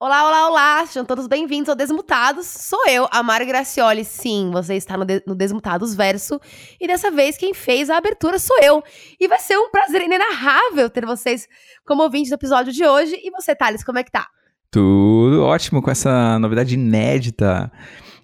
Olá, 0.00 0.28
olá, 0.28 0.48
olá! 0.48 0.86
Sejam 0.86 1.04
todos 1.04 1.26
bem-vindos 1.26 1.68
ao 1.68 1.74
Desmutados. 1.74 2.46
Sou 2.46 2.88
eu, 2.88 3.08
a 3.10 3.20
Mari 3.20 3.44
Gracioli. 3.44 4.04
Sim, 4.04 4.48
você 4.52 4.76
está 4.76 4.96
no, 4.96 5.04
de 5.04 5.20
no, 5.26 5.34
Desmutados 5.34 5.92
Verso. 5.92 6.40
E 6.80 6.86
dessa 6.86 7.10
vez 7.10 7.36
quem 7.36 7.52
fez 7.52 7.90
a 7.90 7.96
abertura 7.96 8.38
sou 8.38 8.56
eu. 8.62 8.80
E 9.18 9.26
vai 9.26 9.40
ser 9.40 9.58
um 9.58 9.72
prazer 9.72 10.02
inenarrável 10.02 10.88
ter 10.88 11.04
vocês 11.04 11.48
como 11.84 12.04
ouvintes 12.04 12.30
do 12.30 12.36
episódio 12.36 12.72
de 12.72 12.86
hoje. 12.86 13.20
E 13.24 13.28
você, 13.32 13.56
Thales, 13.56 13.82
como 13.82 13.98
é 13.98 14.04
que 14.04 14.12
tá? 14.12 14.28
Tudo 14.70 15.42
ótimo 15.42 15.82
com 15.82 15.90
essa 15.90 16.38
novidade 16.38 16.74
inédita. 16.74 17.68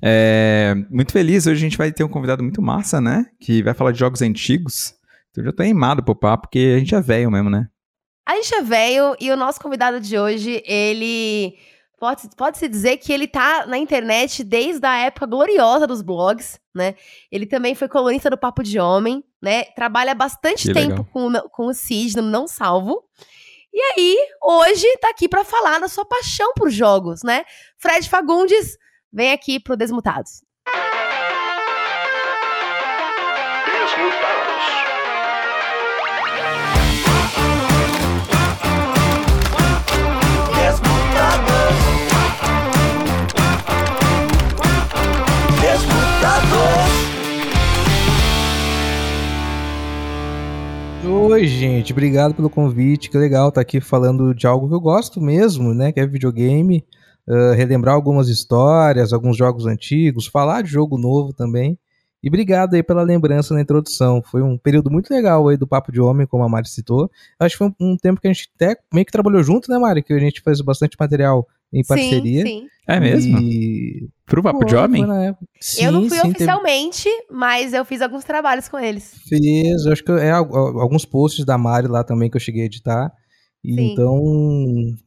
É, 0.00 0.76
muito 0.88 1.10
feliz. 1.10 1.44
Hoje 1.44 1.56
a 1.56 1.68
gente 1.68 1.76
vai 1.76 1.90
ter 1.90 2.04
um 2.04 2.08
convidado 2.08 2.44
muito 2.44 2.62
massa, 2.62 3.00
né? 3.00 3.26
Que 3.40 3.64
vai 3.64 3.74
falar 3.74 3.90
de 3.90 3.98
jogos 3.98 4.22
antigos. 4.22 4.94
Então 5.32 5.42
eu 5.42 5.46
já 5.46 5.52
tô 5.52 5.64
animado 5.64 6.04
pro 6.04 6.14
papo, 6.14 6.42
porque 6.42 6.74
a 6.76 6.78
gente 6.78 6.94
é 6.94 7.00
velho 7.00 7.32
mesmo, 7.32 7.50
né? 7.50 7.66
A 8.26 8.36
gente 8.36 8.54
é 8.54 8.62
velho 8.62 9.14
e 9.20 9.30
o 9.30 9.36
nosso 9.36 9.60
convidado 9.60 10.00
de 10.00 10.18
hoje, 10.18 10.62
ele. 10.66 11.58
Pode-se 11.98 12.28
pode 12.36 12.68
dizer 12.68 12.96
que 12.98 13.12
ele 13.12 13.26
tá 13.26 13.66
na 13.66 13.78
internet 13.78 14.42
desde 14.42 14.84
a 14.86 14.96
época 14.96 15.26
gloriosa 15.26 15.86
dos 15.86 16.02
blogs, 16.02 16.60
né? 16.74 16.94
Ele 17.30 17.46
também 17.46 17.74
foi 17.74 17.88
colunista 17.88 18.28
do 18.28 18.36
Papo 18.36 18.62
de 18.62 18.78
Homem, 18.78 19.24
né? 19.40 19.64
Trabalha 19.64 20.14
bastante 20.14 20.68
que 20.68 20.74
tempo 20.74 21.04
com, 21.12 21.32
com 21.50 21.66
o 21.66 21.74
Cid, 21.74 22.16
no 22.16 22.22
Não 22.22 22.46
Salvo. 22.46 23.04
E 23.72 23.80
aí, 23.80 24.16
hoje 24.42 24.86
tá 24.98 25.10
aqui 25.10 25.28
para 25.28 25.44
falar 25.44 25.78
da 25.78 25.88
sua 25.88 26.04
paixão 26.04 26.52
por 26.54 26.70
jogos, 26.70 27.22
né? 27.22 27.44
Fred 27.78 28.08
Fagundes, 28.08 28.76
vem 29.12 29.32
aqui 29.32 29.58
pro 29.58 29.76
Desmutados. 29.76 30.42
Oi, 51.26 51.46
gente, 51.46 51.90
obrigado 51.90 52.34
pelo 52.34 52.50
convite. 52.50 53.08
Que 53.08 53.16
legal 53.16 53.48
estar 53.48 53.54
tá 53.54 53.62
aqui 53.62 53.80
falando 53.80 54.34
de 54.34 54.46
algo 54.46 54.68
que 54.68 54.74
eu 54.74 54.80
gosto 54.80 55.22
mesmo, 55.22 55.72
né? 55.72 55.90
Que 55.90 55.98
é 55.98 56.06
videogame. 56.06 56.84
Uh, 57.26 57.54
relembrar 57.56 57.94
algumas 57.94 58.28
histórias, 58.28 59.10
alguns 59.10 59.34
jogos 59.34 59.64
antigos, 59.64 60.26
falar 60.26 60.60
de 60.60 60.68
jogo 60.68 60.98
novo 60.98 61.32
também. 61.32 61.78
E 62.22 62.28
obrigado 62.28 62.74
aí 62.74 62.82
pela 62.82 63.02
lembrança 63.02 63.54
na 63.54 63.62
introdução. 63.62 64.22
Foi 64.22 64.42
um 64.42 64.58
período 64.58 64.90
muito 64.90 65.10
legal 65.10 65.48
aí 65.48 65.56
do 65.56 65.66
Papo 65.66 65.90
de 65.90 65.98
Homem, 65.98 66.26
como 66.26 66.44
a 66.44 66.48
Mari 66.48 66.68
citou. 66.68 67.10
Acho 67.40 67.54
que 67.54 67.58
foi 67.58 67.68
um, 67.68 67.92
um 67.92 67.96
tempo 67.96 68.20
que 68.20 68.28
a 68.28 68.32
gente 68.32 68.50
até 68.54 68.76
meio 68.92 69.06
que 69.06 69.12
trabalhou 69.12 69.42
junto, 69.42 69.70
né, 69.70 69.78
Mari? 69.78 70.02
Que 70.02 70.12
a 70.12 70.18
gente 70.18 70.42
fez 70.42 70.60
bastante 70.60 70.94
material 71.00 71.48
em 71.74 71.84
parceria. 71.84 72.42
Sim, 72.42 72.60
sim. 72.60 72.66
É 72.86 73.00
mesmo? 73.00 73.38
E... 73.40 74.08
Pro 74.26 74.42
Papo 74.42 74.60
Pô, 74.60 74.64
de 74.64 74.76
Homem? 74.76 75.04
Sim, 75.60 75.84
eu 75.84 75.92
não 75.92 76.08
fui 76.08 76.18
sim, 76.18 76.28
oficialmente, 76.28 77.04
teve... 77.04 77.26
mas 77.30 77.72
eu 77.72 77.84
fiz 77.84 78.00
alguns 78.00 78.24
trabalhos 78.24 78.68
com 78.68 78.78
eles. 78.78 79.14
Fiz, 79.26 79.86
acho 79.86 80.04
que 80.04 80.12
é 80.12 80.30
alguns 80.30 81.04
posts 81.04 81.44
da 81.44 81.58
Mari 81.58 81.88
lá 81.88 82.04
também 82.04 82.30
que 82.30 82.36
eu 82.36 82.40
cheguei 82.40 82.62
a 82.62 82.66
editar. 82.66 83.12
então, 83.64 84.22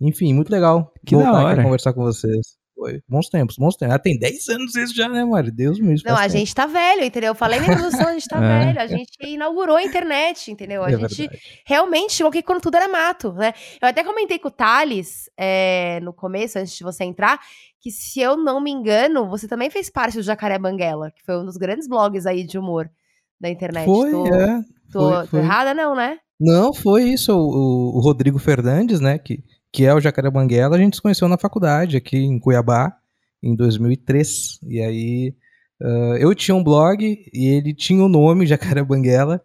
enfim, 0.02 0.34
muito 0.34 0.50
legal 0.52 0.92
que 1.06 1.16
voltar 1.16 1.52
aqui 1.52 1.64
conversar 1.64 1.94
com 1.94 2.04
vocês. 2.04 2.58
Foi. 2.78 3.02
Bons 3.09 3.28
tempos, 3.28 3.58
bons 3.58 3.75
tempos. 3.75 3.95
Ah, 3.95 3.97
tem 4.00 4.20
10 4.20 4.50
anos 4.50 4.75
isso 4.75 4.95
já, 4.95 5.09
né, 5.09 5.25
Mari? 5.25 5.50
Deus 5.50 5.80
me 5.80 5.95
Não, 6.06 6.16
a 6.16 6.22
tempo. 6.22 6.30
gente 6.30 6.53
tá 6.53 6.67
velho, 6.67 7.03
entendeu? 7.03 7.31
Eu 7.31 7.36
falei 7.36 7.59
na 7.59 7.66
introdução, 7.73 8.08
a 8.08 8.14
gente 8.14 8.28
tá 8.28 8.38
é. 8.44 8.66
velho. 8.66 8.80
A 8.80 8.86
gente 8.86 9.17
inaugurou 9.25 9.78
a 9.78 9.83
internet, 9.83 10.52
entendeu? 10.52 10.83
A 10.83 10.89
é 10.92 10.92
gente 10.95 11.17
verdade. 11.17 11.42
realmente 11.66 12.14
chegou 12.14 12.30
aqui 12.30 12.44
quando 12.44 12.61
tudo 12.61 12.78
era 12.78 12.88
mato, 12.88 13.33
né? 13.33 13.52
Eu 13.81 13.88
até 13.88 14.03
comentei 14.03 14.38
com 14.38 14.50
o 14.50 14.52
Thales 14.52 15.28
é, 15.36 16.00
no 16.03 16.14
começo, 16.14 16.59
antes 16.59 16.78
de 16.78 16.83
você 16.83 17.03
entrar, 17.03 17.39
que 17.81 17.89
se 17.89 18.20
eu 18.20 18.38
não 18.38 18.61
me 18.61 18.70
engano, 18.70 19.28
você 19.28 19.48
também 19.48 19.72
fez 19.72 19.89
parte 19.89 20.16
do 20.16 20.23
Jacaré 20.23 20.59
Banguela, 20.59 21.09
que 21.09 21.25
foi 21.25 21.36
um 21.36 21.45
dos 21.45 21.58
grandes 21.58 21.88
blogs 21.88 22.28
aí 22.28 22.44
de 22.44 22.59
humor 22.59 22.88
da 23.42 23.50
internet. 23.50 23.86
Foi, 23.86 24.11
tô, 24.11 24.28
é. 24.28 24.61
Tô, 24.92 24.99
foi, 24.99 25.11
foi. 25.16 25.27
tô 25.27 25.37
errada, 25.37 25.73
não, 25.73 25.95
né? 25.95 26.20
Não, 26.39 26.71
foi 26.71 27.05
isso. 27.05 27.33
O, 27.33 27.98
o 27.98 27.99
Rodrigo 28.02 28.37
Fernandes, 28.37 28.99
né, 28.99 29.17
que 29.17 29.43
que 29.77 29.86
é 29.86 29.93
o 29.93 30.02
Jacaré 30.02 30.27
Banguela, 30.32 30.76
a 30.76 30.80
gente 30.80 30.95
se 30.95 31.02
conheceu 31.04 31.27
na 31.27 31.38
faculdade 31.38 31.98
aqui 31.98 32.17
em 32.17 32.39
Cuiabá, 32.39 32.98
em 33.43 33.55
2003. 33.55 34.60
E 34.64 34.82
aí 34.82 35.36
uh, 35.80 36.15
eu 36.17 36.33
tinha 36.33 36.55
um 36.55 36.64
blog 36.64 37.23
e 37.32 37.45
ele 37.45 37.76
tinha 37.76 38.04
o 38.04 38.10
nome 38.10 38.48
Jacaré 38.49 38.83
Banguela. 38.83 39.39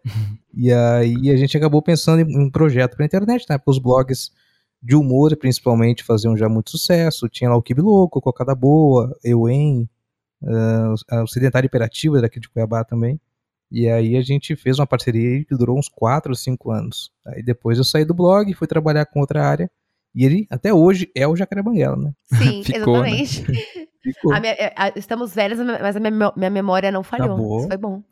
e 0.54 0.72
aí 0.72 1.28
a 1.28 1.36
gente 1.36 1.54
acabou 1.54 1.82
pensando 1.82 2.22
em 2.22 2.38
um 2.38 2.50
projeto 2.50 2.96
para 2.96 3.04
internet, 3.04 3.44
né? 3.46 3.58
Porque 3.58 3.72
os 3.72 3.78
blogs 3.78 4.30
de 4.82 4.96
humor, 4.96 5.36
principalmente, 5.36 6.02
faziam 6.02 6.34
já 6.34 6.48
muito 6.48 6.70
sucesso. 6.70 7.28
Tinha 7.28 7.50
lá 7.50 7.56
o 7.58 7.62
Kibi 7.62 7.82
Louco, 7.82 8.18
Cocada 8.18 8.54
Boa, 8.54 9.14
Euen, 9.22 9.86
uh, 10.40 11.22
o 11.22 11.26
Sedentário 11.26 11.66
Imperativo 11.66 12.18
daqui 12.22 12.40
de 12.40 12.48
Cuiabá 12.48 12.84
também. 12.84 13.20
E 13.70 13.86
aí 13.86 14.16
a 14.16 14.22
gente 14.22 14.56
fez 14.56 14.78
uma 14.78 14.86
parceria 14.86 15.44
que 15.44 15.54
durou 15.54 15.78
uns 15.78 15.90
4 15.90 16.30
ou 16.30 16.34
5 16.34 16.70
anos. 16.70 17.12
Aí 17.26 17.42
depois 17.42 17.76
eu 17.76 17.84
saí 17.84 18.06
do 18.06 18.14
blog, 18.14 18.50
fui 18.54 18.66
trabalhar 18.66 19.04
com 19.04 19.20
outra 19.20 19.46
área. 19.46 19.70
E 20.14 20.24
ele, 20.24 20.46
até 20.50 20.72
hoje, 20.72 21.10
é 21.16 21.26
o 21.26 21.34
Jacaré 21.34 21.62
Banguela, 21.62 21.96
né? 21.96 22.12
Sim, 22.36 22.62
Ficou, 22.62 23.02
né? 23.02 23.10
exatamente. 23.10 23.52
Né? 23.52 23.86
Ficou. 24.02 24.34
A 24.34 24.40
minha, 24.40 24.52
é, 24.52 24.74
a, 24.76 24.92
estamos 24.96 25.34
velhos, 25.34 25.58
mas 25.58 25.96
a 25.96 26.00
minha, 26.00 26.32
minha 26.36 26.50
memória 26.50 26.90
não 26.90 27.02
falhou. 27.02 27.28
Tá 27.28 27.36
boa. 27.36 27.58
Isso 27.58 27.68
foi 27.68 27.76
bom. 27.76 28.02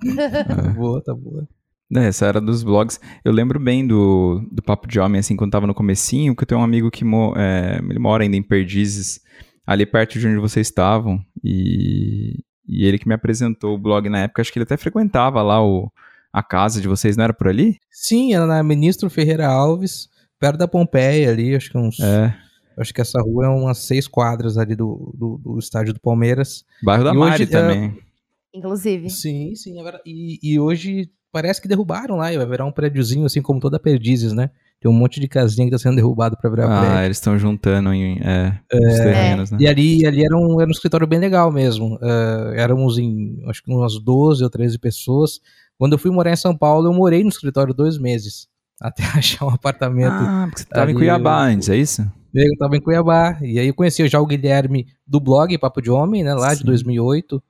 tá 0.47 0.69
boa, 0.75 1.03
tá 1.03 1.15
boa. 1.15 1.49
É, 1.97 2.07
essa 2.07 2.27
era 2.27 2.41
dos 2.41 2.63
blogs. 2.63 3.01
Eu 3.25 3.33
lembro 3.33 3.59
bem 3.59 3.85
do, 3.85 4.47
do 4.53 4.63
Papo 4.63 4.87
de 4.87 5.01
Homem, 5.01 5.19
assim, 5.19 5.37
quando 5.37 5.51
tava 5.51 5.67
no 5.67 5.75
comecinho, 5.75 6.37
que 6.37 6.45
eu 6.45 6.47
tenho 6.47 6.61
um 6.61 6.65
amigo 6.65 6.91
que 6.91 7.05
mo 7.05 7.35
é, 7.37 7.81
ele 7.83 7.99
mora 7.99 8.23
ainda 8.23 8.37
em 8.37 8.43
Perdizes, 8.43 9.21
ali 9.67 9.85
perto 9.85 10.19
de 10.19 10.27
onde 10.29 10.39
vocês 10.39 10.69
estavam, 10.69 11.21
e, 11.43 12.45
e 12.67 12.85
ele 12.85 12.99
que 12.99 13.09
me 13.09 13.15
apresentou 13.15 13.75
o 13.75 13.79
blog 13.79 14.09
na 14.09 14.21
época, 14.21 14.41
acho 14.41 14.53
que 14.53 14.59
ele 14.59 14.65
até 14.65 14.77
frequentava 14.77 15.43
lá 15.43 15.65
o, 15.65 15.91
a 16.33 16.43
casa 16.43 16.81
de 16.81 16.87
vocês, 16.87 17.17
não 17.17 17.25
era 17.25 17.35
por 17.35 17.49
ali? 17.49 17.79
Sim, 17.91 18.35
era 18.35 18.47
na 18.47 18.63
Ministro 18.63 19.11
Ferreira 19.11 19.49
Alves, 19.49 20.09
perto 20.41 20.57
da 20.57 20.67
Pompeia 20.67 21.31
ali, 21.31 21.55
acho 21.55 21.71
que 21.71 21.79
uns. 21.79 22.01
É. 22.01 22.35
Acho 22.77 22.95
que 22.95 23.01
essa 23.01 23.21
rua 23.21 23.45
é 23.45 23.49
umas 23.49 23.79
seis 23.79 24.09
quadras 24.09 24.57
ali 24.57 24.75
do, 24.75 25.13
do, 25.15 25.39
do 25.39 25.59
estádio 25.59 25.93
do 25.93 26.01
Palmeiras. 26.01 26.65
Bairro 26.83 27.05
da 27.05 27.13
e 27.13 27.17
Mari 27.17 27.35
hoje, 27.35 27.43
é 27.43 27.47
também. 27.47 27.85
É... 27.85 28.59
Inclusive. 28.59 29.11
Sim, 29.11 29.55
sim. 29.55 29.87
É 29.87 30.01
e, 30.07 30.39
e 30.43 30.59
hoje 30.59 31.11
parece 31.31 31.61
que 31.61 31.69
derrubaram 31.69 32.17
lá, 32.17 32.33
vai 32.33 32.47
virar 32.47 32.65
um 32.65 32.73
prédiozinho, 32.73 33.27
assim 33.27 33.43
como 33.43 33.61
toda 33.61 33.79
Perdizes, 33.79 34.33
né? 34.33 34.51
Tem 34.81 34.91
um 34.91 34.95
monte 34.95 35.21
de 35.21 35.29
casinha 35.29 35.67
que 35.67 35.73
tá 35.73 35.79
sendo 35.79 35.97
derrubado 35.97 36.39
para 36.39 36.49
virar 36.49 36.65
ah, 36.65 36.81
prédio. 36.81 36.97
Ah, 36.97 37.05
eles 37.05 37.19
estão 37.19 37.39
juntando 37.39 37.93
em 37.93 38.19
é, 38.23 38.59
é, 38.73 38.79
terrenos, 38.79 39.51
né? 39.51 39.59
E 39.61 39.69
ali, 39.69 40.07
ali 40.07 40.25
era, 40.25 40.35
um, 40.35 40.59
era 40.59 40.69
um 40.69 40.73
escritório 40.73 41.07
bem 41.07 41.19
legal 41.19 41.53
mesmo. 41.53 41.97
Uh, 41.97 42.55
éramos 42.57 42.97
em, 42.97 43.43
acho 43.47 43.63
que 43.63 43.71
umas 43.71 43.99
12 43.99 44.43
ou 44.43 44.49
13 44.49 44.79
pessoas. 44.79 45.39
Quando 45.77 45.93
eu 45.93 45.99
fui 45.99 46.11
morar 46.11 46.33
em 46.33 46.37
São 46.37 46.57
Paulo, 46.57 46.89
eu 46.89 46.95
morei 46.95 47.23
no 47.23 47.29
escritório 47.29 47.75
dois 47.75 47.99
meses 47.99 48.49
até 48.81 49.05
achar 49.17 49.45
um 49.45 49.51
apartamento. 49.51 50.13
Ah, 50.13 50.47
porque 50.49 50.63
você 50.63 50.69
tava 50.69 50.91
em 50.91 50.95
Cuiabá 50.95 51.45
antes, 51.45 51.69
é 51.69 51.77
isso? 51.77 52.11
Eu 52.33 52.57
tava 52.57 52.77
em 52.77 52.81
Cuiabá. 52.81 53.39
E 53.43 53.59
aí 53.59 53.69
eu 53.69 53.75
conheci 53.75 54.07
já 54.09 54.21
o 54.21 54.27
Guilherme 54.27 54.87
do 55.07 55.21
blog 55.21 55.57
Papo 55.59 55.83
de 55.83 55.91
Homem, 55.91 56.23
né, 56.23 56.33
lá 56.33 56.51
Sim. 56.51 56.59
de 56.59 56.65
2008. 56.65 57.43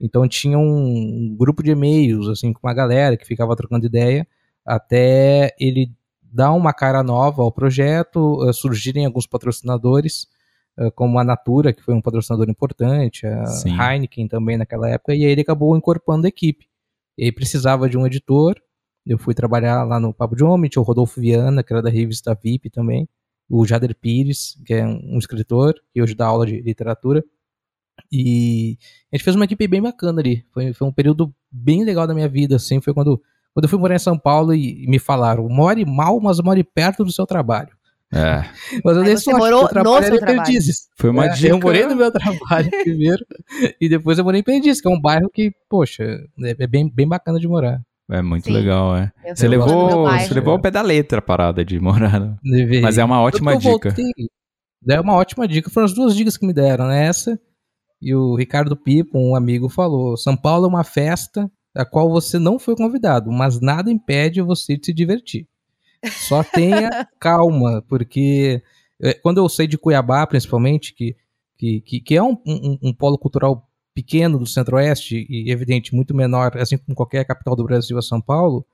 Então 0.00 0.26
tinha 0.26 0.58
um 0.58 1.36
grupo 1.38 1.62
de 1.62 1.72
e-mails, 1.72 2.28
assim, 2.28 2.52
com 2.52 2.66
uma 2.66 2.72
galera 2.72 3.16
que 3.16 3.26
ficava 3.26 3.54
trocando 3.54 3.84
ideia, 3.84 4.26
até 4.64 5.54
ele 5.60 5.92
dar 6.32 6.52
uma 6.52 6.72
cara 6.72 7.02
nova 7.02 7.42
ao 7.42 7.52
projeto, 7.52 8.42
uh, 8.42 8.52
surgirem 8.52 9.04
alguns 9.04 9.26
patrocinadores, 9.26 10.26
uh, 10.78 10.90
como 10.92 11.18
a 11.18 11.24
Natura, 11.24 11.72
que 11.72 11.82
foi 11.82 11.92
um 11.92 12.00
patrocinador 12.00 12.48
importante, 12.48 13.26
a 13.26 13.46
Sim. 13.46 13.76
Heineken 13.78 14.28
também 14.28 14.56
naquela 14.56 14.88
época, 14.88 15.14
e 15.14 15.24
aí 15.24 15.30
ele 15.32 15.42
acabou 15.42 15.76
incorporando 15.76 16.26
a 16.26 16.28
equipe. 16.28 16.66
Ele 17.18 17.32
precisava 17.32 17.88
de 17.88 17.98
um 17.98 18.06
editor, 18.06 18.54
eu 19.06 19.18
fui 19.18 19.34
trabalhar 19.34 19.82
lá 19.84 19.98
no 19.98 20.12
Papo 20.12 20.36
de 20.36 20.44
Homem, 20.44 20.70
tinha 20.70 20.82
o 20.82 20.84
Rodolfo 20.84 21.20
Viana, 21.20 21.62
que 21.62 21.72
era 21.72 21.82
da 21.82 21.90
revista 21.90 22.34
VIP 22.34 22.70
também, 22.70 23.08
o 23.48 23.66
Jader 23.66 23.94
Pires, 23.94 24.56
que 24.64 24.74
é 24.74 24.86
um 24.86 25.18
escritor, 25.18 25.74
que 25.92 26.00
hoje 26.00 26.14
dá 26.14 26.26
aula 26.26 26.46
de 26.46 26.60
literatura. 26.60 27.24
E 28.10 28.78
a 29.12 29.16
gente 29.16 29.24
fez 29.24 29.36
uma 29.36 29.44
equipe 29.44 29.66
bem 29.66 29.82
bacana 29.82 30.20
ali. 30.20 30.44
Foi, 30.52 30.72
foi 30.72 30.88
um 30.88 30.92
período 30.92 31.34
bem 31.50 31.84
legal 31.84 32.06
da 32.06 32.14
minha 32.14 32.28
vida, 32.28 32.56
assim. 32.56 32.80
Foi 32.80 32.94
quando, 32.94 33.20
quando 33.52 33.64
eu 33.64 33.68
fui 33.68 33.78
morar 33.78 33.96
em 33.96 33.98
São 33.98 34.18
Paulo 34.18 34.54
e, 34.54 34.84
e 34.84 34.86
me 34.86 34.98
falaram: 34.98 35.48
more 35.48 35.84
mal, 35.84 36.20
mas 36.20 36.40
more 36.40 36.62
perto 36.62 37.04
do 37.04 37.12
seu 37.12 37.26
trabalho. 37.26 37.70
É. 38.12 38.42
Mas 38.84 38.96
eu 38.96 39.04
dei 39.04 39.16
sorte, 39.16 39.38
morou 39.38 39.62
no 39.62 39.68
seu 39.68 40.18
trabalho. 40.18 40.20
Perdizes. 40.20 40.88
Foi 40.96 41.10
uma 41.10 41.26
é, 41.26 41.28
dica. 41.28 41.48
Eu 41.48 41.60
morei 41.60 41.86
no 41.86 41.94
meu 41.94 42.10
trabalho 42.10 42.68
primeiro 42.82 43.24
e 43.80 43.88
depois 43.88 44.18
eu 44.18 44.24
morei 44.24 44.40
em 44.40 44.44
Perdizes, 44.44 44.80
que 44.80 44.88
é 44.88 44.90
um 44.90 45.00
bairro 45.00 45.30
que, 45.32 45.52
poxa, 45.68 46.02
é, 46.42 46.56
é 46.58 46.66
bem, 46.66 46.90
bem 46.92 47.06
bacana 47.06 47.38
de 47.38 47.46
morar. 47.46 47.80
É 48.10 48.22
muito 48.22 48.44
Sim. 48.44 48.52
legal, 48.52 48.96
é. 48.96 49.12
você 49.34 49.46
levou, 49.46 50.08
você 50.08 50.34
levou 50.34 50.54
ao 50.54 50.60
pé 50.60 50.70
da 50.70 50.82
letra 50.82 51.18
a 51.18 51.22
parada 51.22 51.64
de 51.64 51.78
morar. 51.78 52.36
Mas 52.82 52.98
é 52.98 53.04
uma 53.04 53.20
ótima 53.20 53.56
dica. 53.56 53.90
Voltei, 53.90 54.12
é 54.88 55.00
uma 55.00 55.14
ótima 55.14 55.46
dica. 55.46 55.70
Foram 55.70 55.84
as 55.84 55.94
duas 55.94 56.16
dicas 56.16 56.36
que 56.36 56.46
me 56.46 56.52
deram, 56.52 56.88
né? 56.88 57.06
Essa 57.06 57.38
e 58.00 58.14
o 58.14 58.34
Ricardo 58.34 58.76
Pipo, 58.76 59.18
um 59.18 59.36
amigo, 59.36 59.68
falou: 59.68 60.16
São 60.16 60.36
Paulo 60.36 60.64
é 60.64 60.68
uma 60.68 60.84
festa 60.84 61.50
a 61.74 61.84
qual 61.84 62.10
você 62.10 62.38
não 62.38 62.58
foi 62.58 62.74
convidado, 62.74 63.30
mas 63.30 63.60
nada 63.60 63.90
impede 63.90 64.40
você 64.40 64.76
de 64.76 64.86
se 64.86 64.92
divertir. 64.92 65.46
Só 66.04 66.42
tenha 66.42 67.06
calma, 67.18 67.84
porque 67.88 68.62
é, 69.00 69.14
quando 69.14 69.38
eu 69.38 69.48
saí 69.48 69.66
de 69.66 69.78
Cuiabá, 69.78 70.26
principalmente, 70.26 70.94
que, 70.94 71.14
que, 71.56 71.80
que, 71.82 72.00
que 72.00 72.16
é 72.16 72.22
um, 72.22 72.36
um, 72.46 72.78
um, 72.82 72.92
polo 72.92 73.18
cultural 73.18 73.68
pequeno 74.00 74.38
do 74.38 74.46
Centro-Oeste 74.46 75.26
e, 75.28 75.50
evidente, 75.52 75.94
muito 75.94 76.14
menor, 76.14 76.56
assim 76.56 76.78
como 76.78 76.96
qualquer 76.96 77.24
capital 77.24 77.54
do 77.54 77.64
Brasil, 77.64 77.98
a 77.98 78.02
São 78.02 78.20
Paulo, 78.20 78.66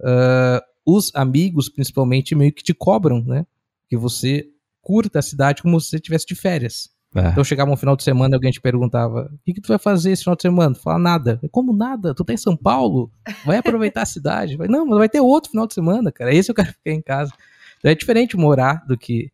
uh, 0.00 0.62
os 0.86 1.10
amigos, 1.14 1.68
principalmente, 1.68 2.34
meio 2.34 2.52
que 2.52 2.62
te 2.62 2.72
cobram, 2.72 3.22
né? 3.22 3.44
Que 3.88 3.96
você 3.96 4.46
curta 4.80 5.18
a 5.18 5.22
cidade 5.22 5.62
como 5.62 5.80
se 5.80 5.90
você 5.90 5.96
estivesse 5.96 6.26
de 6.26 6.34
férias. 6.36 6.90
É. 7.14 7.30
Então 7.30 7.42
chegava 7.42 7.70
um 7.70 7.76
final 7.76 7.96
de 7.96 8.04
semana 8.04 8.34
e 8.34 8.36
alguém 8.36 8.52
te 8.52 8.60
perguntava: 8.60 9.30
o 9.32 9.38
que, 9.44 9.54
que 9.54 9.60
tu 9.60 9.68
vai 9.68 9.78
fazer 9.78 10.12
esse 10.12 10.22
final 10.22 10.36
de 10.36 10.42
semana? 10.42 10.74
Tu 10.74 10.80
fala 10.80 10.98
nada. 10.98 11.40
Como 11.50 11.72
nada? 11.74 12.14
Tu 12.14 12.24
tá 12.24 12.32
em 12.32 12.38
São 12.38 12.56
Paulo? 12.56 13.10
Vai 13.44 13.56
aproveitar 13.58 14.02
a 14.02 14.06
cidade? 14.06 14.56
Vai, 14.56 14.68
não, 14.68 14.86
mas 14.86 14.98
vai 14.98 15.08
ter 15.08 15.20
outro 15.20 15.50
final 15.50 15.66
de 15.66 15.74
semana, 15.74 16.12
cara. 16.12 16.32
Esse 16.32 16.50
eu 16.50 16.54
quero 16.54 16.68
ficar 16.68 16.90
em 16.92 17.02
casa. 17.02 17.32
Então 17.78 17.90
é 17.90 17.94
diferente 17.94 18.36
morar 18.36 18.84
do 18.86 18.96
que, 18.96 19.32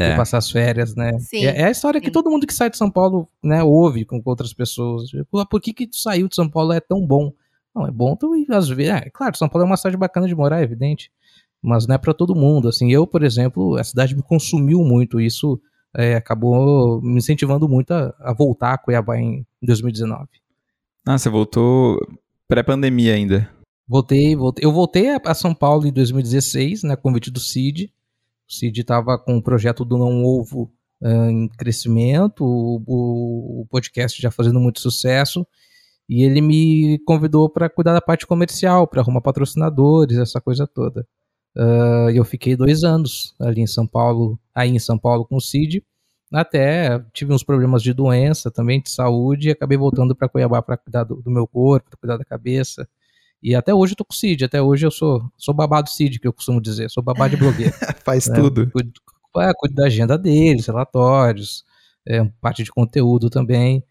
é. 0.00 0.10
que 0.10 0.16
passar 0.16 0.38
as 0.38 0.50
férias, 0.50 0.94
né? 0.94 1.18
Sim, 1.18 1.46
é, 1.46 1.62
é, 1.62 1.64
a 1.64 1.70
história 1.70 2.00
sim. 2.00 2.04
que 2.04 2.10
todo 2.10 2.30
mundo 2.30 2.46
que 2.46 2.54
sai 2.54 2.70
de 2.70 2.76
São 2.76 2.90
Paulo 2.90 3.28
né, 3.42 3.62
ouve 3.62 4.04
com 4.04 4.20
outras 4.24 4.52
pessoas. 4.52 5.10
Por, 5.30 5.46
por 5.46 5.60
que, 5.60 5.72
que 5.72 5.86
tu 5.86 5.96
saiu 5.96 6.28
de 6.28 6.34
São 6.34 6.48
Paulo 6.48 6.72
é 6.72 6.80
tão 6.80 7.06
bom? 7.06 7.32
Não, 7.74 7.86
é 7.86 7.90
bom 7.90 8.16
tu 8.16 8.32
às 8.50 8.68
vezes. 8.68 8.92
É, 8.92 9.10
claro, 9.10 9.36
São 9.36 9.48
Paulo 9.48 9.64
é 9.64 9.66
uma 9.66 9.76
cidade 9.76 9.96
bacana 9.96 10.26
de 10.26 10.34
morar, 10.34 10.60
é 10.60 10.64
evidente. 10.64 11.10
Mas 11.62 11.86
não 11.86 11.94
é 11.94 11.98
para 11.98 12.14
todo 12.14 12.34
mundo. 12.34 12.68
Assim, 12.68 12.92
eu, 12.92 13.06
por 13.06 13.22
exemplo, 13.22 13.76
a 13.76 13.84
cidade 13.84 14.14
me 14.14 14.22
consumiu 14.22 14.80
muito. 14.80 15.20
Isso 15.20 15.60
é, 15.96 16.14
acabou 16.14 17.00
me 17.00 17.18
incentivando 17.18 17.68
muito 17.68 17.92
a, 17.92 18.14
a, 18.20 18.32
voltar 18.32 18.74
a 18.74 18.78
Cuiabá 18.78 19.18
em 19.18 19.46
2019. 19.62 20.26
Ah, 21.06 21.16
você 21.18 21.28
voltou 21.28 21.98
pré-pandemia 22.48 23.14
ainda? 23.14 23.50
Voltei, 23.88 24.34
voltei. 24.34 24.64
Eu 24.64 24.72
voltei 24.72 25.08
a, 25.08 25.34
São 25.34 25.54
Paulo 25.54 25.86
em 25.86 25.92
2016, 25.92 26.82
né, 26.82 26.96
convite 26.96 27.30
do 27.30 27.40
CID. 27.40 27.92
O 28.48 28.52
CID 28.52 28.80
estava 28.80 29.18
com 29.18 29.36
o 29.36 29.42
projeto 29.42 29.84
do 29.84 29.98
Não 29.98 30.24
Ovo 30.24 30.72
uh, 31.00 31.30
em 31.30 31.48
crescimento, 31.48 32.44
o, 32.44 32.82
o, 32.86 33.60
o, 33.62 33.66
podcast 33.66 34.20
já 34.20 34.30
fazendo 34.30 34.60
muito 34.60 34.80
sucesso, 34.80 35.46
e 36.08 36.22
ele 36.22 36.40
me 36.40 36.98
convidou 37.06 37.50
para 37.50 37.68
cuidar 37.68 37.92
da 37.92 38.00
parte 38.00 38.26
comercial, 38.26 38.86
para 38.86 39.00
arrumar 39.00 39.20
patrocinadores, 39.20 40.16
essa 40.18 40.40
coisa 40.40 40.66
toda. 40.66 41.06
Uh, 41.56 42.10
eu 42.10 42.24
fiquei 42.24 42.54
dois 42.54 42.84
anos 42.84 43.34
ali 43.40 43.60
em 43.62 43.66
São 43.66 43.86
Paulo, 43.86 44.38
aí 44.54 44.70
em 44.70 44.78
São 44.78 44.98
Paulo 44.98 45.24
com 45.24 45.36
o 45.36 45.40
CID, 45.40 45.82
até 46.32 46.98
tive 47.12 47.32
uns 47.32 47.42
problemas 47.42 47.82
de 47.82 47.92
doença 47.92 48.50
também, 48.50 48.80
de 48.80 48.90
saúde, 48.90 49.48
e 49.48 49.52
acabei 49.52 49.78
voltando 49.78 50.14
para 50.14 50.28
Cuiabá 50.28 50.60
para 50.60 50.76
cuidar 50.76 51.04
do, 51.04 51.16
do, 51.22 51.30
meu 51.30 51.46
corpo, 51.46 51.90
para 51.90 51.98
cuidar 51.98 52.16
da 52.16 52.24
cabeça. 52.24 52.88
E 53.42 53.54
até 53.54 53.74
hoje 53.74 53.92
eu 53.92 53.96
tô 53.96 54.04
com 54.04 54.12
o 54.12 54.16
CID, 54.16 54.44
até 54.44 54.60
hoje 54.60 54.86
eu 54.86 54.90
sou, 54.90 55.22
sou 55.36 55.54
babado 55.54 55.90
CID, 55.90 56.18
que 56.18 56.26
eu 56.26 56.32
costumo 56.32 56.60
dizer, 56.60 56.90
sou 56.90 57.02
babado 57.02 57.36
de 57.36 57.36
blogueiro. 57.36 57.72
Faz 58.04 58.26
né? 58.26 58.34
tudo. 58.34 58.70
Cuido, 58.70 58.92
é, 59.38 59.52
cuido 59.54 59.74
da 59.74 59.86
agenda 59.86 60.16
deles, 60.18 60.66
relatórios, 60.66 61.64
é, 62.06 62.24
parte 62.40 62.64
de 62.64 62.70
conteúdo 62.70 63.28
também. 63.28 63.84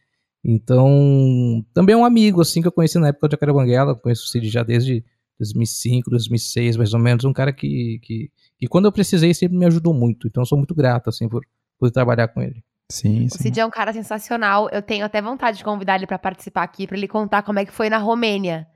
Então, 0.44 1.65
também 1.74 1.94
é 1.94 1.97
um 1.97 2.06
amigo, 2.06 2.42
assim, 2.42 2.62
que 2.62 2.68
eu 2.68 2.71
conheci 2.71 3.00
na 3.00 3.07
época 3.07 3.30
de 3.30 3.36
Acarabanguela, 3.36 3.95
conheço 3.95 4.25
o 4.25 4.27
Cid 4.27 4.47
já 4.50 4.63
desde 4.63 5.03
2005, 5.39 6.09
2006, 6.09 6.77
mais 6.77 6.94
ou 6.94 7.00
menos, 7.00 7.25
um 7.25 7.33
cara 7.33 7.51
que, 7.51 8.00
que, 8.03 8.31
que 8.57 8.68
quando 8.68 8.86
eu 8.86 8.92
precisei 8.92 9.33
sempre 9.33 9.57
me 9.57 9.65
ajudou 9.65 9.94
muito. 9.94 10.27
Então 10.27 10.44
eu 10.44 10.45
sou 10.45 10.57
muito 10.57 10.75
grato, 10.75 11.09
assim, 11.09 11.27
por, 11.27 11.44
por 11.80 11.89
trabalhar 11.92 12.27
com 12.27 12.42
ele. 12.42 12.63
Sim, 12.92 13.27
sim. 13.27 13.39
O 13.39 13.42
Cid 13.42 13.59
é 13.59 13.65
um 13.65 13.71
cara 13.71 13.92
sensacional. 13.92 14.69
Eu 14.69 14.81
tenho 14.81 15.03
até 15.03 15.21
vontade 15.21 15.57
de 15.57 15.63
convidar 15.63 15.95
ele 15.95 16.06
para 16.06 16.19
participar 16.19 16.63
aqui, 16.63 16.86
para 16.86 16.97
ele 16.97 17.07
contar 17.07 17.42
como 17.42 17.59
é 17.59 17.65
que 17.65 17.71
foi 17.71 17.89
na 17.89 17.97
Romênia. 17.97 18.68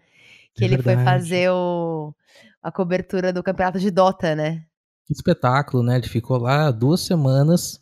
Que 0.59 0.65
é 0.65 0.67
ele 0.67 0.77
verdade. 0.77 0.97
foi 0.97 1.05
fazer 1.05 1.49
o, 1.49 2.13
a 2.61 2.71
cobertura 2.71 3.33
do 3.33 3.41
campeonato 3.41 3.79
de 3.79 3.89
Dota, 3.89 4.35
né? 4.35 4.63
Que 5.05 5.13
espetáculo, 5.13 5.81
né? 5.83 5.97
Ele 5.97 6.07
ficou 6.07 6.37
lá 6.37 6.69
duas 6.71 7.01
semanas. 7.01 7.79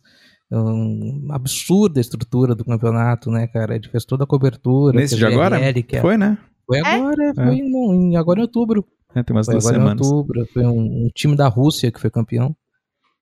Um, 0.50 1.28
absurda 1.30 2.00
a 2.00 2.02
estrutura 2.02 2.54
do 2.54 2.64
campeonato, 2.64 3.30
né, 3.30 3.46
cara? 3.46 3.74
Ele 3.74 3.86
fez 3.88 4.04
toda 4.04 4.24
a 4.24 4.26
cobertura. 4.26 4.96
Nesse 4.96 5.16
de 5.16 5.26
agora? 5.26 5.60
É 5.60 6.00
foi, 6.00 6.16
né? 6.16 6.38
Foi 6.66 6.78
é? 6.78 6.80
agora, 6.80 7.24
é? 7.24 7.34
foi 7.34 7.56
em, 7.56 8.16
agora 8.16 8.40
em 8.40 8.42
outubro. 8.42 8.86
É, 9.14 9.22
tem 9.22 9.36
umas 9.36 9.46
foi 9.46 9.54
duas 9.54 9.66
agora 9.66 9.80
semanas. 9.80 10.06
em 10.06 10.10
outubro. 10.10 10.46
Foi 10.52 10.64
um, 10.64 11.06
um, 11.06 11.10
time 11.14 11.36
da 11.36 11.48
Rússia 11.48 11.90
que 11.90 12.00
foi 12.00 12.10
campeão. 12.10 12.56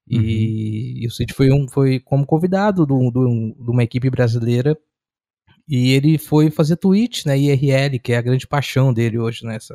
E, 0.09 0.17
uhum. 0.17 0.25
e 0.25 1.07
o 1.07 1.11
Cid 1.11 1.33
foi, 1.33 1.53
um, 1.53 1.67
foi 1.69 1.99
como 2.01 2.25
convidado 2.25 2.87
de 2.87 2.93
uma 3.71 3.83
equipe 3.83 4.09
brasileira. 4.11 4.77
E 5.69 5.93
ele 5.93 6.17
foi 6.17 6.51
fazer 6.51 6.77
Twitch, 6.77 7.27
né? 7.27 7.37
IRL, 7.37 7.99
que 7.99 8.13
é 8.13 8.17
a 8.17 8.23
grande 8.23 8.47
paixão 8.47 8.93
dele 8.93 9.19
hoje 9.19 9.45
nessa 9.45 9.75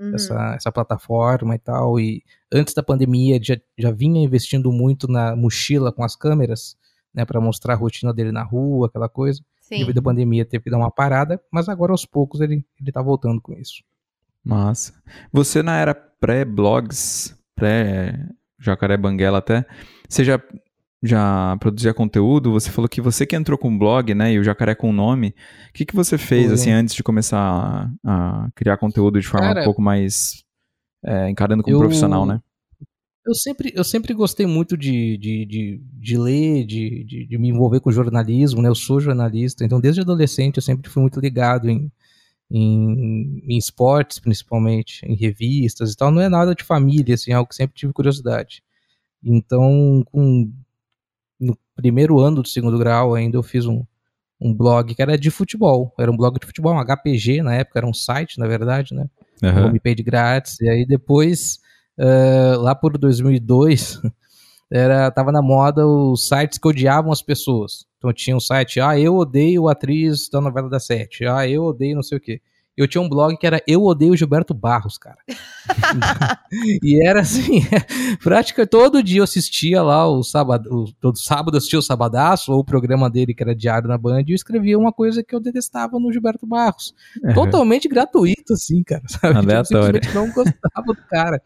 né, 0.00 0.08
uhum. 0.08 0.14
essa, 0.14 0.54
essa 0.54 0.72
plataforma 0.72 1.54
e 1.54 1.58
tal. 1.58 2.00
E 2.00 2.22
antes 2.52 2.72
da 2.72 2.82
pandemia, 2.82 3.36
ele 3.36 3.44
já, 3.44 3.56
já 3.78 3.90
vinha 3.90 4.22
investindo 4.22 4.72
muito 4.72 5.06
na 5.06 5.36
mochila 5.36 5.92
com 5.92 6.02
as 6.02 6.16
câmeras, 6.16 6.76
né? 7.14 7.24
para 7.24 7.40
mostrar 7.40 7.74
a 7.74 7.76
rotina 7.76 8.12
dele 8.12 8.32
na 8.32 8.42
rua, 8.42 8.86
aquela 8.86 9.08
coisa. 9.08 9.42
Sim. 9.60 9.78
Devido 9.78 9.98
à 9.98 10.02
pandemia, 10.02 10.44
teve 10.44 10.64
que 10.64 10.70
dar 10.70 10.78
uma 10.78 10.90
parada, 10.90 11.40
mas 11.52 11.68
agora 11.68 11.92
aos 11.92 12.04
poucos 12.04 12.40
ele, 12.40 12.64
ele 12.80 12.90
tá 12.90 13.00
voltando 13.02 13.40
com 13.40 13.52
isso. 13.52 13.84
Massa. 14.42 14.94
Você 15.32 15.62
na 15.62 15.76
era 15.76 15.94
pré-blogs, 15.94 17.36
pré-Jacaré 17.54 18.96
Banguela 18.96 19.38
até, 19.38 19.64
você 20.08 20.24
já, 20.24 20.42
já 21.02 21.56
produzia 21.58 21.94
conteúdo? 21.94 22.52
Você 22.52 22.70
falou 22.70 22.88
que 22.88 23.00
você 23.00 23.26
que 23.26 23.36
entrou 23.36 23.56
com 23.56 23.74
o 23.74 23.78
blog, 23.78 24.14
né, 24.14 24.32
e 24.32 24.38
o 24.38 24.44
Jacaré 24.44 24.74
com 24.74 24.90
o 24.90 24.92
nome. 24.92 25.34
O 25.68 25.72
que, 25.72 25.84
que 25.86 25.96
você 25.96 26.18
fez, 26.18 26.46
Foi. 26.46 26.54
assim, 26.54 26.70
antes 26.70 26.94
de 26.94 27.02
começar 27.02 27.38
a, 28.04 28.44
a 28.44 28.50
criar 28.54 28.76
conteúdo 28.76 29.20
de 29.20 29.26
forma 29.26 29.48
Cara, 29.48 29.60
um 29.62 29.64
pouco 29.64 29.80
mais 29.80 30.44
é, 31.04 31.30
encarando 31.30 31.62
como 31.62 31.76
eu, 31.76 31.80
profissional, 31.80 32.26
né? 32.26 32.40
Eu 33.26 33.34
sempre, 33.34 33.72
eu 33.74 33.84
sempre 33.84 34.14
gostei 34.14 34.46
muito 34.46 34.76
de, 34.76 35.16
de, 35.18 35.46
de, 35.46 35.80
de 35.92 36.18
ler, 36.18 36.64
de, 36.66 37.04
de, 37.04 37.26
de, 37.26 37.38
me 37.38 37.48
envolver 37.48 37.80
com 37.80 37.92
jornalismo, 37.92 38.62
né? 38.62 38.68
Eu 38.68 38.74
sou 38.74 39.00
jornalista, 39.00 39.64
então 39.64 39.80
desde 39.80 40.00
adolescente 40.00 40.56
eu 40.56 40.62
sempre 40.62 40.90
fui 40.90 41.02
muito 41.02 41.20
ligado 41.20 41.68
em, 41.68 41.90
em, 42.50 43.42
em 43.46 43.56
esportes, 43.56 44.18
principalmente, 44.18 45.04
em 45.06 45.14
revistas 45.14 45.92
e 45.92 45.96
tal. 45.96 46.10
Não 46.10 46.20
é 46.20 46.28
nada 46.28 46.54
de 46.54 46.64
família, 46.64 47.14
assim, 47.14 47.30
é 47.30 47.34
algo 47.34 47.48
que 47.48 47.54
sempre 47.54 47.76
tive 47.76 47.92
curiosidade. 47.92 48.62
Então, 49.22 50.02
com, 50.10 50.50
no 51.40 51.56
primeiro 51.74 52.18
ano 52.18 52.42
do 52.42 52.48
segundo 52.48 52.78
grau 52.78 53.14
ainda, 53.14 53.36
eu 53.36 53.42
fiz 53.42 53.66
um, 53.66 53.84
um 54.40 54.54
blog 54.54 54.94
que 54.94 55.02
era 55.02 55.16
de 55.16 55.30
futebol. 55.30 55.94
Era 55.98 56.10
um 56.10 56.16
blog 56.16 56.38
de 56.38 56.46
futebol, 56.46 56.74
um 56.74 56.84
HPG 56.84 57.42
na 57.42 57.54
época, 57.54 57.78
era 57.78 57.86
um 57.86 57.94
site, 57.94 58.38
na 58.38 58.46
verdade, 58.46 58.94
né? 58.94 59.06
Uhum. 59.42 59.68
Homepage 59.68 60.02
grátis. 60.02 60.60
E 60.60 60.68
aí 60.68 60.86
depois 60.86 61.58
uh, 61.98 62.60
lá 62.60 62.74
por 62.74 62.96
2002, 62.98 64.00
era, 64.70 65.10
tava 65.10 65.32
na 65.32 65.42
moda 65.42 65.86
os 65.86 66.28
sites 66.28 66.58
que 66.58 66.68
odiavam 66.68 67.10
as 67.10 67.22
pessoas. 67.22 67.86
Então 67.98 68.12
tinha 68.12 68.36
um 68.36 68.40
site, 68.40 68.80
ah, 68.80 68.98
eu 68.98 69.16
odeio 69.16 69.68
a 69.68 69.72
atriz 69.72 70.28
da 70.30 70.40
novela 70.40 70.70
da 70.70 70.80
Sete, 70.80 71.26
ah, 71.26 71.46
eu 71.46 71.64
odeio 71.64 71.96
não 71.96 72.02
sei 72.02 72.16
o 72.16 72.20
quê. 72.20 72.40
Eu 72.82 72.88
tinha 72.88 73.00
um 73.00 73.08
blog 73.08 73.36
que 73.36 73.46
era 73.46 73.62
Eu 73.66 73.82
Odeio 73.84 74.16
Gilberto 74.16 74.54
Barros, 74.54 74.96
cara. 74.96 75.18
e 76.82 77.06
era 77.06 77.20
assim, 77.20 77.60
praticamente 78.22 78.70
todo 78.70 79.02
dia 79.02 79.20
eu 79.20 79.24
assistia 79.24 79.82
lá 79.82 80.06
o 80.06 80.22
sábado, 80.22 80.68
o, 80.72 80.92
todo 81.00 81.18
sábado 81.18 81.54
eu 81.54 81.58
assistia 81.58 81.78
o 81.78 81.82
Sabadaço, 81.82 82.52
ou 82.52 82.60
o 82.60 82.64
programa 82.64 83.10
dele 83.10 83.34
que 83.34 83.42
era 83.42 83.54
diário 83.54 83.88
na 83.88 83.98
Band, 83.98 84.22
e 84.26 84.32
eu 84.32 84.36
escrevia 84.36 84.78
uma 84.78 84.92
coisa 84.92 85.22
que 85.22 85.34
eu 85.34 85.40
detestava 85.40 85.98
no 85.98 86.12
Gilberto 86.12 86.46
Barros. 86.46 86.94
Uhum. 87.22 87.34
Totalmente 87.34 87.88
gratuito, 87.88 88.54
assim, 88.54 88.82
cara, 88.82 89.02
sabe? 89.08 89.34
Tipo, 89.34 89.38
Aleatório. 89.38 90.00
Tipo, 90.00 90.14
não 90.14 90.26
gostava 90.32 90.86
do 90.86 90.96
cara. 91.08 91.42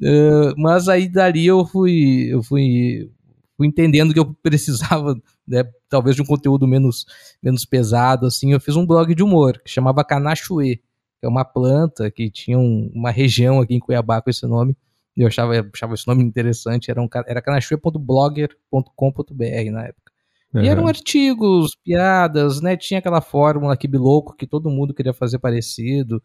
Uh, 0.00 0.54
mas 0.56 0.88
aí 0.88 1.08
dali 1.08 1.46
eu 1.46 1.64
fui, 1.66 2.28
eu 2.30 2.42
fui 2.42 3.08
fui 3.56 3.66
entendendo 3.66 4.12
que 4.12 4.18
eu 4.18 4.34
precisava, 4.42 5.16
né, 5.46 5.64
talvez 5.88 6.16
de 6.16 6.22
um 6.22 6.26
conteúdo 6.26 6.66
menos, 6.66 7.06
menos 7.42 7.64
pesado, 7.64 8.26
assim, 8.26 8.52
eu 8.52 8.60
fiz 8.60 8.76
um 8.76 8.86
blog 8.86 9.14
de 9.14 9.22
humor 9.22 9.60
que 9.62 9.70
chamava 9.70 10.04
Canachuê, 10.04 10.76
que 10.76 11.26
é 11.26 11.28
uma 11.28 11.44
planta 11.44 12.10
que 12.10 12.30
tinha 12.30 12.58
um, 12.58 12.90
uma 12.94 13.10
região 13.10 13.60
aqui 13.60 13.74
em 13.74 13.80
Cuiabá 13.80 14.20
com 14.20 14.30
esse 14.30 14.46
nome, 14.46 14.76
e 15.16 15.22
eu 15.22 15.28
achava, 15.28 15.52
achava 15.72 15.94
esse 15.94 16.06
nome 16.06 16.24
interessante, 16.24 16.90
era, 16.90 17.00
um, 17.00 17.08
era 17.26 17.40
canachuê.blogger.com.br 17.40 19.70
na 19.72 19.84
época. 19.84 20.12
Uhum. 20.52 20.62
E 20.62 20.68
eram 20.68 20.86
artigos, 20.86 21.76
piadas, 21.84 22.60
né, 22.60 22.76
tinha 22.76 22.98
aquela 22.98 23.20
fórmula 23.20 23.76
que 23.76 23.88
louco 23.88 24.36
que 24.36 24.46
todo 24.46 24.70
mundo 24.70 24.94
queria 24.94 25.12
fazer 25.12 25.38
parecido, 25.38 26.22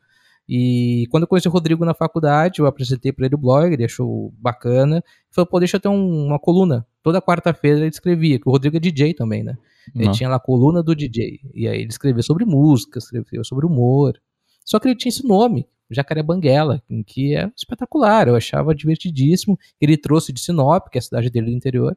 e 0.51 1.05
quando 1.11 1.23
eu 1.23 1.27
conheci 1.27 1.47
o 1.47 1.51
Rodrigo 1.51 1.85
na 1.85 1.93
faculdade, 1.93 2.59
eu 2.59 2.65
apresentei 2.65 3.11
para 3.11 3.27
ele 3.27 3.35
o 3.35 3.37
blog, 3.37 3.71
ele 3.71 3.85
achou 3.85 4.33
bacana. 4.35 4.95
Ele 4.95 5.03
falou, 5.29 5.45
pô, 5.45 5.59
deixa 5.59 5.77
eu 5.77 5.79
ter 5.79 5.89
um, 5.89 6.25
uma 6.25 6.39
coluna. 6.39 6.87
Toda 7.03 7.21
quarta-feira 7.21 7.77
ele 7.77 7.89
escrevia, 7.89 8.39
que 8.39 8.49
o 8.49 8.51
Rodrigo 8.51 8.75
é 8.75 8.79
DJ 8.79 9.13
também, 9.13 9.43
né? 9.43 9.55
Ele 9.93 10.05
Não. 10.05 10.11
tinha 10.11 10.27
lá 10.27 10.37
a 10.37 10.39
coluna 10.39 10.81
do 10.81 10.95
DJ. 10.95 11.39
E 11.53 11.67
aí 11.67 11.81
ele 11.81 11.89
escrevia 11.89 12.23
sobre 12.23 12.45
música, 12.45 12.97
escrevia 12.97 13.43
sobre 13.43 13.67
humor. 13.67 14.19
Só 14.65 14.79
que 14.79 14.87
ele 14.87 14.95
tinha 14.95 15.11
esse 15.11 15.23
nome, 15.23 15.67
Jacaré 15.87 16.23
Banguela, 16.23 16.81
que 17.05 17.35
é 17.35 17.47
espetacular, 17.55 18.27
eu 18.27 18.35
achava 18.35 18.73
divertidíssimo. 18.73 19.55
Ele 19.79 19.95
trouxe 19.97 20.33
de 20.33 20.39
Sinop, 20.39 20.87
que 20.89 20.97
é 20.97 20.99
a 20.99 21.03
cidade 21.03 21.29
dele 21.29 21.51
do 21.51 21.55
interior, 21.55 21.95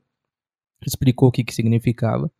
explicou 0.86 1.30
o 1.30 1.32
que, 1.32 1.42
que 1.42 1.54
significava. 1.54 2.30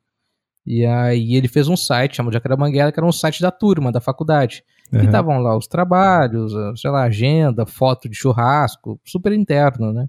E 0.65 0.87
aí 0.87 1.35
ele 1.35 1.49
fez 1.49 1.69
um 1.69 1.77
site 1.77 2.17
chamado 2.17 2.33
Jacaré 2.33 2.57
Banguela, 2.57 2.93
que 2.93 3.01
era 3.01 3.07
um 3.07 3.13
site 3.13 3.43
da 3.43 3.51
turma, 3.51 3.91
da 3.91 4.01
faculdade. 4.01 4.65
Uhum. 4.93 5.01
Que 5.01 5.07
estavam 5.07 5.39
lá 5.39 5.57
os 5.57 5.67
trabalhos, 5.67 6.53
sei 6.81 6.91
lá, 6.91 7.05
agenda, 7.05 7.67
foto 7.67 8.09
de 8.09 8.17
churrasco, 8.17 9.01
super 9.05 9.33
interno, 9.33 9.93
né? 9.93 10.09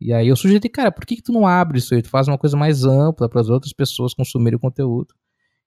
E 0.00 0.12
aí 0.12 0.26
eu 0.26 0.36
sugeri, 0.36 0.68
cara, 0.68 0.90
por 0.90 1.06
que, 1.06 1.16
que 1.16 1.22
tu 1.22 1.32
não 1.32 1.46
abre 1.46 1.78
isso 1.78 1.94
aí? 1.94 2.02
Tu 2.02 2.08
faz 2.08 2.26
uma 2.26 2.38
coisa 2.38 2.56
mais 2.56 2.84
ampla 2.84 3.28
para 3.28 3.40
as 3.40 3.48
outras 3.48 3.72
pessoas 3.72 4.14
consumirem 4.14 4.56
o 4.56 4.60
conteúdo. 4.60 5.14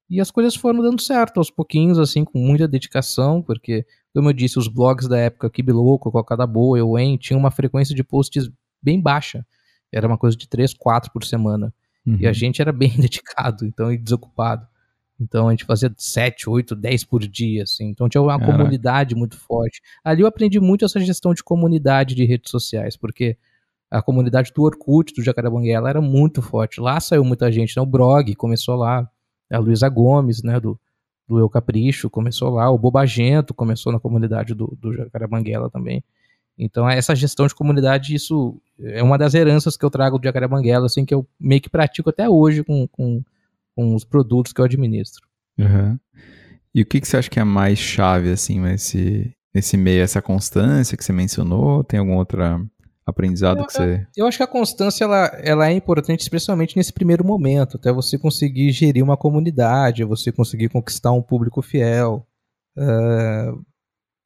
E 0.08 0.20
as 0.20 0.30
coisas 0.30 0.54
foram 0.54 0.82
dando 0.82 1.00
certo 1.00 1.38
aos 1.38 1.50
pouquinhos, 1.50 1.98
assim, 1.98 2.24
com 2.24 2.38
muita 2.38 2.68
dedicação, 2.68 3.42
porque, 3.42 3.84
como 4.14 4.28
eu 4.28 4.32
disse, 4.32 4.58
os 4.58 4.68
blogs 4.68 5.08
da 5.08 5.18
época, 5.18 5.50
Kibiloco, 5.50 6.12
Cocada 6.12 6.46
Boa, 6.46 6.78
Euen, 6.78 7.16
tinham 7.16 7.40
uma 7.40 7.50
frequência 7.50 7.94
de 7.94 8.04
posts 8.04 8.48
bem 8.80 9.00
baixa. 9.00 9.44
Era 9.92 10.06
uma 10.06 10.18
coisa 10.18 10.36
de 10.36 10.48
3, 10.48 10.74
4 10.74 11.10
por 11.12 11.24
semana. 11.24 11.72
Uhum. 12.06 12.18
E 12.20 12.26
a 12.26 12.32
gente 12.32 12.62
era 12.62 12.72
bem 12.72 12.90
dedicado, 12.96 13.66
então, 13.66 13.92
e 13.92 13.98
desocupado. 13.98 14.66
Então 15.18 15.48
a 15.48 15.50
gente 15.50 15.64
fazia 15.64 15.92
7, 15.96 16.48
8, 16.48 16.74
10 16.76 17.04
por 17.04 17.26
dia, 17.26 17.62
assim. 17.62 17.86
Então 17.88 18.08
tinha 18.08 18.20
uma 18.20 18.38
Caraca. 18.38 18.58
comunidade 18.58 19.14
muito 19.14 19.38
forte. 19.38 19.80
Ali 20.04 20.22
eu 20.22 20.26
aprendi 20.26 20.60
muito 20.60 20.84
essa 20.84 21.00
gestão 21.00 21.32
de 21.32 21.42
comunidade 21.42 22.14
de 22.14 22.24
redes 22.24 22.50
sociais, 22.50 22.96
porque 22.96 23.36
a 23.90 24.02
comunidade 24.02 24.52
do 24.54 24.62
Orkut, 24.62 25.14
do 25.14 25.22
Jacarebanguela, 25.22 25.88
era 25.88 26.00
muito 26.00 26.42
forte. 26.42 26.80
Lá 26.80 27.00
saiu 27.00 27.24
muita 27.24 27.50
gente, 27.50 27.74
né? 27.76 27.82
O 27.82 27.86
Brog 27.86 28.34
começou 28.34 28.76
lá, 28.76 29.08
a 29.50 29.58
Luísa 29.58 29.88
Gomes, 29.88 30.42
né, 30.42 30.60
do, 30.60 30.78
do 31.26 31.38
Eu 31.38 31.48
Capricho, 31.48 32.10
começou 32.10 32.50
lá, 32.50 32.70
o 32.70 32.78
Bobagento 32.78 33.54
começou 33.54 33.92
na 33.92 34.00
comunidade 34.00 34.54
do, 34.54 34.76
do 34.80 34.92
Jacarebanguela 34.92 35.70
também. 35.70 36.02
Então, 36.58 36.88
essa 36.88 37.14
gestão 37.14 37.46
de 37.46 37.54
comunidade, 37.54 38.14
isso 38.14 38.60
é 38.80 39.02
uma 39.02 39.18
das 39.18 39.34
heranças 39.34 39.76
que 39.76 39.84
eu 39.84 39.90
trago 39.90 40.18
do 40.18 40.24
Jacarebanguela, 40.24 40.86
assim, 40.86 41.04
que 41.04 41.14
eu 41.14 41.26
meio 41.38 41.60
que 41.60 41.68
pratico 41.68 42.10
até 42.10 42.28
hoje 42.28 42.64
com, 42.64 42.88
com, 42.88 43.22
com 43.74 43.94
os 43.94 44.04
produtos 44.04 44.52
que 44.52 44.60
eu 44.60 44.64
administro. 44.64 45.26
Uhum. 45.58 45.98
E 46.74 46.82
o 46.82 46.86
que, 46.86 47.00
que 47.00 47.08
você 47.08 47.16
acha 47.16 47.30
que 47.30 47.40
é 47.40 47.44
mais 47.44 47.78
chave, 47.78 48.30
assim, 48.30 48.60
nesse, 48.60 49.32
nesse 49.54 49.76
meio? 49.76 50.02
Essa 50.02 50.22
constância 50.22 50.96
que 50.96 51.04
você 51.04 51.12
mencionou? 51.12 51.84
Tem 51.84 52.00
algum 52.00 52.16
outro 52.16 52.42
aprendizado 53.06 53.60
eu, 53.60 53.66
que 53.66 53.72
você... 53.72 54.06
Eu 54.16 54.26
acho 54.26 54.36
que 54.36 54.42
a 54.42 54.48
constância, 54.48 55.04
ela, 55.04 55.26
ela 55.42 55.68
é 55.68 55.72
importante, 55.72 56.20
especialmente 56.20 56.76
nesse 56.76 56.92
primeiro 56.92 57.24
momento, 57.24 57.76
até 57.76 57.92
você 57.92 58.18
conseguir 58.18 58.72
gerir 58.72 59.02
uma 59.02 59.16
comunidade, 59.16 60.04
você 60.04 60.32
conseguir 60.32 60.68
conquistar 60.68 61.12
um 61.12 61.22
público 61.22 61.62
fiel. 61.62 62.26
Uh, 62.76 63.64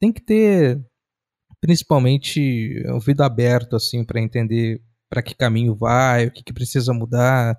tem 0.00 0.12
que 0.12 0.20
ter, 0.20 0.80
principalmente, 1.60 2.82
o 2.86 2.94
ouvido 2.94 3.22
aberto, 3.22 3.76
assim, 3.76 4.04
para 4.04 4.20
entender 4.20 4.82
para 5.08 5.22
que 5.22 5.34
caminho 5.34 5.74
vai, 5.74 6.26
o 6.26 6.30
que, 6.30 6.42
que 6.42 6.52
precisa 6.52 6.92
mudar 6.94 7.58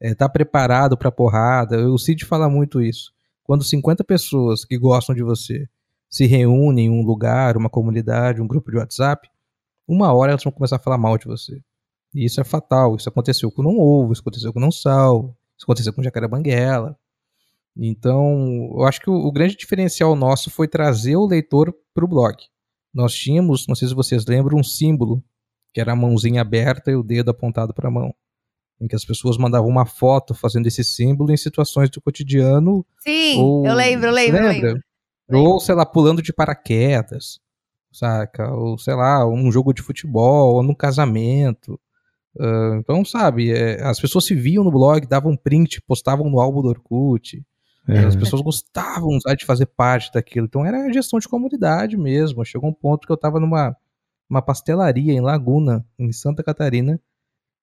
é, 0.00 0.14
tá 0.14 0.28
preparado 0.28 0.96
para 0.96 1.12
porrada. 1.12 1.88
O 1.90 1.98
Cid 1.98 2.24
fala 2.24 2.48
muito 2.48 2.80
isso. 2.80 3.12
Quando 3.44 3.64
50 3.64 4.04
pessoas 4.04 4.64
que 4.64 4.78
gostam 4.78 5.14
de 5.14 5.22
você 5.22 5.68
se 6.08 6.26
reúnem 6.26 6.86
em 6.86 6.90
um 6.90 7.02
lugar, 7.02 7.56
uma 7.56 7.70
comunidade, 7.70 8.40
um 8.40 8.46
grupo 8.46 8.70
de 8.70 8.76
WhatsApp, 8.76 9.28
uma 9.86 10.12
hora 10.12 10.32
elas 10.32 10.44
vão 10.44 10.52
começar 10.52 10.76
a 10.76 10.80
falar 10.80 10.98
mal 10.98 11.16
de 11.18 11.26
você. 11.26 11.60
E 12.14 12.24
isso 12.24 12.40
é 12.40 12.44
fatal. 12.44 12.96
Isso 12.96 13.08
aconteceu 13.08 13.50
com 13.50 13.62
o 13.62 13.64
Não 13.64 13.78
Ovo, 13.78 14.12
isso 14.12 14.22
aconteceu 14.22 14.52
com 14.52 14.58
o 14.58 14.62
Não 14.62 14.72
Sal, 14.72 15.36
isso 15.56 15.64
aconteceu 15.64 15.92
com 15.92 16.00
o 16.00 16.04
Jacaré 16.04 16.28
Banguela. 16.28 16.96
Então, 17.76 18.70
eu 18.76 18.84
acho 18.84 19.00
que 19.00 19.08
o, 19.08 19.14
o 19.14 19.32
grande 19.32 19.56
diferencial 19.56 20.14
nosso 20.14 20.50
foi 20.50 20.68
trazer 20.68 21.16
o 21.16 21.26
leitor 21.26 21.74
para 21.94 22.04
o 22.04 22.08
blog. 22.08 22.36
Nós 22.94 23.14
tínhamos, 23.14 23.66
não 23.66 23.74
sei 23.74 23.88
se 23.88 23.94
vocês 23.94 24.26
lembram, 24.26 24.58
um 24.58 24.64
símbolo, 24.64 25.22
que 25.72 25.80
era 25.80 25.92
a 25.92 25.96
mãozinha 25.96 26.40
aberta 26.42 26.90
e 26.90 26.96
o 26.96 27.02
dedo 27.02 27.30
apontado 27.30 27.72
para 27.72 27.88
a 27.88 27.90
mão 27.90 28.14
em 28.82 28.88
que 28.88 28.96
as 28.96 29.04
pessoas 29.04 29.38
mandavam 29.38 29.68
uma 29.68 29.86
foto 29.86 30.34
fazendo 30.34 30.66
esse 30.66 30.82
símbolo 30.82 31.30
em 31.30 31.36
situações 31.36 31.88
do 31.88 32.00
cotidiano. 32.00 32.84
Sim, 32.98 33.40
ou, 33.40 33.64
eu 33.64 33.74
lembro, 33.74 34.08
eu 34.08 34.12
lembro, 34.12 34.42
lembra? 34.42 34.68
lembro. 34.72 34.82
Ou, 35.30 35.60
sei 35.60 35.74
lá, 35.76 35.86
pulando 35.86 36.20
de 36.20 36.32
paraquedas, 36.32 37.38
saca? 37.92 38.52
Ou, 38.52 38.76
sei 38.76 38.94
lá, 38.94 39.24
um 39.26 39.52
jogo 39.52 39.72
de 39.72 39.82
futebol, 39.82 40.56
ou 40.56 40.62
num 40.64 40.74
casamento. 40.74 41.80
Uh, 42.36 42.74
então, 42.80 43.04
sabe, 43.04 43.52
é, 43.52 43.80
as 43.84 44.00
pessoas 44.00 44.24
se 44.24 44.34
viam 44.34 44.64
no 44.64 44.72
blog, 44.72 45.06
davam 45.06 45.36
print, 45.36 45.80
postavam 45.82 46.28
no 46.28 46.40
álbum 46.40 46.60
do 46.60 46.68
Orkut. 46.68 47.40
É. 47.88 47.98
As 48.00 48.14
pessoas 48.14 48.42
gostavam 48.42 49.20
sabe, 49.20 49.36
de 49.36 49.44
fazer 49.44 49.66
parte 49.66 50.12
daquilo. 50.12 50.46
Então 50.46 50.64
era 50.64 50.92
gestão 50.92 51.18
de 51.18 51.28
comunidade 51.28 51.96
mesmo. 51.96 52.44
Chegou 52.44 52.70
um 52.70 52.74
ponto 52.74 53.06
que 53.06 53.12
eu 53.12 53.16
estava 53.16 53.40
numa 53.40 53.76
uma 54.32 54.40
pastelaria 54.40 55.12
em 55.12 55.20
Laguna, 55.20 55.84
em 55.98 56.10
Santa 56.10 56.42
Catarina, 56.42 56.98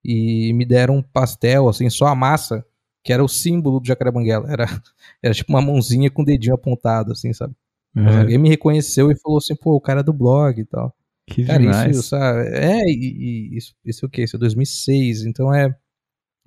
e 0.05 0.53
me 0.53 0.63
deram 0.65 0.97
um 0.97 1.01
pastel, 1.01 1.67
assim, 1.67 1.89
só 1.89 2.05
a 2.05 2.13
massa, 2.13 2.63
que 3.03 3.11
era 3.11 3.23
o 3.23 3.27
símbolo 3.27 3.79
do 3.79 3.87
Jacaré 3.87 4.11
Banguela. 4.11 4.47
Era, 4.51 4.65
era 5.21 5.33
tipo 5.33 5.51
uma 5.51 5.61
mãozinha 5.61 6.11
com 6.11 6.21
o 6.21 6.25
dedinho 6.25 6.53
apontado, 6.53 7.11
assim, 7.11 7.33
sabe? 7.33 7.55
Uhum. 7.95 8.19
Alguém 8.19 8.37
me 8.37 8.49
reconheceu 8.49 9.11
e 9.11 9.19
falou 9.19 9.39
assim, 9.39 9.55
pô, 9.55 9.73
o 9.73 9.81
cara 9.81 10.01
é 10.01 10.03
do 10.03 10.13
blog 10.13 10.61
e 10.61 10.65
tal. 10.65 10.95
Que 11.25 11.43
cara, 11.43 11.59
demais. 11.59 11.97
isso, 11.97 12.09
sabe? 12.09 12.49
É, 12.49 12.83
e, 12.85 13.49
e 13.51 13.57
isso, 13.57 13.75
isso 13.83 14.05
é 14.05 14.07
o 14.07 14.09
quê? 14.09 14.23
Isso 14.23 14.35
é 14.35 14.39
2006, 14.39 15.25
então 15.25 15.53
é... 15.53 15.75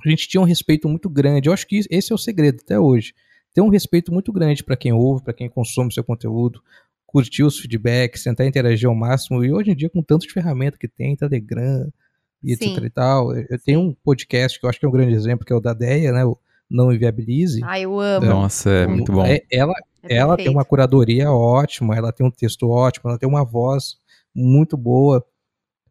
A 0.04 0.08
gente 0.08 0.28
tinha 0.28 0.40
um 0.40 0.44
respeito 0.44 0.88
muito 0.88 1.08
grande. 1.08 1.48
Eu 1.48 1.52
acho 1.52 1.66
que 1.66 1.80
esse 1.88 2.12
é 2.12 2.14
o 2.14 2.18
segredo 2.18 2.60
até 2.60 2.78
hoje. 2.78 3.12
Ter 3.54 3.60
um 3.60 3.68
respeito 3.68 4.12
muito 4.12 4.32
grande 4.32 4.62
para 4.64 4.76
quem 4.76 4.92
ouve, 4.92 5.22
para 5.22 5.34
quem 5.34 5.48
consome 5.48 5.92
seu 5.92 6.02
conteúdo, 6.02 6.62
curtir 7.06 7.42
os 7.42 7.58
feedbacks, 7.58 8.24
tentar 8.24 8.46
interagir 8.46 8.88
ao 8.88 8.94
máximo. 8.94 9.44
E 9.44 9.52
hoje 9.52 9.70
em 9.70 9.76
dia, 9.76 9.90
com 9.90 10.02
tanto 10.02 10.26
de 10.26 10.32
ferramenta 10.32 10.78
que 10.78 10.88
tem, 10.88 11.14
Telegram, 11.14 11.92
e 12.42 12.52
etc 12.52 12.82
e 12.82 12.90
tal. 12.90 13.34
Eu 13.34 13.58
tenho 13.58 13.80
um 13.80 13.94
podcast 14.04 14.58
que 14.58 14.66
eu 14.66 14.70
acho 14.70 14.80
que 14.80 14.86
é 14.86 14.88
um 14.88 14.92
grande 14.92 15.14
exemplo, 15.14 15.46
que 15.46 15.52
é 15.52 15.56
o 15.56 15.60
da 15.60 15.72
Deia, 15.72 16.12
né? 16.12 16.24
O 16.24 16.36
Não 16.68 16.92
Inviabilize. 16.92 17.60
Ah, 17.62 17.78
eu 17.78 18.00
amo. 18.00 18.26
Nossa, 18.26 18.70
é 18.70 18.86
muito 18.86 19.12
bom. 19.12 19.24
É, 19.24 19.42
ela 19.50 19.72
é 20.02 20.16
ela 20.16 20.36
tem 20.36 20.48
uma 20.48 20.64
curadoria 20.64 21.30
ótima, 21.30 21.96
ela 21.96 22.12
tem 22.12 22.26
um 22.26 22.30
texto 22.30 22.68
ótimo, 22.68 23.08
ela 23.08 23.18
tem 23.18 23.28
uma 23.28 23.44
voz 23.44 23.96
muito 24.34 24.76
boa. 24.76 25.24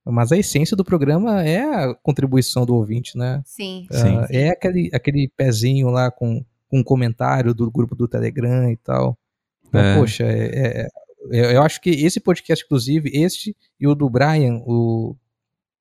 Mas 0.04 0.32
a 0.32 0.38
essência 0.38 0.76
do 0.76 0.84
programa 0.84 1.44
é 1.44 1.62
a 1.62 1.94
contribuição 1.94 2.66
do 2.66 2.76
ouvinte, 2.76 3.18
né? 3.18 3.42
Sim. 3.46 3.88
Uh, 3.90 3.96
sim. 3.96 4.18
É 4.32 4.50
aquele, 4.50 4.90
aquele 4.94 5.32
pezinho 5.38 5.90
lá 5.90 6.10
com, 6.12 6.44
com 6.72 6.80
um 6.80 6.84
comentário 6.84 7.54
do 7.54 7.70
grupo 7.70 7.94
do 7.94 8.08
Telegram 8.08 8.72
e 8.72 8.78
tal. 8.78 9.20
Então, 9.68 9.82
é. 9.82 9.96
poxa, 9.96 10.24
é, 10.24 10.88
é, 11.32 11.56
eu 11.56 11.62
acho 11.62 11.82
que 11.82 11.90
esse 11.90 12.22
podcast, 12.22 12.64
inclusive, 12.66 13.12
este 13.14 13.56
e 13.78 13.86
o 13.86 13.94
do 13.94 14.10
Brian, 14.10 14.62
o 14.66 15.16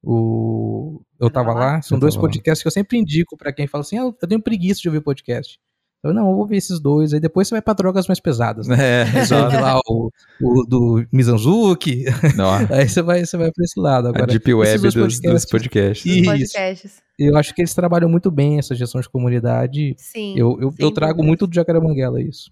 o 0.03 1.03
Eu 1.21 1.31
Tava 1.31 1.53
Lá, 1.53 1.83
são 1.83 1.99
dois 1.99 2.17
podcasts 2.17 2.63
que 2.63 2.67
eu 2.67 2.73
sempre 2.73 2.99
indico 2.99 3.37
para 3.37 3.53
quem 3.53 3.67
fala 3.67 3.83
assim: 3.83 3.99
ah, 3.99 4.03
eu 4.03 4.13
tenho 4.13 4.43
preguiça 4.43 4.81
de 4.81 4.89
ouvir 4.89 5.03
podcast. 5.03 5.61
Eu 6.03 6.15
não, 6.15 6.31
eu 6.31 6.35
vou 6.35 6.47
ver 6.47 6.57
esses 6.57 6.81
dois, 6.81 7.13
aí 7.13 7.21
depois 7.21 7.47
você 7.47 7.55
vai 7.55 7.63
pra 7.63 7.75
drogas 7.75 8.09
mais 8.09 8.19
pesadas, 8.19 8.67
né? 8.67 9.03
É, 9.03 9.03
exato. 9.21 9.55
lá 9.55 9.79
o, 9.87 10.11
o 10.41 10.65
do 10.65 11.07
Mizanzuki, 11.13 12.07
aí 12.71 12.89
você 12.89 13.03
vai, 13.03 13.25
você 13.25 13.37
vai 13.37 13.53
pra 13.53 13.65
esse 13.65 13.79
lado. 13.79 14.09
Agora, 14.09 14.25
a 14.25 14.27
deep 14.27 14.55
web 14.55 14.79
dos 14.79 14.95
podcasts. 14.95 15.21
Dos 15.21 15.45
podcasts. 15.45 16.07
Isso. 16.07 16.25
podcasts. 16.31 17.03
Eu 17.19 17.37
acho 17.37 17.55
que 17.55 17.61
eles 17.61 17.75
trabalham 17.75 18.09
muito 18.09 18.31
bem 18.31 18.59
essa 18.59 18.75
gestão 18.75 18.99
de 18.99 19.09
comunidade. 19.11 19.95
Sim. 19.99 20.35
Eu, 20.39 20.59
eu, 20.59 20.75
eu 20.79 20.91
trago 20.91 21.23
muito 21.23 21.47
do 21.47 21.55
Jacaremanguela 21.55 22.21
isso. 22.23 22.51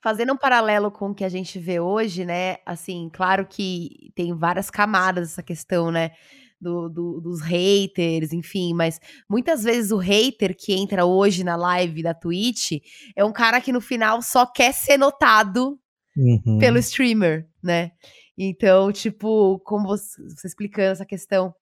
Fazendo 0.00 0.32
um 0.32 0.36
paralelo 0.36 0.88
com 0.88 1.10
o 1.10 1.14
que 1.14 1.24
a 1.24 1.28
gente 1.28 1.58
vê 1.58 1.80
hoje, 1.80 2.24
né? 2.24 2.58
Assim, 2.64 3.10
claro 3.12 3.44
que 3.44 4.12
tem 4.14 4.32
várias 4.32 4.70
camadas 4.70 5.32
essa 5.32 5.42
questão, 5.42 5.90
né? 5.90 6.12
Do, 6.60 6.88
do, 6.88 7.20
dos 7.20 7.40
haters, 7.42 8.32
enfim, 8.32 8.72
mas 8.74 9.00
muitas 9.28 9.62
vezes 9.62 9.90
o 9.90 9.98
hater 9.98 10.56
que 10.56 10.72
entra 10.72 11.04
hoje 11.04 11.44
na 11.44 11.56
live 11.56 12.02
da 12.02 12.14
Twitch 12.14 12.72
é 13.14 13.24
um 13.24 13.32
cara 13.32 13.60
que 13.60 13.72
no 13.72 13.80
final 13.80 14.22
só 14.22 14.46
quer 14.46 14.72
ser 14.72 14.96
notado 14.96 15.78
uhum. 16.16 16.58
pelo 16.58 16.78
streamer, 16.78 17.48
né? 17.62 17.92
Então, 18.38 18.92
tipo, 18.92 19.58
como 19.60 19.86
você, 19.86 20.22
você 20.22 20.46
explicando 20.46 20.92
essa 20.92 21.06
questão 21.06 21.54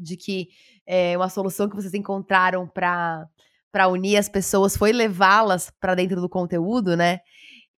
de 0.00 0.16
que 0.16 0.48
é, 0.86 1.16
uma 1.16 1.28
solução 1.28 1.68
que 1.68 1.76
vocês 1.76 1.94
encontraram 1.94 2.66
para 2.66 3.26
para 3.70 3.86
unir 3.86 4.16
as 4.16 4.30
pessoas 4.30 4.74
foi 4.74 4.92
levá-las 4.92 5.70
para 5.78 5.94
dentro 5.94 6.22
do 6.22 6.28
conteúdo, 6.28 6.96
né? 6.96 7.20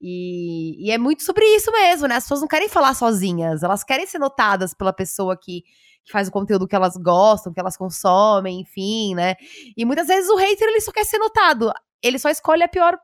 E, 0.01 0.87
e, 0.87 0.91
é 0.93 0.97
muito 0.97 1.25
sobre 1.25 1.45
isso 1.45 1.71
mesmo, 1.73 2.07
né? 2.07 2.15
As 2.15 2.25
pessoas 2.25 2.41
não 2.41 2.49
querem 2.49 2.69
falar 2.69 2.95
sozinhas, 2.95 3.65
elas 3.65 3.83
querem 3.83 4.07
ser 4.07 4.19
notadas 4.19 4.73
pela 4.73 4.93
pessoa 4.93 5.37
que 5.37 5.63
que 5.63 5.65
faz 6.11 6.29
o 6.29 6.33
conteúdo 6.33 6.67
que 6.67 6.77
elas 6.77 6.97
gostam, 6.97 7.53
que 7.53 7.61
elas 7.61 7.77
consomem, 7.77 8.61
enfim, 8.61 9.15
né? 9.15 9.35
E 9.77 9.85
muitas 9.85 10.07
vezes 10.07 10.29
o 10.31 10.37
hater 10.37 10.69
ele 10.69 10.81
só 10.81 10.93
quer 10.93 11.05
ser 11.05 11.19
notado. 11.19 11.73
Ele 12.03 12.19
só 12.19 12.29
escolhe 12.31 12.63
a 12.63 12.69
pior 12.69 12.99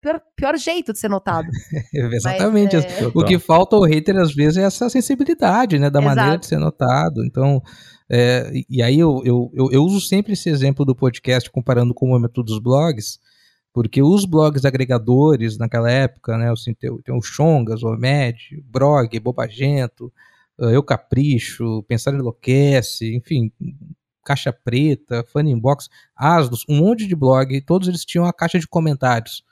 Pior, 0.00 0.22
pior, 0.36 0.56
jeito 0.56 0.92
de 0.92 0.98
ser 1.00 1.08
notado. 1.08 1.48
Exatamente. 1.92 2.76
Mas, 2.76 2.84
é... 2.84 3.06
O 3.12 3.24
que 3.24 3.36
falta 3.36 3.74
ao 3.74 3.82
hater, 3.82 4.16
às 4.16 4.32
vezes, 4.32 4.56
é 4.56 4.62
essa 4.62 4.88
sensibilidade, 4.88 5.76
né? 5.76 5.90
Da 5.90 5.98
Exato. 5.98 6.16
maneira 6.16 6.38
de 6.38 6.46
ser 6.46 6.58
notado. 6.58 7.24
Então, 7.24 7.60
é, 8.08 8.48
e 8.70 8.80
aí 8.80 8.98
eu, 8.98 9.20
eu, 9.24 9.50
eu, 9.52 9.72
eu, 9.72 9.82
uso 9.82 10.00
sempre 10.00 10.34
esse 10.34 10.48
exemplo 10.48 10.84
do 10.84 10.94
podcast 10.94 11.50
comparando 11.50 11.92
com 11.92 12.06
o 12.06 12.08
momento 12.10 12.44
dos 12.44 12.60
blogs, 12.60 13.18
porque 13.72 14.00
os 14.00 14.24
blogs 14.24 14.64
agregadores 14.64 15.58
naquela 15.58 15.90
época, 15.90 16.38
né? 16.38 16.50
Assim, 16.52 16.74
tem, 16.74 16.96
tem 17.02 17.14
o 17.14 17.20
Chongas, 17.20 17.82
o 17.82 17.90
Med, 17.96 18.38
Brog, 18.64 19.18
Bobagento, 19.18 20.12
Eu 20.58 20.82
Capricho, 20.82 21.82
Pensar 21.84 22.14
Enlouquece, 22.14 23.14
enfim, 23.14 23.52
Caixa 24.24 24.52
Preta, 24.52 25.24
Funny 25.32 25.52
Inbox, 25.52 25.88
Asdos, 26.16 26.64
um 26.68 26.78
monte 26.78 27.06
de 27.06 27.14
blog, 27.14 27.60
todos 27.62 27.88
eles 27.88 28.04
tinham 28.04 28.26
a 28.26 28.32
caixa 28.32 28.58
de 28.58 28.66
comentários. 28.66 29.44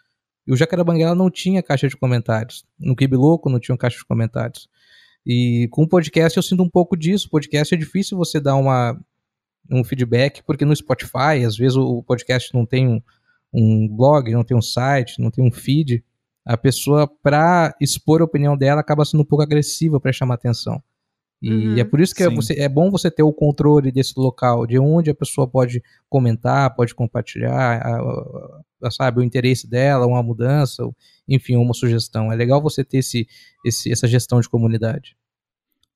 E 0.46 0.52
o 0.52 0.56
Jacaré 0.56 0.84
Banguela 0.84 1.14
não 1.14 1.30
tinha 1.30 1.62
caixa 1.62 1.88
de 1.88 1.96
comentários. 1.96 2.64
No 2.78 2.94
Kibi 2.94 3.16
Louco 3.16 3.48
não 3.48 3.58
tinha 3.58 3.76
caixa 3.76 3.98
de 3.98 4.04
comentários. 4.04 4.68
E 5.24 5.68
com 5.72 5.82
o 5.82 5.88
podcast 5.88 6.36
eu 6.36 6.42
sinto 6.42 6.62
um 6.62 6.70
pouco 6.70 6.96
disso. 6.96 7.26
O 7.26 7.30
podcast 7.30 7.74
é 7.74 7.78
difícil 7.78 8.16
você 8.16 8.38
dar 8.38 8.54
uma, 8.54 9.00
um 9.70 9.82
feedback, 9.82 10.42
porque 10.44 10.64
no 10.64 10.74
Spotify, 10.74 11.44
às 11.44 11.56
vezes 11.56 11.76
o 11.76 12.02
podcast 12.02 12.54
não 12.54 12.64
tem 12.64 12.86
um, 12.86 13.02
um 13.52 13.88
blog, 13.88 14.30
não 14.30 14.44
tem 14.44 14.56
um 14.56 14.62
site, 14.62 15.20
não 15.20 15.30
tem 15.30 15.44
um 15.44 15.50
feed, 15.50 16.04
a 16.44 16.56
pessoa, 16.56 17.08
para 17.08 17.74
expor 17.80 18.20
a 18.20 18.24
opinião 18.24 18.56
dela, 18.56 18.80
acaba 18.80 19.04
sendo 19.04 19.22
um 19.22 19.26
pouco 19.26 19.42
agressiva 19.42 19.98
para 19.98 20.12
chamar 20.12 20.34
atenção. 20.34 20.80
E 21.46 21.68
uhum, 21.68 21.78
é 21.78 21.84
por 21.84 22.00
isso 22.00 22.14
que 22.14 22.24
é, 22.24 22.28
você, 22.28 22.54
é, 22.54 22.68
bom 22.68 22.90
você 22.90 23.08
ter 23.08 23.22
o 23.22 23.32
controle 23.32 23.92
desse 23.92 24.14
local, 24.16 24.66
de 24.66 24.78
onde 24.78 25.10
a 25.10 25.14
pessoa 25.14 25.46
pode 25.46 25.80
comentar, 26.08 26.74
pode 26.74 26.92
compartilhar, 26.92 27.80
a, 27.82 28.00
a, 28.82 28.90
sabe, 28.90 29.20
o 29.20 29.22
interesse 29.22 29.68
dela, 29.68 30.06
uma 30.06 30.22
mudança, 30.22 30.82
enfim, 31.28 31.54
uma 31.54 31.72
sugestão. 31.72 32.32
É 32.32 32.34
legal 32.34 32.60
você 32.60 32.82
ter 32.82 32.98
esse, 32.98 33.28
esse, 33.64 33.92
essa 33.92 34.08
gestão 34.08 34.40
de 34.40 34.48
comunidade. 34.48 35.16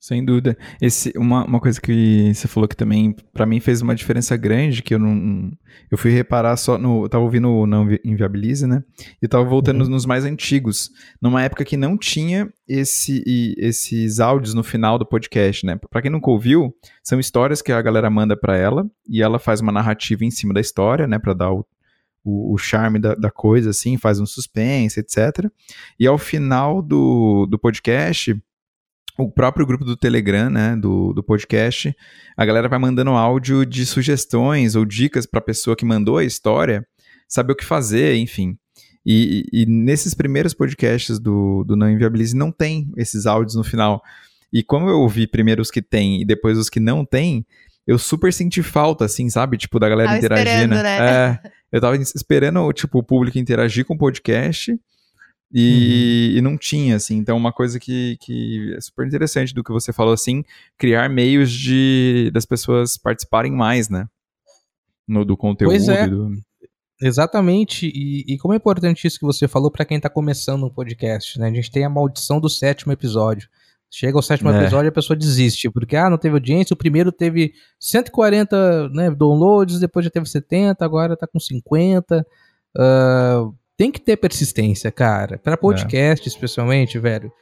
Sem 0.01 0.25
dúvida. 0.25 0.57
Esse, 0.81 1.13
uma, 1.15 1.45
uma 1.45 1.61
coisa 1.61 1.79
que 1.79 2.33
você 2.35 2.49
falou 2.49 2.67
que 2.67 2.75
também, 2.75 3.15
para 3.35 3.45
mim, 3.45 3.61
fez 3.61 3.83
uma 3.83 3.95
diferença 3.95 4.35
grande, 4.35 4.83
que 4.83 4.95
eu 4.95 4.99
não. 4.99 5.53
Eu 5.91 5.99
fui 5.99 6.11
reparar 6.11 6.57
só 6.57 6.79
no. 6.79 7.05
Eu 7.05 7.09
tava 7.11 7.23
ouvindo 7.23 7.51
o 7.51 7.67
Não 7.67 7.87
Inviabilize, 8.03 8.67
né? 8.67 8.83
E 9.21 9.29
tava 9.29 9.45
voltando 9.45 9.83
uhum. 9.83 9.91
nos 9.91 10.07
mais 10.07 10.25
antigos. 10.25 10.91
Numa 11.21 11.43
época 11.43 11.67
que 11.67 11.77
não 11.77 11.99
tinha 11.99 12.51
esse, 12.67 13.23
esses 13.59 14.21
áudios 14.21 14.55
no 14.55 14.63
final 14.63 14.99
do 14.99 15.05
podcast, 15.05 15.67
né? 15.67 15.79
Pra 15.91 16.01
quem 16.01 16.11
nunca 16.11 16.31
ouviu, 16.31 16.75
são 17.05 17.21
histórias 17.21 17.61
que 17.61 17.71
a 17.71 17.83
galera 17.83 18.09
manda 18.09 18.35
para 18.35 18.57
ela 18.57 18.91
e 19.07 19.21
ela 19.21 19.39
faz 19.39 19.61
uma 19.61 19.71
narrativa 19.71 20.25
em 20.25 20.31
cima 20.31 20.55
da 20.55 20.63
história, 20.63 21.07
né? 21.07 21.19
Pra 21.19 21.35
dar 21.35 21.53
o, 21.53 21.67
o, 22.25 22.55
o 22.55 22.57
charme 22.57 22.99
da, 22.99 23.15
da, 23.15 23.31
coisa, 23.31 23.69
assim, 23.69 23.99
faz 23.99 24.19
um 24.19 24.25
suspense, 24.25 24.99
etc. 24.99 25.47
E 25.99 26.07
ao 26.07 26.17
final 26.17 26.81
do, 26.81 27.45
do 27.45 27.59
podcast 27.59 28.35
o 29.21 29.31
próprio 29.31 29.67
grupo 29.67 29.85
do 29.85 29.97
Telegram, 29.97 30.51
né, 30.51 30.77
do, 30.77 31.13
do 31.13 31.23
podcast, 31.23 31.95
a 32.37 32.45
galera 32.45 32.69
vai 32.69 32.79
mandando 32.79 33.11
áudio 33.11 33.65
de 33.65 33.85
sugestões 33.87 34.75
ou 34.75 34.85
dicas 34.85 35.27
para 35.27 35.39
a 35.39 35.45
pessoa 35.45 35.77
que 35.77 35.85
mandou 35.85 36.19
a 36.19 36.25
história 36.25 36.87
saber 37.29 37.53
o 37.53 37.57
que 37.57 37.65
fazer, 37.65 38.17
enfim. 38.17 38.57
E, 39.05 39.47
e, 39.53 39.67
nesses 39.67 40.13
primeiros 40.13 40.53
podcasts 40.53 41.19
do, 41.19 41.65
do 41.65 41.75
Não 41.75 41.91
Inviabilize 41.91 42.37
não 42.37 42.53
tem 42.53 42.93
esses 42.97 43.25
áudios 43.25 43.55
no 43.55 43.65
final. 43.65 44.03
E 44.53 44.63
como 44.63 44.89
eu 44.89 44.99
ouvi 44.99 45.27
primeiro 45.27 45.63
os 45.63 45.71
que 45.71 45.81
tem 45.81 46.21
e 46.21 46.25
depois 46.25 46.59
os 46.59 46.69
que 46.69 46.81
não 46.81 47.05
tem, 47.05 47.47
eu 47.87 47.99
super 47.99 48.33
senti 48.33 48.63
falta, 48.63 49.05
assim, 49.05 49.31
sabe? 49.31 49.57
Tipo, 49.57 49.79
da 49.79 49.89
galera 49.89 50.11
tava 50.11 50.19
interagindo. 50.19 50.75
Né? 50.75 50.99
É, 50.99 51.39
eu 51.73 51.81
tava 51.81 51.97
esperando, 51.97 52.73
tipo, 52.73 52.99
o 52.99 53.03
público 53.03 53.39
interagir 53.39 53.85
com 53.85 53.95
o 53.95 53.99
podcast 53.99 54.79
e, 55.53 56.31
uhum. 56.31 56.39
e, 56.39 56.41
não 56.41 56.57
tinha, 56.57 56.97
assim. 56.97 57.17
Então, 57.17 57.37
uma 57.37 57.53
coisa 57.53 57.81
que, 57.81 58.17
que 58.21 58.75
é 58.77 58.81
super 58.81 59.07
interessante 59.07 59.53
do 59.53 59.65
que 59.65 59.73
você 59.73 59.93
falou, 59.93 60.13
assim, 60.13 60.45
criar 60.79 61.09
meios 61.09 61.51
de 61.51 62.31
das 62.33 62.47
pessoas 62.47 62.97
participarem 62.97 63.51
mais, 63.51 63.89
né? 63.89 64.07
No, 65.07 65.25
do 65.25 65.37
conteúdo. 65.37 65.73
Pois 65.73 65.89
é. 65.89 66.07
Do... 66.07 66.33
Exatamente, 67.03 67.87
e, 67.87 68.25
e, 68.29 68.39
como 68.39 68.53
é 68.55 68.59
importante 68.59 69.07
isso 69.07 69.19
que 69.19 69.25
você 69.25 69.49
falou 69.49 69.71
para 69.71 69.87
quem 69.87 69.99
tá 69.99 70.11
começando 70.11 70.65
um 70.65 70.71
podcast, 70.71 71.39
né? 71.39 71.49
A 71.49 71.53
gente 71.53 71.71
tem 71.71 71.85
a 71.85 71.89
maldição 71.89 72.39
do 72.39 72.49
sétimo 72.49 72.93
episódio. 72.93 73.49
Chega 73.91 74.17
ao 74.17 74.23
sétimo 74.23 74.51
é. 74.51 74.61
episódio 74.61 74.89
a 74.89 74.93
pessoa 74.93 75.17
desiste, 75.17 75.69
porque 75.69 75.97
ah, 75.97 76.09
não 76.09 76.19
teve 76.19 76.35
audiência, 76.35 76.75
o 76.75 76.77
primeiro 76.77 77.11
teve 77.11 77.55
140 77.81 78.89
né, 78.91 79.11
downloads, 79.11 79.81
depois 79.81 80.05
já 80.05 80.11
teve 80.11 80.27
70, 80.29 80.85
agora 80.85 81.17
tá 81.17 81.27
com 81.27 81.41
50. 81.41 82.25
Uh, 82.77 83.53
tem 83.81 83.91
que 83.91 83.99
ter 83.99 84.19
persistência, 84.19 84.93
cara. 84.93 85.39
Para 85.39 85.57
podcast, 85.57 86.29
é. 86.29 86.29
especialmente, 86.29 86.99
velho. 86.99 87.33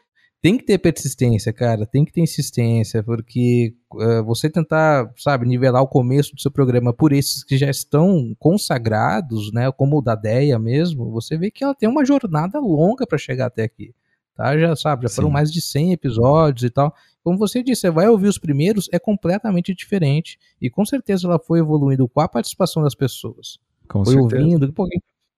Tem 0.41 0.57
que 0.57 0.65
ter 0.65 0.79
persistência, 0.79 1.53
cara. 1.53 1.85
Tem 1.85 2.05
que 2.05 2.13
ter 2.13 2.21
insistência, 2.21 3.03
porque 3.03 3.75
uh, 3.93 4.23
você 4.23 4.49
tentar, 4.49 5.13
sabe, 5.17 5.49
nivelar 5.49 5.83
o 5.83 5.89
começo 5.89 6.37
do 6.37 6.41
seu 6.41 6.53
programa 6.53 6.95
por 6.95 7.13
esses 7.13 7.43
que 7.43 7.59
já 7.59 7.69
estão 7.69 8.37
consagrados, 8.39 9.53
né, 9.53 9.69
como 9.73 9.99
o 9.99 10.01
da 10.01 10.15
Deia 10.15 10.61
mesmo, 10.61 11.11
você 11.11 11.37
vê 11.37 11.51
que 11.51 11.65
ela 11.65 11.75
tem 11.75 11.89
uma 11.89 12.05
jornada 12.05 12.61
longa 12.61 13.05
para 13.05 13.19
chegar 13.19 13.47
até 13.47 13.65
aqui. 13.65 13.93
Tá? 14.37 14.57
Já 14.57 14.77
sabe, 14.77 15.03
já 15.03 15.09
Sim. 15.09 15.17
foram 15.17 15.31
mais 15.31 15.51
de 15.51 15.61
100 15.61 15.93
episódios 15.95 16.63
e 16.63 16.71
tal. 16.71 16.95
Como 17.25 17.37
você 17.37 17.65
disse, 17.65 17.81
você 17.81 17.91
vai 17.91 18.09
ouvir 18.09 18.29
os 18.29 18.39
primeiros, 18.39 18.89
é 18.93 18.99
completamente 19.01 19.75
diferente. 19.75 20.39
E 20.63 20.71
com 20.71 20.85
certeza 20.85 21.27
ela 21.27 21.41
foi 21.41 21.59
evoluindo 21.59 22.09
com 22.09 22.21
a 22.21 22.29
participação 22.29 22.85
das 22.85 22.95
pessoas. 22.95 23.59
Com 23.89 24.05
foi 24.05 24.15
certeza. 24.15 24.41
ouvindo. 24.41 24.73
Pô, 24.73 24.87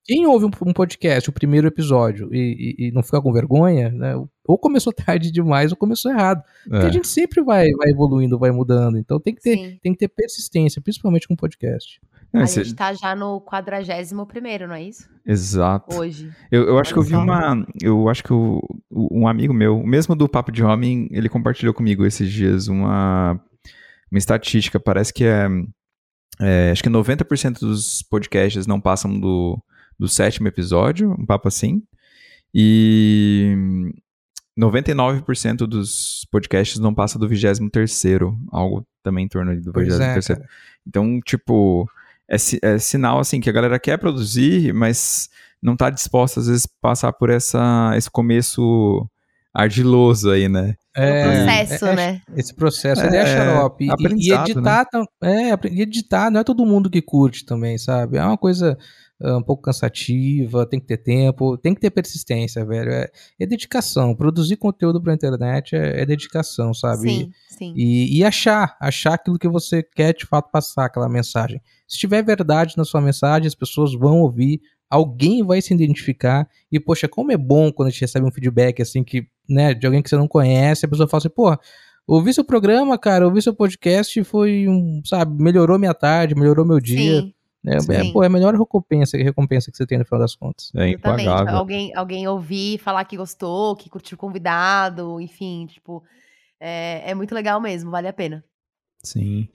quem 0.05 0.27
ouve 0.27 0.47
um, 0.47 0.51
um 0.67 0.73
podcast, 0.73 1.29
o 1.29 1.33
primeiro 1.33 1.69
episódio, 1.69 2.33
e, 2.33 2.77
e, 2.79 2.89
e, 2.89 2.93
não 2.93 3.03
fica 3.03 3.21
com 3.21 3.33
vergonha, 3.33 3.91
né? 3.91 4.15
Ou 4.47 4.59
começou 4.59 4.93
tarde 4.95 5.31
demais 5.31 5.71
ou 5.71 5.77
começou 5.77 6.11
errado. 6.11 6.43
Porque 6.65 6.87
a 6.87 6.89
é. 6.89 6.93
gente 6.93 7.09
sempre 7.09 7.43
vai, 7.43 7.71
vai 7.73 7.91
evoluindo, 7.91 8.39
vai 8.39 8.51
mudando. 8.51 8.99
Então 8.99 9.21
tem 9.21 9.35
que 9.35 9.43
ter, 9.43 9.79
tem 9.81 9.93
que 9.93 9.99
ter 9.99 10.09
persistência, 10.09 10.81
principalmente 10.81 11.29
com 11.29 11.37
podcast. 11.37 12.01
a 12.33 12.45
gente 12.45 12.75
tá 12.75 12.93
já 12.95 13.15
no 13.15 13.41
quadragésimo 13.41 14.27
primeiro, 14.27 14.67
não 14.67 14.75
é 14.75 14.83
isso? 14.83 15.09
Exato. 15.25 15.95
Hoje. 15.95 16.33
Eu, 16.51 16.65
eu 16.65 16.79
acho 16.79 16.93
que 16.93 16.99
eu 16.99 17.05
vi 17.05 17.15
uma. 17.15 17.67
Eu 17.81 18.09
acho 18.09 18.25
que 18.25 18.31
eu, 18.31 18.61
um 18.91 19.29
amigo 19.29 19.53
meu, 19.53 19.83
mesmo 19.83 20.17
do 20.17 20.29
Papo 20.29 20.51
de 20.51 20.65
Homem, 20.65 21.09
ele 21.13 21.29
compartilhou 21.29 21.75
comigo 21.75 22.07
esses 22.07 22.31
dias 22.31 22.69
uma, 22.69 23.39
uma 24.11 24.19
estatística. 24.19 24.81
Parece 24.81 25.13
que 25.13 25.25
é. 25.25 25.47
é 26.41 26.71
acho 26.71 26.83
que 26.83 26.89
90% 26.89 27.61
dos 27.61 28.03
podcasts 28.03 28.67
não 28.67 28.81
passam 28.81 29.21
do 29.21 29.63
do 30.01 30.09
sétimo 30.09 30.49
episódio, 30.49 31.13
um 31.13 31.27
papo 31.27 31.47
assim. 31.47 31.83
E 32.55 33.55
99% 34.59 35.67
dos 35.67 36.27
podcasts 36.31 36.79
não 36.79 36.95
passa 36.95 37.19
do 37.19 37.29
23 37.29 38.03
algo 38.51 38.87
também 39.03 39.27
em 39.27 39.29
torno 39.29 39.55
do 39.61 39.71
23 39.71 40.31
é, 40.31 40.43
Então, 40.89 41.21
tipo, 41.21 41.87
é, 42.27 42.37
é, 42.63 42.79
sinal 42.79 43.19
assim 43.19 43.43
que 43.43 43.51
a 43.51 43.53
galera 43.53 43.79
quer 43.79 43.99
produzir, 43.99 44.73
mas 44.73 45.29
não 45.63 45.75
está 45.75 45.91
disposta 45.91 46.41
às 46.41 46.47
vezes 46.47 46.67
passar 46.81 47.13
por 47.13 47.29
essa 47.29 47.93
esse 47.95 48.11
começo 48.11 49.07
ardiloso 49.53 50.31
aí, 50.31 50.49
né? 50.49 50.77
É, 50.97 51.25
processo, 51.25 51.87
é, 51.87 51.93
é, 51.93 51.97
né? 51.97 52.23
Esse 52.35 52.55
processo, 52.55 53.05
ele 53.05 53.17
é, 53.17 53.21
é 53.21 53.27
xarope. 53.27 53.85
E, 53.85 54.29
e, 54.29 54.33
editar, 54.33 54.87
né? 54.95 55.51
é, 55.51 55.83
editar 55.83 56.31
não 56.31 56.41
é 56.41 56.45
todo 56.45 56.65
mundo 56.65 56.89
que 56.89 57.03
curte 57.03 57.45
também, 57.45 57.77
sabe? 57.77 58.17
É 58.17 58.25
uma 58.25 58.39
coisa 58.39 58.79
um 59.23 59.43
pouco 59.43 59.63
cansativa, 59.63 60.65
tem 60.65 60.81
que 60.81 60.87
ter 60.87 60.97
tempo, 60.97 61.57
tem 61.59 61.75
que 61.75 61.81
ter 61.81 61.91
persistência, 61.91 62.65
velho. 62.65 62.91
É, 62.91 63.11
é 63.39 63.47
dedicação. 63.47 64.15
Produzir 64.15 64.57
conteúdo 64.57 65.01
pra 65.01 65.13
internet 65.13 65.77
é, 65.77 66.01
é 66.01 66.07
dedicação, 66.07 66.73
sabe? 66.73 67.09
Sim, 67.09 67.31
sim. 67.49 67.75
E, 67.77 68.19
e, 68.19 68.25
achar, 68.25 68.77
achar 68.81 69.15
aquilo 69.15 69.39
que 69.39 69.49
você 69.49 69.83
quer 69.83 70.15
de 70.15 70.25
fato 70.25 70.51
passar, 70.51 70.87
aquela 70.87 71.09
mensagem. 71.09 71.61
Se 71.87 71.99
tiver 71.99 72.25
verdade 72.25 72.77
na 72.77 72.85
sua 72.85 73.01
mensagem, 73.01 73.47
as 73.47 73.55
pessoas 73.55 73.95
vão 73.95 74.21
ouvir, 74.21 74.61
alguém 74.89 75.45
vai 75.45 75.61
se 75.61 75.75
identificar. 75.75 76.49
E, 76.73 76.81
poxa, 76.81 77.07
como 77.07 77.31
é 77.31 77.37
bom 77.37 77.71
quando 77.71 77.89
a 77.89 77.91
gente 77.91 78.01
recebe 78.01 78.27
um 78.27 78.33
feedback 78.33 78.81
assim 78.81 79.05
que, 79.05 79.27
né, 79.49 79.75
de 79.75 79.87
alguém 79.87 80.03
que 80.03 80.09
você 80.09 80.17
não 80.17 80.29
conhece, 80.29 80.87
a 80.87 80.89
pessoa 80.89 81.09
fala 81.09 81.19
assim, 81.19 81.31
pô. 81.31 81.57
Ouvi 82.07 82.35
seu 82.35 82.43
programa, 82.43 82.99
cara, 82.99 83.25
ouvi 83.25 83.41
seu 83.41 83.55
podcast 83.55 84.19
e 84.19 84.25
foi 84.25 84.67
um, 84.67 85.01
sabe, 85.05 85.41
melhorou 85.41 85.79
minha 85.79 85.95
tarde, 85.95 86.35
melhorou 86.35 86.67
meu 86.67 86.81
dia. 86.81 87.21
Sim. 87.21 87.35
É, 87.67 87.77
é, 87.77 88.13
pô, 88.13 88.23
é 88.23 88.27
a 88.27 88.31
melhor 88.31 88.55
recompensa, 88.55 89.19
recompensa 89.19 89.71
que 89.71 89.77
você 89.77 89.87
tem 89.87 89.99
no 89.99 90.05
final 90.05 90.21
das 90.21 90.35
contas. 90.35 90.73
É 90.75 90.89
impagável. 90.89 91.57
Alguém, 91.57 91.95
alguém 91.95 92.27
ouvir, 92.27 92.79
falar 92.79 93.05
que 93.05 93.17
gostou, 93.17 93.77
que 93.77 93.91
curtiu 93.91 94.15
o 94.15 94.19
convidado, 94.19 95.21
enfim, 95.21 95.67
tipo, 95.67 96.03
é, 96.59 97.11
é 97.11 97.15
muito 97.15 97.35
legal 97.35 97.61
mesmo, 97.61 97.91
vale 97.91 98.09
a 98.09 98.13
pena. 98.13 98.43
Sim. 99.03 99.49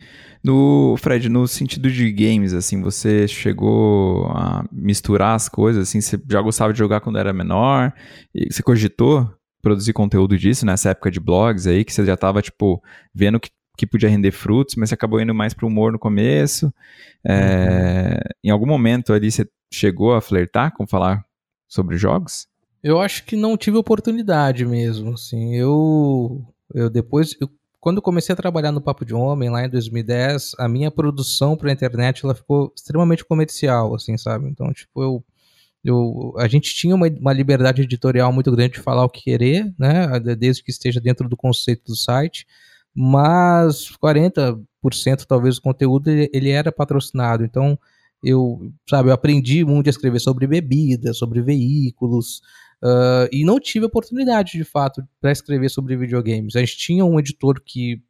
No, 0.43 0.95
Fred, 0.97 1.29
no 1.29 1.47
sentido 1.47 1.89
de 1.89 2.11
games, 2.11 2.53
assim, 2.53 2.81
você 2.81 3.27
chegou 3.27 4.27
a 4.27 4.65
misturar 4.71 5.35
as 5.35 5.47
coisas, 5.47 5.87
assim, 5.87 6.01
você 6.01 6.19
já 6.29 6.41
gostava 6.41 6.73
de 6.73 6.79
jogar 6.79 7.01
quando 7.01 7.19
era 7.19 7.33
menor, 7.33 7.93
e 8.33 8.51
você 8.51 8.63
cogitou 8.63 9.31
produzir 9.61 9.93
conteúdo 9.93 10.37
disso 10.37 10.65
nessa 10.65 10.91
época 10.91 11.09
de 11.09 11.19
blogs 11.19 11.65
aí, 11.65 11.83
que 11.83 11.93
você 11.93 12.05
já 12.05 12.13
estava, 12.13 12.41
tipo, 12.41 12.81
vendo 13.13 13.39
que 13.39 13.49
que 13.75 13.87
podia 13.87 14.09
render 14.09 14.31
frutos, 14.31 14.75
mas 14.75 14.89
você 14.89 14.95
acabou 14.95 15.19
indo 15.19 15.33
mais 15.33 15.53
para 15.53 15.65
o 15.65 15.69
humor 15.69 15.91
no 15.91 15.99
começo. 15.99 16.73
É. 17.27 18.19
Em 18.43 18.49
algum 18.49 18.65
momento 18.65 19.13
ali 19.13 19.31
você 19.31 19.47
chegou 19.71 20.13
a 20.13 20.21
flertar 20.21 20.73
com 20.73 20.87
falar 20.87 21.25
sobre 21.67 21.97
jogos? 21.97 22.47
Eu 22.83 23.01
acho 23.01 23.25
que 23.25 23.35
não 23.35 23.57
tive 23.57 23.77
oportunidade 23.77 24.65
mesmo, 24.65 25.13
assim. 25.13 25.55
Eu, 25.55 26.45
eu 26.73 26.89
depois, 26.89 27.35
eu, 27.41 27.49
quando 27.79 28.01
comecei 28.01 28.33
a 28.33 28.35
trabalhar 28.35 28.71
no 28.71 28.81
Papo 28.81 29.03
de 29.03 29.13
Homem 29.13 29.49
lá 29.49 29.65
em 29.65 29.69
2010, 29.69 30.51
a 30.59 30.67
minha 30.67 30.91
produção 30.91 31.57
para 31.57 31.69
a 31.69 31.73
internet 31.73 32.23
ela 32.23 32.35
ficou 32.35 32.71
extremamente 32.75 33.25
comercial, 33.25 33.95
assim, 33.95 34.17
sabe? 34.17 34.47
Então, 34.47 34.71
tipo, 34.71 35.01
eu 35.01 35.23
eu, 35.85 36.33
a 36.37 36.47
gente 36.47 36.73
tinha 36.73 36.95
uma, 36.95 37.07
uma, 37.07 37.31
liberdade 37.31 37.83
editorial 37.83 38.33
muito 38.33 38.51
grande 38.51 38.73
de 38.73 38.79
falar 38.79 39.05
o 39.05 39.09
que 39.09 39.21
querer, 39.21 39.71
né? 39.77 40.19
Desde 40.35 40.63
que 40.63 40.71
esteja 40.71 40.99
dentro 40.99 41.29
do 41.29 41.37
conceito 41.37 41.83
do 41.85 41.95
site 41.95 42.47
mas 42.95 43.91
40% 44.01 44.63
talvez 45.27 45.55
do 45.55 45.61
conteúdo 45.61 46.09
ele, 46.09 46.49
era 46.49 46.71
patrocinado. 46.71 47.43
Então 47.43 47.77
eu, 48.23 48.71
sabe, 48.89 49.09
eu 49.09 49.13
aprendi 49.13 49.65
muito 49.65 49.87
a 49.87 49.89
escrever 49.89 50.19
sobre 50.19 50.47
bebida, 50.47 51.13
sobre 51.13 51.41
veículos, 51.41 52.39
uh, 52.81 53.27
e 53.31 53.43
não 53.43 53.59
tive 53.59 53.85
oportunidade 53.85 54.53
de 54.53 54.63
fato 54.63 55.05
para 55.19 55.31
escrever 55.31 55.69
sobre 55.69 55.97
videogames. 55.97 56.55
A 56.55 56.61
gente 56.61 56.77
tinha 56.77 57.03
um 57.03 57.19
editor 57.19 57.61
que 57.61 58.01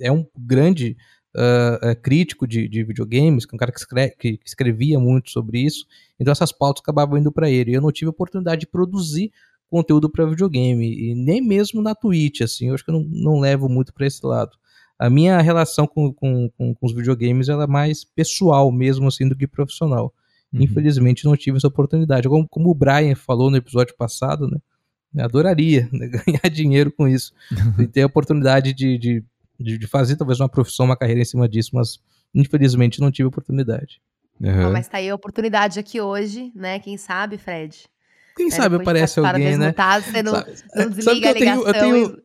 é 0.00 0.12
um 0.12 0.24
grande 0.38 0.96
uh, 1.34 2.00
crítico 2.00 2.46
de, 2.46 2.68
de, 2.68 2.84
videogames, 2.84 3.44
que 3.44 3.54
é 3.54 3.56
um 3.56 3.58
cara 3.58 3.72
que, 3.72 4.38
que, 4.38 4.40
escrevia 4.46 5.00
muito 5.00 5.30
sobre 5.30 5.60
isso. 5.60 5.84
Então 6.18 6.30
essas 6.30 6.52
pautas 6.52 6.80
acabavam 6.80 7.18
indo 7.18 7.32
para 7.32 7.50
ele. 7.50 7.74
Eu 7.74 7.82
não 7.82 7.90
tive 7.90 8.10
oportunidade 8.10 8.60
de 8.60 8.66
produzir 8.68 9.32
conteúdo 9.68 10.10
para 10.10 10.26
videogame 10.26 11.10
e 11.10 11.14
nem 11.14 11.40
mesmo 11.40 11.82
na 11.82 11.94
Twitch, 11.94 12.40
assim. 12.40 12.68
Eu 12.68 12.74
acho 12.74 12.84
que 12.84 12.90
eu 12.90 12.94
não, 12.94 13.04
não 13.04 13.40
levo 13.40 13.68
muito 13.68 13.92
para 13.92 14.06
esse 14.06 14.24
lado. 14.24 14.56
A 14.98 15.08
minha 15.08 15.40
relação 15.40 15.86
com, 15.86 16.12
com, 16.12 16.50
com, 16.56 16.74
com, 16.74 16.86
os 16.86 16.92
videogames 16.92 17.48
ela 17.48 17.64
é 17.64 17.66
mais 17.66 18.04
pessoal 18.04 18.70
mesmo 18.72 19.06
assim 19.06 19.28
do 19.28 19.36
que 19.36 19.46
profissional. 19.46 20.12
Uhum. 20.52 20.62
Infelizmente 20.62 21.24
não 21.24 21.36
tive 21.36 21.56
essa 21.56 21.68
oportunidade. 21.68 22.28
Como, 22.28 22.48
como 22.48 22.70
o 22.70 22.74
Brian 22.74 23.14
falou 23.14 23.50
no 23.50 23.56
episódio 23.56 23.94
passado, 23.96 24.48
né? 24.48 24.58
adoraria 25.22 25.88
né, 25.92 26.08
ganhar 26.26 26.50
dinheiro 26.50 26.92
com 26.92 27.08
isso 27.08 27.32
e 27.78 27.86
ter 27.86 28.02
a 28.02 28.06
oportunidade 28.06 28.74
de, 28.74 28.98
de, 28.98 29.24
de, 29.58 29.86
fazer 29.86 30.16
talvez 30.16 30.38
uma 30.40 30.48
profissão, 30.48 30.86
uma 30.86 30.96
carreira 30.96 31.22
em 31.22 31.24
cima 31.24 31.48
disso, 31.48 31.70
mas 31.72 31.98
infelizmente 32.34 33.00
não 33.00 33.10
tive 33.10 33.28
oportunidade. 33.28 34.00
Uhum. 34.40 34.70
mas 34.70 34.86
tá 34.86 34.98
aí 34.98 35.10
a 35.10 35.14
oportunidade 35.14 35.80
aqui 35.80 36.00
hoje, 36.00 36.52
né? 36.54 36.78
Quem 36.78 36.96
sabe, 36.96 37.38
Fred? 37.38 37.88
Quem 38.38 38.46
é, 38.46 38.50
sabe 38.52 38.76
aparece 38.76 39.18
alguém, 39.18 39.58
né? 39.58 39.66
Mutado, 39.66 40.04
você 40.04 40.22
não, 40.22 40.32
sabe, 40.32 40.52
não 40.76 40.90
desliga 40.90 41.26
sabe 41.26 41.26
a 41.26 41.32
ligação. 41.32 41.66
Eu 41.66 41.72
tenho, 41.72 41.96
eu, 41.96 42.22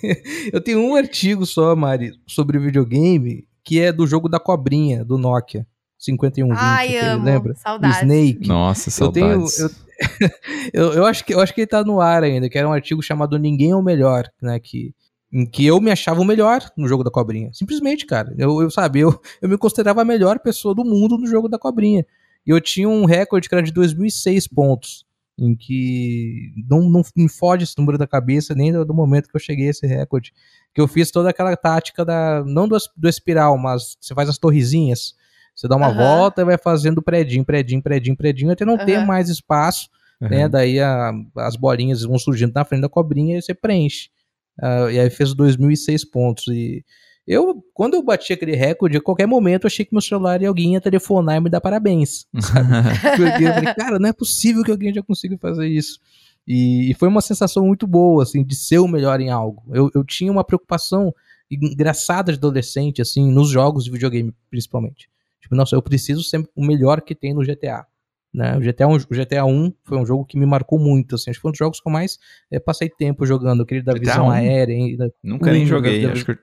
tenho, 0.00 0.16
eu 0.54 0.60
tenho 0.62 0.80
um 0.80 0.94
artigo 0.94 1.44
só, 1.44 1.76
Mari, 1.76 2.12
sobre 2.26 2.58
videogame, 2.58 3.46
que 3.62 3.78
é 3.78 3.92
do 3.92 4.06
jogo 4.06 4.26
da 4.26 4.40
cobrinha, 4.40 5.04
do 5.04 5.18
Nokia. 5.18 5.66
5120, 5.98 6.58
Ai, 6.58 6.96
amo. 6.96 7.24
lembra? 7.26 7.54
Saudades. 7.56 7.98
Snake. 7.98 8.48
Nossa, 8.48 8.90
saudades. 8.90 9.58
Eu, 9.58 9.68
tenho, 9.68 10.30
eu, 10.72 10.84
eu, 10.84 10.92
eu, 10.94 11.06
acho 11.06 11.22
que, 11.22 11.34
eu 11.34 11.40
acho 11.40 11.52
que 11.52 11.60
ele 11.60 11.66
tá 11.66 11.84
no 11.84 12.00
ar 12.00 12.24
ainda, 12.24 12.48
que 12.48 12.56
era 12.56 12.66
um 12.66 12.72
artigo 12.72 13.02
chamado 13.02 13.38
Ninguém 13.38 13.72
é 13.72 13.76
o 13.76 13.82
Melhor, 13.82 14.26
né? 14.40 14.58
Que, 14.58 14.94
em 15.30 15.44
que 15.44 15.66
eu 15.66 15.78
me 15.78 15.90
achava 15.90 16.22
o 16.22 16.24
melhor 16.24 16.66
no 16.74 16.88
jogo 16.88 17.04
da 17.04 17.10
cobrinha. 17.10 17.50
Simplesmente, 17.52 18.06
cara. 18.06 18.34
Eu, 18.38 18.62
eu 18.62 18.70
sabe, 18.70 19.00
eu, 19.00 19.20
eu 19.42 19.48
me 19.48 19.58
considerava 19.58 20.00
a 20.00 20.06
melhor 20.06 20.38
pessoa 20.38 20.74
do 20.74 20.86
mundo 20.86 21.18
no 21.18 21.26
jogo 21.26 21.50
da 21.50 21.58
cobrinha. 21.58 22.06
E 22.46 22.50
eu 22.50 22.60
tinha 22.62 22.88
um 22.88 23.04
recorde 23.04 23.46
que 23.46 23.54
era 23.54 23.62
de 23.62 23.72
2006 23.72 24.48
pontos, 24.48 25.04
em 25.40 25.56
que 25.56 26.52
não, 26.68 26.82
não 26.88 27.02
me 27.16 27.28
fode 27.28 27.64
esse 27.64 27.76
número 27.78 27.96
da 27.96 28.06
cabeça 28.06 28.54
nem 28.54 28.70
do, 28.70 28.84
do, 28.84 28.92
momento 28.92 29.28
que 29.28 29.34
eu 29.34 29.40
cheguei 29.40 29.68
a 29.68 29.70
esse 29.70 29.86
recorde. 29.86 30.32
Que 30.74 30.80
eu 30.80 30.86
fiz 30.86 31.10
toda 31.10 31.30
aquela 31.30 31.56
tática 31.56 32.04
da, 32.04 32.44
não 32.44 32.68
do, 32.68 32.76
do 32.96 33.08
espiral, 33.08 33.56
mas 33.56 33.96
você 33.98 34.14
faz 34.14 34.28
as 34.28 34.36
torrezinhas. 34.36 35.14
Você 35.54 35.66
dá 35.66 35.76
uma 35.76 35.88
uhum. 35.88 35.96
volta 35.96 36.42
e 36.42 36.44
vai 36.44 36.58
fazendo 36.58 37.02
predinho, 37.02 37.44
predinho, 37.44 37.82
predinho, 37.82 38.16
predinho, 38.16 38.52
até 38.52 38.64
não 38.64 38.74
uhum. 38.74 38.84
ter 38.84 39.04
mais 39.04 39.28
espaço, 39.30 39.88
uhum. 40.20 40.28
né? 40.28 40.48
Daí 40.48 40.78
a, 40.78 41.12
as 41.38 41.56
bolinhas 41.56 42.02
vão 42.02 42.18
surgindo 42.18 42.52
na 42.54 42.64
frente 42.64 42.82
da 42.82 42.88
cobrinha 42.88 43.38
e 43.38 43.42
você 43.42 43.54
preenche. 43.54 44.10
Uh, 44.58 44.90
e 44.90 45.00
aí 45.00 45.08
fez 45.08 45.34
2006 45.34 46.04
pontos. 46.04 46.46
E 46.48 46.84
eu, 47.26 47.62
quando 47.72 47.94
eu 47.94 48.02
bati 48.02 48.32
aquele 48.32 48.56
recorde, 48.56 48.96
a 48.96 49.00
qualquer 49.00 49.26
momento 49.26 49.64
eu 49.64 49.68
achei 49.68 49.84
que 49.84 49.92
meu 49.92 50.00
celular 50.00 50.42
e 50.42 50.46
alguém 50.46 50.74
ia 50.74 50.80
telefonar 50.80 51.36
e 51.36 51.40
me 51.40 51.50
dar 51.50 51.60
parabéns. 51.60 52.26
Porque 52.32 53.44
eu 53.44 53.54
falei, 53.54 53.74
cara, 53.74 53.98
não 53.98 54.08
é 54.08 54.12
possível 54.12 54.64
que 54.64 54.70
alguém 54.70 54.92
já 54.92 55.02
consiga 55.02 55.36
fazer 55.38 55.66
isso. 55.68 55.98
E, 56.46 56.90
e, 56.90 56.94
foi 56.94 57.08
uma 57.08 57.20
sensação 57.20 57.66
muito 57.66 57.86
boa, 57.86 58.22
assim, 58.22 58.42
de 58.42 58.56
ser 58.56 58.78
o 58.78 58.88
melhor 58.88 59.20
em 59.20 59.30
algo. 59.30 59.62
Eu, 59.72 59.90
eu 59.94 60.02
tinha 60.02 60.32
uma 60.32 60.42
preocupação 60.42 61.14
engraçada 61.50 62.32
de 62.32 62.38
adolescente, 62.38 63.02
assim, 63.02 63.30
nos 63.30 63.50
jogos 63.50 63.84
de 63.84 63.90
videogame, 63.90 64.34
principalmente. 64.48 65.08
Tipo, 65.40 65.54
nossa, 65.54 65.76
eu 65.76 65.82
preciso 65.82 66.22
ser 66.22 66.48
o 66.54 66.64
melhor 66.64 67.00
que 67.02 67.14
tem 67.14 67.34
no 67.34 67.42
GTA. 67.42 67.86
Né? 68.32 68.56
O, 68.56 68.60
GTA 68.60 68.86
1, 68.86 68.94
o 68.94 68.98
GTA 68.98 69.44
1 69.44 69.72
foi 69.84 69.98
um 69.98 70.06
jogo 70.06 70.24
que 70.24 70.38
me 70.38 70.46
marcou 70.46 70.78
muito. 70.78 71.16
Assim, 71.16 71.30
acho 71.30 71.38
que 71.38 71.42
foi 71.42 71.50
um 71.50 71.52
dos 71.52 71.58
jogos 71.58 71.80
que 71.80 71.88
eu 71.88 71.92
mais 71.92 72.18
é, 72.50 72.60
passei 72.60 72.88
tempo 72.88 73.26
jogando. 73.26 73.62
Aquele 73.62 73.82
da 73.82 73.92
GTA 73.92 74.00
visão 74.00 74.26
1? 74.26 74.30
aérea. 74.30 74.76
Ainda, 74.76 75.14
Nunca 75.22 75.52
nem 75.52 75.66
joguei. 75.66 76.06
Da, 76.06 76.12
acho 76.12 76.24
que... 76.24 76.38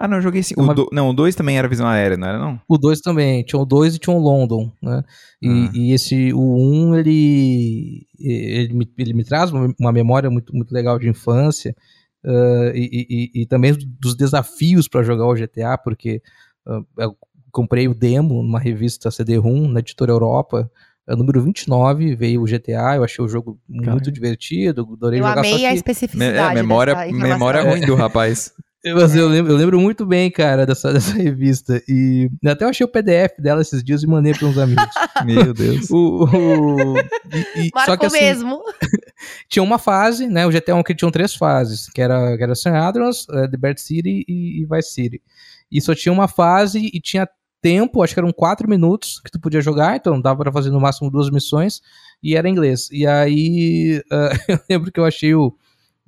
Ah, 0.00 0.08
não, 0.08 0.16
eu 0.16 0.22
joguei 0.22 0.42
sim. 0.42 0.54
Uma... 0.56 0.72
O 0.72 0.74
do... 0.74 0.88
Não, 0.90 1.10
o 1.10 1.12
2 1.12 1.34
também 1.34 1.58
era 1.58 1.68
visão 1.68 1.86
aérea, 1.86 2.16
não 2.16 2.26
era 2.26 2.38
não? 2.38 2.58
O 2.66 2.78
2 2.78 3.02
também. 3.02 3.42
Tinha 3.44 3.60
o 3.60 3.66
2 3.66 3.96
e 3.96 3.98
tinha 3.98 4.16
o 4.16 4.18
London, 4.18 4.72
né? 4.82 5.04
E, 5.42 5.48
ah. 5.48 5.70
e, 5.74 5.92
esse, 5.92 6.32
o 6.32 6.40
1, 6.40 6.88
um, 6.88 6.94
ele, 6.96 8.06
ele, 8.18 8.72
me, 8.72 8.90
ele 8.96 9.12
me 9.12 9.22
traz 9.22 9.52
uma 9.52 9.92
memória 9.92 10.30
muito, 10.30 10.56
muito 10.56 10.72
legal 10.72 10.98
de 10.98 11.06
infância. 11.06 11.76
Uh, 12.24 12.72
e, 12.74 13.30
e, 13.34 13.42
e, 13.42 13.46
também 13.46 13.76
dos 14.00 14.14
desafios 14.14 14.88
para 14.88 15.02
jogar 15.02 15.26
o 15.26 15.34
GTA, 15.34 15.76
porque 15.76 16.22
uh, 16.66 17.14
comprei 17.52 17.86
o 17.86 17.94
demo 17.94 18.42
numa 18.42 18.58
revista 18.58 19.10
CD-ROM, 19.10 19.68
na 19.68 19.80
editora 19.80 20.12
Europa, 20.12 20.70
é 21.06 21.12
o 21.12 21.16
número 21.16 21.42
29, 21.42 22.14
veio 22.14 22.42
o 22.42 22.46
GTA, 22.46 22.96
eu 22.96 23.04
achei 23.04 23.22
o 23.22 23.28
jogo 23.28 23.58
Caramba. 23.68 23.92
muito 23.92 24.10
divertido, 24.10 24.88
adorei 24.94 25.20
eu 25.20 25.24
jogar. 25.24 25.44
Eu 25.44 25.54
amei 25.54 25.66
a 25.66 25.74
especificidade. 25.74 26.52
É, 26.52 26.54
memória, 26.54 26.94
memória 27.12 27.62
ruim 27.62 27.80
do 27.82 27.94
rapaz. 27.94 28.54
Mas 28.82 29.14
eu 29.14 29.28
lembro, 29.28 29.52
eu 29.52 29.56
lembro 29.56 29.78
muito 29.78 30.06
bem, 30.06 30.30
cara, 30.30 30.64
dessa, 30.64 30.92
dessa 30.94 31.12
revista. 31.12 31.82
E 31.86 32.30
até 32.46 32.64
eu 32.64 32.70
achei 32.70 32.84
o 32.84 32.88
PDF 32.88 33.38
dela 33.38 33.60
esses 33.60 33.84
dias 33.84 34.02
e 34.02 34.06
mandei 34.06 34.32
para 34.32 34.48
uns 34.48 34.56
amigos. 34.56 34.84
Meu 35.24 35.52
Deus. 35.52 35.90
o, 35.90 36.24
o, 36.24 36.98
e, 36.98 37.66
e, 37.66 37.70
só 37.84 37.96
que, 37.96 38.06
assim, 38.06 38.20
mesmo. 38.20 38.62
tinha 39.48 39.62
uma 39.62 39.78
fase, 39.78 40.26
né? 40.26 40.46
O 40.46 40.50
GTA 40.50 40.74
1 40.74 40.82
que 40.82 40.94
tinha 40.94 41.10
três 41.10 41.34
fases, 41.34 41.88
que 41.90 42.00
era, 42.00 42.36
que 42.36 42.42
era 42.42 42.54
San 42.54 42.74
Andreas, 42.74 43.26
uh, 43.28 43.50
The 43.50 43.56
Bad 43.56 43.80
City 43.80 44.24
e, 44.26 44.62
e 44.62 44.66
Vice 44.66 44.92
City. 44.92 45.22
E 45.70 45.80
só 45.80 45.94
tinha 45.94 46.12
uma 46.12 46.26
fase 46.26 46.90
e 46.92 47.00
tinha 47.00 47.28
tempo, 47.62 48.02
acho 48.02 48.14
que 48.14 48.20
eram 48.20 48.32
quatro 48.32 48.68
minutos 48.68 49.20
que 49.22 49.30
tu 49.30 49.38
podia 49.38 49.60
jogar, 49.60 49.94
então 49.94 50.18
dava 50.18 50.38
para 50.42 50.52
fazer 50.52 50.70
no 50.70 50.80
máximo 50.80 51.10
duas 51.10 51.30
missões, 51.30 51.82
e 52.22 52.34
era 52.34 52.48
inglês. 52.48 52.88
E 52.90 53.06
aí 53.06 54.02
uh, 54.10 54.52
eu 54.52 54.58
lembro 54.68 54.90
que 54.90 54.98
eu 54.98 55.04
achei 55.04 55.34
o, 55.34 55.54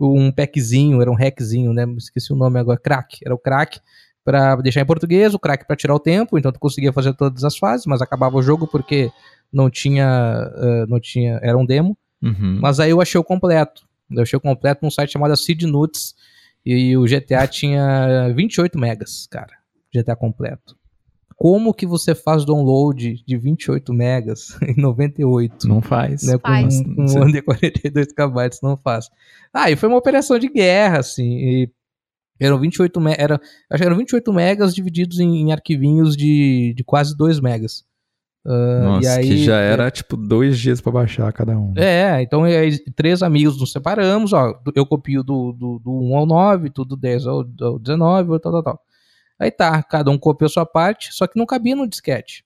um 0.02 0.32
packzinho, 0.32 1.00
era 1.00 1.10
um 1.10 1.14
hackzinho, 1.14 1.72
né? 1.72 1.84
Esqueci 1.96 2.32
o 2.32 2.36
nome 2.36 2.58
agora, 2.58 2.78
crack. 2.78 3.18
Era 3.24 3.34
o 3.34 3.38
crack 3.38 3.80
para 4.24 4.56
deixar 4.56 4.80
em 4.80 4.86
português, 4.86 5.34
o 5.34 5.38
crack 5.38 5.66
para 5.66 5.76
tirar 5.76 5.94
o 5.94 6.00
tempo, 6.00 6.38
então 6.38 6.52
tu 6.52 6.60
conseguia 6.60 6.92
fazer 6.92 7.12
todas 7.14 7.42
as 7.42 7.56
fases, 7.56 7.86
mas 7.86 8.00
acabava 8.00 8.36
o 8.36 8.42
jogo 8.42 8.66
porque 8.66 9.10
não 9.52 9.68
tinha, 9.68 10.50
uh, 10.54 10.86
não 10.88 11.00
tinha, 11.00 11.40
era 11.42 11.58
um 11.58 11.66
demo. 11.66 11.96
Uhum. 12.22 12.58
Mas 12.60 12.78
aí 12.78 12.90
eu 12.90 13.00
achei 13.00 13.20
o 13.20 13.24
completo. 13.24 13.82
Eu 14.10 14.22
achei 14.22 14.36
o 14.36 14.40
completo 14.40 14.80
num 14.82 14.90
site 14.90 15.12
chamado 15.12 15.36
Seed 15.36 15.62
Nuts 15.62 16.14
e 16.64 16.96
o 16.96 17.04
GTA 17.04 17.46
tinha 17.46 18.32
28 18.34 18.78
megas, 18.78 19.26
cara. 19.30 19.52
GTA 19.92 20.14
completo 20.14 20.76
como 21.42 21.74
que 21.74 21.84
você 21.84 22.14
faz 22.14 22.44
download 22.44 23.20
de 23.26 23.36
28 23.36 23.92
megas 23.92 24.56
em 24.62 24.80
98? 24.80 25.66
Não 25.66 25.82
faz. 25.82 26.22
Né, 26.22 26.38
faz. 26.38 26.80
Com, 26.80 26.94
com 26.94 27.20
um 27.20 27.32
de 27.32 27.42
42 27.42 28.12
KB, 28.12 28.60
não 28.62 28.76
faz. 28.76 29.10
Ah, 29.52 29.68
e 29.68 29.74
foi 29.74 29.88
uma 29.88 29.98
operação 29.98 30.38
de 30.38 30.48
guerra, 30.48 31.00
assim, 31.00 31.24
e 31.24 31.70
eram 32.38 32.60
28 32.60 33.00
megas, 33.00 33.18
era, 33.18 33.40
acho 33.68 33.82
que 33.82 33.86
eram 33.86 33.96
28 33.96 34.32
megas 34.32 34.72
divididos 34.72 35.18
em, 35.18 35.40
em 35.40 35.50
arquivinhos 35.50 36.16
de, 36.16 36.74
de 36.76 36.84
quase 36.84 37.16
2 37.16 37.40
megas. 37.40 37.84
Uh, 38.46 38.84
Nossa, 38.84 39.14
aí, 39.14 39.26
que 39.26 39.44
já 39.44 39.56
era 39.56 39.90
tipo 39.90 40.16
dois 40.16 40.56
dias 40.60 40.80
para 40.80 40.92
baixar 40.92 41.32
cada 41.32 41.58
um. 41.58 41.74
É, 41.76 42.22
então 42.22 42.44
aí, 42.44 42.78
três 42.94 43.20
amigos 43.20 43.58
nos 43.58 43.72
separamos, 43.72 44.32
ó, 44.32 44.60
eu 44.76 44.86
copio 44.86 45.24
do, 45.24 45.52
do, 45.52 45.80
do 45.80 45.90
1 45.90 46.16
ao 46.16 46.26
9, 46.26 46.70
tudo 46.70 46.90
do 46.90 46.96
10 46.96 47.26
ao, 47.26 47.44
ao 47.60 47.78
19, 47.80 48.38
tal, 48.38 48.52
tal, 48.52 48.62
tal. 48.62 48.80
Aí 49.38 49.50
tá, 49.50 49.82
cada 49.82 50.10
um 50.10 50.18
copiou 50.18 50.48
sua 50.48 50.66
parte, 50.66 51.12
só 51.12 51.26
que 51.26 51.38
não 51.38 51.46
cabia 51.46 51.76
no 51.76 51.88
disquete. 51.88 52.44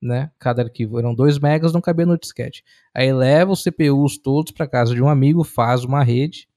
Né? 0.00 0.30
Cada 0.38 0.62
arquivo 0.62 0.98
eram 0.98 1.14
2 1.14 1.38
megas, 1.38 1.72
não 1.72 1.80
cabia 1.80 2.06
no 2.06 2.18
disquete. 2.18 2.64
Aí 2.94 3.12
leva 3.12 3.52
os 3.52 3.62
CPUs 3.62 4.18
todos 4.18 4.52
para 4.52 4.66
casa 4.66 4.94
de 4.94 5.02
um 5.02 5.08
amigo, 5.08 5.44
faz 5.44 5.84
uma 5.84 6.02
rede 6.02 6.48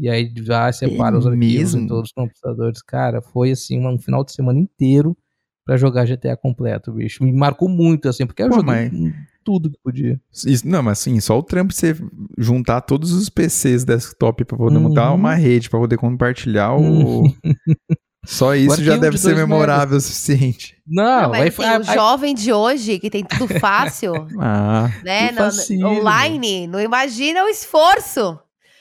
e 0.00 0.08
aí 0.08 0.32
já 0.34 0.72
separa 0.72 1.14
é 1.14 1.18
os 1.18 1.26
arquivos 1.26 1.74
em 1.74 1.86
todos 1.86 2.08
os 2.08 2.12
computadores. 2.12 2.80
Cara, 2.80 3.20
foi 3.20 3.50
assim 3.50 3.86
um 3.86 3.98
final 3.98 4.24
de 4.24 4.32
semana 4.32 4.58
inteiro 4.58 5.14
para 5.62 5.76
jogar 5.76 6.06
GTA 6.06 6.36
completo, 6.38 6.90
bicho. 6.90 7.22
Me 7.22 7.30
marcou 7.30 7.68
muito 7.68 8.08
assim, 8.08 8.26
porque 8.26 8.42
eu 8.42 8.48
Pô, 8.48 8.56
joguei 8.56 8.90
mas... 8.90 9.14
tudo 9.44 9.70
que 9.70 9.78
podia. 9.84 10.18
Isso, 10.46 10.66
não, 10.66 10.82
mas 10.82 11.00
assim, 11.00 11.20
só 11.20 11.38
o 11.38 11.42
trampo 11.42 11.74
você 11.74 11.94
juntar 12.38 12.80
todos 12.80 13.12
os 13.12 13.28
PCs 13.28 13.84
desktop 13.84 14.42
para 14.46 14.56
poder 14.56 14.76
uhum. 14.78 14.84
montar 14.84 15.12
uma 15.12 15.34
rede, 15.34 15.68
para 15.68 15.78
poder 15.78 15.98
compartilhar 15.98 16.74
o 16.74 17.24
Só 18.24 18.54
isso 18.54 18.84
já 18.84 18.96
deve 18.96 19.16
ser 19.16 19.34
memorável 19.34 19.96
o 19.96 20.00
suficiente. 20.00 20.76
Não, 20.86 21.22
não 21.22 21.30
vai, 21.30 21.48
assim, 21.48 21.90
o 21.90 21.94
jovem 21.94 22.34
de 22.34 22.52
hoje 22.52 22.98
que 22.98 23.08
tem 23.08 23.24
tudo 23.24 23.48
fácil, 23.58 24.12
ah, 24.38 24.90
né, 25.02 25.30
no, 25.32 25.88
online, 25.88 26.66
não 26.66 26.80
imagina 26.80 27.44
o 27.44 27.48
esforço 27.48 28.38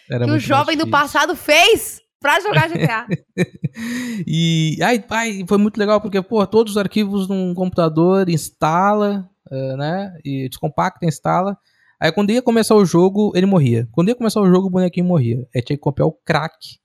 Era 0.10 0.26
que 0.26 0.32
o 0.32 0.40
jovem 0.40 0.76
do 0.76 0.88
passado 0.88 1.36
fez 1.36 2.02
pra 2.20 2.40
jogar 2.42 2.68
GTA. 2.68 3.08
e 4.28 4.78
ai, 4.82 5.04
ai, 5.10 5.46
foi 5.48 5.58
muito 5.58 5.78
legal 5.78 6.02
porque 6.02 6.22
pô, 6.22 6.46
todos 6.46 6.74
os 6.74 6.78
arquivos 6.78 7.30
num 7.30 7.54
computador 7.54 8.28
instala, 8.28 9.30
uh, 9.50 9.78
né, 9.78 10.18
e 10.26 10.50
descompacta, 10.50 11.06
instala. 11.06 11.58
Aí 11.98 12.12
quando 12.12 12.32
ia 12.32 12.42
começar 12.42 12.76
o 12.76 12.86
jogo, 12.86 13.32
ele 13.36 13.46
morria. 13.46 13.88
Quando 13.92 14.10
ia 14.10 14.16
começar 14.16 14.42
o 14.42 14.50
jogo, 14.50 14.68
o 14.68 14.70
bonequinho 14.70 15.06
morria. 15.06 15.48
Aí 15.56 15.62
tinha 15.62 15.78
que 15.78 15.82
copiar 15.82 16.08
o 16.08 16.12
crack, 16.12 16.78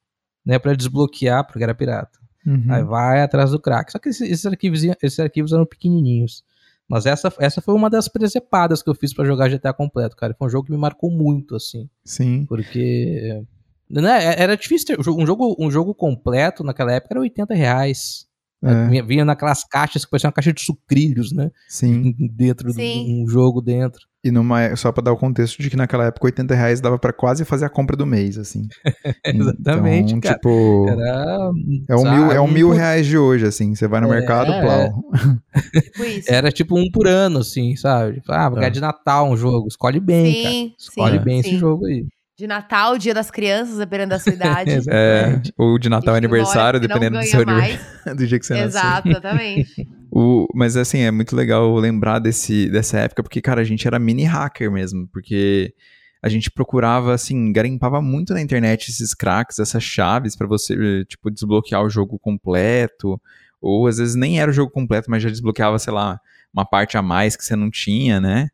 né, 0.46 0.58
para 0.58 0.74
desbloquear, 0.74 1.44
porque 1.46 1.62
era 1.62 1.74
pirata. 1.74 2.23
Uhum. 2.46 2.66
Aí 2.68 2.82
vai 2.82 3.22
atrás 3.22 3.50
do 3.50 3.60
crack. 3.60 3.90
Só 3.90 3.98
que 3.98 4.08
esses, 4.08 4.28
esses, 4.30 4.46
arquivos, 4.46 4.82
esses 5.02 5.18
arquivos 5.18 5.52
eram 5.52 5.64
pequenininhos. 5.64 6.44
Mas 6.88 7.06
essa, 7.06 7.32
essa 7.38 7.62
foi 7.62 7.74
uma 7.74 7.88
das 7.88 8.08
presepadas 8.08 8.82
que 8.82 8.90
eu 8.90 8.94
fiz 8.94 9.14
para 9.14 9.24
jogar 9.24 9.48
GTA 9.48 9.72
completo, 9.72 10.16
cara. 10.16 10.34
Foi 10.38 10.46
um 10.46 10.50
jogo 10.50 10.66
que 10.66 10.72
me 10.72 10.78
marcou 10.78 11.10
muito, 11.10 11.56
assim. 11.56 11.88
Sim. 12.04 12.44
Porque. 12.46 13.42
Né, 13.88 14.24
é, 14.24 14.42
era 14.42 14.56
difícil 14.56 14.86
ter. 14.88 15.10
Um 15.10 15.26
jogo, 15.26 15.56
um 15.58 15.70
jogo 15.70 15.94
completo 15.94 16.62
naquela 16.62 16.92
época 16.92 17.14
era 17.14 17.20
80 17.20 17.54
reais. 17.54 18.26
É. 18.62 18.88
Vinha, 18.88 19.02
vinha 19.04 19.24
naquelas 19.24 19.62
caixas 19.64 20.04
que 20.04 20.10
pareciam 20.10 20.28
uma 20.28 20.34
caixa 20.34 20.52
de 20.52 20.62
sucrilhos, 20.62 21.32
né? 21.32 21.50
Sim. 21.68 22.14
Dentro 22.32 22.72
Sim. 22.72 23.04
de 23.04 23.22
um 23.22 23.28
jogo 23.28 23.60
dentro. 23.60 24.06
E 24.24 24.30
numa, 24.30 24.74
só 24.74 24.90
pra 24.90 25.02
dar 25.02 25.12
o 25.12 25.16
contexto 25.18 25.60
de 25.62 25.68
que 25.68 25.76
naquela 25.76 26.06
época 26.06 26.24
80 26.26 26.54
reais 26.54 26.80
dava 26.80 26.98
pra 26.98 27.12
quase 27.12 27.44
fazer 27.44 27.66
a 27.66 27.68
compra 27.68 27.94
do 27.94 28.06
mês, 28.06 28.38
assim. 28.38 28.66
Exatamente, 29.22 30.14
então, 30.14 30.20
cara. 30.20 30.34
Tipo, 30.36 30.86
Era, 30.88 31.50
é 31.88 31.94
um, 31.96 32.10
mil, 32.10 32.32
é 32.32 32.40
um 32.40 32.48
mil 32.48 32.70
reais 32.70 33.06
de 33.06 33.18
hoje, 33.18 33.44
assim. 33.46 33.74
Você 33.74 33.86
vai 33.86 34.00
no 34.00 34.06
É, 34.12 34.18
mercado, 34.18 34.50
é. 34.50 34.62
plau. 34.62 34.88
Tipo. 35.72 36.32
Era 36.32 36.50
tipo 36.50 36.78
um 36.78 36.90
por 36.90 37.06
ano, 37.06 37.40
assim, 37.40 37.76
sabe? 37.76 38.22
Ah, 38.28 38.48
vou 38.48 38.56
ganhar 38.56 38.68
É. 38.68 38.70
de 38.70 38.80
Natal 38.80 39.30
um 39.30 39.36
jogo. 39.36 39.68
Escolhe 39.68 40.00
bem, 40.00 40.42
cara. 40.42 40.54
sim, 40.54 40.74
Escolhe 40.78 41.18
sim, 41.18 41.24
bem 41.24 41.42
sim. 41.42 41.48
esse 41.50 41.58
jogo 41.58 41.84
aí. 41.86 42.06
De 42.36 42.48
Natal, 42.48 42.98
dia 42.98 43.14
das 43.14 43.30
crianças, 43.30 43.78
dependendo 43.78 44.10
da 44.10 44.18
sua 44.18 44.32
idade. 44.34 44.70
É, 44.70 44.76
Exatamente. 44.76 45.54
ou 45.56 45.78
de 45.78 45.88
Natal 45.88 46.14
E 46.14 46.18
aniversário, 46.18 46.80
dependendo 46.80 47.18
do 47.18 47.24
seu 47.24 47.42
aniversário, 47.42 47.80
do 48.16 48.26
dia 48.26 48.38
que 48.38 48.46
você 48.46 48.54
nasceu. 48.54 48.68
Exato, 48.68 49.08
exatamente. 49.08 49.88
O, 50.16 50.46
mas 50.54 50.76
assim, 50.76 51.00
é 51.00 51.10
muito 51.10 51.34
legal 51.34 51.74
lembrar 51.74 52.20
desse, 52.20 52.68
dessa 52.70 53.00
época, 53.00 53.20
porque, 53.20 53.40
cara, 53.40 53.60
a 53.62 53.64
gente 53.64 53.84
era 53.84 53.98
mini 53.98 54.22
hacker 54.22 54.70
mesmo, 54.70 55.08
porque 55.08 55.74
a 56.22 56.28
gente 56.28 56.52
procurava, 56.52 57.12
assim, 57.12 57.52
garimpava 57.52 58.00
muito 58.00 58.32
na 58.32 58.40
internet 58.40 58.92
esses 58.92 59.12
cracks, 59.12 59.58
essas 59.58 59.82
chaves 59.82 60.36
pra 60.36 60.46
você, 60.46 61.04
tipo, 61.06 61.32
desbloquear 61.32 61.82
o 61.82 61.90
jogo 61.90 62.16
completo, 62.16 63.20
ou 63.60 63.88
às 63.88 63.98
vezes 63.98 64.14
nem 64.14 64.40
era 64.40 64.52
o 64.52 64.54
jogo 64.54 64.70
completo, 64.70 65.10
mas 65.10 65.20
já 65.20 65.28
desbloqueava, 65.28 65.80
sei 65.80 65.92
lá, 65.92 66.20
uma 66.52 66.64
parte 66.64 66.96
a 66.96 67.02
mais 67.02 67.34
que 67.34 67.44
você 67.44 67.56
não 67.56 67.68
tinha, 67.68 68.20
né? 68.20 68.50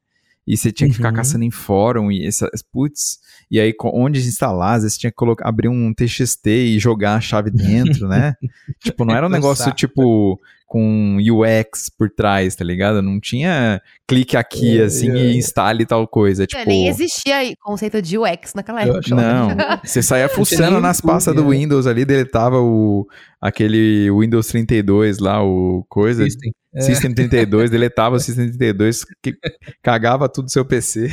E 0.52 0.56
você 0.56 0.72
tinha 0.72 0.88
que 0.88 0.96
ficar 0.96 1.10
Uhum. 1.10 1.14
caçando 1.14 1.44
em 1.44 1.50
fórum 1.50 2.10
e 2.10 2.26
essas, 2.26 2.62
putz, 2.72 3.18
e 3.48 3.60
aí 3.60 3.72
onde 3.84 4.20
instalar, 4.28 4.74
vezes 4.82 4.98
tinha 4.98 5.10
que 5.10 5.16
colocar, 5.16 5.48
abrir 5.48 5.68
um 5.68 5.94
TXT 5.94 6.46
e 6.48 6.78
jogar 6.80 7.14
a 7.14 7.20
chave 7.20 7.50
dentro, 7.50 8.08
né? 8.08 8.34
tipo, 8.82 9.04
não 9.04 9.14
era 9.14 9.26
um 9.26 9.30
negócio 9.30 9.72
tipo 9.72 10.40
com 10.72 11.16
UX 11.20 11.90
por 11.98 12.08
trás, 12.08 12.54
tá 12.54 12.64
ligado? 12.64 13.02
Não 13.02 13.18
tinha 13.18 13.82
clique 14.06 14.36
aqui 14.36 14.80
É, 14.80 14.84
assim 14.84 15.10
é. 15.10 15.16
e 15.16 15.36
instale 15.36 15.84
tal 15.84 16.06
coisa, 16.06 16.44
É, 16.44 16.46
tipo, 16.46 16.64
nem 16.64 16.86
existia 16.86 17.38
aí 17.38 17.54
conceito 17.60 18.00
de 18.00 18.16
UX 18.16 18.54
naquela 18.54 18.80
época. 18.82 19.00
não, 19.12 19.48
você 19.84 20.00
saía 20.00 20.28
fuçando 20.28 20.80
nas 20.80 21.00
pastas 21.00 21.34
do 21.34 21.42
é. 21.52 21.56
Windows 21.58 21.88
ali, 21.88 22.04
deletava 22.04 22.60
o 22.60 23.04
aquele 23.40 24.08
Windows 24.12 24.46
32 24.46 25.18
lá, 25.18 25.42
o 25.42 25.84
coisa, 25.88 26.22
System. 26.22 26.52
É. 26.72 26.82
System 26.82 27.12
32, 27.14 27.68
deletava 27.68 28.14
o 28.14 28.20
System 28.20 28.46
32, 28.46 29.04
que 29.20 29.34
cagava 29.82 30.28
tudo 30.28 30.44
do 30.44 30.52
seu 30.52 30.64
PC. 30.64 31.08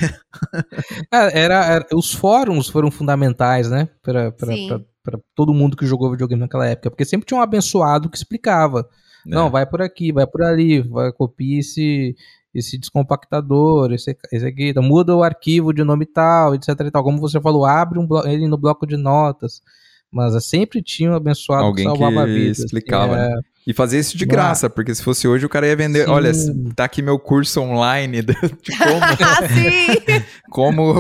Cara, 1.10 1.32
era, 1.34 1.65
era- 1.65 1.86
os 1.96 2.13
fóruns 2.13 2.70
foram 2.70 2.91
fundamentais, 2.91 3.72
né? 3.72 3.89
Pra, 4.04 4.32
pra, 4.32 4.54
pra- 4.67 4.82
pra 5.04 5.20
todo 5.34 5.54
mundo 5.56 5.76
que 5.76 5.86
jogou 5.88 6.12
videogame 6.12 6.41
naquela 6.41 6.67
época. 6.67 6.91
Porque 6.91 7.06
sempre 7.06 7.26
tinha 7.26 7.39
um 7.39 7.41
abençoado 7.41 8.08
que 8.10 8.17
explicava. 8.17 8.88
Não, 9.28 9.48
É. 9.48 9.50
vai 9.50 9.66
por 9.66 9.82
aqui, 9.82 10.12
vai 10.12 10.26
por 10.26 10.42
ali, 10.42 10.82
vai 10.82 11.12
copia 11.12 11.60
esse, 11.60 12.16
esse 12.54 12.78
descompactador, 12.78 13.92
esse, 13.92 14.18
esse 14.32 14.46
aqui, 14.46 14.70
então, 14.70 14.82
muda 14.82 15.16
o 15.16 15.24
arquivo 15.24 15.74
de 15.74 15.84
nome 15.84 16.06
tal, 16.06 16.56
etc 16.56 16.70
e 16.86 16.92
tal. 16.92 17.04
Como 17.04 17.20
você 17.20 17.40
falou, 17.42 17.66
abre 17.66 18.00
um 18.00 18.08
ele 18.26 18.48
no 18.48 18.58
bloco 18.58 18.86
de 18.88 18.98
notas. 18.98 19.62
Mas 20.10 20.34
é, 20.34 20.40
sempre 20.40 20.82
tinha 20.82 21.12
um 21.12 21.16
abençoado 21.16 21.66
Alguém 21.66 21.86
que 21.86 21.92
salvava 21.92 22.26
que 22.26 22.32
a 22.32 22.34
vida. 22.34 22.52
assim, 22.52 22.63
explicava, 22.63 23.16
é, 23.16 23.30
né? 23.30 23.42
E 23.68 23.74
fazia 23.74 24.00
isso 24.00 24.18
de 24.18 24.26
graça, 24.26 24.70
porque 24.70 24.96
se 24.96 25.04
fosse 25.04 25.28
hoje 25.28 25.46
o 25.46 25.50
cara 25.50 25.68
ia 25.68 25.76
vender, 25.76 26.06
Sim. 26.06 26.12
olha, 26.12 26.32
tá 26.74 26.86
aqui 26.86 27.02
meu 27.02 27.20
curso 27.20 27.60
online 27.60 28.22
de 28.24 28.34
como 28.34 29.04
ah, 29.20 30.24
como, 30.50 30.94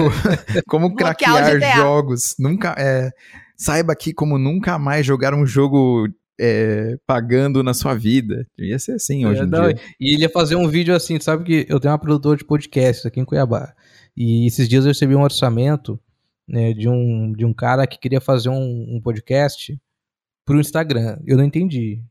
como 0.67 0.95
craquear 0.95 1.77
jogos. 1.77 2.35
Nunca, 2.37 2.75
é, 2.77 3.09
saiba 3.55 3.93
aqui 3.93 4.13
como 4.13 4.37
nunca 4.37 4.77
mais 4.77 5.05
jogar 5.05 5.33
um 5.33 5.45
jogo 5.45 6.09
é, 6.39 6.97
pagando 7.05 7.63
na 7.63 7.73
sua 7.73 7.93
vida. 7.95 8.45
Ia 8.57 8.77
ser 8.79 8.93
assim 8.93 9.25
hoje 9.25 9.41
É, 9.41 9.43
em 9.43 9.47
não, 9.47 9.67
dia. 9.67 9.79
E 9.99 10.13
ele 10.13 10.23
ia 10.23 10.29
fazer 10.29 10.55
um 10.55 10.67
vídeo 10.67 10.95
assim, 10.95 11.19
sabe 11.19 11.43
que 11.43 11.65
eu 11.71 11.79
tenho 11.79 11.91
uma 11.91 11.99
produtora 11.99 12.37
de 12.37 12.45
podcast 12.45 13.07
aqui 13.07 13.19
em 13.19 13.25
Cuiabá. 13.25 13.73
E 14.15 14.47
esses 14.47 14.67
dias 14.67 14.85
eu 14.85 14.89
recebi 14.91 15.15
um 15.15 15.21
orçamento 15.23 15.99
né, 16.47 16.73
de, 16.73 16.87
um, 16.87 17.33
de 17.33 17.45
um 17.45 17.53
cara 17.53 17.85
que 17.87 17.99
queria 17.99 18.21
fazer 18.21 18.49
um, 18.49 18.95
um 18.95 19.01
podcast 19.01 19.77
pro 20.45 20.59
Instagram. 20.59 21.19
Eu 21.25 21.37
não 21.37 21.43
entendi. 21.43 22.01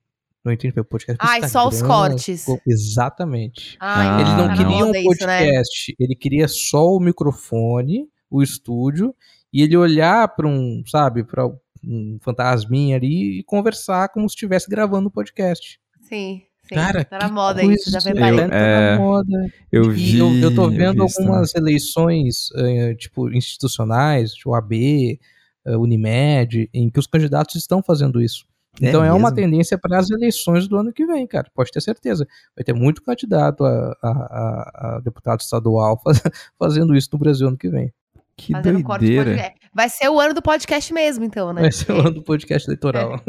Não 0.44 0.52
entendi. 0.52 0.72
Foi 0.74 0.84
podcast 0.84 1.18
pro 1.18 1.26
Ai, 1.28 1.48
só 1.48 1.66
os 1.66 1.74
Instagram, 1.76 1.94
cortes. 1.96 2.44
co- 2.44 2.60
Exatamente. 2.66 3.76
Ai, 3.80 4.20
ele 4.20 4.30
Ah, 4.30 4.36
não 4.36 4.42
tá 4.44 4.48
na 4.48 4.56
queria 4.56 4.76
um 4.84 4.86
moda 4.86 4.98
isso, 4.98 5.26
né? 5.26 5.38
podcast, 5.38 5.96
ele 5.98 6.14
queria 6.14 6.46
só 6.48 6.86
o 6.94 7.00
microfone, 7.00 8.08
o 8.30 8.42
estúdio, 8.42 9.14
e 9.52 9.62
ele 9.62 9.76
olhar 9.76 10.28
para 10.36 10.46
um, 10.46 10.82
sabe, 10.86 11.24
para 11.24 11.50
um 11.86 12.18
fantasminha 12.20 12.96
ali 12.96 13.38
e 13.38 13.42
conversar 13.44 14.08
como 14.08 14.28
se 14.28 14.34
estivesse 14.34 14.68
gravando 14.68 15.08
o 15.08 15.10
podcast. 15.10 15.78
Sim, 16.00 16.42
sim. 16.68 16.74
Cara, 16.74 17.04
tá 17.04 17.18
na 17.18 17.28
moda 17.28 17.62
isso, 17.62 17.90
já 17.90 17.98
reparei. 18.00 18.40
Eu- 18.44 18.48
tá 18.50 18.56
é, 18.56 18.90
na 18.92 18.98
moda. 18.98 19.52
Eu 19.70 19.84
E 19.92 19.94
vi. 19.94 20.18
eu, 20.18 20.34
eu 20.38 20.54
tô 20.54 20.68
vi 20.68 20.76
vendo 20.78 21.04
isso 21.04 21.16
também. 21.16 21.30
algumas 21.30 21.54
eleições, 21.54 22.48
eh, 22.56 22.94
tipo, 22.94 23.32
institucionais, 23.32 24.32
tipo 24.34 24.54
AB, 24.54 25.18
eh, 25.64 25.76
Unimed, 25.76 26.68
em 26.74 26.90
que 26.90 26.98
os 26.98 27.06
candidatos 27.06 27.54
estão 27.56 27.82
fazendo 27.82 28.20
isso. 28.20 28.44
É 28.80 28.88
Então 28.90 29.02
é, 29.02 29.10
uma 29.10 29.30
mesmo? 29.30 29.36
tendência 29.36 29.78
para 29.78 29.98
as 29.98 30.10
eleições 30.10 30.68
do 30.68 30.76
ano 30.76 30.92
que 30.92 31.06
vem, 31.06 31.26
cara. 31.26 31.50
Pode 31.54 31.70
ter 31.72 31.80
certeza. 31.80 32.26
Vai 32.54 32.62
ter 32.62 32.74
muito 32.74 33.02
candidato 33.02 33.64
a, 33.64 33.96
a- 34.02 34.08
a- 34.10 34.96
a 34.96 35.00
deputado 35.00 35.40
estadual 35.40 35.98
faz- 36.04 36.20
fazendo 36.58 36.94
isso 36.94 37.08
no 37.12 37.18
Brasil 37.18 37.48
ano 37.48 37.56
que 37.56 37.68
vem. 37.70 37.90
Que 38.36 38.52
Fazendo 38.52 38.82
corte 38.82 39.06
de 39.06 39.14
doideira. 39.14 39.30
podcast. 39.42 39.65
Vai 39.76 39.90
ser 39.90 40.08
o 40.08 40.18
ano 40.18 40.32
do 40.32 40.40
podcast 40.40 40.90
mesmo, 40.94 41.22
então, 41.24 41.52
né? 41.52 41.60
Vai 41.60 41.70
ser 41.72 41.92
o 41.92 42.00
ano 42.00 42.12
do 42.12 42.22
podcast 42.22 42.66
eleitoral. 42.66 43.20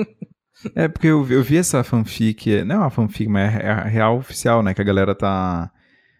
É, 0.73 0.87
porque 0.87 1.07
eu, 1.07 1.21
vi- 1.23 1.33
eu 1.35 1.43
vi 1.43 1.57
essa 1.57 1.83
fanfic, 1.83 2.63
não 2.63 2.75
é 2.75 2.79
uma 2.79 2.89
fanfic, 2.89 3.29
mas 3.29 3.53
é 3.55 3.69
a 3.69 3.83
real 3.83 4.17
oficial, 4.17 4.63
né? 4.63 4.73
Que 4.73 4.81
a 4.81 4.85
galera 4.85 5.13
tá. 5.13 5.69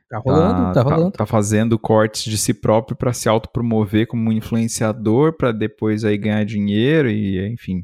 Tá 0.10 0.20
rolando, 0.20 0.74
tá, 0.74 0.82
rolando. 0.84 1.12
tá 1.12 1.26
fazendo 1.26 1.78
cortes 1.80 2.24
de 2.24 2.38
si 2.38 2.54
próprio 2.54 2.96
pra 2.96 3.12
se 3.14 3.28
autopromover 3.28 4.06
como 4.08 4.30
um 4.30 4.32
influenciador, 4.34 5.34
pra 5.36 5.52
depois 5.52 6.06
aí 6.06 6.18
ganhar 6.18 6.46
dinheiro 6.46 7.10
e, 7.10 7.46
enfim. 7.52 7.82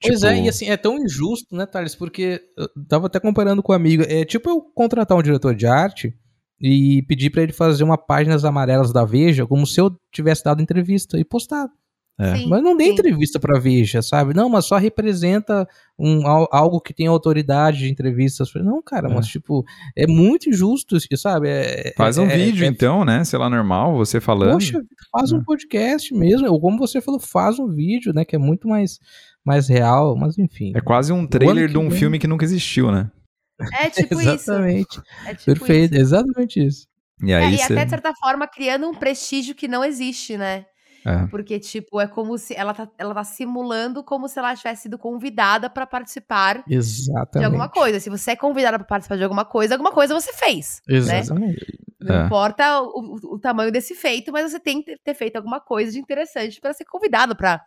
Pois 0.00 0.20
Tipo, 0.20 0.26
é, 0.32 0.40
e 0.44 0.48
assim, 0.48 0.70
é 0.70 0.76
tão 0.76 0.96
injusto, 0.98 1.56
né, 1.56 1.66
Thales? 1.66 1.94
Porque 1.94 2.40
eu 2.56 2.68
tava 2.88 3.06
até 3.08 3.18
comparando 3.18 3.62
com 3.62 3.72
um 3.72 3.76
amigo. 3.76 4.02
É 4.06 4.24
tipo 4.24 4.48
eu 4.48 4.60
contratar 4.74 5.18
um 5.18 5.22
diretor 5.22 5.54
de 5.54 5.66
arte 5.66 6.14
e 6.60 7.02
pedir 7.02 7.30
pra 7.30 7.42
ele 7.42 7.52
fazer 7.52 7.84
uma 7.84 7.96
páginas 7.98 8.44
amarelas 8.44 8.92
da 8.92 9.04
Veja, 9.04 9.46
como 9.46 9.66
se 9.66 9.80
eu 9.80 9.96
tivesse 10.12 10.44
dado 10.44 10.62
entrevista 10.62 11.18
e 11.18 11.24
postado. 11.24 11.70
É. 12.20 12.34
Sim, 12.34 12.48
Mas 12.48 12.60
não 12.64 12.76
dei 12.76 12.88
sim. 12.88 12.92
entrevista 12.94 13.38
pra 13.38 13.60
Veja, 13.60 14.02
sabe? 14.02 14.34
Não, 14.34 14.48
mas 14.48 14.64
só 14.64 14.76
representa 14.76 15.64
um, 15.96 16.26
al- 16.26 16.48
algo 16.50 16.80
que 16.80 16.92
tem 16.92 17.06
autoridade 17.06 17.78
de 17.78 17.88
entrevistas. 17.90 18.50
Não, 18.56 18.82
cara, 18.82 19.08
É. 19.08 19.14
mas 19.14 19.28
tipo, 19.28 19.64
é 19.96 20.04
muito 20.04 20.48
injusto, 20.50 20.96
isso, 20.96 21.06
sabe? 21.16 21.48
É- 21.48 21.94
Faz 21.96 22.18
um 22.18 22.24
é- 22.26 22.36
vídeo, 22.36 22.64
é- 22.64 22.66
então, 22.66 23.04
né? 23.04 23.22
Sei 23.22 23.38
lá, 23.38 23.48
normal, 23.48 23.96
você 23.96 24.20
falando. 24.20 24.54
Poxa, 24.54 24.82
faz 25.12 25.30
É. 25.30 25.36
um 25.36 25.44
podcast 25.44 26.12
mesmo. 26.12 26.50
Ou 26.50 26.60
como 26.60 26.76
você 26.76 27.00
falou, 27.00 27.20
faz 27.20 27.56
um 27.60 27.68
vídeo, 27.68 28.12
né? 28.12 28.24
Que 28.24 28.34
é 28.34 28.38
muito 28.38 28.66
mais, 28.66 28.98
mais 29.44 29.68
real, 29.68 30.16
mas 30.16 30.36
enfim. 30.38 30.72
É 30.74 30.80
quase 30.80 31.12
um 31.12 31.24
trailer 31.24 31.68
de 31.68 31.78
um 31.78 31.88
vem- 31.88 31.98
filme 32.00 32.18
que 32.18 32.26
nunca 32.26 32.44
existiu, 32.44 32.90
né? 32.90 33.08
É 33.80 33.90
tipo 33.90 34.20
isso. 34.20 34.30
Exatamente. 34.30 35.00
É 35.26 35.34
tipo 35.34 35.44
Perfeito, 35.60 35.92
isso. 35.94 36.02
exatamente 36.02 36.66
isso. 36.66 36.86
E 37.22 37.32
É, 37.32 37.36
aí 37.36 37.54
e 37.54 37.58
você. 37.58 37.72
até, 37.72 37.84
de 37.84 37.90
certa 37.90 38.12
forma, 38.14 38.46
criando 38.46 38.88
um 38.88 38.94
prestígio 38.94 39.54
que 39.54 39.66
não 39.68 39.84
existe, 39.84 40.36
né? 40.36 40.66
É. 41.06 41.26
Porque, 41.28 41.58
tipo, 41.58 42.00
é 42.00 42.06
como 42.06 42.36
se 42.36 42.54
ela 42.54 42.74
tá, 42.74 42.88
ela 42.98 43.14
tá 43.14 43.24
simulando 43.24 44.02
como 44.04 44.28
se 44.28 44.38
ela 44.38 44.54
tivesse 44.54 44.82
sido 44.82 44.98
convidada 44.98 45.70
pra 45.70 45.86
participar 45.86 46.62
Exatamente. 46.68 47.38
de 47.38 47.44
alguma 47.44 47.68
coisa. 47.68 47.98
Se 48.00 48.10
você 48.10 48.32
é 48.32 48.36
convidada 48.36 48.78
pra 48.78 48.86
participar 48.86 49.16
de 49.16 49.22
alguma 49.24 49.44
coisa, 49.44 49.74
alguma 49.74 49.92
coisa 49.92 50.12
você 50.12 50.32
fez. 50.32 50.82
Né? 50.86 50.96
Exatamente. 50.96 51.78
Não 52.00 52.22
É. 52.22 52.26
importa 52.26 52.82
o, 52.82 52.86
o- 53.14 53.34
o 53.34 53.38
tamanho 53.38 53.72
desse 53.72 53.94
feito, 53.94 54.30
mas 54.32 54.50
você 54.50 54.60
tem 54.60 54.82
que 54.82 54.96
ter 55.02 55.14
feito 55.14 55.36
alguma 55.36 55.60
coisa 55.60 55.92
de 55.92 55.98
interessante 55.98 56.60
pra 56.60 56.72
ser 56.72 56.84
convidado 56.84 57.34
pra 57.34 57.60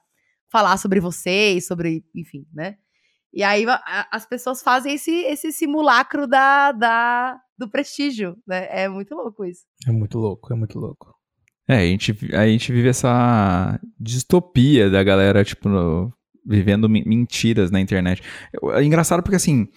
falar 0.50 0.78
sobre 0.78 1.00
você 1.00 1.54
e 1.54 1.62
sobre, 1.62 2.04
enfim, 2.14 2.46
né? 2.54 2.76
E 3.34 3.44
aí 3.44 3.66
a- 3.68 4.08
as 4.12 4.26
pessoas 4.26 4.62
fazem 4.62 4.94
esse, 4.96 5.12
esse 5.12 5.52
simulacro 5.52 6.28
da, 6.28 6.72
da, 6.72 7.40
do 7.58 7.70
prestígio, 7.70 8.36
né? 8.48 8.68
É 8.70 8.90
muito 8.90 9.16
louco 9.16 9.46
isso. 9.46 9.62
É 9.88 9.92
muito 9.92 10.18
louco, 10.18 10.52
é 10.52 10.56
muito 10.56 10.78
louco. 10.78 11.14
É, 11.68 11.78
a 11.78 11.86
gente, 11.86 12.18
a 12.36 12.46
gente 12.48 12.72
vive 12.74 12.90
essa 12.90 13.80
distopia 14.00 14.90
da 14.90 15.02
galera, 15.04 15.44
tipo, 15.46 15.70
no- 15.70 16.12
vivendo 16.46 16.90
mentiras 16.90 17.72
na 17.72 17.80
internet. 17.80 18.22
É 18.74 18.84
engraçado 18.84 19.22
porque, 19.24 19.36
assim, 19.38 19.68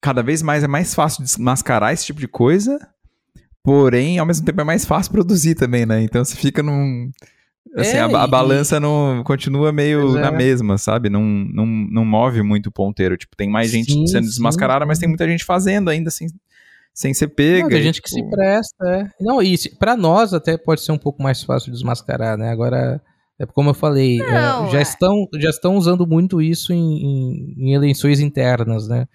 cada 0.00 0.22
vez 0.22 0.42
mais 0.42 0.62
é 0.62 0.68
mais 0.68 0.94
fácil 0.94 1.22
desmascarar 1.24 1.92
esse 1.92 2.04
tipo 2.06 2.20
de 2.20 2.28
coisa, 2.28 2.78
porém, 3.62 4.18
ao 4.18 4.26
mesmo 4.26 4.44
tempo 4.46 4.60
é 4.60 4.64
mais 4.64 4.84
fácil 4.84 5.10
produzir 5.12 5.54
também, 5.54 5.86
né? 5.86 6.02
Então 6.02 6.24
você 6.24 6.36
fica 6.36 6.62
num. 6.62 7.10
Assim, 7.76 7.96
É, 7.96 8.00
a, 8.00 8.06
a 8.06 8.24
e- 8.24 8.30
balança 8.30 8.78
não 8.78 9.22
continua 9.24 9.72
meio 9.72 10.16
é. 10.16 10.20
na 10.20 10.30
mesma, 10.30 10.78
sabe? 10.78 11.08
Não, 11.10 11.22
não, 11.22 11.66
não 11.66 12.04
move 12.04 12.42
muito 12.42 12.66
o 12.68 12.72
ponteiro. 12.72 13.16
Tipo, 13.16 13.36
tem 13.36 13.48
mais 13.48 13.70
gente 13.70 13.92
Sim, 13.92 14.06
sendo 14.06 14.24
sim, 14.24 14.30
desmascarada, 14.30 14.84
mas 14.86 14.98
sim. 14.98 15.02
tem 15.02 15.08
muita 15.08 15.26
gente 15.26 15.44
fazendo 15.44 15.88
ainda 15.90 16.10
sem, 16.10 16.28
sem 16.92 17.12
ser 17.14 17.28
pega. 17.28 17.62
Não, 17.62 17.68
tem 17.70 17.80
e, 17.80 17.82
gente 17.82 18.00
que 18.02 18.08
se 18.08 18.16
tipo, 18.16 18.30
presta, 18.30 18.86
é. 18.86 19.08
Não, 19.20 19.42
e 19.42 19.56
pra 19.78 19.96
nós 19.96 20.32
até 20.34 20.56
pode 20.56 20.82
ser 20.82 20.92
um 20.92 20.98
pouco 20.98 21.22
mais 21.22 21.42
fácil 21.42 21.66
de 21.72 21.78
desmascarar, 21.78 22.36
né? 22.38 22.50
Agora, 22.50 23.00
é 23.38 23.46
como 23.46 23.70
eu 23.70 23.74
falei, 23.74 24.20
é, 24.20 24.30
Não, 24.30 24.70
já, 24.70 24.78
é. 24.78 24.82
estão, 24.82 25.28
já 25.34 25.50
estão 25.50 25.76
usando 25.76 26.06
muito 26.06 26.40
isso 26.40 26.72
em, 26.72 26.78
em- 26.78 27.54
em 27.58 27.74
eleições 27.74 28.20
internas, 28.20 28.86
né? 28.88 29.06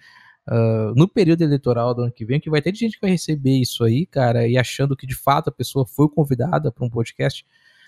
uh, 0.48 0.92
no 0.96 1.06
período 1.06 1.42
eleitoral 1.42 1.94
do 1.94 2.02
ano 2.02 2.12
que 2.12 2.24
vem, 2.24 2.40
que 2.40 2.50
vai 2.50 2.60
ter 2.60 2.74
gente 2.74 2.94
que 2.94 3.00
vai 3.02 3.10
receber 3.12 3.52
isso 3.60 3.84
aí, 3.84 4.04
cara, 4.06 4.48
e 4.48 4.58
achando 4.58 4.96
que 4.96 5.06
de 5.06 5.14
fato 5.14 5.48
a 5.48 5.52
pessoa 5.52 5.86
foi 5.86 6.08
convidada 6.08 6.72
para 6.72 6.84
um 6.84 6.90
podcast. 6.90 7.44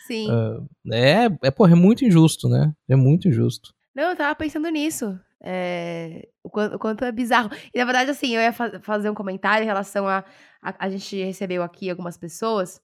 Sim. 0.06 0.28
Uh, 0.30 0.68
é, 0.92 1.28
é, 1.42 1.50
porra, 1.50 1.72
é 1.72 1.76
muito 1.76 2.04
injusto, 2.04 2.48
né? 2.48 2.72
É 2.88 2.96
muito 2.96 3.28
injusto. 3.28 3.74
Não, 3.94 4.10
eu 4.10 4.16
tava 4.16 4.34
pensando 4.34 4.68
nisso. 4.68 5.18
É, 5.40 6.28
o, 6.42 6.48
quanto, 6.48 6.76
o, 6.76 6.78
quanto, 6.78 7.04
é 7.04 7.12
bizarro. 7.12 7.50
E 7.74 7.78
na 7.78 7.84
verdade, 7.84 8.10
assim, 8.10 8.34
eu 8.34 8.40
ia 8.40 8.52
fa 8.52 8.80
fazer 8.80 9.10
um 9.10 9.14
comentário 9.14 9.64
em 9.64 9.66
relação 9.66 10.06
a, 10.08 10.24
a. 10.62 10.86
A 10.86 10.90
gente 10.90 11.22
recebeu 11.22 11.62
aqui 11.62 11.90
algumas 11.90 12.16
pessoas 12.16 12.80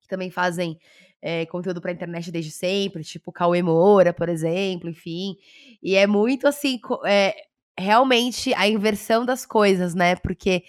que 0.00 0.08
também 0.08 0.30
fazem 0.30 0.78
é, 1.22 1.46
conteúdo 1.46 1.80
pra 1.80 1.92
internet 1.92 2.30
desde 2.30 2.50
sempre, 2.50 3.02
tipo 3.02 3.32
Cauê 3.32 3.62
Moura, 3.62 4.12
por 4.12 4.28
exemplo, 4.28 4.90
enfim. 4.90 5.36
E 5.82 5.94
é 5.94 6.06
muito 6.06 6.46
assim, 6.46 6.78
é, 7.04 7.34
realmente 7.78 8.54
a 8.54 8.68
inversão 8.68 9.24
das 9.24 9.46
coisas, 9.46 9.94
né? 9.94 10.16
Porque 10.16 10.64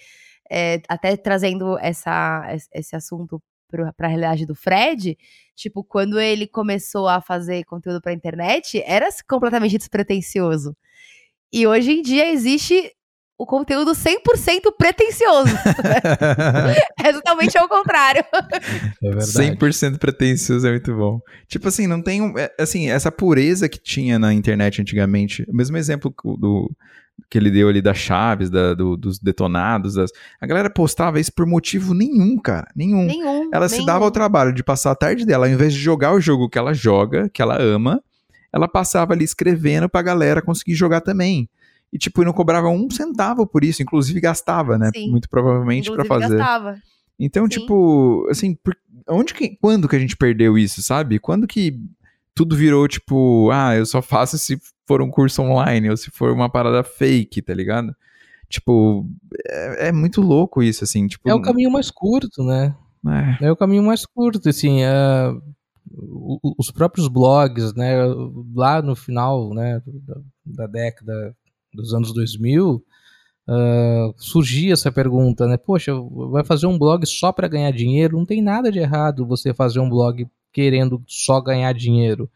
é, 0.50 0.82
até 0.88 1.16
trazendo 1.18 1.78
essa, 1.80 2.44
esse 2.74 2.96
assunto 2.96 3.42
para 3.68 3.94
a 4.00 4.08
realidade 4.08 4.46
do 4.46 4.56
Fred, 4.56 5.18
tipo, 5.58 5.84
quando 5.84 6.20
ele 6.20 6.48
começou 6.48 7.08
a 7.08 7.20
fazer 7.20 7.66
conteúdo 7.66 8.00
para 8.00 8.14
internet, 8.14 8.82
era 8.86 9.10
completamente 9.28 9.78
despretensioso. 9.78 10.78
E 11.52 11.66
hoje 11.66 11.92
em 11.92 12.02
dia 12.02 12.32
existe 12.32 12.92
o 13.40 13.46
conteúdo 13.46 13.92
100% 13.92 14.74
pretencioso. 14.78 15.50
é 17.04 17.14
totalmente 17.14 17.58
ao 17.58 17.68
contrário. 17.68 18.24
É 19.04 19.10
verdade. 19.10 19.58
100% 19.58 20.00
pretencioso 20.00 20.68
é 20.68 20.72
muito 20.72 20.96
bom. 20.96 21.20
Tipo 21.48 21.68
assim, 21.68 21.86
não 21.86 22.02
tem, 22.02 22.34
é, 22.36 22.52
assim, 22.60 22.90
essa 22.90 23.12
pureza 23.12 23.70
que 23.70 23.78
tinha 23.78 24.18
na 24.18 24.34
internet 24.34 24.82
antigamente. 24.82 25.46
O 25.48 25.56
mesmo 25.56 25.78
exemplo 25.78 26.14
do 26.40 26.72
que 27.30 27.38
ele 27.38 27.52
deu 27.52 27.68
ali 27.68 27.82
das 27.82 27.98
chaves, 27.98 28.50
da, 28.50 28.74
do, 28.74 28.96
dos 28.96 29.20
detonados. 29.20 29.96
Das... 29.96 30.12
A 30.40 30.48
galera 30.48 30.70
postava 30.70 31.20
isso 31.20 31.34
por 31.34 31.46
motivo 31.46 31.94
nenhum, 31.94 32.38
cara. 32.38 32.68
Nenhum. 32.76 33.06
Nenhum. 33.06 33.50
Ela 33.52 33.68
nenhum. 33.68 33.82
se 33.82 33.86
dava 33.86 34.06
ao 34.06 34.12
trabalho 34.12 34.54
de 34.54 34.64
passar 34.64 34.92
a 34.92 34.96
tarde 34.96 35.26
dela, 35.26 35.48
ao 35.48 35.52
invés 35.52 35.74
de 35.74 35.80
jogar 35.80 36.14
o 36.14 36.22
jogo 36.22 36.50
que 36.50 36.58
ela 36.58 36.74
joga, 36.74 37.30
que 37.30 37.42
ela 37.42 37.62
ama, 37.62 38.02
ela 38.52 38.68
passava 38.68 39.14
ali 39.14 39.26
escrevendo 39.26 39.90
pra 39.90 40.02
galera 40.02 40.42
conseguir 40.42 40.76
jogar 40.76 41.02
também. 41.02 41.50
E, 41.92 41.98
tipo, 41.98 42.24
não 42.24 42.34
cobrava 42.34 42.68
um 42.70 42.90
centavo 42.90 43.48
por 43.48 43.64
isso, 43.64 43.82
inclusive 43.82 44.20
gastava, 44.20 44.78
né? 44.78 44.92
Sim. 44.94 45.10
Muito 45.10 45.30
provavelmente 45.30 45.92
para 45.92 46.06
fazer. 46.06 46.38
Gastava. 46.38 46.78
Então, 47.20 47.44
Sim. 47.46 47.50
tipo, 47.50 48.28
assim, 48.30 48.56
por... 48.56 48.76
onde 49.10 49.34
que, 49.34 49.58
quando 49.62 49.88
que 49.88 49.96
a 49.96 50.00
gente 50.00 50.16
perdeu 50.16 50.58
isso, 50.58 50.84
sabe? 50.84 51.18
Quando 51.20 51.48
que 51.48 51.80
tudo 52.38 52.56
virou, 52.56 52.88
tipo, 52.88 53.50
ah, 53.52 53.76
eu 53.76 53.84
só 53.84 54.00
faço 54.00 54.38
se 54.38 54.60
for 54.86 55.02
um 55.02 55.10
curso 55.10 55.42
online 55.42 55.90
ou 55.90 55.98
se 55.98 56.12
for 56.12 56.32
uma 56.32 56.48
parada 56.48 56.84
fake, 56.84 57.42
tá 57.42 57.52
ligado? 57.52 57.96
Tipo, 58.48 59.10
é, 59.48 59.88
é 59.88 59.92
muito 59.92 60.22
louco 60.22 60.62
isso, 60.62 60.84
assim, 60.84 61.08
tipo... 61.08 61.28
É 61.28 61.34
o 61.34 61.42
caminho 61.42 61.72
mais 61.72 61.90
curto, 61.90 62.44
né? 62.44 62.76
É, 63.42 63.48
é 63.48 63.52
o 63.52 63.56
caminho 63.56 63.82
mais 63.82 64.06
curto, 64.06 64.48
assim, 64.48 64.82
uh, 64.84 65.42
os 66.60 66.70
próprios 66.70 67.08
blogs, 67.08 67.74
né, 67.74 67.96
lá 68.54 68.84
no 68.84 68.96
final, 68.96 69.52
né, 69.56 69.82
da, 69.88 70.22
da 70.46 70.68
década 70.68 71.36
dos 71.74 71.92
anos 71.92 72.14
2000, 72.14 72.76
uh, 73.50 74.14
surgia 74.16 74.74
essa 74.74 74.92
pergunta, 74.92 75.48
né, 75.48 75.58
poxa, 75.58 75.92
vai 76.30 76.44
fazer 76.44 76.68
um 76.68 76.78
blog 76.78 77.04
só 77.08 77.32
para 77.32 77.48
ganhar 77.48 77.72
dinheiro? 77.72 78.16
Não 78.16 78.26
tem 78.28 78.44
nada 78.44 78.72
de 78.72 78.78
errado 78.78 79.26
você 79.26 79.56
fazer 79.56 79.80
um 79.80 79.90
blog 79.90 80.28
querendo 80.52 81.04
só 81.08 81.40
ganhar 81.42 81.74
dinheiro. 81.74 82.30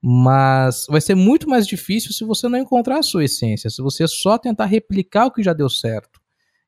Mas 0.00 0.86
vai 0.88 1.00
ser 1.00 1.14
muito 1.14 1.48
mais 1.48 1.66
difícil 1.66 2.12
se 2.12 2.24
você 2.24 2.48
não 2.48 2.58
encontrar 2.58 2.98
a 2.98 3.02
sua 3.02 3.24
essência, 3.24 3.68
se 3.68 3.82
você 3.82 4.06
só 4.06 4.38
tentar 4.38 4.66
replicar 4.66 5.26
o 5.26 5.32
que 5.32 5.42
já 5.42 5.52
deu 5.52 5.68
certo. 5.68 6.20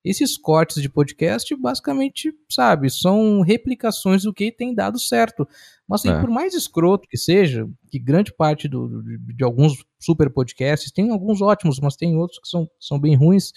Esses 0.03 0.39
cortes 0.39 0.81
de 0.81 0.89
podcast, 0.89 1.55
basicamente, 1.55 2.33
sabe, 2.49 2.89
são 2.91 3.43
replicações 3.43 4.23
do 4.23 4.33
que 4.33 4.51
tem 4.51 4.75
dado 4.75 4.99
certo. 4.99 5.47
Mas, 5.87 6.01
assim, 6.01 6.11
é. 6.11 6.21
por 6.21 6.31
mais 6.31 6.55
escroto 6.55 7.07
que 7.07 7.19
seja, 7.19 7.69
que 7.91 7.99
grande 7.99 8.33
parte 8.33 8.67
do, 8.67 9.03
de, 9.03 9.19
de, 9.35 9.45
alguns 9.45 9.85
super 9.99 10.31
podcasts, 10.31 10.91
tem 10.91 11.11
alguns 11.11 11.43
ótimos, 11.43 11.79
mas 11.79 11.97
tem 11.97 12.17
outros 12.17 12.41
que 12.41 12.49
são, 12.49 12.69
são 12.79 12.99
bem 12.99 13.15
ruins, 13.15 13.53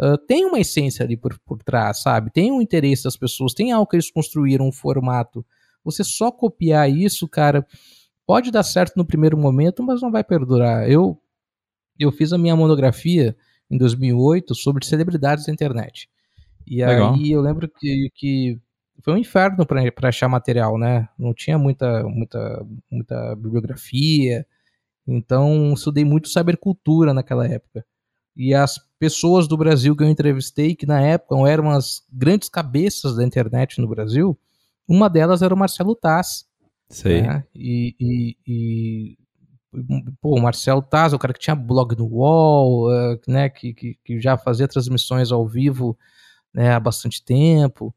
uh, 0.00 0.18
tem 0.26 0.44
uma 0.44 0.58
essência 0.58 1.04
ali 1.04 1.16
por, 1.16 1.38
por 1.46 1.62
trás, 1.62 2.02
sabe? 2.02 2.32
Tem 2.32 2.50
um 2.50 2.60
interesse 2.60 3.04
das 3.04 3.16
pessoas, 3.16 3.54
tem 3.54 3.70
algo 3.70 3.86
que 3.86 3.94
eles 3.94 4.10
construíram, 4.10 4.66
um 4.66 4.72
formato. 4.72 5.46
Você 5.84 6.02
só 6.02 6.32
copiar 6.32 6.90
isso, 6.90 7.28
cara, 7.28 7.66
pode 8.26 8.50
dar 8.50 8.62
certo 8.62 8.96
no 8.96 9.04
primeiro 9.04 9.36
momento, 9.36 9.82
mas 9.82 10.00
não 10.00 10.10
vai 10.10 10.24
perdurar. 10.24 10.90
Eu, 10.90 11.20
eu 11.98 12.10
fiz 12.10 12.32
a 12.32 12.38
minha 12.38 12.56
monografia 12.56 13.36
em 13.70 13.76
2008 13.76 14.54
sobre 14.54 14.84
celebridades 14.84 15.46
da 15.46 15.52
internet. 15.52 16.08
E 16.66 16.84
Legal. 16.84 17.14
aí 17.14 17.30
eu 17.30 17.40
lembro 17.40 17.68
que, 17.68 18.10
que 18.14 18.58
foi 19.02 19.14
um 19.14 19.18
inferno 19.18 19.66
para 19.66 20.08
achar 20.08 20.28
material, 20.28 20.78
né? 20.78 21.08
Não 21.18 21.34
tinha 21.34 21.58
muita, 21.58 22.02
muita, 22.04 22.66
muita 22.90 23.36
bibliografia. 23.36 24.46
Então 25.06 25.74
estudei 25.74 26.04
muito 26.04 26.28
cybercultura 26.28 27.12
naquela 27.12 27.46
época. 27.46 27.84
E 28.36 28.54
as 28.54 28.80
pessoas 28.98 29.46
do 29.46 29.56
Brasil 29.56 29.94
que 29.94 30.02
eu 30.02 30.08
entrevistei, 30.08 30.74
que 30.74 30.86
na 30.86 31.00
época 31.00 31.48
eram 31.48 31.70
as 31.70 32.02
grandes 32.10 32.48
cabeças 32.48 33.14
da 33.14 33.24
internet 33.24 33.80
no 33.80 33.86
Brasil, 33.86 34.36
uma 34.88 35.08
delas 35.08 35.42
era 35.42 35.54
o 35.54 35.56
Marcelo 35.56 35.94
Taz. 35.94 36.46
Sei. 36.88 37.22
Né? 37.22 37.44
E, 37.54 37.94
e, 37.98 38.36
e, 38.46 39.18
pô, 40.20 40.36
o 40.36 40.42
Marcelo 40.42 40.82
Taz, 40.82 41.12
o 41.12 41.18
cara 41.18 41.32
que 41.32 41.40
tinha 41.40 41.56
blog 41.56 41.96
no 41.96 42.06
UOL, 42.06 42.88
uh, 42.88 43.20
né, 43.26 43.48
que, 43.48 43.72
que, 43.74 43.98
que, 44.04 44.20
já 44.20 44.36
fazia 44.36 44.68
transmissões 44.68 45.32
ao 45.32 45.46
vivo 45.46 45.96
né, 46.52 46.72
há 46.72 46.80
bastante 46.80 47.24
tempo. 47.24 47.94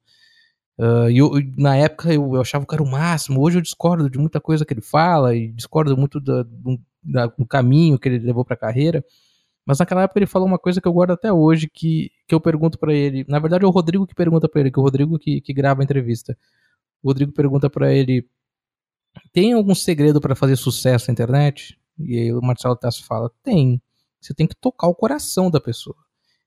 Uh, 0.78 1.10
e 1.10 1.17
eu, 1.17 1.32
na 1.58 1.76
época 1.76 2.13
eu, 2.13 2.36
eu, 2.36 2.41
achava 2.41 2.63
o 2.63 2.67
cara 2.67 2.84
o 2.84 2.89
máximo. 2.89 3.41
Hoje 3.41 3.58
eu 3.58 3.62
discordo 3.62 4.10
de 4.10 4.17
muita 4.17 4.39
coisa 4.39 4.65
que 4.65 4.73
ele 4.73 4.82
fala 4.82 5.36
e 5.36 5.52
discordo 5.52 5.95
muito 5.97 6.19
da, 6.19 6.43
do, 6.43 6.80
da, 7.04 7.26
do 7.28 7.45
caminho 7.45 7.97
que 7.97 8.08
ele 8.08 8.19
levou 8.19 8.45
para 8.45 8.54
a 8.54 8.60
carreira. 8.60 9.04
Mas 9.65 9.80
naquela 9.80 10.04
época 10.04 10.19
ele 10.19 10.28
falou 10.28 10.47
uma 10.47 10.58
coisa 10.58 10.80
que 10.80 10.88
eu 10.88 10.93
guardo 10.93 11.12
até 11.12 11.34
hoje, 11.34 11.67
que, 11.67 12.10
que 12.26 12.34
eu 12.34 12.39
pergunto 12.39 12.80
para 12.80 12.93
ele. 12.93 13.26
Na 13.28 13.38
verdade 13.39 13.65
é 13.65 13.67
o 13.67 13.71
Rodrigo 13.71 14.08
que 14.08 14.15
pergunta 14.15 14.47
para 14.47 14.62
ele, 14.62 14.71
que 14.71 14.80
é 14.80 14.82
o 14.82 14.84
Rodrigo 14.84 15.19
que, 15.19 15.41
que 15.41 15.54
grava 15.54 15.82
a 15.82 15.84
entrevista. 15.84 16.38
O 17.01 17.10
Rodrigo 17.10 17.31
pergunta 17.31 17.69
para 17.69 17.93
ele: 17.93 18.27
tem 19.33 19.53
algum 19.53 19.75
segredo 19.75 20.21
para 20.21 20.36
fazer 20.36 20.55
sucesso 20.55 21.07
na 21.07 21.13
internet? 21.13 21.79
E 21.99 22.19
aí 22.19 22.33
o 22.33 22.41
Marcelo 22.41 22.75
Tassi 22.75 23.03
fala: 23.03 23.31
tem. 23.43 23.81
Você 24.19 24.33
tem 24.33 24.47
que 24.47 24.55
tocar 24.55 24.88
o 24.88 24.95
coração 24.95 25.49
da 25.49 25.60
pessoa. 25.60 25.95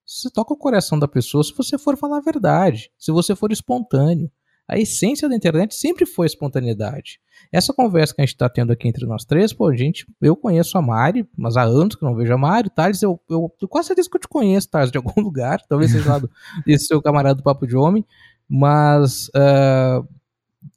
Você 0.05 0.29
toca 0.29 0.53
o 0.53 0.57
coração 0.57 0.99
da 0.99 1.07
pessoa 1.07 1.45
se 1.45 1.55
você 1.55 1.79
for 1.79 1.97
falar 1.97 2.19
a 2.19 2.21
verdade, 2.21 2.91
se 2.99 3.13
você 3.13 3.35
for 3.37 3.53
espontâneo. 3.53 4.31
A 4.69 4.79
essência 4.79 5.29
da 5.29 5.35
internet 5.35 5.75
sempre 5.75 6.07
foi 6.07 6.27
a 6.27 6.29
espontaneidade. 6.29 7.21
Essa 7.51 7.73
conversa 7.73 8.15
que 8.15 8.21
a 8.21 8.25
gente 8.25 8.35
está 8.35 8.49
tendo 8.49 8.73
aqui 8.73 8.87
entre 8.87 9.05
nós 9.05 9.25
três, 9.25 9.53
pô, 9.53 9.75
gente, 9.75 10.07
eu 10.21 10.37
conheço 10.37 10.79
a 10.79 10.83
Mari, 10.83 11.29
mas 11.37 11.57
há 11.57 11.63
anos 11.63 11.97
que 11.97 12.05
não 12.05 12.15
vejo 12.15 12.33
a 12.33 12.39
Mari. 12.39 12.71
Thales, 12.71 13.03
eu, 13.03 13.21
eu, 13.29 13.53
eu 13.61 13.69
quase 13.69 13.89
certeza 13.89 14.09
que 14.09 14.17
eu 14.17 14.21
te 14.21 14.29
conheço, 14.29 14.71
Thales, 14.71 14.93
de 14.93 14.99
algum 14.99 15.13
lugar. 15.21 15.61
Talvez 15.69 15.91
seja 15.91 16.09
lá 16.09 16.19
do, 16.21 16.31
desse 16.65 16.87
seu 16.87 17.03
camarada 17.03 17.35
do 17.37 17.43
Papo 17.43 17.67
de 17.67 17.77
Homem. 17.77 18.07
Mas 18.49 19.29
uh, 19.29 20.07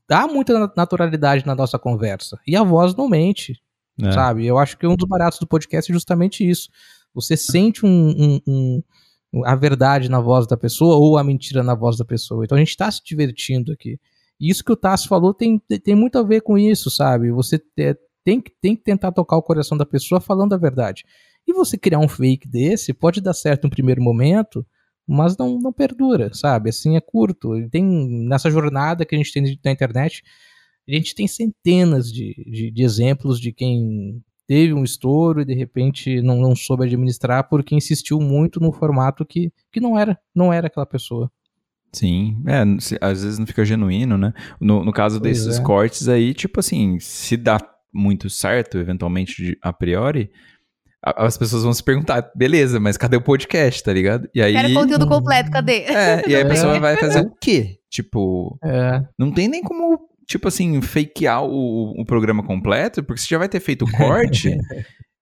dá 0.07 0.27
muita 0.27 0.71
naturalidade 0.75 1.45
na 1.45 1.55
nossa 1.55 1.79
conversa. 1.79 2.39
E 2.45 2.55
a 2.55 2.63
voz 2.63 2.95
não 2.95 3.07
mente, 3.07 3.61
é. 4.01 4.11
sabe? 4.11 4.45
Eu 4.45 4.57
acho 4.57 4.77
que 4.77 4.87
um 4.87 4.95
dos 4.95 5.07
baratos 5.07 5.39
do 5.39 5.47
podcast 5.47 5.91
é 5.91 5.93
justamente 5.93 6.47
isso. 6.47 6.69
Você 7.13 7.37
sente 7.37 7.85
um, 7.85 8.39
um, 8.47 8.83
um, 9.33 9.45
a 9.45 9.55
verdade 9.55 10.09
na 10.09 10.19
voz 10.19 10.47
da 10.47 10.57
pessoa 10.57 10.95
ou 10.95 11.17
a 11.17 11.23
mentira 11.23 11.63
na 11.63 11.75
voz 11.75 11.97
da 11.97 12.05
pessoa. 12.05 12.43
Então 12.43 12.55
a 12.55 12.59
gente 12.59 12.69
está 12.69 12.89
se 12.89 13.01
divertindo 13.03 13.71
aqui. 13.71 13.99
E 14.39 14.49
isso 14.49 14.63
que 14.63 14.71
o 14.71 14.75
Tassi 14.75 15.07
falou 15.07 15.33
tem, 15.33 15.61
tem 15.83 15.95
muito 15.95 16.17
a 16.17 16.23
ver 16.23 16.41
com 16.41 16.57
isso, 16.57 16.89
sabe? 16.89 17.31
Você 17.31 17.61
tem, 18.23 18.41
tem 18.61 18.75
que 18.75 18.83
tentar 18.83 19.11
tocar 19.11 19.37
o 19.37 19.43
coração 19.43 19.77
da 19.77 19.85
pessoa 19.85 20.19
falando 20.19 20.53
a 20.53 20.57
verdade. 20.57 21.03
E 21.47 21.53
você 21.53 21.77
criar 21.77 21.99
um 21.99 22.07
fake 22.07 22.47
desse 22.47 22.93
pode 22.93 23.21
dar 23.21 23.33
certo 23.33 23.65
no 23.65 23.69
primeiro 23.69 24.01
momento, 24.01 24.65
mas 25.07 25.37
não, 25.37 25.59
não 25.59 25.73
perdura, 25.73 26.33
sabe? 26.33 26.69
Assim 26.69 26.95
é 26.95 27.01
curto. 27.01 27.57
E 27.57 27.69
tem 27.69 27.83
nessa 28.27 28.49
jornada 28.49 29.05
que 29.05 29.15
a 29.15 29.17
gente 29.17 29.31
tem 29.31 29.57
na 29.63 29.71
internet, 29.71 30.23
a 30.87 30.91
gente 30.93 31.15
tem 31.15 31.27
centenas 31.27 32.11
de, 32.11 32.33
de, 32.45 32.71
de, 32.71 32.83
exemplos 32.83 33.39
de 33.39 33.51
quem 33.51 34.21
teve 34.47 34.73
um 34.73 34.83
estouro 34.83 35.41
e 35.41 35.45
de 35.45 35.53
repente 35.53 36.21
não, 36.21 36.39
não 36.39 36.55
soube 36.55 36.85
administrar 36.85 37.47
porque 37.47 37.75
insistiu 37.75 38.19
muito 38.19 38.59
no 38.59 38.73
formato 38.73 39.25
que, 39.25 39.51
que 39.71 39.79
não 39.79 39.97
era 39.97 40.19
não 40.35 40.51
era 40.51 40.67
aquela 40.67 40.85
pessoa. 40.85 41.31
Sim, 41.93 42.41
é, 42.47 42.63
às 42.99 43.23
vezes 43.23 43.37
não 43.37 43.45
fica 43.45 43.63
genuíno, 43.63 44.17
né? 44.17 44.33
No, 44.59 44.83
no 44.83 44.91
caso 44.91 45.21
pois 45.21 45.45
desses 45.45 45.59
é. 45.59 45.63
cortes 45.63 46.07
aí, 46.07 46.33
tipo 46.33 46.59
assim, 46.59 46.99
se 46.99 47.37
dá 47.37 47.59
muito 47.93 48.29
certo, 48.29 48.79
eventualmente, 48.79 49.55
a 49.61 49.71
priori, 49.71 50.31
as 51.03 51.37
pessoas 51.37 51.63
vão 51.63 51.73
se 51.73 51.83
perguntar, 51.83 52.31
beleza, 52.33 52.79
mas 52.79 52.95
cadê 52.95 53.17
o 53.17 53.21
podcast, 53.21 53.83
tá 53.83 53.91
ligado? 53.91 54.29
E 54.33 54.41
aí. 54.41 54.53
Quero 54.53 54.73
conteúdo 54.73 55.07
completo, 55.07 55.51
cadê? 55.51 55.83
É, 55.83 56.23
e 56.27 56.35
aí 56.35 56.41
a 56.41 56.47
pessoa 56.47 56.79
vai 56.79 56.95
fazer 56.95 57.21
o 57.21 57.31
quê? 57.41 57.77
Tipo. 57.89 58.57
É. 58.63 59.01
Não 59.19 59.31
tem 59.31 59.49
nem 59.49 59.61
como, 59.61 59.99
tipo 60.25 60.47
assim, 60.47 60.81
fakear 60.81 61.43
o, 61.43 61.91
o 61.99 62.05
programa 62.05 62.41
completo, 62.41 63.03
porque 63.03 63.21
você 63.21 63.27
já 63.27 63.37
vai 63.37 63.49
ter 63.49 63.59
feito 63.59 63.83
o 63.83 63.91
corte. 63.91 64.55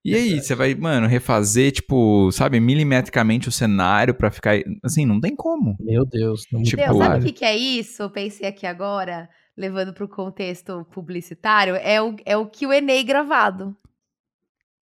E 0.04 0.16
aí, 0.16 0.42
você 0.42 0.56
vai, 0.56 0.74
mano, 0.74 1.06
refazer, 1.06 1.72
tipo, 1.72 2.32
sabe, 2.32 2.60
milimetricamente 2.60 3.48
o 3.48 3.52
cenário 3.52 4.16
pra 4.16 4.32
ficar. 4.32 4.56
Assim, 4.84 5.06
não 5.06 5.22
tem 5.22 5.36
como. 5.36 5.78
Meu 5.80 6.04
Deus. 6.08 6.48
Não 6.52 6.64
Tipo, 6.64 6.82
Meu, 6.82 6.98
sabe 6.98 7.20
o 7.20 7.24
que, 7.24 7.32
que 7.32 7.46
é 7.46 7.56
isso? 7.56 8.02
Eu 8.02 8.10
pensei 8.10 8.48
aqui 8.48 8.66
agora, 8.66 9.30
levando 9.56 9.94
pro 9.94 10.08
contexto 10.08 10.88
publicitário, 10.92 11.76
é 11.76 12.02
o, 12.02 12.16
é 12.26 12.36
o 12.36 12.48
Q&A 12.48 13.04
gravado. 13.06 13.78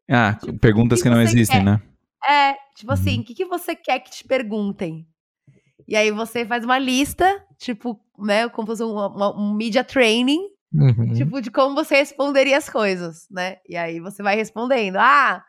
Ah, 0.10 0.34
Tipo, 0.34 0.58
perguntas 0.60 1.00
que 1.02 1.10
que 1.10 1.14
não 1.16 1.22
existem, 1.22 1.58
quer? 1.60 1.64
né? 1.64 1.82
É, 2.28 2.54
tipo 2.76 2.92
Uhum. 2.92 2.94
assim, 2.94 3.20
o 3.20 3.24
que, 3.24 3.34
que 3.34 3.46
você 3.46 3.76
quer 3.76 4.00
que 4.00 4.10
te 4.12 4.24
perguntem? 4.26 5.08
E 5.88 5.96
aí 5.96 6.12
você 6.12 6.46
faz 6.46 6.64
uma 6.66 6.78
lista, 6.78 7.42
tipo, 7.58 8.00
né, 8.18 8.48
como 8.50 8.68
se 8.68 8.72
fosse 8.78 8.84
um, 8.84 8.92
uma- 8.96 9.36
um 9.40 9.54
media 9.54 9.84
training, 9.84 10.42
Uhum. 10.74 11.14
tipo, 11.14 11.42
de 11.42 11.50
como 11.50 11.74
você 11.76 11.96
responderia 11.98 12.58
as 12.58 12.70
coisas, 12.70 13.26
né? 13.32 13.58
E 13.68 13.76
aí 13.78 14.00
você 14.00 14.22
vai 14.22 14.36
respondendo, 14.36 14.98
ah, 14.98 15.44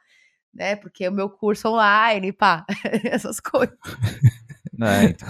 né, 0.54 0.76
porque 0.76 1.06
o 1.08 1.12
meu 1.12 1.28
curso 1.28 1.68
online, 1.68 2.32
pá, 2.32 2.64
essas 3.04 3.40
coisas. 3.40 3.76
É, 4.80 5.04
então. 5.10 5.28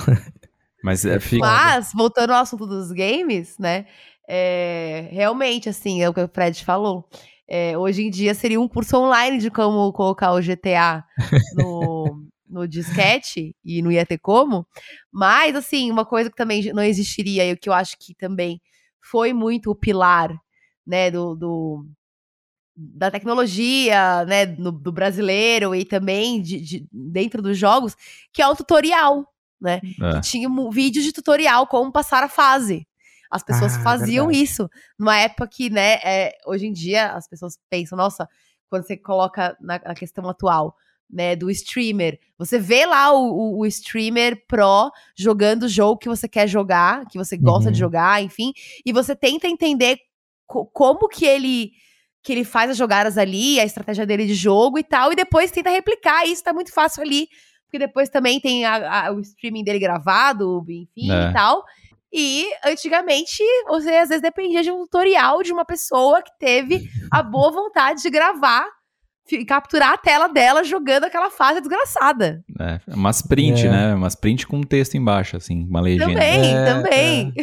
Mas 0.82 1.04
é, 1.04 1.18
fica. 1.20 1.44
Mas, 1.46 1.92
voltando 1.92 2.30
ao 2.32 2.42
assunto 2.42 2.66
dos 2.66 2.90
games, 2.92 3.58
né? 3.58 3.86
é, 4.32 5.08
realmente, 5.10 5.68
assim, 5.68 6.00
é 6.02 6.08
o 6.08 6.14
que 6.14 6.20
o 6.20 6.28
Fred 6.32 6.64
falou. 6.64 7.08
É, 7.50 7.76
hoje 7.76 8.02
em 8.02 8.10
dia 8.10 8.32
seria 8.32 8.60
um 8.60 8.68
curso 8.68 8.96
online 8.96 9.38
de 9.38 9.50
como 9.50 9.92
colocar 9.92 10.32
o 10.32 10.40
GTA 10.40 11.04
no, 11.54 12.24
no 12.48 12.66
disquete 12.68 13.54
e 13.64 13.82
não 13.82 13.90
ia 13.90 14.06
ter 14.06 14.18
como. 14.18 14.64
Mas, 15.12 15.56
assim, 15.56 15.90
uma 15.90 16.04
coisa 16.06 16.30
que 16.30 16.36
também 16.36 16.72
não 16.72 16.82
existiria 16.82 17.44
e 17.44 17.52
o 17.52 17.56
que 17.58 17.68
eu 17.68 17.72
acho 17.72 17.96
que 17.98 18.14
também 18.14 18.60
foi 19.02 19.32
muito 19.32 19.70
o 19.70 19.74
pilar, 19.74 20.32
né, 20.86 21.10
do, 21.10 21.34
do- 21.34 21.86
da 22.76 23.10
tecnologia, 23.10 24.24
né, 24.26 24.46
no- 24.46 24.70
do 24.72 24.92
brasileiro 24.92 25.74
e 25.74 25.84
também 25.84 26.40
de, 26.40 26.60
de- 26.60 26.88
dentro 26.92 27.42
dos 27.42 27.58
jogos, 27.58 27.96
que 28.32 28.40
é 28.40 28.46
o 28.48 28.54
tutorial, 28.56 29.26
né? 29.60 29.80
É. 30.16 30.20
tinha 30.20 30.48
mu- 30.48 30.70
vídeos 30.70 31.04
de 31.04 31.12
tutorial 31.12 31.66
como 31.66 31.90
passar 31.92 32.22
a 32.22 32.28
fase. 32.28 32.86
As 33.30 33.42
pessoas 33.42 33.76
Ah, 33.76 33.80
faziam 33.82 34.26
verdade. 34.26 34.44
isso 34.44 34.68
numa 34.98 35.16
época 35.16 35.46
que, 35.46 35.70
né, 35.70 35.94
é, 36.02 36.36
hoje 36.46 36.66
em 36.66 36.72
dia 36.72 37.12
as 37.12 37.28
pessoas 37.28 37.56
pensam, 37.70 37.96
nossa, 37.96 38.28
quando 38.68 38.84
você 38.86 38.96
coloca 38.96 39.56
na, 39.60 39.78
na 39.78 39.94
questão 39.94 40.28
atual, 40.28 40.74
né, 41.12 41.34
do 41.34 41.50
streamer, 41.50 42.18
você 42.38 42.58
vê 42.58 42.86
lá 42.86 43.12
o, 43.12 43.32
o- 43.32 43.58
o 43.60 43.66
streamer 43.66 44.44
pro 44.46 44.90
jogando 45.16 45.64
o 45.64 45.68
jogo 45.68 45.98
que 45.98 46.08
você 46.08 46.28
quer 46.28 46.46
jogar, 46.48 47.04
que 47.06 47.18
você 47.18 47.36
gosta 47.36 47.66
Uhum. 47.66 47.72
de 47.72 47.78
jogar, 47.78 48.22
enfim, 48.22 48.52
e 48.86 48.92
você 48.92 49.14
tenta 49.16 49.48
entender 49.48 49.98
co- 50.46 50.66
como 50.66 51.08
que 51.08 51.24
ele 51.26 51.72
que 52.22 52.32
ele 52.32 52.44
faz 52.44 52.70
as 52.70 52.76
jogadas 52.76 53.16
ali, 53.16 53.58
a 53.58 53.64
estratégia 53.64 54.04
dele 54.04 54.26
de 54.26 54.34
jogo 54.34 54.78
e 54.78 54.84
tal, 54.84 55.10
e 55.10 55.16
depois 55.16 55.50
tenta 55.50 55.70
replicar, 55.70 56.26
e 56.26 56.32
isso 56.32 56.44
tá 56.44 56.52
muito 56.52 56.70
fácil 56.70 57.02
ali, 57.02 57.26
porque 57.64 57.78
depois 57.78 58.10
também 58.10 58.38
tem 58.38 58.66
a- 58.66 59.06
a- 59.06 59.10
o 59.12 59.20
streaming 59.20 59.64
dele 59.64 59.78
gravado, 59.78 60.62
enfim, 60.68 61.10
É. 61.10 61.30
e 61.30 61.32
tal. 61.32 61.64
E 62.12 62.46
antigamente 62.64 63.42
você 63.68 63.90
às 63.96 64.08
vezes 64.08 64.20
dependia 64.22 64.62
de 64.62 64.70
um 64.70 64.80
tutorial 64.82 65.42
de 65.42 65.52
uma 65.52 65.64
pessoa 65.64 66.22
que 66.22 66.30
teve 66.38 66.88
a 67.10 67.22
boa 67.22 67.52
vontade 67.52 68.02
de 68.02 68.10
gravar, 68.10 68.66
fi- 69.28 69.44
capturar 69.44 69.92
a 69.92 69.96
tela 69.98 70.26
dela 70.28 70.64
jogando 70.64 71.04
aquela 71.04 71.30
fase 71.30 71.60
desgraçada. 71.60 72.42
É, 72.58 72.80
umas 72.88 73.22
print, 73.22 73.66
É. 73.66 73.70
né? 73.70 73.94
Umas 73.94 74.14
print 74.16 74.46
com 74.46 74.60
texto 74.62 74.96
embaixo, 74.96 75.36
assim, 75.36 75.64
uma 75.68 75.80
legenda. 75.80 76.12
Também, 76.14 76.56
É, 76.56 76.64
também. 76.64 77.34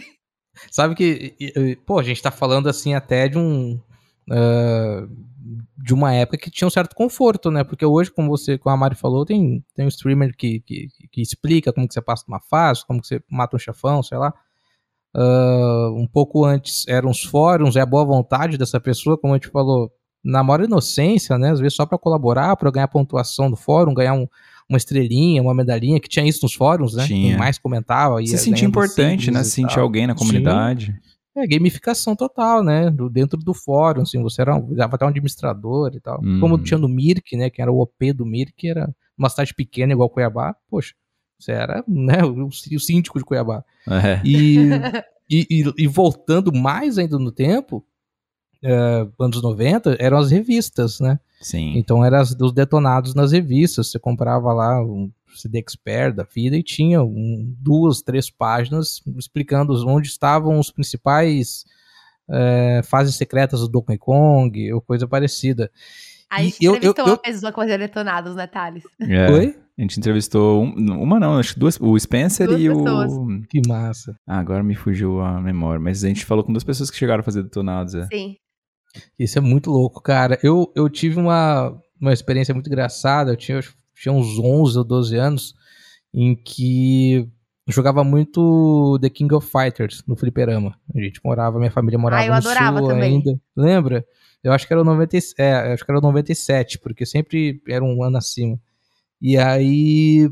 Sabe 0.71 0.95
que, 0.95 1.35
e- 1.39 1.53
e- 1.55 1.75
pô, 1.75 1.99
a 1.99 2.03
gente 2.03 2.21
tá 2.21 2.31
falando 2.31 2.67
assim 2.67 2.93
até 2.93 3.27
de 3.29 3.37
um. 3.37 3.79
ah, 4.31 5.07
de 5.77 5.93
uma 5.93 6.13
época 6.13 6.37
que 6.37 6.51
tinha 6.51 6.67
um 6.67 6.71
certo 6.71 6.93
conforto, 6.93 7.49
né? 7.49 7.63
Porque 7.63 7.85
hoje, 7.85 8.11
como 8.11 8.27
você, 8.27 8.57
como 8.57 8.73
a 8.75 8.77
Mari 8.77 8.95
falou, 8.95 9.25
tem, 9.25 9.63
tem 9.73 9.85
um 9.85 9.87
streamer 9.87 10.35
que, 10.35 10.59
que, 10.59 10.87
que 11.09 11.21
explica 11.21 11.71
como 11.71 11.87
que 11.87 11.93
você 11.93 12.01
passa 12.01 12.25
uma 12.27 12.41
fase, 12.41 12.85
como 12.85 12.99
que 12.99 13.07
você 13.07 13.21
mata 13.31 13.55
um 13.55 13.59
chefão, 13.59 14.03
sei 14.03 14.17
lá. 14.17 14.33
Ah, 15.17 15.89
um 15.93 16.05
pouco 16.05 16.45
antes 16.45 16.87
eram 16.87 17.09
os 17.09 17.23
fóruns, 17.23 17.75
é 17.75 17.81
a 17.81 17.85
boa 17.85 18.05
vontade 18.05 18.57
dessa 18.57 18.79
pessoa, 18.79 19.17
como 19.17 19.33
a 19.33 19.37
gente 19.37 19.47
falou, 19.49 19.91
na 20.23 20.43
maior 20.43 20.63
inocência, 20.63 21.37
né? 21.37 21.51
Às 21.51 21.59
vezes 21.59 21.75
só 21.75 21.85
para 21.85 21.97
colaborar, 21.97 22.55
para 22.55 22.69
ganhar 22.69 22.87
pontuação 22.87 23.49
do 23.49 23.55
fórum, 23.55 23.93
ganhar 23.93 24.13
um- 24.13 24.27
uma 24.69 24.77
estrelinha, 24.77 25.41
uma 25.41 25.55
medalhinha, 25.55 25.99
que 25.99 26.09
tinha 26.09 26.25
isso 26.27 26.41
nos 26.43 26.53
fóruns, 26.53 26.93
né? 26.93 27.05
Tinha. 27.07 27.29
Quem 27.29 27.37
mais 27.37 27.57
comentava. 27.57 28.23
Se 28.25 28.37
sentir 28.37 28.65
importante, 28.65 29.31
né? 29.31 29.43
Se 29.43 29.51
sentir 29.51 29.79
alguém 29.79 30.05
na 30.05 30.13
Sim. 30.13 30.19
comunidade. 30.19 30.93
É, 31.35 31.47
gamificação 31.47 32.15
total, 32.15 32.63
né? 32.63 32.89
Do, 32.91 33.09
dentro 33.09 33.39
do 33.39 33.53
fórum, 33.53 34.01
assim, 34.01 34.21
você 34.21 34.41
era 34.41 34.55
um, 34.55 34.75
até 34.81 35.05
um 35.05 35.09
administrador 35.09 35.91
e 35.95 35.99
tal. 35.99 36.19
Hum. 36.23 36.39
Como 36.39 36.57
tinha 36.57 36.77
no 36.77 36.89
Mirk, 36.89 37.37
né? 37.37 37.49
Que 37.49 37.61
era 37.61 37.71
o 37.71 37.79
OP 37.79 38.11
do 38.11 38.25
Mirk, 38.25 38.67
era 38.67 38.89
uma 39.17 39.29
cidade 39.29 39.53
pequena 39.53 39.93
igual 39.93 40.09
Cuiabá, 40.09 40.55
poxa, 40.69 40.93
você 41.39 41.51
era, 41.51 41.83
né, 41.87 42.23
o, 42.23 42.47
o 42.47 42.79
síndico 42.79 43.19
de 43.19 43.25
Cuiabá. 43.25 43.63
É. 43.87 44.21
E, 44.25 44.57
e, 45.29 45.47
e- 45.49 45.73
e 45.83 45.87
voltando 45.87 46.51
mais 46.53 46.97
ainda 46.97 47.17
no 47.19 47.31
tempo, 47.31 47.85
é, 48.63 49.07
anos 49.19 49.41
90, 49.41 49.95
eram 49.99 50.17
as 50.17 50.31
revistas, 50.31 50.99
né? 50.99 51.19
Sim. 51.41 51.77
Então 51.77 52.03
eram 52.03 52.17
as 52.19 52.33
dos 52.33 52.51
detonados 52.51 53.13
nas 53.13 53.31
revistas. 53.31 53.91
Você 53.91 53.99
comprava 53.99 54.51
lá 54.51 54.83
um 54.83 55.11
CD 55.35 55.59
Expert 55.59 56.15
da 56.15 56.23
vida 56.23 56.57
e 56.57 56.63
tinha 56.63 57.03
um- 57.03 57.53
duas, 57.59 58.01
três 58.01 58.31
páginas 58.31 58.99
explicando 59.17 59.73
onde 59.87 60.07
estavam 60.07 60.59
os 60.59 60.71
principais 60.71 61.63
é, 62.29 62.81
fases 62.83 63.15
secretas 63.15 63.59
do 63.61 63.67
Donkey 63.69 63.97
Kong 63.97 64.73
ou 64.73 64.81
coisa 64.81 65.07
parecida. 65.07 65.71
A 66.29 66.41
gente 66.43 66.57
E 66.61 66.65
eu- 66.65 66.73
eu- 66.73 66.77
entrevistou 66.77 67.05
eu- 67.05 67.11
uma 67.13 67.17
pessoa 67.17 67.51
com 67.51 67.65
detonados, 67.65 68.35
né, 68.35 68.47
Thales? 68.47 68.83
É. 68.99 69.31
Oi? 69.31 69.55
A 69.77 69.81
gente 69.81 69.97
entrevistou 69.99 70.63
um- 70.63 71.01
uma 71.03 71.19
não, 71.19 71.37
acho 71.37 71.53
que 71.53 71.59
duas, 71.59 71.79
o 71.79 71.97
Spencer 71.99 72.47
Duas 72.47 72.59
e 72.61 72.67
pessoas. 72.67 73.13
o. 73.13 73.27
Que 73.49 73.61
massa. 73.67 74.15
Ah, 74.27 74.39
agora 74.39 74.63
me 74.63 74.75
fugiu 74.75 75.21
a 75.21 75.39
memória, 75.39 75.79
mas 75.79 76.03
a 76.03 76.07
gente 76.07 76.25
falou 76.25 76.43
com 76.43 76.51
duas 76.51 76.63
pessoas 76.63 76.89
que 76.89 76.97
chegaram 76.97 77.21
a 77.21 77.23
fazer 77.23 77.43
detonados, 77.43 77.93
é. 77.95 78.05
Sim. 78.07 78.35
Isso 79.19 79.37
é 79.37 79.41
muito 79.41 79.69
louco, 79.69 80.01
cara. 80.01 80.39
Eu, 80.41 80.71
eu 80.75 80.89
tive 80.89 81.19
uma, 81.19 81.77
uma 82.01 82.11
experiência 82.11 82.53
muito 82.53 82.67
engraçada. 82.67 83.31
Eu 83.31 83.35
tinha, 83.37 83.59
eu 83.59 83.63
tinha 83.95 84.11
uns 84.11 84.39
11 84.39 84.77
ou 84.77 84.83
12 84.83 85.15
anos 85.15 85.53
em 86.13 86.35
que 86.35 87.29
eu 87.67 87.73
jogava 87.73 88.03
muito 88.03 88.97
The 88.99 89.09
King 89.11 89.35
of 89.35 89.47
Fighters 89.47 90.03
no 90.07 90.15
fliperama. 90.15 90.75
A 90.95 90.99
gente 90.99 91.21
morava, 91.23 91.59
minha 91.59 91.69
família 91.69 91.99
morava 91.99 92.23
Ah, 92.23 92.25
eu 92.25 92.31
no 92.31 92.37
adorava 92.37 92.79
sul 92.79 92.87
também. 92.87 93.13
ainda. 93.17 93.39
Lembra? 93.55 94.03
Eu 94.47 94.53
acho 94.53 94.65
que 94.67 94.73
era 94.73 94.81
o 94.81 94.85
90, 94.85 95.17
e- 95.17 95.21
é, 95.37 95.73
acho 95.73 95.83
que 95.85 95.91
era 95.91 95.99
o 95.99 96.01
97, 96.01 96.79
porque 96.79 97.05
sempre 97.05 97.61
era 97.67 97.83
um 97.83 98.01
ano 98.03 98.17
acima. 98.17 98.59
E 99.21 99.37
aí 99.37 100.29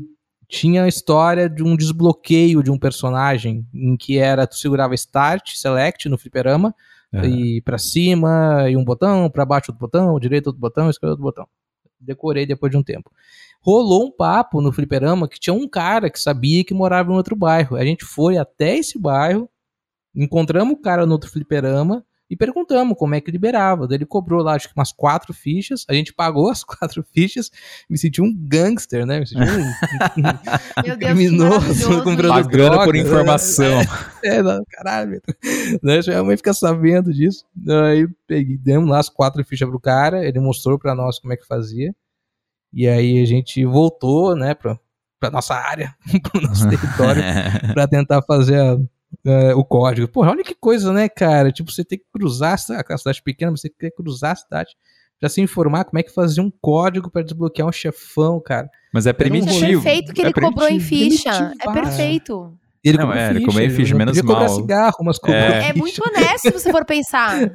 tinha 0.48 0.84
a 0.84 0.88
história 0.88 1.48
de 1.50 1.62
um 1.62 1.76
desbloqueio 1.76 2.62
de 2.62 2.70
um 2.70 2.78
personagem 2.78 3.66
em 3.74 3.96
que 3.96 4.18
era 4.18 4.46
tu 4.46 4.56
segurava 4.56 4.94
Start, 4.94 5.54
Select 5.56 6.08
no 6.08 6.16
fliperama 6.16 6.74
e 7.26 7.60
pra 7.62 7.78
cima, 7.78 8.68
e 8.70 8.76
um 8.76 8.84
botão, 8.84 9.28
pra 9.30 9.44
baixo 9.44 9.70
outro 9.70 9.80
botão, 9.80 10.18
direito 10.20 10.46
outro 10.48 10.60
botão, 10.60 10.88
esquerda 10.90 11.12
outro 11.12 11.22
botão. 11.24 11.46
Decorei 12.00 12.46
depois 12.46 12.70
de 12.70 12.76
um 12.78 12.82
tempo. 12.82 13.10
Rolou 13.60 14.06
um 14.06 14.10
papo 14.10 14.60
no 14.60 14.72
fliperama 14.72 15.28
que 15.28 15.40
tinha 15.40 15.54
um 15.54 15.68
cara 15.68 16.08
que 16.10 16.20
sabia 16.20 16.62
que 16.64 16.74
morava 16.74 17.12
em 17.12 17.16
outro 17.16 17.34
bairro. 17.34 17.76
A 17.76 17.84
gente 17.84 18.04
foi 18.04 18.36
até 18.38 18.76
esse 18.76 18.98
bairro, 18.98 19.48
encontramos 20.14 20.74
o 20.74 20.80
cara 20.80 21.04
no 21.06 21.12
outro 21.12 21.30
fliperama 21.30 22.04
e 22.28 22.36
perguntamos 22.36 22.96
como 22.98 23.14
é 23.14 23.20
que 23.20 23.30
liberava. 23.30 23.86
Daí 23.86 23.98
ele 23.98 24.06
cobrou 24.06 24.42
lá, 24.42 24.54
acho 24.54 24.68
que 24.68 24.74
umas 24.76 24.92
quatro 24.92 25.32
fichas. 25.32 25.84
A 25.88 25.94
gente 25.94 26.12
pagou 26.12 26.50
as 26.50 26.64
quatro 26.64 27.04
fichas. 27.14 27.50
Me 27.88 27.96
senti 27.96 28.20
um 28.20 28.34
gangster, 28.36 29.06
né? 29.06 29.20
Me 29.20 29.26
senti 29.26 29.42
um, 29.42 29.64
que 30.82 30.96
criminoso 30.96 32.02
comprando. 32.02 32.28
Pagando 32.30 32.50
droga, 32.50 32.84
por 32.84 32.96
informação. 32.96 33.80
É, 34.24 34.42
não, 34.42 34.62
caralho, 34.70 35.10
meu. 35.10 35.20
Né, 35.82 36.00
Minha 36.06 36.24
mãe 36.24 36.36
fica 36.36 36.52
sabendo 36.52 37.12
disso. 37.12 37.44
Aí 37.84 38.08
peguei, 38.26 38.56
demos 38.58 38.88
lá 38.90 38.98
as 38.98 39.08
quatro 39.08 39.44
fichas 39.44 39.68
pro 39.68 39.78
cara, 39.80 40.24
ele 40.26 40.40
mostrou 40.40 40.78
pra 40.78 40.94
nós 40.94 41.18
como 41.20 41.32
é 41.32 41.36
que 41.36 41.46
fazia. 41.46 41.94
E 42.72 42.88
aí 42.88 43.22
a 43.22 43.24
gente 43.26 43.64
voltou, 43.64 44.34
né, 44.36 44.52
pra, 44.54 44.76
pra 45.20 45.30
nossa 45.30 45.54
área, 45.54 45.94
pro 46.30 46.42
nosso 46.42 46.68
território, 46.68 47.22
pra 47.72 47.86
tentar 47.86 48.20
fazer 48.22 48.60
a- 48.60 48.76
é, 49.26 49.54
o 49.54 49.64
código. 49.64 50.08
Porra, 50.08 50.30
olha 50.30 50.44
que 50.44 50.54
coisa, 50.54 50.92
né, 50.92 51.08
cara? 51.08 51.50
Tipo, 51.50 51.70
você 51.72 51.84
tem 51.84 51.98
que 51.98 52.04
cruzar 52.12 52.54
a 52.54 52.56
cidade, 52.96 53.22
pequena, 53.22 53.50
você 53.50 53.68
tem 53.68 53.90
que 53.90 53.96
cruzar 53.96 54.32
a 54.32 54.36
cidade 54.36 54.70
pra 55.18 55.28
se 55.28 55.40
informar 55.40 55.84
como 55.84 55.98
é 55.98 56.02
que 56.02 56.12
fazia 56.12 56.42
um 56.42 56.52
código 56.60 57.10
pra 57.10 57.22
desbloquear 57.22 57.68
um 57.68 57.72
chefão, 57.72 58.40
cara. 58.40 58.68
Mas 58.92 59.06
é 59.06 59.10
Gente, 59.10 59.14
é 59.14 59.18
primitivo. 59.18 59.82
perfeito 59.82 60.12
que 60.12 60.20
é 60.20 60.24
ele 60.24 60.32
cobrou 60.32 60.68
em 60.68 60.78
primitivo. 60.78 61.10
ficha. 61.22 61.52
É 61.60 61.72
perfeito. 61.72 62.58
Ele 62.88 62.98
Não, 62.98 63.06
comeu 63.08 63.20
é, 63.20 63.30
ele 63.30 63.40
ficha, 63.40 63.50
comeu 63.52 63.70
ficha, 63.70 63.94
menos 63.96 64.22
mal. 64.22 64.48
cigarro, 64.48 64.96
mas 65.02 65.18
cobrou 65.18 65.36
É. 65.40 65.70
É 65.70 65.72
muito 65.74 66.00
honesto 66.06 66.42
se 66.42 66.50
você 66.52 66.70
for 66.70 66.84
pensar. 66.84 67.36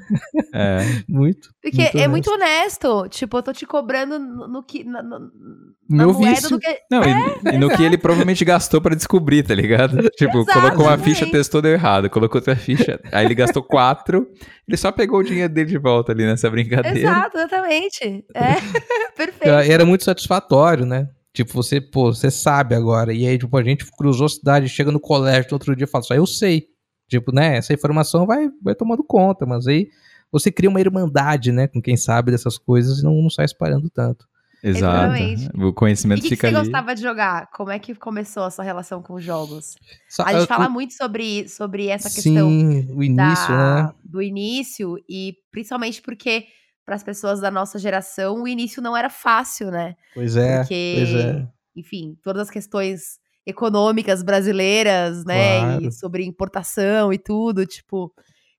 É. 0.53 0.79
Muito. 1.07 1.49
Porque 1.61 1.77
Muito 1.81 1.97
é 1.97 2.07
muito 2.07 2.31
honesto. 2.31 3.07
Tipo, 3.09 3.37
eu 3.37 3.43
tô 3.43 3.53
te 3.53 3.65
cobrando 3.65 4.19
no, 4.19 4.47
no 4.47 4.63
que. 4.63 4.83
Na, 4.83 5.01
na- 5.01 5.19
na 5.19 6.05
Meu 6.05 6.13
vício. 6.13 6.49
do 6.49 6.59
que. 6.59 6.77
Não, 6.89 7.01
e, 7.03 7.55
e 7.55 7.57
no 7.57 7.69
que 7.69 7.81
ele 7.83 7.97
provavelmente 7.97 8.43
gastou 8.43 8.81
pra 8.81 8.93
descobrir, 8.95 9.43
tá 9.43 9.53
ligado? 9.55 9.97
Tipo, 10.17 10.39
Exato, 10.39 10.59
colocou 10.59 10.85
uma 10.87 10.97
ficha, 10.97 11.25
testou, 11.25 11.61
deu 11.61 11.71
errado. 11.71 12.09
Colocou 12.09 12.39
outra 12.39 12.55
ficha, 12.55 12.99
aí 13.11 13.25
ele 13.25 13.35
gastou 13.35 13.63
quatro. 13.63 14.27
Ele 14.67 14.77
só 14.77 14.91
pegou 14.91 15.19
o 15.19 15.23
dinheiro 15.23 15.53
dele 15.53 15.69
de 15.69 15.77
volta 15.77 16.11
ali 16.11 16.25
nessa 16.25 16.49
brincadeira. 16.49 16.99
Exato, 16.99 17.37
exatamente. 17.37 18.25
É. 18.35 18.55
Perfeito. 19.15 19.71
Era 19.71 19.85
muito 19.85 20.03
satisfatório, 20.03 20.85
né? 20.85 21.07
Tipo, 21.33 21.53
você, 21.53 21.79
pô, 21.79 22.13
você 22.13 22.29
sabe 22.29 22.75
agora. 22.75 23.13
E 23.13 23.25
aí, 23.25 23.37
tipo, 23.37 23.55
a 23.57 23.63
gente 23.63 23.85
cruzou 23.91 24.25
a 24.25 24.29
cidade, 24.29 24.67
chega 24.67 24.91
no 24.91 24.99
colégio 24.99 25.49
no 25.51 25.55
outro 25.55 25.75
dia 25.75 25.85
e 25.85 25.87
fala 25.87 26.03
só, 26.03 26.13
eu 26.13 26.25
sei. 26.27 26.67
Tipo, 27.09 27.33
né? 27.33 27.57
Essa 27.57 27.73
informação 27.73 28.25
vai, 28.25 28.49
vai 28.61 28.75
tomando 28.75 29.03
conta, 29.03 29.45
mas 29.45 29.67
aí 29.67 29.87
você 30.31 30.51
cria 30.51 30.69
uma 30.69 30.79
irmandade, 30.79 31.51
né? 31.51 31.67
Com 31.67 31.81
quem 31.81 31.95
sabe 31.97 32.31
dessas 32.31 32.57
coisas 32.57 32.99
e 32.99 33.03
não, 33.03 33.13
não 33.21 33.29
sai 33.29 33.45
espalhando 33.45 33.89
tanto. 33.89 34.25
Exato. 34.63 35.13
Exatamente. 35.15 35.49
O 35.57 35.69
E 35.69 35.73
conhecimento 35.73 36.19
o 36.19 36.21
que, 36.21 36.29
que 36.29 36.35
fica 36.35 36.49
você 36.49 36.55
ali. 36.55 36.65
gostava 36.65 36.93
de 36.95 37.01
jogar? 37.01 37.49
Como 37.51 37.71
é 37.71 37.79
que 37.79 37.95
começou 37.95 38.43
a 38.43 38.51
sua 38.51 38.63
relação 38.63 39.01
com 39.01 39.15
os 39.15 39.23
jogos? 39.23 39.75
Só- 40.07 40.23
A 40.23 40.33
gente 40.33 40.41
eu- 40.41 40.47
fala 40.47 40.69
muito 40.69 40.93
sobre, 40.93 41.49
sobre 41.49 41.87
essa 41.87 42.09
questão 42.09 42.47
Sim, 42.49 42.87
o 42.93 43.01
início, 43.03 43.47
da- 43.47 43.83
né? 43.87 43.93
do 44.03 44.21
início 44.21 44.97
e 45.09 45.33
principalmente 45.51 46.01
porque 46.01 46.45
para 46.85 46.95
as 46.95 47.03
pessoas 47.03 47.39
da 47.39 47.51
nossa 47.51 47.77
geração 47.79 48.43
o 48.43 48.47
início 48.47 48.81
não 48.81 48.95
era 48.97 49.09
fácil, 49.09 49.69
né? 49.71 49.95
Pois 50.13 50.35
é, 50.35 50.59
Porque, 50.59 50.93
pois 50.97 51.09
é. 51.25 51.47
enfim, 51.75 52.17
todas 52.23 52.43
as 52.43 52.49
questões 52.49 53.19
econômicas 53.45 54.23
brasileiras, 54.23 55.23
né? 55.25 55.59
Claro. 55.59 55.87
E 55.87 55.91
sobre 55.91 56.25
importação 56.25 57.11
e 57.11 57.17
tudo, 57.17 57.65
tipo, 57.65 58.13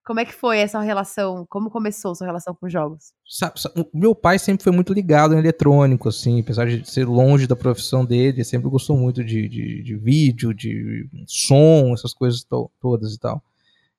como 0.04 0.18
é 0.18 0.24
que 0.24 0.32
foi 0.34 0.58
essa 0.58 0.80
relação? 0.80 1.46
Como 1.48 1.70
começou 1.70 2.14
sua 2.14 2.26
relação 2.26 2.54
com 2.54 2.68
jogos? 2.68 3.12
Sabe- 3.28 3.60
sabe, 3.60 3.80
o 3.80 3.98
meu 3.98 4.14
pai 4.14 4.38
sempre 4.38 4.64
foi 4.64 4.72
muito 4.72 4.92
ligado 4.92 5.34
em 5.34 5.38
eletrônico, 5.38 6.08
assim, 6.08 6.40
apesar 6.40 6.66
de 6.66 6.88
ser 6.90 7.06
longe 7.06 7.46
da 7.46 7.54
profissão 7.54 8.04
dele, 8.04 8.38
ele 8.38 8.44
sempre 8.44 8.68
gostou 8.68 8.96
muito 8.96 9.22
de, 9.22 9.48
de, 9.48 9.82
de 9.82 9.96
vídeo, 9.96 10.52
de 10.52 11.08
som, 11.26 11.92
essas 11.94 12.12
coisas 12.12 12.42
to- 12.42 12.70
todas 12.80 13.14
e 13.14 13.18
tal. 13.20 13.42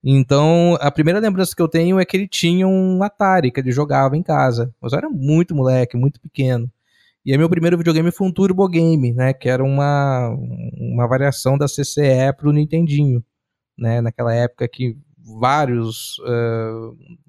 Então, 0.03 0.77
a 0.81 0.91
primeira 0.91 1.19
lembrança 1.19 1.55
que 1.55 1.61
eu 1.61 1.67
tenho 1.67 1.99
é 1.99 2.05
que 2.05 2.17
ele 2.17 2.27
tinha 2.27 2.67
um 2.67 3.01
Atari 3.01 3.51
que 3.51 3.59
ele 3.59 3.71
jogava 3.71 4.17
em 4.17 4.23
casa. 4.23 4.73
Mas 4.81 4.91
eu 4.91 4.97
era 4.97 5.09
muito 5.09 5.55
moleque, 5.55 5.95
muito 5.95 6.19
pequeno. 6.19 6.69
E 7.25 7.31
aí 7.31 7.37
meu 7.37 7.49
primeiro 7.49 7.77
videogame 7.77 8.11
foi 8.11 8.27
um 8.27 8.31
Turbo 8.31 8.67
Game, 8.67 9.13
né? 9.13 9.33
Que 9.33 9.47
era 9.47 9.63
uma, 9.63 10.29
uma 10.77 11.07
variação 11.07 11.57
da 11.57 11.67
CCE 11.67 12.33
pro 12.37 12.51
Nintendinho. 12.51 13.23
Né, 13.75 14.01
naquela 14.01 14.31
época 14.35 14.67
que 14.67 14.95
vários 15.17 16.17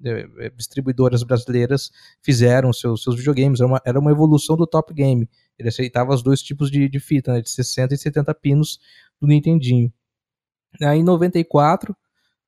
eh, 0.03 0.51
distribuidoras 0.55 1.23
brasileiras 1.23 1.89
fizeram 2.21 2.71
seus, 2.73 3.01
seus 3.01 3.15
videogames. 3.15 3.61
Era 3.61 3.67
uma, 3.67 3.81
era 3.85 3.99
uma 3.99 4.11
evolução 4.11 4.55
do 4.57 4.67
Top 4.67 4.93
Game. 4.93 5.29
Ele 5.57 5.69
aceitava 5.69 6.13
os 6.13 6.21
dois 6.21 6.41
tipos 6.41 6.69
de, 6.69 6.89
de 6.89 6.99
fita, 6.99 7.33
né, 7.33 7.41
de 7.41 7.49
60 7.49 7.93
e 7.95 7.97
70 7.97 8.33
pinos 8.35 8.79
do 9.19 9.27
Nintendinho. 9.27 9.91
Aí 10.81 10.99
em 10.99 11.03
94, 11.03 11.95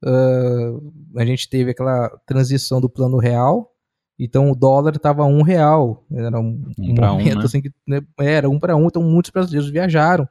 ah, 0.04 0.72
a 1.18 1.26
gente 1.26 1.50
teve 1.50 1.72
aquela 1.72 2.10
transição 2.26 2.80
do 2.80 2.89
plano 2.89 3.18
real. 3.18 3.74
Então 4.20 4.52
o 4.52 4.56
dólar 4.56 4.95
estava 4.95 5.26
um 5.26 5.41
real. 5.41 6.06
Era 6.12 6.39
um, 6.39 6.72
Um 6.80 6.91
um, 6.91 6.95
momento 6.95 7.38
né? 7.38 7.45
assim 7.45 7.62
que 7.62 7.72
né, 7.88 8.02
era 8.20 8.50
um 8.50 8.60
para 8.60 8.76
um. 8.76 8.88
Então 8.88 9.04
muitos 9.04 9.32
brasileiros 9.32 9.70
viajaram. 9.70 10.28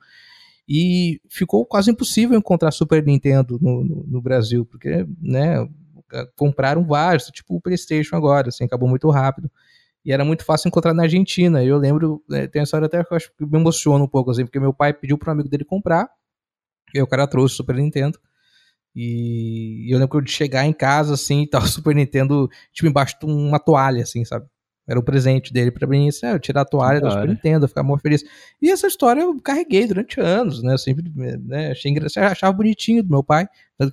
E 0.68 1.20
ficou 1.28 1.64
quase 1.64 1.90
impossível 1.90 2.36
encontrar 2.36 2.72
Super 2.72 3.04
Nintendo 3.04 3.56
no, 3.60 3.84
no, 3.84 4.04
no 4.08 4.20
Brasil, 4.20 4.66
porque, 4.66 5.06
né, 5.20 5.64
compraram 6.34 6.84
vários, 6.84 7.26
tipo 7.26 7.54
o 7.56 7.60
PlayStation 7.60 8.16
agora, 8.16 8.48
assim, 8.48 8.64
acabou 8.64 8.88
muito 8.88 9.08
rápido. 9.08 9.50
E 10.04 10.12
era 10.12 10.24
muito 10.24 10.44
fácil 10.44 10.68
encontrar 10.68 10.94
na 10.94 11.04
Argentina. 11.04 11.62
Eu 11.64 11.78
lembro, 11.78 12.22
né, 12.28 12.48
tem 12.48 12.60
uma 12.60 12.64
história 12.64 12.86
até 12.86 13.02
que 13.02 13.12
eu 13.12 13.16
acho 13.16 13.30
que 13.36 13.46
me 13.46 13.58
emociona 13.58 14.02
um 14.02 14.08
pouco, 14.08 14.30
assim, 14.30 14.44
porque 14.44 14.58
meu 14.58 14.72
pai 14.72 14.92
pediu 14.92 15.16
para 15.16 15.30
um 15.30 15.34
amigo 15.34 15.48
dele 15.48 15.64
comprar, 15.64 16.08
e 16.92 17.00
o 17.00 17.06
cara 17.06 17.26
trouxe 17.28 17.54
o 17.54 17.56
Super 17.58 17.76
Nintendo. 17.76 18.18
E 18.98 19.92
eu 19.92 19.98
lembro 19.98 20.22
de 20.22 20.30
chegar 20.30 20.64
em 20.64 20.72
casa, 20.72 21.12
assim, 21.12 21.42
e 21.44 21.46
tal, 21.46 21.62
o 21.62 21.66
Super 21.66 21.94
Nintendo, 21.94 22.48
tipo, 22.72 22.88
embaixo 22.88 23.16
de 23.20 23.26
uma 23.26 23.58
toalha, 23.58 24.02
assim, 24.02 24.24
sabe? 24.24 24.46
Era 24.88 24.98
o 24.98 25.02
presente 25.02 25.52
dele 25.52 25.70
pra 25.70 25.86
mim, 25.86 26.08
assim, 26.08 26.24
ah, 26.26 26.30
eu 26.30 26.38
tirar 26.38 26.62
a 26.62 26.64
toalha 26.64 27.00
da 27.00 27.08
do 27.08 27.12
Super. 27.12 27.28
Nintendo, 27.28 27.68
ficar 27.68 27.82
mó 27.82 27.98
feliz. 27.98 28.24
E 28.62 28.70
essa 28.70 28.86
história 28.86 29.20
eu 29.20 29.38
carreguei 29.40 29.86
durante 29.86 30.20
anos, 30.20 30.62
né? 30.62 30.72
Eu 30.72 30.78
sempre 30.78 31.12
né, 31.44 31.72
achei 31.72 31.90
engraçado, 31.90 32.30
achava 32.32 32.52
bonitinho 32.52 33.02
do 33.02 33.10
meu 33.10 33.22
pai. 33.22 33.46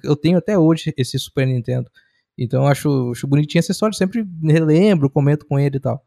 Eu 0.04 0.16
tenho 0.16 0.38
até 0.38 0.58
hoje 0.58 0.93
esse 0.95 1.18
Super 1.20 1.47
Nintendo. 1.47 1.89
Então 2.38 2.64
eu 2.64 2.68
acho, 2.68 3.12
acho 3.12 3.28
bonitinha 3.28 3.60
essa 3.60 3.72
história, 3.72 3.97
sempre 3.97 4.26
relembro, 4.43 5.10
comento 5.10 5.45
com 5.45 5.60
ele 5.60 5.78
e 5.78 5.80
tal. 5.80 6.04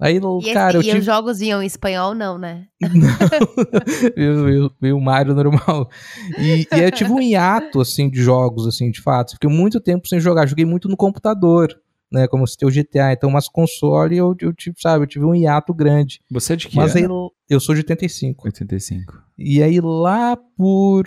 Aí, 0.00 0.16
E, 0.16 0.52
cara, 0.54 0.76
eu 0.76 0.80
esse- 0.80 0.88
e 0.88 0.92
tive. 0.92 0.98
os 1.00 1.04
jogos 1.04 1.40
iam 1.40 1.62
em 1.62 1.66
espanhol, 1.66 2.14
não, 2.14 2.38
né? 2.38 2.66
eu, 4.16 4.48
eu, 4.48 4.70
eu, 4.80 4.96
o 4.96 5.00
Mario 5.00 5.34
normal. 5.34 5.90
E, 6.38 6.66
e 6.72 6.80
eu 6.80 6.90
tive 6.92 7.10
um 7.12 7.20
hiato, 7.20 7.80
assim, 7.80 8.08
de 8.08 8.22
jogos, 8.22 8.66
assim, 8.66 8.90
de 8.90 9.00
fato. 9.00 9.32
Fiquei 9.32 9.50
muito 9.50 9.80
tempo 9.80 10.06
sem 10.08 10.20
jogar. 10.20 10.46
Joguei 10.46 10.64
muito 10.64 10.88
no 10.88 10.96
computador, 10.96 11.76
né? 12.12 12.28
Como 12.28 12.46
se 12.46 12.56
tem 12.56 12.68
o 12.68 12.72
GTA. 12.72 13.12
Então, 13.12 13.30
mas 13.30 13.48
console, 13.48 14.16
eu, 14.16 14.36
eu 14.40 14.52
tive, 14.52 14.76
sabe, 14.80 15.02
eu 15.02 15.08
tive 15.08 15.24
um 15.24 15.34
hiato 15.34 15.74
grande. 15.74 16.20
Você 16.30 16.52
é 16.52 16.56
de 16.56 16.68
que 16.68 16.76
Mas 16.76 16.94
aí, 16.94 17.02
eu 17.48 17.60
sou 17.60 17.74
de 17.74 17.80
85. 17.80 18.46
85. 18.46 19.12
E 19.36 19.62
aí, 19.62 19.80
lá 19.80 20.36
por. 20.56 21.04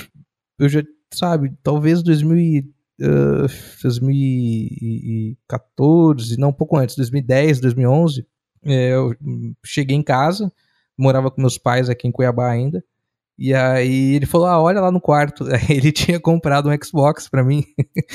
Eu 0.60 0.68
já, 0.70 0.84
sabe, 1.14 1.52
talvez 1.64 2.04
2000 2.04 2.38
e, 2.38 2.66
ah, 3.02 3.48
2014, 3.84 6.38
não, 6.38 6.50
um 6.50 6.54
pouco 6.54 6.78
antes, 6.78 6.96
2010, 6.96 7.60
2011, 7.60 8.22
é, 8.22 8.26
eu 8.64 9.16
hum, 9.22 9.54
cheguei 9.66 9.96
em 9.98 10.04
casa, 10.04 10.52
morava 10.98 11.32
com 11.32 11.42
meus 11.42 11.58
pais 11.58 11.90
aqui 11.90 12.08
em 12.08 12.12
Cuiabá 12.12 12.50
ainda. 12.50 12.84
E 13.38 13.54
aí 13.56 14.14
ele 14.16 14.26
falou: 14.26 14.46
Ah, 14.48 14.62
olha 14.62 14.80
lá 14.82 14.92
no 14.92 15.02
quarto. 15.02 15.46
Aí 15.52 15.78
ele 15.78 15.92
tinha 15.92 16.20
comprado 16.20 16.70
um 16.70 16.78
Xbox 16.84 17.28
pra 17.28 17.44
mim. 17.44 17.64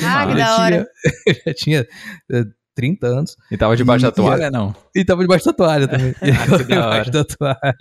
Ah, 0.04 0.26
que 0.28 0.34
da 0.36 0.56
hora. 0.58 0.88
tinha, 1.24 1.36
eu 1.46 1.54
tinha 1.54 1.86
eh, 2.30 2.44
30 2.76 3.06
anos. 3.08 3.36
E 3.50 3.56
tava 3.56 3.76
debaixo 3.76 4.04
E- 4.04 4.08
da 4.08 4.12
toalha, 4.12 4.50
não? 4.52 4.72
E 4.94 5.04
tava 5.04 5.22
debaixo 5.22 5.46
da 5.46 5.52
toalha 5.52 5.88
também. 5.88 6.14
E 6.22 6.30
Ah, 6.30 6.44
que 6.44 6.50
da 6.50 6.58
debaixo 6.58 6.86
hora. 7.00 7.10
da 7.10 7.24
toalha 7.24 7.74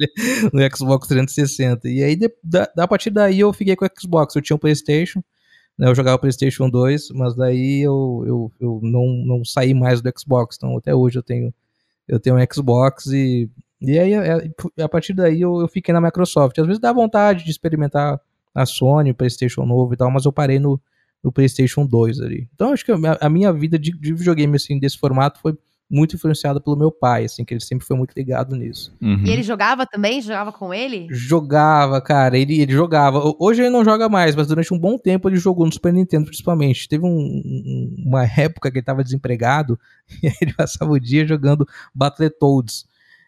no 0.51 0.76
Xbox 0.76 1.07
360. 1.07 1.88
E 1.88 2.01
aí, 2.01 2.16
de, 2.16 2.32
da, 2.43 2.68
da 2.76 2.88
partir 2.88 3.11
daí, 3.11 3.41
eu 3.41 3.53
fiquei 3.53 3.76
com 3.76 3.86
o 3.86 3.89
Xbox. 3.99 4.36
Eu 4.36 4.41
tinha 4.41 4.55
um 4.55 4.59
PlayStation, 4.59 5.22
né, 5.78 5.88
eu 5.88 5.93
jogava 5.93 6.18
PlayStation 6.18 6.68
2, 6.68 7.09
mas 7.13 7.36
daí 7.36 7.82
eu, 7.86 8.24
eu, 8.26 8.51
eu 8.59 8.80
não, 8.82 9.05
não 9.24 9.45
saí 9.45 9.74
mais 9.76 10.01
do 10.01 10.11
Xbox. 10.18 10.55
Então, 10.57 10.76
até 10.78 10.95
hoje 10.95 11.20
eu 11.20 11.24
tenho, 11.24 11.53
eu 12.08 12.20
tenho 12.20 12.36
um 12.38 12.45
Xbox 12.51 13.08
e. 13.08 13.49
E 13.82 13.99
aí, 13.99 14.14
é, 14.14 14.49
a 14.84 14.89
partir 14.89 15.14
daí, 15.14 15.41
eu, 15.41 15.68
fiquei 15.68 15.93
na 15.93 16.01
Microsoft. 16.01 16.58
Às 16.58 16.66
vezes 16.66 16.80
dá 16.80 16.91
vontade 16.93 17.43
de 17.43 17.51
experimentar 17.51 18.20
a 18.53 18.66
Sony, 18.66 19.12
o 19.12 19.16
PlayStation 19.16 19.66
novo 19.66 19.93
e 19.93 19.97
tal, 19.97 20.10
mas 20.10 20.26
eu 20.26 20.32
parei 20.32 20.60
no, 20.60 20.80
no 21.24 21.32
PlayStation 21.32 21.86
2 21.86 22.22
ali. 22.22 22.47
Então, 22.56 22.72
acho 22.72 22.86
que 22.86 22.91
a, 22.91 22.97
minha- 22.97 23.18
a 23.20 23.30
minha 23.30 23.51
vida 23.51 23.78
de, 23.78 23.91
de 23.91 24.14
videogame, 24.14 24.56
assim, 24.56 24.80
desse 24.80 24.97
formato 24.97 25.39
foi 25.41 25.58
muito 25.89 26.15
influenciada 26.15 26.59
pelo 26.59 26.75
meu 26.75 26.91
pai, 26.91 27.25
assim, 27.25 27.45
que 27.45 27.53
ele 27.53 27.61
sempre 27.63 27.86
foi 27.86 27.95
muito 27.95 28.11
ligado 28.15 28.55
nisso. 28.55 28.95
Uhum. 29.01 29.23
E 29.25 29.29
ele 29.29 29.43
jogava 29.43 29.86
também? 29.86 30.19
Jogava 30.21 30.51
com 30.51 30.73
ele? 30.73 31.07
Jogava, 31.11 32.01
cara, 32.01 32.38
ele, 32.38 32.59
ele 32.59 32.71
jogava. 32.73 33.19
Ho- 33.19 33.36
Hoje 33.39 33.61
ele 33.61 33.69
não 33.69 33.86
joga 33.86 34.09
mais, 34.09 34.36
mas 34.36 34.47
durante 34.47 34.73
um 34.73 34.79
bom 34.79 34.97
tempo 34.97 35.29
ele 35.29 35.38
jogou 35.38 35.65
no 35.65 35.71
Super 35.71 35.93
Nintendo, 35.93 36.25
principalmente. 36.25 36.89
Teve 36.89 37.05
um- 37.05 37.09
um- 37.09 37.95
uma 38.07 38.23
época 38.25 38.71
que 38.71 38.77
ele 38.79 38.86
tava 38.86 39.03
desempregado 39.03 39.79
e 40.23 40.27
aí 40.27 40.33
ele 40.41 40.53
passava 40.53 40.91
o 40.91 40.99
dia 40.99 41.25
jogando 41.27 41.67
Battletoads. 41.93 42.86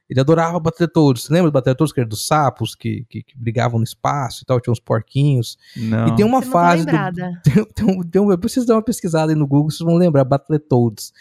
Ele 0.09 0.21
adorava 0.21 0.57
Battletoads. 0.59 1.23
Você 1.23 1.33
lembra 1.33 1.51
do 1.51 1.53
Battletoads, 1.53 1.93
que 1.93 1.99
era 1.99 2.07
dos 2.07 2.25
sapos 2.25 2.73
que, 2.75 3.05
que, 3.09 3.21
que 3.23 3.37
brigavam 3.37 3.77
no 3.77 3.83
espaço 3.83 4.41
e 4.41 4.45
tal, 4.45 4.59
tinha 4.61 4.71
uns 4.71 4.79
porquinhos. 4.79 5.57
Não. 5.75 6.07
E 6.07 6.15
tem 6.15 6.25
uma 6.25 6.39
Você 6.39 6.45
não 6.45 6.51
fase 6.53 6.85
tô 6.85 6.91
do, 6.91 6.95
lembrada. 6.95 7.41
tem, 7.43 7.65
tem 7.65 7.85
um- 7.85 8.01
tem 8.03 8.21
um- 8.21 8.31
eu 8.31 8.37
preciso 8.37 8.65
dar 8.65 8.75
uma 8.75 8.81
pesquisada 8.81 9.31
aí 9.33 9.37
no 9.37 9.45
Google, 9.45 9.69
vocês 9.69 9.85
vão 9.85 9.95
lembrar, 9.97 10.23
Battletoads. 10.23 11.11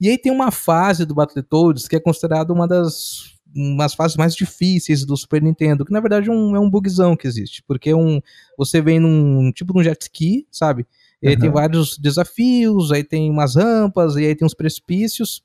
E 0.00 0.08
aí 0.08 0.18
tem 0.18 0.30
uma 0.32 0.50
fase 0.50 1.04
do 1.06 1.14
Battletoads 1.14 1.88
que 1.88 1.96
é 1.96 2.00
considerada 2.00 2.52
uma 2.52 2.66
das 2.68 3.34
umas 3.54 3.94
fases 3.94 4.18
mais 4.18 4.34
difíceis 4.34 5.04
do 5.06 5.16
Super 5.16 5.40
Nintendo, 5.40 5.82
que 5.84 5.92
na 5.92 6.00
verdade 6.00 6.28
é 6.28 6.32
um, 6.32 6.54
é 6.54 6.60
um 6.60 6.68
bugzão 6.68 7.16
que 7.16 7.26
existe, 7.26 7.62
porque 7.66 7.88
é 7.90 7.96
um, 7.96 8.20
você 8.58 8.82
vem 8.82 9.00
num 9.00 9.50
tipo 9.50 9.72
num 9.72 9.82
jet 9.82 10.02
ski, 10.02 10.46
sabe? 10.50 10.86
E 11.22 11.28
aí 11.28 11.36
tem 11.38 11.48
Aham. 11.48 11.54
vários 11.54 11.96
desafios, 11.96 12.92
aí 12.92 13.02
tem 13.02 13.30
umas 13.30 13.54
rampas, 13.56 14.16
e 14.16 14.26
aí 14.26 14.34
tem 14.34 14.44
uns 14.44 14.52
precipícios. 14.52 15.42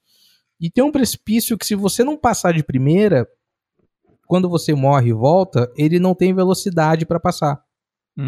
E 0.59 0.69
tem 0.69 0.83
um 0.83 0.91
precipício 0.91 1.57
que 1.57 1.65
se 1.65 1.73
você 1.75 2.03
não 2.03 2.17
passar 2.17 2.53
de 2.53 2.63
primeira, 2.63 3.27
quando 4.27 4.49
você 4.49 4.73
morre 4.73 5.09
e 5.09 5.13
volta, 5.13 5.71
ele 5.77 5.99
não 5.99 6.13
tem 6.15 6.33
velocidade 6.33 7.05
para 7.05 7.19
passar. 7.19 7.63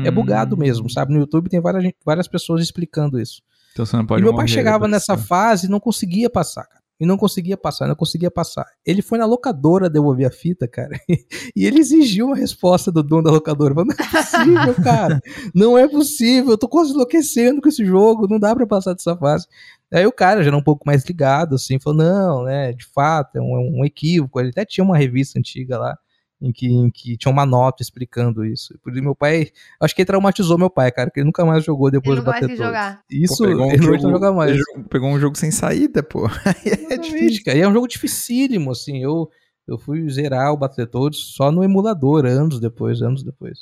É 0.03 0.11
bugado 0.11 0.55
Hum. 0.55 0.59
mesmo, 0.59 0.89
sabe? 0.89 1.13
No 1.13 1.19
YouTube 1.19 1.49
tem 1.49 1.59
várias, 1.61 1.93
várias 2.05 2.27
pessoas 2.27 2.61
explicando 2.61 3.19
isso. 3.19 3.41
Então 3.73 3.85
você 3.85 3.97
não 3.97 4.05
pode 4.05 4.21
e 4.21 4.23
meu 4.23 4.35
pai 4.35 4.47
chegava 4.47 4.87
nessa 4.87 5.17
fase 5.17 5.65
e 5.65 5.69
não 5.69 5.79
conseguia 5.79 6.29
passar, 6.29 6.63
cara. 6.63 6.83
e 6.99 7.05
não 7.07 7.17
conseguia 7.17 7.57
passar, 7.57 7.87
não 7.87 7.95
conseguia 7.95 8.29
passar. 8.29 8.65
Ele 8.85 9.01
foi 9.01 9.17
na 9.17 9.25
locadora 9.25 9.89
devolver 9.89 10.27
a 10.27 10.31
fita, 10.31 10.67
cara, 10.67 10.97
e 11.55 11.65
ele 11.65 11.79
exigiu 11.79 12.27
uma 12.27 12.35
resposta 12.35 12.91
do 12.91 13.01
dono 13.01 13.23
da 13.23 13.31
locadora. 13.31 13.73
Falou, 13.73 13.87
não 13.87 13.95
é 13.95 14.21
possível, 14.21 14.75
cara, 14.83 15.21
não 15.55 15.77
é 15.77 15.87
possível, 15.87 16.51
eu 16.51 16.57
tô 16.57 16.67
quase 16.67 16.91
enlouquecendo 16.91 17.61
com 17.61 17.67
esse 17.67 17.83
jogo, 17.83 18.27
não 18.29 18.39
dá 18.39 18.55
para 18.55 18.67
passar 18.67 18.93
dessa 18.93 19.17
fase. 19.17 19.47
Aí 19.91 20.05
o 20.05 20.11
cara 20.11 20.41
já 20.43 20.49
era 20.49 20.57
um 20.57 20.63
pouco 20.63 20.85
mais 20.85 21.03
ligado, 21.03 21.55
assim, 21.55 21.79
falou, 21.79 21.97
não, 21.97 22.43
né, 22.43 22.73
de 22.73 22.85
fato, 22.85 23.37
é 23.37 23.41
um, 23.41 23.55
é 23.57 23.79
um 23.81 23.85
equívoco. 23.85 24.39
Ele 24.39 24.49
até 24.49 24.65
tinha 24.65 24.83
uma 24.83 24.97
revista 24.97 25.39
antiga 25.39 25.77
lá, 25.79 25.97
em 26.43 26.51
que, 26.51 26.67
em 26.67 26.89
que 26.89 27.15
tinha 27.15 27.31
uma 27.31 27.45
nota 27.45 27.81
explicando 27.81 28.45
isso. 28.45 28.77
Por 28.83 28.91
isso, 28.91 29.01
meu 29.01 29.15
pai, 29.15 29.49
acho 29.79 29.95
que 29.95 30.01
ele 30.01 30.07
traumatizou 30.07 30.57
meu 30.57 30.69
pai, 30.69 30.91
cara, 30.91 31.09
que 31.09 31.21
ele 31.21 31.25
nunca 31.25 31.45
mais 31.45 31.63
jogou 31.63 31.89
depois 31.89 32.19
de 32.19 32.25
bater. 32.25 32.57
Jogar. 32.57 33.01
Isso, 33.09 33.37
pô, 33.37 33.49
um 33.49 33.71
ele 33.71 33.81
jogo, 33.81 34.03
não 34.03 34.11
joga 34.11 34.33
mais. 34.33 34.51
Ele 34.51 34.63
pegou 34.89 35.09
um 35.09 35.17
jogo 35.17 35.37
sem 35.37 35.51
saída, 35.51 36.03
pô. 36.03 36.27
é 36.91 36.97
difícil, 36.97 37.45
cara. 37.45 37.57
E 37.57 37.61
é 37.61 37.67
um 37.67 37.71
jogo 37.71 37.87
dificílimo, 37.87 38.71
assim. 38.71 39.01
Eu, 39.01 39.29
eu 39.65 39.77
fui 39.77 40.07
zerar 40.09 40.51
o 40.51 40.57
Battletoads 40.57 41.17
só 41.33 41.49
no 41.49 41.63
emulador, 41.63 42.25
anos 42.25 42.59
depois, 42.59 43.01
anos 43.01 43.23
depois. 43.23 43.59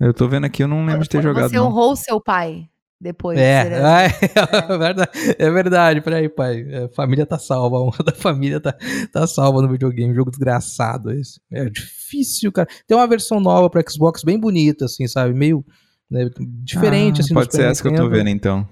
Eu 0.00 0.14
tô 0.14 0.26
vendo 0.26 0.46
aqui, 0.46 0.62
eu 0.62 0.68
não 0.68 0.86
lembro 0.86 1.02
de 1.02 1.10
ter 1.10 1.18
Você 1.18 1.22
jogado. 1.28 1.50
Você 1.50 1.60
honrou 1.60 1.94
seu 1.94 2.18
pai 2.18 2.66
depois. 3.02 3.38
É, 3.38 3.66
é, 3.66 4.06
é, 4.72 4.78
verdade, 4.78 5.10
é 5.38 5.50
verdade. 5.50 6.00
Peraí, 6.00 6.28
pai. 6.28 6.64
A 6.84 6.88
família 6.88 7.26
tá 7.26 7.38
salva, 7.38 7.76
a 7.78 7.82
honra 7.82 8.04
da 8.04 8.12
família 8.12 8.60
tá, 8.60 8.74
tá 9.12 9.26
salva 9.26 9.60
no 9.60 9.68
videogame. 9.68 10.14
Jogo 10.14 10.30
desgraçado 10.30 11.10
esse. 11.10 11.40
É 11.50 11.68
difícil, 11.68 12.52
cara. 12.52 12.68
Tem 12.86 12.96
uma 12.96 13.06
versão 13.06 13.40
nova 13.40 13.68
pra 13.68 13.82
Xbox 13.88 14.22
bem 14.22 14.38
bonita, 14.38 14.84
assim, 14.84 15.06
sabe? 15.08 15.34
Meio 15.34 15.64
né, 16.10 16.30
diferente, 16.62 17.20
ah, 17.20 17.24
assim. 17.24 17.34
Pode 17.34 17.54
ser 17.54 17.64
essa 17.64 17.82
que 17.82 17.88
eu 17.88 17.94
tô 17.94 18.08
vendo, 18.08 18.28
então. 18.28 18.66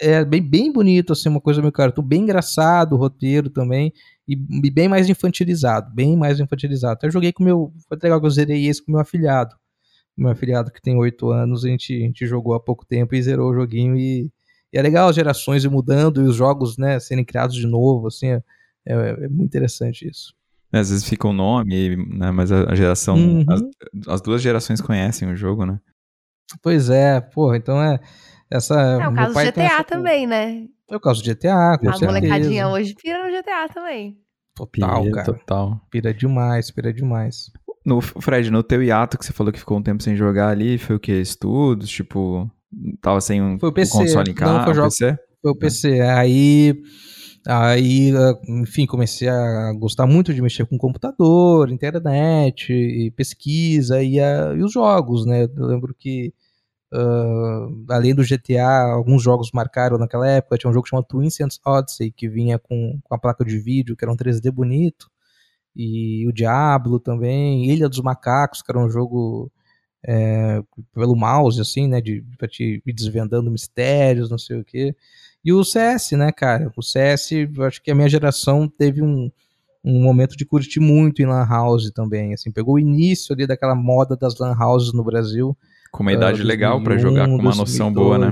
É 0.00 0.24
bem, 0.24 0.42
bem 0.42 0.72
bonito, 0.72 1.12
assim, 1.12 1.28
uma 1.28 1.40
coisa 1.40 1.60
meio 1.60 1.72
cara. 1.72 1.92
Tô 1.92 2.02
bem 2.02 2.22
engraçado 2.22 2.94
o 2.94 2.98
roteiro 2.98 3.50
também. 3.50 3.92
E, 4.26 4.34
e, 4.34 4.70
bem 4.70 4.88
mais 4.88 5.08
infantilizado. 5.08 5.94
Bem 5.94 6.16
mais 6.16 6.40
infantilizado. 6.40 6.94
Até 6.94 7.10
joguei 7.10 7.32
com 7.32 7.44
meu. 7.44 7.72
Foi 7.88 7.98
legal 8.02 8.20
que 8.20 8.26
eu 8.26 8.30
zerei 8.30 8.66
esse 8.66 8.84
com 8.84 8.92
meu 8.92 9.00
afilhado 9.00 9.54
meu 10.16 10.30
afiliado 10.30 10.70
que 10.70 10.80
tem 10.80 10.96
oito 10.96 11.30
anos, 11.30 11.64
a 11.64 11.68
gente, 11.68 11.94
a 11.94 12.06
gente 12.06 12.26
jogou 12.26 12.54
há 12.54 12.60
pouco 12.60 12.86
tempo 12.86 13.14
e 13.14 13.22
zerou 13.22 13.50
o 13.50 13.54
joguinho 13.54 13.96
e, 13.96 14.30
e 14.72 14.78
é 14.78 14.82
legal 14.82 15.08
as 15.08 15.16
gerações 15.16 15.64
ir 15.64 15.70
mudando 15.70 16.22
e 16.22 16.24
os 16.24 16.36
jogos, 16.36 16.78
né, 16.78 16.98
serem 17.00 17.24
criados 17.24 17.56
de 17.56 17.66
novo, 17.66 18.06
assim, 18.06 18.28
é, 18.28 18.42
é, 18.86 18.94
é 18.94 19.28
muito 19.28 19.44
interessante 19.44 20.08
isso. 20.08 20.34
Às 20.72 20.90
vezes 20.90 21.04
fica 21.04 21.28
o 21.28 21.30
um 21.30 21.34
nome, 21.34 21.96
né, 21.96 22.30
mas 22.30 22.50
a, 22.50 22.70
a 22.70 22.74
geração, 22.74 23.16
uhum. 23.16 23.44
as, 23.48 23.62
as, 24.08 24.20
duas 24.20 24.42
gerações 24.42 24.80
conhecem 24.80 25.30
o 25.30 25.36
jogo, 25.36 25.64
né? 25.64 25.80
Pois 26.62 26.90
é, 26.90 27.20
porra, 27.20 27.56
então 27.56 27.80
é 27.80 28.00
essa... 28.50 28.74
É 28.74 29.08
o 29.08 29.14
caso 29.14 29.34
do 29.34 29.52
GTA 29.52 29.62
essa, 29.62 29.84
também, 29.84 30.26
né? 30.26 30.66
É 30.90 30.96
o 30.96 31.00
caso 31.00 31.22
do 31.22 31.28
GTA, 31.28 31.78
com 31.78 31.88
A 31.88 31.92
certeza. 31.92 32.06
molecadinha 32.06 32.68
hoje 32.68 32.94
pira 32.94 33.24
no 33.24 33.36
GTA 33.36 33.68
também. 33.72 34.18
Total, 34.54 35.02
pira, 35.02 35.14
cara. 35.14 35.24
Total. 35.24 35.80
Pira 35.90 36.14
demais, 36.14 36.70
pira 36.70 36.92
demais. 36.92 37.50
No, 37.84 38.00
Fred, 38.00 38.50
no 38.50 38.62
teu 38.62 38.82
hiato 38.82 39.18
que 39.18 39.26
você 39.26 39.32
falou 39.32 39.52
que 39.52 39.58
ficou 39.58 39.76
um 39.76 39.82
tempo 39.82 40.02
sem 40.02 40.16
jogar 40.16 40.48
ali, 40.48 40.78
foi 40.78 40.96
o 40.96 41.00
quê? 41.00 41.20
Estudos? 41.20 41.90
Tipo, 41.90 42.50
tava 43.02 43.20
sem 43.20 43.42
um, 43.42 43.58
foi 43.58 43.68
o 43.68 43.72
PC. 43.72 43.98
console 43.98 44.30
em 44.30 44.34
casa? 44.34 44.52
Não, 44.52 44.64
foi, 44.64 44.78
o 44.78 44.84
PC? 44.84 45.18
Foi 45.42 45.52
o 45.52 45.56
PC. 45.56 46.00
Aí, 46.00 46.82
aí, 47.46 48.10
enfim, 48.48 48.86
comecei 48.86 49.28
a 49.28 49.72
gostar 49.74 50.06
muito 50.06 50.32
de 50.32 50.40
mexer 50.40 50.64
com 50.64 50.78
computador, 50.78 51.70
internet, 51.70 52.72
e 52.72 53.10
pesquisa 53.10 54.02
e, 54.02 54.18
a, 54.18 54.54
e 54.54 54.62
os 54.62 54.72
jogos, 54.72 55.26
né? 55.26 55.44
Eu 55.44 55.66
lembro 55.66 55.94
que, 55.94 56.32
uh, 56.90 57.84
além 57.90 58.14
do 58.14 58.24
GTA, 58.24 58.94
alguns 58.94 59.22
jogos 59.22 59.50
marcaram 59.52 59.98
naquela 59.98 60.26
época. 60.26 60.56
Tinha 60.56 60.70
um 60.70 60.74
jogo 60.74 60.88
chamado 60.88 61.04
Twin 61.06 61.28
Sense 61.28 61.60
Odyssey, 61.66 62.10
que 62.10 62.30
vinha 62.30 62.58
com, 62.58 62.98
com 63.02 63.14
a 63.14 63.18
placa 63.18 63.44
de 63.44 63.58
vídeo, 63.58 63.94
que 63.94 64.02
era 64.06 64.12
um 64.12 64.16
3D 64.16 64.50
bonito 64.50 65.12
e 65.74 66.26
o 66.28 66.32
Diablo 66.32 67.00
também, 67.00 67.70
Ilha 67.70 67.88
dos 67.88 68.00
Macacos, 68.00 68.62
que 68.62 68.70
era 68.70 68.78
um 68.78 68.88
jogo 68.88 69.50
é, 70.06 70.62
pelo 70.92 71.16
mouse, 71.16 71.60
assim, 71.60 71.88
né, 71.88 72.00
de, 72.00 72.22
pra 72.38 72.46
te 72.46 72.82
ir 72.84 72.92
desvendando 72.92 73.50
mistérios, 73.50 74.30
não 74.30 74.38
sei 74.38 74.60
o 74.60 74.64
quê. 74.64 74.94
E 75.44 75.52
o 75.52 75.64
CS, 75.64 76.12
né, 76.12 76.30
cara, 76.30 76.70
o 76.76 76.82
CS, 76.82 77.32
eu 77.32 77.64
acho 77.64 77.82
que 77.82 77.90
a 77.90 77.94
minha 77.94 78.08
geração 78.08 78.68
teve 78.68 79.02
um, 79.02 79.30
um 79.82 80.02
momento 80.02 80.36
de 80.36 80.44
curtir 80.44 80.80
muito 80.80 81.22
em 81.22 81.26
Lan 81.26 81.46
House 81.46 81.90
também, 81.90 82.34
assim, 82.34 82.50
pegou 82.50 82.74
o 82.74 82.78
início 82.78 83.34
ali 83.34 83.46
daquela 83.46 83.74
moda 83.74 84.16
das 84.16 84.38
Lan 84.38 84.56
Houses 84.58 84.92
no 84.92 85.04
Brasil. 85.04 85.56
Com 85.90 86.02
uma 86.02 86.12
idade 86.12 86.42
uh, 86.42 86.44
legal 86.44 86.82
para 86.82 86.98
jogar, 86.98 87.26
com 87.26 87.36
uma 87.36 87.54
noção 87.54 87.92
2002. 87.92 87.94
boa, 87.94 88.18
né? 88.18 88.30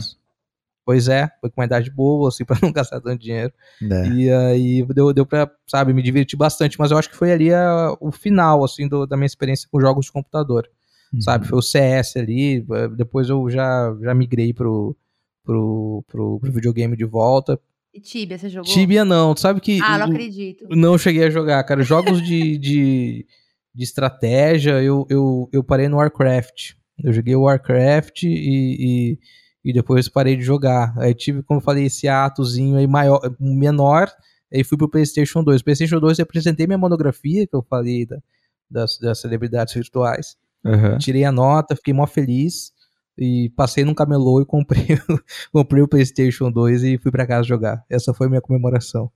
Pois 0.84 1.06
é, 1.06 1.30
foi 1.40 1.48
com 1.48 1.60
uma 1.60 1.66
idade 1.66 1.90
boa, 1.90 2.28
assim, 2.28 2.44
pra 2.46 2.58
não 2.60 2.72
gastar 2.72 3.00
tanto 3.00 3.22
dinheiro. 3.22 3.52
É. 3.82 4.08
E 4.08 4.30
aí 4.30 4.86
deu, 4.86 5.12
deu 5.12 5.24
pra, 5.24 5.50
sabe, 5.66 5.92
me 5.92 6.02
divertir 6.02 6.36
bastante, 6.36 6.78
mas 6.78 6.90
eu 6.90 6.98
acho 6.98 7.08
que 7.08 7.16
foi 7.16 7.32
ali 7.32 7.52
a, 7.52 7.96
o 8.00 8.10
final, 8.10 8.64
assim, 8.64 8.88
do, 8.88 9.06
da 9.06 9.16
minha 9.16 9.26
experiência 9.26 9.68
com 9.70 9.80
jogos 9.80 10.06
de 10.06 10.12
computador. 10.12 10.68
Uhum. 11.12 11.20
Sabe, 11.20 11.46
foi 11.46 11.58
o 11.58 11.62
CS 11.62 12.16
ali, 12.16 12.66
eh, 12.70 12.88
depois 12.96 13.28
eu 13.28 13.48
já, 13.50 13.94
já 14.00 14.14
migrei 14.14 14.52
pro, 14.54 14.96
pro, 15.44 16.02
pro, 16.08 16.40
pro 16.40 16.52
videogame 16.52 16.96
de 16.96 17.04
volta. 17.04 17.60
E 17.94 18.00
Tibia, 18.00 18.38
você 18.38 18.48
jogou? 18.48 18.72
Tibia 18.72 19.04
não, 19.04 19.36
sabe 19.36 19.60
que... 19.60 19.78
Ah, 19.82 19.98
não 19.98 20.06
acredito. 20.06 20.66
Não 20.70 20.96
cheguei 20.96 21.24
a 21.24 21.30
jogar, 21.30 21.62
cara. 21.64 21.82
Jogos 21.82 22.22
de, 22.22 22.56
de, 22.58 23.26
de 23.74 23.84
estratégia, 23.84 24.82
eu, 24.82 25.06
eu, 25.10 25.48
eu 25.52 25.62
parei 25.62 25.88
no 25.88 25.98
Warcraft. 25.98 26.72
Eu 27.04 27.12
joguei 27.12 27.36
o 27.36 27.42
Warcraft 27.42 28.22
e, 28.22 28.28
e 28.30 29.18
e 29.64 29.72
depois 29.72 30.08
parei 30.08 30.36
de 30.36 30.42
jogar. 30.42 30.92
Aí 30.98 31.14
tive, 31.14 31.42
como 31.42 31.60
eu 31.60 31.64
falei, 31.64 31.86
esse 31.86 32.08
atozinho 32.08 32.76
aí 32.76 32.86
maior, 32.86 33.20
menor, 33.38 34.10
aí 34.52 34.64
fui 34.64 34.76
pro 34.76 34.88
PlayStation 34.88 35.42
2. 35.42 35.62
PlayStation 35.62 36.00
2 36.00 36.18
eu 36.18 36.22
apresentei 36.24 36.66
minha 36.66 36.78
monografia, 36.78 37.46
que 37.46 37.54
eu 37.54 37.62
falei 37.62 38.06
da, 38.06 38.18
das, 38.70 38.98
das 38.98 39.20
celebridades 39.20 39.74
virtuais. 39.74 40.36
Uhum. 40.64 40.98
Tirei 40.98 41.24
a 41.24 41.32
nota, 41.32 41.76
fiquei 41.76 41.94
mó 41.94 42.06
feliz. 42.06 42.72
E 43.16 43.50
passei 43.54 43.84
num 43.84 43.92
camelô 43.92 44.40
e 44.40 44.46
comprei, 44.46 44.86
comprei 45.52 45.82
o 45.82 45.88
PlayStation 45.88 46.50
2 46.50 46.82
e 46.82 46.98
fui 46.98 47.10
para 47.10 47.26
casa 47.26 47.46
jogar. 47.46 47.84
Essa 47.88 48.14
foi 48.14 48.28
minha 48.28 48.40
comemoração. 48.40 49.10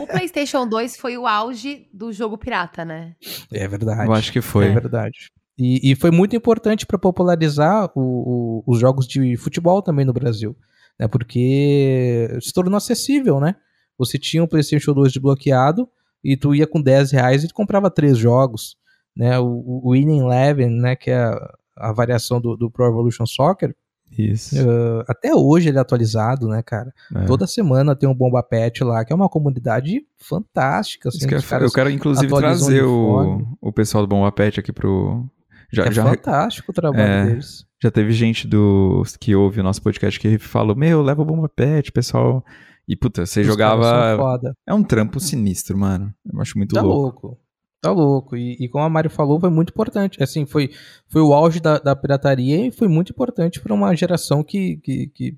O 0.00 0.06
PlayStation 0.06 0.66
2 0.66 0.96
foi 0.96 1.16
o 1.18 1.26
auge 1.26 1.88
do 1.92 2.12
jogo 2.12 2.38
pirata, 2.38 2.84
né? 2.84 3.14
É 3.52 3.68
verdade. 3.68 4.06
Eu 4.06 4.12
acho 4.12 4.32
que 4.32 4.40
foi. 4.40 4.66
É 4.66 4.72
verdade. 4.72 5.30
E, 5.58 5.90
e 5.90 5.96
foi 5.96 6.12
muito 6.12 6.36
importante 6.36 6.86
para 6.86 6.98
popularizar 6.98 7.90
o, 7.94 8.62
o, 8.64 8.64
os 8.64 8.78
jogos 8.78 9.08
de 9.08 9.36
futebol 9.36 9.82
também 9.82 10.04
no 10.04 10.12
Brasil, 10.12 10.56
né? 10.98 11.08
Porque 11.08 12.28
se 12.40 12.52
tornou 12.52 12.76
acessível, 12.76 13.40
né? 13.40 13.56
Você 13.98 14.16
tinha 14.16 14.42
um 14.42 14.46
PlayStation 14.46 14.92
2 14.92 15.12
desbloqueado 15.12 15.88
e 16.22 16.36
tu 16.36 16.54
ia 16.54 16.66
com 16.66 16.80
10 16.80 17.10
reais 17.10 17.42
e 17.42 17.48
tu 17.48 17.54
comprava 17.54 17.90
três 17.90 18.16
jogos, 18.16 18.76
né? 19.16 19.36
O, 19.40 19.82
o 19.82 19.90
Winning 19.90 20.20
Eleven, 20.20 20.70
né? 20.70 20.94
Que 20.94 21.10
é 21.10 21.24
a, 21.24 21.54
a 21.76 21.92
variação 21.92 22.40
do, 22.40 22.56
do, 22.56 22.70
Pro 22.70 22.86
Evolution 22.86 23.26
Soccer. 23.26 23.74
Isso. 24.16 24.56
Uh, 24.56 25.04
até 25.08 25.34
hoje 25.34 25.68
ele 25.68 25.78
é 25.78 25.80
atualizado, 25.80 26.48
né, 26.48 26.62
cara? 26.62 26.94
É. 27.16 27.24
Toda 27.24 27.48
semana 27.48 27.96
tem 27.96 28.08
um 28.08 28.14
Bomba 28.14 28.42
Pet 28.44 28.82
lá, 28.84 29.04
que 29.04 29.12
é 29.12 29.16
uma 29.16 29.28
comunidade 29.28 30.06
fantástica. 30.16 31.08
Assim, 31.08 31.26
que 31.26 31.34
eu, 31.34 31.40
eu 31.60 31.70
quero, 31.70 31.90
inclusive, 31.90 32.32
trazer 32.32 32.84
o, 32.84 33.44
o 33.60 33.72
pessoal 33.72 34.04
do 34.04 34.08
Bomba 34.08 34.32
Pet 34.32 34.58
aqui 34.58 34.72
pro, 34.72 35.28
já, 35.72 35.84
é 35.84 35.92
já, 35.92 36.04
fantástico 36.04 36.70
o 36.70 36.74
trabalho 36.74 37.02
é, 37.02 37.26
deles. 37.26 37.66
Já 37.82 37.90
teve 37.90 38.12
gente 38.12 38.46
do, 38.46 39.02
que 39.20 39.34
ouve 39.34 39.60
o 39.60 39.62
nosso 39.62 39.82
podcast 39.82 40.18
que 40.18 40.38
falou: 40.38 40.74
Meu, 40.74 41.02
leva 41.02 41.22
o 41.22 41.24
bomba 41.24 41.48
pet, 41.48 41.92
pessoal. 41.92 42.44
E 42.86 42.96
puta, 42.96 43.26
você 43.26 43.42
Os 43.42 43.46
jogava. 43.46 44.40
É 44.66 44.72
um 44.72 44.82
trampo 44.82 45.20
sinistro, 45.20 45.76
mano. 45.76 46.12
Eu 46.32 46.40
acho 46.40 46.56
muito 46.56 46.74
tá 46.74 46.80
louco. 46.80 47.26
louco. 47.26 47.40
Tá 47.80 47.92
louco. 47.92 48.36
E, 48.36 48.56
e, 48.58 48.68
como 48.68 48.82
a 48.84 48.88
Mari 48.88 49.08
falou, 49.08 49.38
foi 49.38 49.50
muito 49.50 49.70
importante. 49.70 50.22
Assim, 50.22 50.46
foi, 50.46 50.70
foi 51.06 51.22
o 51.22 51.32
auge 51.32 51.60
da, 51.60 51.78
da 51.78 51.94
pirataria 51.94 52.66
e 52.66 52.70
foi 52.70 52.88
muito 52.88 53.12
importante 53.12 53.60
para 53.60 53.74
uma 53.74 53.94
geração 53.94 54.42
que, 54.42 54.78
que, 54.78 55.06
que, 55.08 55.36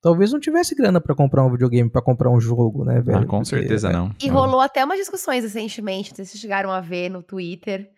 talvez 0.00 0.32
não 0.32 0.40
tivesse 0.40 0.74
grana 0.74 1.00
para 1.00 1.14
comprar 1.14 1.44
um 1.44 1.50
videogame, 1.50 1.88
para 1.88 2.02
comprar 2.02 2.30
um 2.30 2.40
jogo, 2.40 2.84
né, 2.84 3.00
velho? 3.00 3.18
Ah, 3.18 3.26
com 3.26 3.38
Porque, 3.38 3.50
certeza 3.50 3.90
é. 3.90 3.92
não. 3.92 4.12
E 4.20 4.28
rolou 4.28 4.60
até 4.60 4.84
umas 4.84 4.98
discussões 4.98 5.44
recentemente, 5.44 6.10
não 6.10 6.16
sei 6.16 6.24
se 6.24 6.32
vocês 6.32 6.40
chegaram 6.40 6.70
a 6.70 6.80
ver 6.80 7.08
no 7.08 7.22
Twitter, 7.22 7.90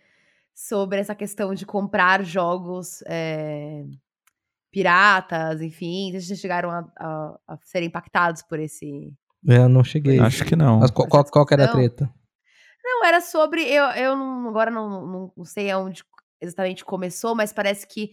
sobre 0.58 0.98
essa 0.98 1.14
questão 1.14 1.54
de 1.54 1.64
comprar 1.64 2.24
jogos 2.24 3.00
é, 3.06 3.84
piratas, 4.72 5.62
enfim. 5.62 6.10
Vocês 6.10 6.40
chegaram 6.40 6.68
a, 6.68 6.84
a, 6.98 7.38
a 7.46 7.58
serem 7.62 7.86
impactados 7.86 8.42
por 8.42 8.58
esse. 8.58 9.14
É, 9.46 9.68
não 9.68 9.84
cheguei. 9.84 10.18
Acho 10.18 10.44
que 10.44 10.56
não. 10.56 10.80
Mas 10.80 10.90
qual, 10.90 11.06
qual, 11.06 11.24
qual 11.24 11.46
que 11.46 11.54
era 11.54 11.66
a 11.66 11.72
treta? 11.72 12.12
Não, 12.82 13.04
era 13.04 13.20
sobre. 13.20 13.62
Eu, 13.62 13.84
eu 13.84 14.16
não, 14.16 14.48
agora 14.48 14.68
não, 14.68 15.06
não, 15.06 15.32
não 15.36 15.44
sei 15.44 15.70
aonde 15.70 16.02
exatamente 16.40 16.84
começou, 16.84 17.36
mas 17.36 17.52
parece 17.52 17.86
que, 17.86 18.10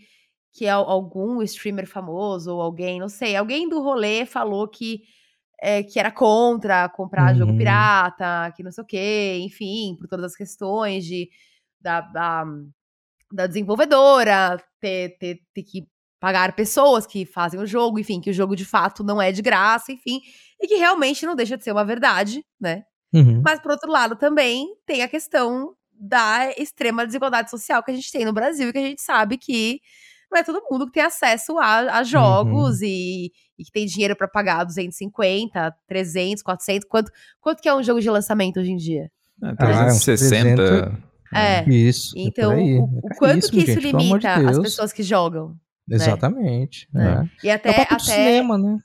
que 0.53 0.67
algum 0.67 1.41
streamer 1.41 1.87
famoso 1.87 2.53
ou 2.53 2.61
alguém, 2.61 2.99
não 2.99 3.09
sei, 3.09 3.35
alguém 3.35 3.67
do 3.67 3.81
rolê 3.81 4.23
falou 4.23 4.67
que. 4.67 5.01
É, 5.57 5.81
que 5.81 5.97
era 5.97 6.11
contra 6.11 6.89
comprar 6.89 7.31
uhum. 7.31 7.39
jogo 7.39 7.57
pirata, 7.57 8.53
que 8.57 8.61
não 8.61 8.71
sei 8.71 8.83
o 8.83 8.85
quê, 8.85 9.39
enfim, 9.41 9.95
por 9.97 10.05
todas 10.05 10.25
as 10.25 10.35
questões 10.35 11.05
de 11.05 11.29
da, 11.85 12.01
da, 12.01 12.45
da 13.31 13.47
desenvolvedora, 13.47 14.59
ter, 14.81 15.15
ter, 15.19 15.39
ter 15.53 15.63
que 15.63 15.87
pagar 16.19 16.55
pessoas 16.55 17.05
que 17.05 17.25
fazem 17.25 17.59
o 17.59 17.67
jogo, 17.67 17.99
enfim, 17.99 18.19
que 18.19 18.31
o 18.31 18.33
jogo 18.33 18.55
de 18.55 18.65
fato 18.65 19.03
não 19.03 19.21
é 19.21 19.31
de 19.31 19.43
graça, 19.43 19.91
enfim, 19.91 20.19
e 20.59 20.67
que 20.67 20.75
realmente 20.75 21.25
não 21.27 21.35
deixa 21.35 21.55
de 21.55 21.63
ser 21.63 21.71
uma 21.71 21.85
verdade, 21.85 22.43
né? 22.59 22.83
Uhum. 23.13 23.41
Mas, 23.45 23.59
por 23.59 23.71
outro 23.71 23.91
lado, 23.91 24.15
também 24.15 24.67
tem 24.85 25.03
a 25.03 25.07
questão 25.07 25.75
da 25.91 26.51
extrema 26.57 27.05
desigualdade 27.05 27.51
social 27.51 27.83
que 27.83 27.91
a 27.91 27.93
gente 27.93 28.11
tem 28.11 28.25
no 28.25 28.33
Brasil 28.33 28.69
e 28.69 28.73
que 28.73 28.79
a 28.79 28.81
gente 28.81 29.01
sabe 29.01 29.37
que 29.37 29.79
não 30.31 30.39
é 30.39 30.43
todo 30.43 30.65
mundo 30.69 30.87
que 30.87 30.93
tem 30.93 31.03
acesso 31.03 31.57
a, 31.59 31.99
a 31.99 32.03
jogos 32.03 32.79
Uhum. 32.79 32.87
e, 32.87 33.31
e 33.59 33.63
que 33.63 33.71
tem 33.71 33.85
dinheiro 33.85 34.15
pra 34.15 34.27
pagar 34.27 34.63
250, 34.65 35.73
300, 35.87 36.41
400. 36.41 36.87
Quanto, 36.89 37.11
quanto 37.39 37.61
que 37.61 37.69
é 37.69 37.75
um 37.75 37.83
jogo 37.83 38.01
de 38.01 38.09
lançamento 38.09 38.59
hoje 38.59 38.71
em 38.71 38.77
dia? 38.77 39.11
É, 39.43 39.47
Ah, 39.59 39.85
uns 39.85 40.03
360. 40.03 40.55
300. 40.55 41.14
É. 41.33 41.63
Isso. 41.69 42.13
é 42.17 42.21
Então, 42.21 42.51
aí. 42.51 42.77
o, 42.77 42.83
É 43.03 43.13
o 43.13 43.17
quanto 43.17 43.49
que 43.49 43.57
isso 43.57 43.81
gente, 43.81 43.95
amor 43.95 44.19
de 44.19 44.27
limita 44.27 44.49
as 44.49 44.59
pessoas 44.59 44.93
que 44.93 45.03
jogam? 45.03 45.55
Exatamente. 45.89 46.87
É. 46.95 46.97
né? 46.97 47.29
E 47.43 47.49
É 47.49 47.53
até. 47.53 47.69
do 47.71 47.81
até 47.81 47.99
cinema, 47.99 48.57
né? 48.57 48.79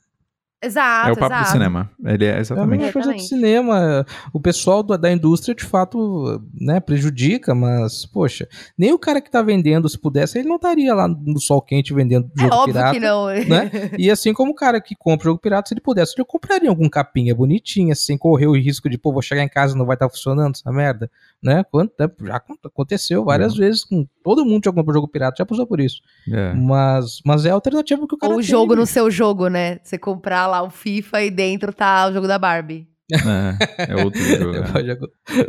Exato, 0.63 1.09
É 1.09 1.11
o 1.11 1.15
papo 1.15 1.33
exato. 1.33 1.49
do 1.49 1.51
cinema. 1.53 1.89
Ele 2.05 2.25
é 2.25 2.29
É 2.29 2.35
a 2.35 2.39
exatamente. 2.39 2.79
mesma 2.79 2.93
coisa 2.93 3.09
do 3.09 3.15
Exatamente. 3.15 3.27
cinema. 3.27 4.05
O 4.31 4.39
pessoal 4.39 4.83
do- 4.83 4.97
da 4.97 5.11
indústria, 5.11 5.55
de 5.55 5.63
fato, 5.63 6.41
né, 6.53 6.79
prejudica, 6.79 7.55
mas, 7.55 8.05
poxa, 8.05 8.47
nem 8.77 8.93
o 8.93 8.99
cara 8.99 9.19
que 9.21 9.31
tá 9.31 9.41
vendendo, 9.41 9.89
se 9.89 9.97
pudesse, 9.97 10.37
ele 10.37 10.47
não 10.47 10.57
estaria 10.57 10.93
lá 10.93 11.07
no 11.07 11.39
sol 11.39 11.61
quente 11.61 11.93
vendendo 11.93 12.29
É 12.37 12.41
jogo 12.43 12.55
óbvio 12.55 12.73
pirata. 12.75 12.93
que 12.93 12.99
não. 12.99 13.25
né? 13.27 13.71
E 13.97 14.11
assim 14.11 14.33
como 14.33 14.51
o 14.51 14.55
cara 14.55 14.79
que 14.79 14.95
compra 14.95 15.25
jogo 15.25 15.39
pirata, 15.39 15.67
se 15.69 15.73
ele 15.73 15.81
pudesse, 15.81 16.13
ele 16.15 16.25
compraria 16.25 16.69
algum 16.69 16.87
capinha 16.87 17.33
bonitinha, 17.33 17.95
sem 17.95 18.17
correr 18.17 18.47
o 18.47 18.55
risco 18.55 18.89
de, 18.89 18.97
pô, 18.97 19.11
vou 19.11 19.21
chegar 19.21 19.43
em 19.43 19.49
casa 19.49 19.73
e 19.75 19.77
não 19.77 19.85
vai 19.85 19.95
estar 19.95 20.09
funcionando 20.09 20.53
essa 20.55 20.71
merda, 20.71 21.09
né? 21.41 21.63
Quanto, 21.71 21.93
né? 21.99 22.07
Já 22.23 22.35
acon- 22.35 22.55
aconteceu 22.63 23.25
várias 23.25 23.55
vezes 23.55 23.83
com 23.83 24.05
todo 24.23 24.45
mundo 24.45 24.63
já 24.65 24.71
comprou 24.71 24.93
jogo 24.93 25.07
pirata, 25.07 25.35
já 25.39 25.45
passou 25.45 25.65
por 25.65 25.79
isso. 25.79 26.01
É. 26.31 26.53
Mas, 26.53 27.19
mas 27.25 27.45
é 27.45 27.49
a 27.49 27.53
alternativa 27.55 28.07
que 28.07 28.13
o 28.13 28.17
cara 28.17 28.31
Ou 28.33 28.37
o 28.37 28.41
tem, 28.41 28.49
jogo 28.49 28.75
no 28.75 28.85
seu 28.85 29.09
jogo, 29.09 29.47
né? 29.47 29.79
Você 29.83 29.97
comprar 29.97 30.45
lá 30.51 30.61
o 30.61 30.69
FIFA 30.69 31.23
e 31.23 31.31
dentro 31.31 31.73
tá 31.73 32.07
o 32.07 32.13
jogo 32.13 32.27
da 32.27 32.37
Barbie. 32.37 32.87
É, 33.11 33.91
é 33.93 33.95
outro 34.03 34.21
jogo. 34.23 34.55
é. 34.55 34.71
Pode, 34.71 34.97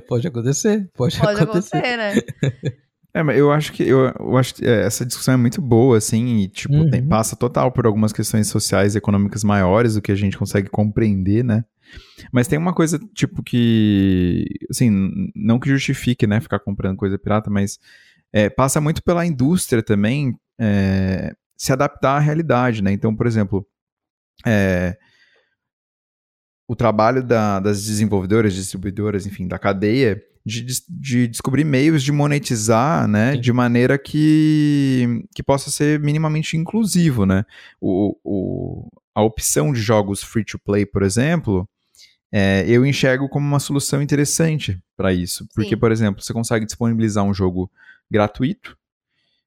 pode 0.08 0.26
acontecer, 0.28 0.88
pode, 0.94 1.18
Pode 1.18 1.40
acontecer. 1.42 1.76
acontecer, 1.76 1.96
né? 1.96 2.12
É, 3.14 3.22
mas 3.22 3.36
eu 3.36 3.52
acho 3.52 3.74
que 3.74 3.82
eu, 3.82 4.06
eu 4.18 4.38
acho 4.38 4.54
que 4.54 4.64
é, 4.66 4.86
essa 4.86 5.04
discussão 5.04 5.34
é 5.34 5.36
muito 5.36 5.60
boa, 5.60 5.98
assim, 5.98 6.38
e 6.38 6.48
tipo, 6.48 6.72
Uhum. 6.74 6.88
tem- 6.88 7.06
passa 7.06 7.36
total 7.36 7.70
por 7.70 7.84
algumas 7.84 8.10
questões 8.10 8.48
sociais 8.48 8.94
e 8.94 8.98
econômicas 8.98 9.44
maiores 9.44 9.92
do 9.96 10.00
que 10.00 10.10
a 10.10 10.14
gente 10.14 10.38
consegue 10.38 10.70
compreender, 10.70 11.44
né? 11.44 11.62
Mas 12.32 12.48
tem 12.48 12.58
uma 12.58 12.72
coisa, 12.72 12.98
tipo, 13.14 13.42
que. 13.42 14.46
Assim, 14.70 14.90
não 15.36 15.58
que 15.60 15.68
justifique, 15.68 16.26
né, 16.26 16.40
ficar 16.40 16.58
comprando 16.60 16.96
coisa 16.96 17.18
pirata, 17.18 17.50
mas 17.50 17.78
é, 18.32 18.48
passa 18.48 18.80
muito 18.80 19.02
pela 19.02 19.26
indústria 19.26 19.82
também 19.82 20.34
é, 20.58 21.34
se 21.54 21.70
adaptar 21.70 22.16
à 22.16 22.18
realidade, 22.18 22.82
né? 22.82 22.92
Então, 22.92 23.14
por 23.14 23.26
exemplo, 23.26 23.66
é, 24.46 24.96
o 26.68 26.74
trabalho 26.76 27.22
da- 27.22 27.60
das 27.60 27.84
desenvolvedoras, 27.84 28.54
distribuidoras, 28.54 29.26
enfim, 29.26 29.46
da 29.46 29.58
cadeia, 29.58 30.22
de, 30.44 30.64
de 30.88 31.28
descobrir 31.28 31.64
meios 31.64 32.02
de 32.02 32.10
monetizar, 32.10 33.06
né, 33.06 33.34
Sim. 33.34 33.40
de 33.40 33.52
maneira 33.52 33.96
que, 33.98 35.24
que 35.34 35.42
possa 35.42 35.70
ser 35.70 36.00
minimamente 36.00 36.56
inclusivo, 36.56 37.24
né? 37.26 37.44
O, 37.80 38.16
o- 38.24 38.88
a 39.14 39.22
opção 39.22 39.72
de 39.72 39.80
jogos 39.80 40.22
free-to-play, 40.22 40.86
por 40.86 41.02
exemplo, 41.02 41.68
é, 42.32 42.64
eu 42.66 42.84
enxergo 42.86 43.28
como 43.28 43.46
uma 43.46 43.60
solução 43.60 44.00
interessante 44.02 44.80
para 44.96 45.12
isso. 45.12 45.46
Porque, 45.54 45.70
Sim. 45.70 45.76
por 45.76 45.92
exemplo, 45.92 46.22
você 46.22 46.32
consegue 46.32 46.64
disponibilizar 46.64 47.22
um 47.22 47.34
jogo 47.34 47.70
gratuito 48.10 48.76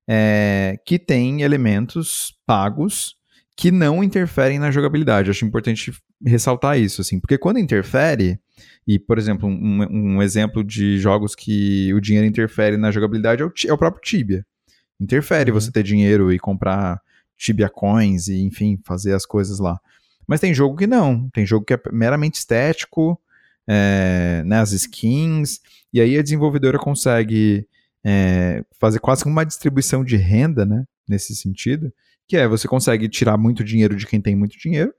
é, 0.07 0.79
que 0.85 0.99
tem 0.99 1.41
elementos 1.41 2.37
pagos 2.45 3.15
que 3.55 3.71
não 3.71 4.03
interferem 4.03 4.59
na 4.59 4.69
jogabilidade. 4.69 5.29
Acho 5.29 5.45
importante 5.45 5.93
ressaltar 6.25 6.77
isso, 6.77 7.01
assim, 7.01 7.19
porque 7.19 7.37
quando 7.37 7.57
interfere, 7.57 8.39
e, 8.87 8.99
por 8.99 9.17
exemplo, 9.17 9.47
um, 9.47 10.15
um 10.15 10.21
exemplo 10.21 10.63
de 10.63 10.97
jogos 10.99 11.35
que 11.35 11.93
o 11.93 12.01
dinheiro 12.01 12.27
interfere 12.27 12.77
na 12.77 12.91
jogabilidade 12.91 13.41
é 13.41 13.45
o, 13.45 13.53
é 13.67 13.73
o 13.73 13.77
próprio 13.77 14.01
Tibia. 14.03 14.45
Interfere 14.99 15.51
Uhum. 15.51 15.59
você 15.59 15.71
ter 15.71 15.83
dinheiro 15.83 16.31
e 16.31 16.39
comprar 16.39 17.01
Tibia 17.37 17.69
Coins 17.69 18.27
e, 18.27 18.41
enfim, 18.41 18.79
fazer 18.85 19.13
as 19.13 19.25
coisas 19.25 19.59
lá. 19.59 19.79
Mas 20.27 20.39
tem 20.39 20.53
jogo 20.53 20.75
que 20.75 20.87
não. 20.87 21.29
Tem 21.29 21.45
jogo 21.45 21.65
que 21.65 21.73
é 21.73 21.81
meramente 21.91 22.39
estético, 22.39 23.19
é, 23.67 24.43
né, 24.45 24.59
as 24.59 24.71
skins, 24.71 25.59
e 25.91 25.99
aí 25.99 26.17
a 26.17 26.21
desenvolvedora 26.21 26.77
consegue 26.77 27.67
é, 28.03 28.63
fazer 28.79 28.99
quase 28.99 29.25
uma 29.25 29.43
distribuição 29.43 30.03
de 30.03 30.15
renda, 30.17 30.65
né, 30.65 30.85
nesse 31.07 31.35
sentido, 31.35 31.91
que 32.27 32.37
é 32.37 32.47
você 32.47 32.67
consegue 32.67 33.07
tirar 33.09 33.37
muito 33.37 33.63
dinheiro 33.63 33.95
de 33.95 34.05
quem 34.05 34.19
tem 34.21 34.35
muito 34.35 34.57
dinheiro, 34.57 34.93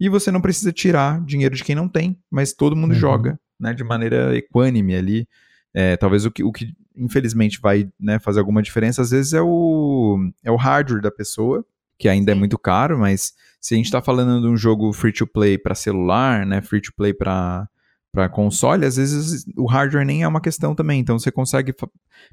e 0.00 0.08
você 0.08 0.30
não 0.30 0.40
precisa 0.40 0.72
tirar 0.72 1.20
dinheiro 1.24 1.54
de 1.54 1.62
quem 1.62 1.74
não 1.74 1.88
tem, 1.88 2.18
mas 2.30 2.52
todo 2.52 2.74
mundo 2.76 2.92
Uhum. 2.92 2.98
joga, 2.98 3.38
né, 3.60 3.72
de 3.72 3.84
maneira 3.84 4.36
equânime 4.36 4.94
ali. 4.96 5.28
É, 5.74 5.96
talvez 5.96 6.24
o 6.26 6.30
que, 6.30 6.42
o 6.42 6.50
que 6.52 6.74
infelizmente 6.96 7.60
vai 7.60 7.88
né, 7.98 8.18
fazer 8.18 8.40
alguma 8.40 8.62
diferença, 8.62 9.00
às 9.02 9.10
vezes 9.10 9.32
é 9.32 9.40
o, 9.40 10.18
é 10.44 10.50
o 10.50 10.56
hardware 10.56 11.00
da 11.00 11.10
pessoa, 11.10 11.64
que 11.98 12.08
ainda 12.08 12.32
é 12.32 12.34
muito 12.34 12.58
caro, 12.58 12.98
mas 12.98 13.32
se 13.60 13.74
a 13.74 13.76
gente 13.76 13.86
está 13.86 14.02
falando 14.02 14.40
de 14.42 14.48
um 14.48 14.56
jogo 14.56 14.92
free 14.92 15.12
to 15.12 15.26
play 15.26 15.56
para 15.56 15.74
celular, 15.74 16.44
né, 16.44 16.60
free 16.60 16.80
to 16.80 16.92
play 16.96 17.14
para 17.14 17.68
para 18.14 18.28
console, 18.28 18.84
às 18.84 18.96
vezes 18.96 19.42
o 19.56 19.64
hardware 19.64 20.04
nem 20.04 20.22
é 20.22 20.28
uma 20.28 20.40
questão 20.42 20.74
também, 20.74 21.00
então 21.00 21.18
você 21.18 21.32
consegue 21.32 21.72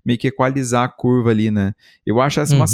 meio 0.03 0.19
que 0.19 0.27
equalizar 0.27 0.83
a 0.83 0.89
curva 0.89 1.29
ali, 1.29 1.49
né? 1.49 1.73
Eu 2.05 2.19
acho 2.19 2.41
essa 2.41 2.53
uma 2.53 2.65
Uhum. 2.65 2.67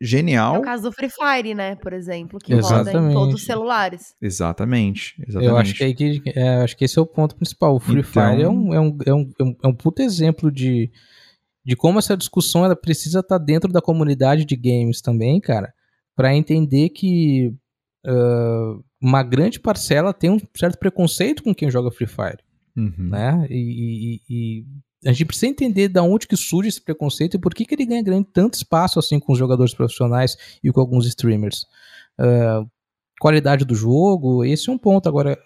É 0.00 0.04
genial. 0.06 0.58
o 0.58 0.62
caso 0.62 0.82
do 0.84 0.92
Free 0.92 1.08
Fire, 1.10 1.54
né? 1.54 1.74
Por 1.76 1.92
exemplo, 1.92 2.38
que 2.38 2.52
roda 2.54 2.66
em 2.76 2.80
Exatamente. 2.80 3.14
todos 3.14 3.34
os 3.36 3.44
celulares. 3.44 4.14
Exatamente, 4.20 5.14
exatamente. 5.26 5.48
Eu 5.50 5.56
acho 5.56 5.74
que, 5.74 5.84
aí 5.84 5.94
que 5.94 6.22
é, 6.34 6.56
acho 6.62 6.76
que 6.76 6.84
esse 6.84 6.98
é 6.98 7.02
o 7.02 7.06
ponto 7.06 7.34
principal. 7.34 7.74
O 7.74 7.80
Free 7.80 8.00
Então- 8.00 8.30
Fire 8.30 8.42
é 8.42 8.48
um, 8.48 8.74
é, 8.74 8.80
um, 8.80 8.98
é, 9.06 9.14
um, 9.14 9.30
é 9.40 9.44
um- 9.44 9.56
é 9.70 9.72
puto 9.72 10.02
exemplo 10.02 10.50
de, 10.52 10.90
de 11.64 11.74
como 11.76 11.98
essa 11.98 12.16
discussão 12.16 12.64
ela 12.64 12.76
precisa 12.76 13.20
estar 13.20 13.38
dentro 13.38 13.72
da 13.72 13.80
comunidade 13.80 14.44
de 14.44 14.54
games 14.56 15.00
também, 15.00 15.40
cara, 15.40 15.72
para 16.14 16.34
entender 16.36 16.90
que 16.90 17.54
ah, 18.06 18.74
uma 19.00 19.22
grande 19.22 19.58
parcela 19.58 20.12
tem 20.12 20.30
um 20.30 20.38
certo 20.56 20.78
preconceito 20.78 21.42
com 21.42 21.54
quem 21.54 21.70
joga 21.70 21.90
Free 21.90 22.06
Fire, 22.06 22.38
Uhum. 22.76 23.08
né? 23.10 23.46
E, 23.50 23.56
e- 23.56 24.20
e 24.28 24.64
a 25.06 25.12
gente 25.12 25.24
precisa 25.24 25.46
entender 25.46 25.88
da 25.88 26.02
onde 26.02 26.26
que 26.26 26.36
surge 26.36 26.68
esse 26.68 26.80
preconceito 26.80 27.34
e 27.34 27.40
por 27.40 27.54
que, 27.54 27.64
que 27.64 27.74
ele 27.74 27.86
ganha 27.86 28.02
grande, 28.02 28.28
tanto 28.32 28.54
espaço 28.54 28.98
assim 28.98 29.18
com 29.20 29.32
os 29.32 29.38
jogadores 29.38 29.72
profissionais 29.72 30.36
e 30.62 30.70
com 30.72 30.80
alguns 30.80 31.06
streamers. 31.06 31.64
Ah, 32.18 32.64
qualidade 33.20 33.64
do 33.64 33.74
jogo, 33.74 34.44
esse 34.44 34.68
é 34.68 34.72
um 34.72 34.78
ponto. 34.78 35.08
Agora, 35.08 35.38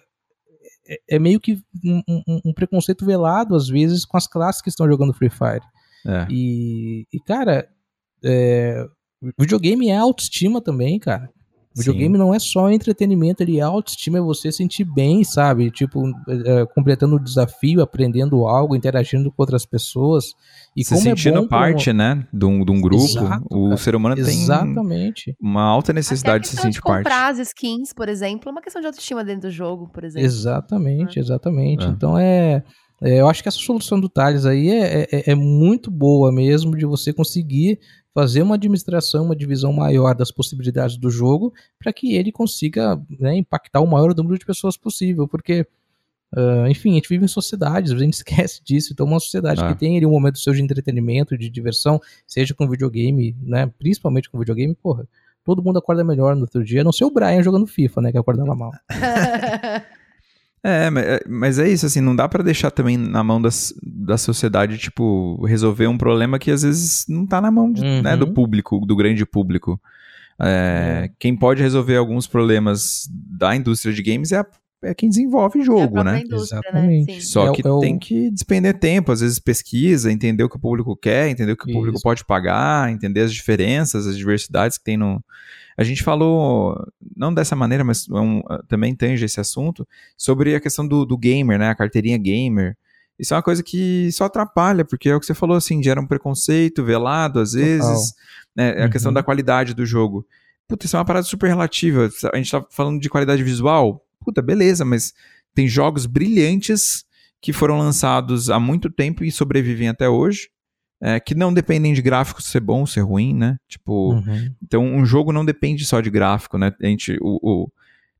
é, 0.87 1.15
é 1.15 1.19
meio 1.19 1.39
que 1.39 1.61
um, 1.85 2.01
um- 2.27 2.41
um 2.45 2.53
preconceito 2.53 3.05
velado, 3.05 3.55
às 3.55 3.67
vezes, 3.67 4.03
com 4.05 4.17
as 4.17 4.27
classes 4.27 4.61
que 4.61 4.69
estão 4.69 4.87
jogando 4.87 5.13
Free 5.13 5.29
Fire. 5.29 5.61
É. 6.05 6.27
E, 6.29 7.05
e, 7.13 7.19
cara, 7.19 7.67
é, 8.23 8.85
videogame 9.39 9.89
é 9.89 9.97
autoestima 9.97 10.59
também, 10.61 10.97
cara. 10.99 11.29
Videogame 11.75 12.17
não 12.17 12.33
é 12.33 12.39
só 12.39 12.69
entretenimento, 12.69 13.41
ele 13.41 13.57
é 13.59 13.61
autoestima, 13.61 14.17
é 14.17 14.21
você 14.21 14.51
sentir 14.51 14.83
bem, 14.83 15.23
sabe? 15.23 15.71
Tipo, 15.71 16.01
é, 16.45 16.65
completando 16.75 17.15
o 17.15 17.19
desafio, 17.19 17.81
aprendendo 17.81 18.45
algo, 18.45 18.75
interagindo 18.75 19.31
com 19.31 19.41
outras 19.41 19.65
pessoas. 19.65 20.33
E 20.75 20.83
se 20.83 20.89
como 20.93 20.99
é 20.99 21.03
sentindo 21.03 21.41
um- 21.41 21.47
parte, 21.47 21.93
né, 21.93 22.27
de 22.33 22.45
um, 22.45 22.65
de 22.65 22.71
um 22.71 22.81
grupo, 22.81 23.03
Exato, 23.03 23.45
o 23.49 23.65
cara. 23.65 23.77
ser 23.77 23.95
humano 23.95 24.15
tem 24.15 24.23
Exatamente. 24.25 25.35
uma 25.41 25.63
alta 25.63 25.91
Até 25.91 25.97
a 25.97 25.99
necessidade 25.99 26.43
de 26.43 26.47
se 26.49 26.55
questão 26.55 26.69
de 26.69 26.75
sentir 26.75 26.83
parte. 26.85 27.03
comprar 27.03 27.29
as 27.31 27.39
skins, 27.39 27.93
por 27.93 28.09
exemplo, 28.09 28.49
é 28.49 28.51
uma 28.51 28.61
questão 28.61 28.81
de 28.81 28.87
autoestima 28.87 29.23
dentro 29.23 29.49
do 29.49 29.51
jogo, 29.51 29.87
por 29.93 30.03
exemplo. 30.03 30.25
Exatamente, 30.25 31.19
exatamente. 31.19 31.85
É. 31.85 31.89
Então 31.89 32.17
é, 32.17 32.63
é, 33.01 33.19
Eu 33.19 33.27
acho 33.29 33.41
que 33.41 33.47
essa 33.49 33.57
solução 33.57 33.99
do 33.99 34.07
Thales 34.09 34.45
aí 34.45 34.69
é, 34.69 35.07
é, 35.11 35.31
é 35.31 35.35
muito 35.35 35.89
boa 35.89 36.31
mesmo 36.31 36.77
de 36.77 36.85
você 36.85 37.11
conseguir 37.11 37.79
fazer 38.13 38.41
uma 38.41 38.55
administração, 38.55 39.25
uma 39.25 39.35
divisão 39.35 39.71
maior 39.71 40.13
das 40.13 40.31
possibilidades 40.31 40.97
do 40.97 41.09
jogo 41.09 41.53
para 41.79 41.93
que 41.93 42.15
ele 42.15 42.31
consiga 42.31 43.01
né, 43.19 43.35
impactar 43.37 43.79
o 43.79 43.87
maior 43.87 44.13
número 44.15 44.37
de 44.37 44.45
pessoas 44.45 44.75
possível. 44.75 45.27
Porque, 45.27 45.65
ah, 46.35 46.65
enfim, 46.69 46.91
a 46.91 46.95
gente 46.95 47.07
vive 47.09 47.23
em 47.23 47.27
sociedades, 47.27 47.91
a 47.91 47.97
gente 47.97 48.13
esquece 48.21 48.61
disso. 48.63 48.91
Então, 48.91 49.05
uma 49.05 49.19
sociedade 49.19 49.63
É. 49.63 49.67
que 49.69 49.79
tem 49.79 49.95
ali 49.97 50.05
um 50.05 50.11
momento 50.11 50.39
seu 50.39 50.53
de 50.53 50.61
entretenimento, 50.61 51.37
de 51.37 51.49
diversão, 51.49 51.99
seja 52.27 52.53
com 52.53 52.67
videogame, 52.69 53.35
né? 53.41 53.71
Principalmente 53.79 54.29
com 54.29 54.37
videogame, 54.39 54.75
porra. 54.75 55.07
Todo 55.43 55.63
mundo 55.63 55.79
acorda 55.79 56.03
melhor 56.03 56.35
no 56.35 56.41
outro 56.41 56.63
dia, 56.63 56.81
a 56.81 56.83
não 56.83 56.91
ser 56.91 57.05
o 57.05 57.09
Brian 57.11 57.41
jogando 57.41 57.65
FIFA, 57.65 58.01
né? 58.01 58.11
Que 58.11 58.17
acordava 58.17 58.53
mal. 58.53 58.71
É, 60.63 60.89
é, 60.95 61.19
mas 61.27 61.57
é 61.57 61.67
isso, 61.67 61.85
assim, 61.87 62.01
não 62.01 62.15
dá 62.15 62.29
pra 62.29 62.43
deixar 62.43 62.69
também 62.69 62.95
na 62.95 63.23
mão 63.23 63.41
das, 63.41 63.73
da 63.81 64.15
sociedade, 64.17 64.77
tipo, 64.77 65.43
resolver 65.45 65.87
um 65.87 65.97
problema 65.97 66.37
que 66.37 66.51
às 66.51 66.61
vezes 66.61 67.05
não 67.09 67.25
tá 67.25 67.41
na 67.41 67.49
mão 67.49 67.71
de- 67.71 67.81
Uhum. 67.83 68.01
né, 68.03 68.15
do 68.15 68.27
público, 68.31 68.79
do 68.85 68.95
grande 68.95 69.25
público. 69.25 69.81
É, 70.39 71.09
Quem 71.19 71.35
pode 71.35 71.61
resolver 71.61 71.95
alguns 71.97 72.27
problemas 72.27 73.07
da 73.11 73.55
indústria 73.55 73.93
de 73.93 74.01
games 74.03 74.31
é 74.31 74.37
a, 74.39 74.45
é 74.83 74.93
quem 74.93 75.09
desenvolve 75.09 75.59
É 75.59 75.61
a 75.61 75.65
jogo, 75.65 75.91
própria 75.93 76.03
né? 76.13 76.21
indústria, 76.21 76.59
Exatamente. 76.59 77.11
né? 77.13 77.19
Só 77.21 77.47
É 77.49 77.51
que 77.53 77.65
é 77.67 77.69
o- 77.71 77.79
tem 77.79 77.97
que 77.99 78.29
despender 78.31 78.77
tempo, 78.79 79.11
às 79.11 79.21
vezes 79.21 79.39
pesquisa, 79.39 80.11
entender 80.11 80.43
o 80.43 80.49
que 80.49 80.55
o 80.57 80.59
público 80.59 80.95
quer, 80.95 81.29
entender 81.29 81.51
o 81.51 81.57
que 81.57 81.69
o 81.69 81.73
público 81.73 81.95
Isso. 81.97 82.03
pode 82.03 82.25
pagar, 82.25 82.91
entender 82.91 83.21
as 83.21 83.33
diferenças, 83.33 84.07
as 84.07 84.17
diversidades 84.17 84.77
que 84.77 84.83
tem 84.83 84.97
no. 84.97 85.23
A 85.77 85.83
gente 85.83 86.03
falou, 86.03 86.75
não 87.15 87.33
dessa 87.33 87.55
maneira, 87.55 87.83
mas 87.83 88.07
é 88.09 88.13
um- 88.19 88.41
também 88.67 88.93
tange 88.95 89.23
esse 89.25 89.39
assunto, 89.39 89.87
sobre 90.17 90.53
a 90.55 90.59
questão 90.59 90.87
do, 90.87 91.05
do 91.05 91.17
gamer, 91.17 91.57
né? 91.57 91.69
A 91.69 91.75
carteirinha 91.75 92.17
gamer. 92.17 92.75
Isso 93.17 93.33
é 93.33 93.37
uma 93.37 93.43
coisa 93.43 93.61
que 93.63 94.11
só 94.11 94.25
atrapalha, 94.25 94.83
porque 94.83 95.07
é 95.09 95.15
o 95.15 95.19
que 95.19 95.25
você 95.27 95.33
falou, 95.33 95.55
assim, 95.55 95.81
gera 95.81 96.01
um 96.01 96.07
preconceito 96.07 96.83
velado, 96.83 97.39
às 97.39 97.53
vezes, 97.53 98.13
né? 98.55 98.83
A 98.83 98.89
questão 98.89 99.09
Uhum. 99.11 99.13
da 99.13 99.21
qualidade 99.23 99.73
do 99.75 99.85
jogo. 99.85 100.25
Puta, 100.67 100.85
isso 100.85 100.95
é 100.95 100.99
uma 100.99 101.05
parada 101.05 101.25
super 101.25 101.47
relativa. 101.47 102.09
A 102.33 102.37
gente 102.37 102.49
tá 102.51 102.65
falando 102.71 102.99
de 102.99 103.09
qualidade 103.09 103.43
visual. 103.43 104.03
Puta, 104.21 104.41
beleza, 104.41 104.85
mas 104.85 105.13
tem 105.53 105.67
jogos 105.67 106.05
brilhantes 106.05 107.03
que 107.41 107.51
foram 107.51 107.77
lançados 107.77 108.49
há 108.49 108.59
muito 108.59 108.89
tempo 108.89 109.23
e 109.23 109.31
sobrevivem 109.31 109.89
até 109.89 110.07
hoje. 110.07 110.49
é, 111.03 111.19
que 111.19 111.33
não 111.33 111.51
dependem 111.51 111.93
de 111.95 112.01
gráficos 112.03 112.45
ser 112.45 112.59
bom, 112.59 112.85
ser 112.85 113.01
ruim, 113.01 113.33
né? 113.33 113.57
Tipo, 113.67 114.13
Uhum. 114.13 114.53
então 114.61 114.83
um 114.85 115.03
jogo 115.03 115.31
não 115.33 115.43
depende 115.43 115.83
só 115.83 115.99
de 115.99 116.11
gráfico, 116.11 116.59
né? 116.59 116.71
A 116.79 116.85
gente, 116.85 117.17
o, 117.19 117.39
o- 117.41 117.71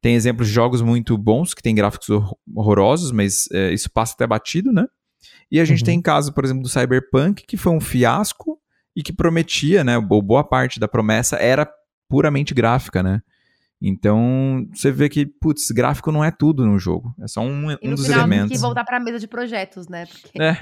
tem 0.02 0.16
exemplos 0.16 0.47
de 0.47 0.54
jogos 0.56 0.82
muito 0.82 1.16
bons 1.16 1.54
que 1.54 1.62
têm 1.62 1.76
gráficos 1.76 2.10
hor- 2.10 2.36
horrorosos, 2.56 3.12
mas 3.12 3.47
é, 3.54 3.72
isso 3.72 3.88
passa 3.91 4.16
até 4.16 4.26
batido, 4.26 4.72
né? 4.74 4.88
E 5.52 5.60
a 5.60 5.64
gente 5.66 5.82
Uhum. 5.82 5.86
tem 5.86 6.02
caso, 6.02 6.34
por 6.34 6.43
exemplo, 6.43 6.64
do 6.64 6.70
Cyberpunk, 6.70 7.43
que 7.45 7.56
foi 7.56 7.72
um 7.72 7.80
fiasco 7.80 8.60
e 8.95 9.04
que 9.04 9.14
prometia, 9.14 9.84
né? 9.84 9.99
Bo- 9.99 10.20
Boa 10.20 10.43
parte 10.43 10.80
da 10.80 10.88
promessa 10.88 11.36
era 11.36 11.70
puramente 12.10 12.52
gráfica, 12.52 13.04
né? 13.04 13.22
Então, 13.82 14.67
você 14.73 14.91
vê 14.91 15.09
que, 15.09 15.25
putz, 15.25 15.71
gráfico 15.71 16.11
não 16.11 16.23
é 16.23 16.29
tudo 16.29 16.65
no 16.65 16.77
jogo. 16.77 17.15
É 17.19 17.27
só 17.27 17.41
um, 17.41 17.71
um 17.71 17.95
dos 17.95 18.05
final 18.05 18.05
tem 18.05 18.13
elementos. 18.13 18.51
que 18.51 18.57
voltar 18.57 18.84
pra 18.84 18.99
mesa 18.99 19.17
de 19.19 19.27
projetos, 19.27 19.88
né? 19.88 20.05
Porque 20.05 20.39
É, 20.41 20.55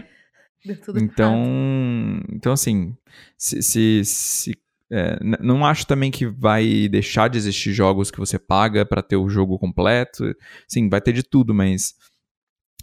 então, 0.95 1.34
errado. 1.43 2.26
então 2.34 2.53
assim, 2.53 2.95
se, 3.38 3.61
se, 3.61 4.01
se- 4.05 4.57
é, 4.91 5.20
não 5.41 5.65
acho 5.65 5.86
também 5.86 6.09
que 6.09 6.26
vai 6.26 6.88
deixar 6.88 7.28
de 7.30 7.38
existir 7.38 7.72
jogos 7.74 8.09
que 8.09 8.17
você 8.17 8.39
paga 8.39 8.86
pra 8.86 9.01
ter 9.03 9.17
o 9.17 9.30
jogo 9.30 9.59
completo. 9.59 10.24
Sim, 10.67 10.89
vai 10.89 11.01
ter 11.01 11.13
de 11.13 11.22
tudo, 11.22 11.53
mas 11.53 11.93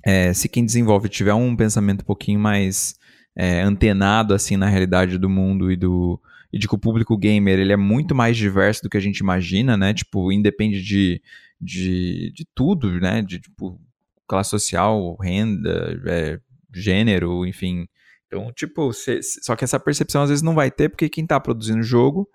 é, 0.05 0.33
se 0.33 0.49
quem 0.49 0.65
desenvolve 0.65 1.09
tiver 1.09 1.35
um 1.35 1.57
pensamento 1.57 2.03
um 2.03 2.07
pouquinho 2.07 2.39
mais 2.39 2.95
é, 3.35 3.61
antenado 3.63 4.35
assim 4.35 4.57
na 4.57 4.69
realidade 4.69 5.19
do 5.19 5.29
mundo 5.29 5.73
e 5.73 5.77
do 5.77 6.21
e 6.57 6.59
de 6.59 6.67
que 6.69 6.75
o 6.75 6.79
público 6.79 7.17
gamer 7.17 7.59
ele 7.59 7.73
é 7.73 7.77
muito 7.77 8.15
mais 8.15 8.37
diverso 8.37 8.83
do 8.83 8.89
que 8.91 8.97
a 8.97 9.01
gente 9.01 9.19
imagina, 9.19 9.77
né? 9.77 9.93
Tipo, 9.95 10.33
independe 10.33 10.83
de, 10.83 11.23
de, 11.61 12.33
de 12.35 12.47
tudo, 12.55 12.91
né? 13.01 13.23
De 13.23 13.39
tipo 13.39 13.81
classe 14.27 14.51
social, 14.51 15.17
renda, 15.21 16.01
é, 16.07 16.41
gênero, 16.75 17.47
enfim. 17.47 17.87
Então, 18.27 18.53
tipo, 18.53 18.93
cê- 18.93 19.21
só 19.23 19.55
que 19.55 19.63
essa 19.65 19.79
percepção 19.79 20.23
às 20.23 20.29
vezes 20.31 20.43
não 20.43 20.55
vai 20.55 20.71
ter, 20.71 20.89
porque 20.89 21.09
quem 21.09 21.25
tá 21.27 21.39
produzindo 21.39 21.79
o 21.81 21.83
jogo 21.85 22.29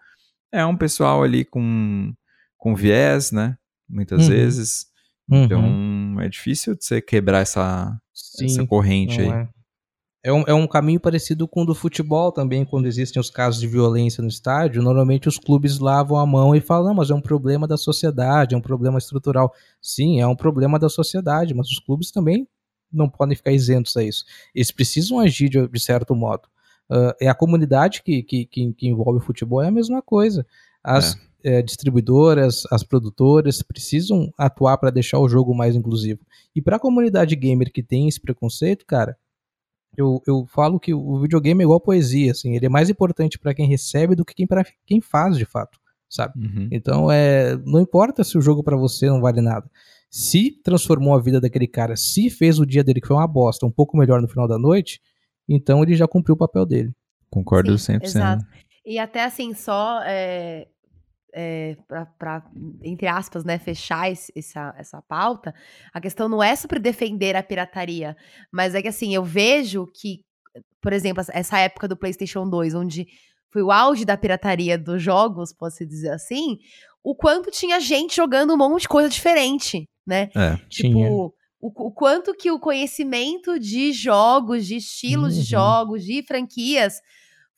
é 0.52 0.66
um 0.66 0.76
pessoal 0.78 1.22
ali 1.24 1.44
com, 1.44 2.14
com 2.58 2.74
viés, 2.76 3.32
né? 3.32 3.58
Muitas 3.90 4.24
Uhum. 4.24 4.30
vezes. 4.30 4.86
Uhum. 5.30 5.44
Então, 5.44 6.22
é 6.22 6.30
difícil 6.30 6.76
de 6.76 6.86
você 6.86 7.02
quebrar 7.02 7.40
essa, 7.42 8.00
Sim, 8.14 8.46
essa 8.46 8.66
corrente 8.66 9.20
aí. 9.20 9.30
é. 9.30 9.50
É 10.24 10.32
um, 10.32 10.44
é 10.44 10.54
um 10.54 10.68
caminho 10.68 11.00
parecido 11.00 11.48
com 11.48 11.64
o 11.64 11.66
do 11.66 11.74
futebol 11.74 12.32
também, 12.32 12.64
quando 12.64 12.86
existem 12.86 13.20
os 13.20 13.32
casos 13.32 13.60
de 13.60 13.68
violência 13.68 14.22
no 14.22 14.30
estádio. 14.30 14.84
Normalmente 14.84 15.28
os 15.28 15.40
clubes 15.40 15.80
lavam 15.80 16.18
a 16.18 16.26
mão 16.26 16.56
e 16.56 16.62
falam: 16.62 16.90
não, 16.90 16.94
mas 16.96 17.10
é 17.10 17.16
um 17.16 17.22
problema 17.22 17.68
da 17.68 17.76
sociedade, 17.76 18.54
é 18.54 18.58
um 18.58 18.62
problema 18.62 19.00
estrutural. 19.00 19.52
Sim, 19.82 20.22
é 20.22 20.28
um 20.28 20.36
problema 20.36 20.78
da 20.78 20.90
sociedade, 20.90 21.54
mas 21.56 21.68
os 21.70 21.80
clubes 21.80 22.12
também 22.12 22.48
não 22.92 23.10
podem 23.10 23.36
ficar 23.36 23.52
isentos 23.52 23.98
a 23.98 24.04
isso. 24.04 24.26
Eles 24.54 24.72
precisam 24.72 25.20
agir 25.20 25.50
de, 25.50 25.68
de 25.68 25.80
certo 25.80 26.16
modo. 26.16 26.48
Ah, 26.92 27.16
é 27.22 27.30
a 27.30 27.34
comunidade 27.34 28.04
que, 28.04 28.22
que, 28.22 28.46
que, 28.46 28.74
que 28.74 28.88
envolve 28.88 29.20
o 29.20 29.26
futebol, 29.26 29.62
é 29.62 29.70
a 29.70 29.72
mesma 29.72 30.02
coisa. 30.02 30.46
As 30.84 31.16
eh, 31.44 31.62
distribuidoras, 31.62 32.64
as 32.72 32.84
produtoras 32.84 33.62
precisam 33.62 34.32
atuar 34.38 34.78
para 34.78 34.92
deixar 34.92 35.20
o 35.20 35.30
jogo 35.30 35.56
mais 35.56 35.76
inclusivo. 35.76 36.20
E 36.56 36.62
para 36.62 36.76
a 36.76 36.80
comunidade 36.80 37.36
gamer 37.36 37.72
que 37.72 37.82
tem 37.82 38.08
esse 38.08 38.20
preconceito, 38.20 38.86
cara, 38.86 39.18
eu, 39.98 40.22
eu 40.26 40.46
falo 40.48 40.80
que 40.80 40.94
o 40.94 41.20
videogame 41.20 41.62
é 41.62 41.66
igual 41.66 41.80
poesia, 41.80 42.32
assim, 42.32 42.56
ele 42.56 42.66
é 42.66 42.70
mais 42.70 42.90
importante 42.90 43.38
para 43.38 43.54
quem 43.54 43.68
recebe 43.68 44.16
do 44.16 44.24
que 44.24 44.34
quem 44.34 44.48
para 44.48 44.66
quem 44.86 45.02
faz 45.02 45.38
de 45.38 45.46
fato, 45.46 45.80
sabe? 46.10 46.34
Uhum. 46.40 46.70
Então 46.72 47.12
é, 47.12 47.58
não 47.66 47.82
importa 47.82 48.24
se 48.24 48.38
o 48.38 48.42
jogo 48.42 48.64
para 48.64 48.78
você 48.78 49.08
não 49.08 49.22
vale 49.22 49.42
nada. 49.42 49.70
Se 50.10 50.52
transformou 50.64 51.14
a 51.16 51.22
vida 51.22 51.40
daquele 51.40 51.68
cara, 51.68 51.96
se 51.96 52.30
fez 52.30 52.60
o 52.60 52.66
dia 52.66 52.84
dele 52.84 53.00
que 53.00 53.08
foi 53.08 53.16
uma 53.16 53.28
bosta, 53.28 53.66
um 53.66 53.72
pouco 53.72 53.98
melhor 53.98 54.22
no 54.22 54.28
final 54.28 54.48
da 54.48 54.58
noite, 54.58 55.00
então 55.48 55.84
ele 55.84 55.96
já 55.96 56.08
cumpriu 56.08 56.36
o 56.36 56.38
papel 56.38 56.66
dele. 56.66 56.92
Concordo 57.30 57.78
Sim, 57.78 57.94
100%. 57.94 58.04
exato. 58.04 58.46
E 58.86 58.98
até 58.98 59.24
assim, 59.24 59.54
só 59.54 60.02
é, 60.04 60.68
é, 61.34 61.78
pra, 61.88 62.06
pra, 62.06 62.44
entre 62.84 63.08
aspas, 63.08 63.44
né, 63.46 63.58
fechar 63.58 64.12
esse- 64.12 64.32
essa, 64.36 64.74
essa 64.78 65.02
pauta, 65.02 65.54
a 65.94 66.02
questão 66.02 66.28
não 66.28 66.42
é 66.44 66.56
sobre 66.56 66.80
defender 66.80 67.36
a 67.36 67.44
pirataria, 67.44 68.16
mas 68.52 68.76
é 68.76 68.82
que 68.82 68.88
assim, 68.88 69.14
eu 69.16 69.24
vejo 69.24 69.88
que, 69.94 70.22
por 70.82 70.92
exemplo, 70.94 71.24
essa- 71.32 71.60
época 71.60 71.88
do 71.88 71.96
PlayStation 71.98 72.50
2, 72.50 72.74
onde 72.76 73.08
foi 73.50 73.62
o 73.62 73.72
auge 73.72 74.06
da 74.06 74.18
pirataria 74.18 74.78
dos 74.78 75.02
jogos, 75.02 75.54
posso 75.54 75.86
dizer 75.86 76.12
assim, 76.12 76.58
o 77.04 77.16
quanto 77.16 77.50
tinha 77.52 77.80
gente 77.80 78.16
jogando 78.16 78.54
um 78.54 78.58
monte 78.58 78.82
de 78.84 78.88
coisa 78.90 79.10
diferente, 79.10 79.88
né? 80.06 80.30
É. 80.36 80.56
Tinha. 80.70 80.94
Tipo, 81.06 81.34
o, 81.60 81.68
o 81.88 81.92
quanto 81.92 82.34
que 82.34 82.50
o 82.52 82.60
conhecimento 82.60 83.60
de 83.60 83.92
jogos, 83.94 84.66
de 84.66 84.76
estilos 84.78 85.36
Uhum. 85.36 85.42
de 85.42 85.48
jogos, 85.50 86.04
de 86.06 86.24
franquias 86.24 87.00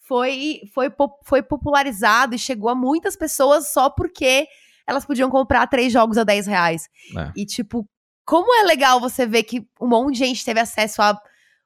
foi, 0.03 0.61
foi, 0.73 0.91
foi 1.23 1.41
popularizado 1.41 2.35
e 2.35 2.39
chegou 2.39 2.69
a 2.69 2.75
muitas 2.75 3.15
pessoas 3.15 3.71
só 3.71 3.89
porque 3.89 4.47
elas 4.85 5.05
podiam 5.05 5.29
comprar 5.29 5.65
três 5.67 5.91
jogos 5.91 6.17
a 6.17 6.23
10 6.23 6.47
reais. 6.47 6.89
É. 7.17 7.31
E, 7.35 7.45
tipo, 7.45 7.87
como 8.25 8.53
é 8.53 8.63
legal 8.63 8.99
você 8.99 9.25
ver 9.25 9.43
que 9.43 9.65
um 9.79 9.87
monte 9.87 10.13
de 10.13 10.19
gente 10.19 10.43
teve 10.43 10.59
acesso 10.59 11.01
a 11.01 11.19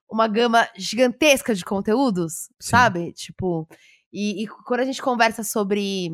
uma 0.10 0.28
gama 0.28 0.68
gigantesca 0.78 1.54
de 1.54 1.66
conteúdos, 1.66 2.34
Sim. 2.34 2.50
sabe? 2.60 3.12
Tipo, 3.14 3.68
e, 4.14 4.44
e 4.44 4.48
quando 4.48 4.82
a 4.82 4.86
gente 4.86 5.02
conversa 5.02 5.44
sobre, 5.44 6.10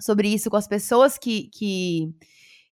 sobre 0.00 0.32
isso 0.32 0.48
com 0.48 0.56
as 0.56 0.68
pessoas 0.68 1.18
que, 1.18 1.50
que, 1.52 2.08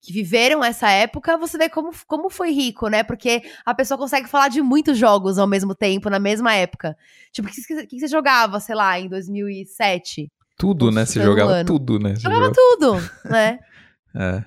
que 0.02 0.12
viveram 0.12 0.64
essa 0.64 0.90
época, 0.90 1.38
você 1.38 1.56
vê 1.56 1.68
como, 1.68 1.92
como 2.08 2.28
foi 2.28 2.50
rico, 2.50 2.88
né? 2.88 3.04
Porque 3.04 3.42
a 3.64 3.72
pessoa 3.72 3.96
consegue 3.96 4.28
falar 4.28 4.48
de 4.48 4.60
muitos 4.60 4.98
jogos 4.98 5.38
ao 5.38 5.46
mesmo 5.46 5.74
tempo, 5.76 6.10
na 6.10 6.18
mesma 6.18 6.52
época. 6.54 6.96
Tipo, 7.32 7.48
o 7.48 7.52
que, 7.52 7.62
que, 7.62 7.86
que 7.86 8.00
você 8.00 8.08
jogava, 8.08 8.58
sei 8.58 8.74
lá, 8.74 8.98
em 8.98 9.08
2007? 9.08 10.28
Tudo, 10.58 10.90
né? 10.90 11.06
Você 11.06 11.22
jogava 11.22 11.52
ano. 11.52 11.66
tudo, 11.66 11.98
né? 11.98 12.14
Você 12.16 12.22
Jogava 12.22 12.46
jogava- 12.46 12.54
tudo, 12.54 13.30
né? 13.30 13.58
É. 14.14 14.44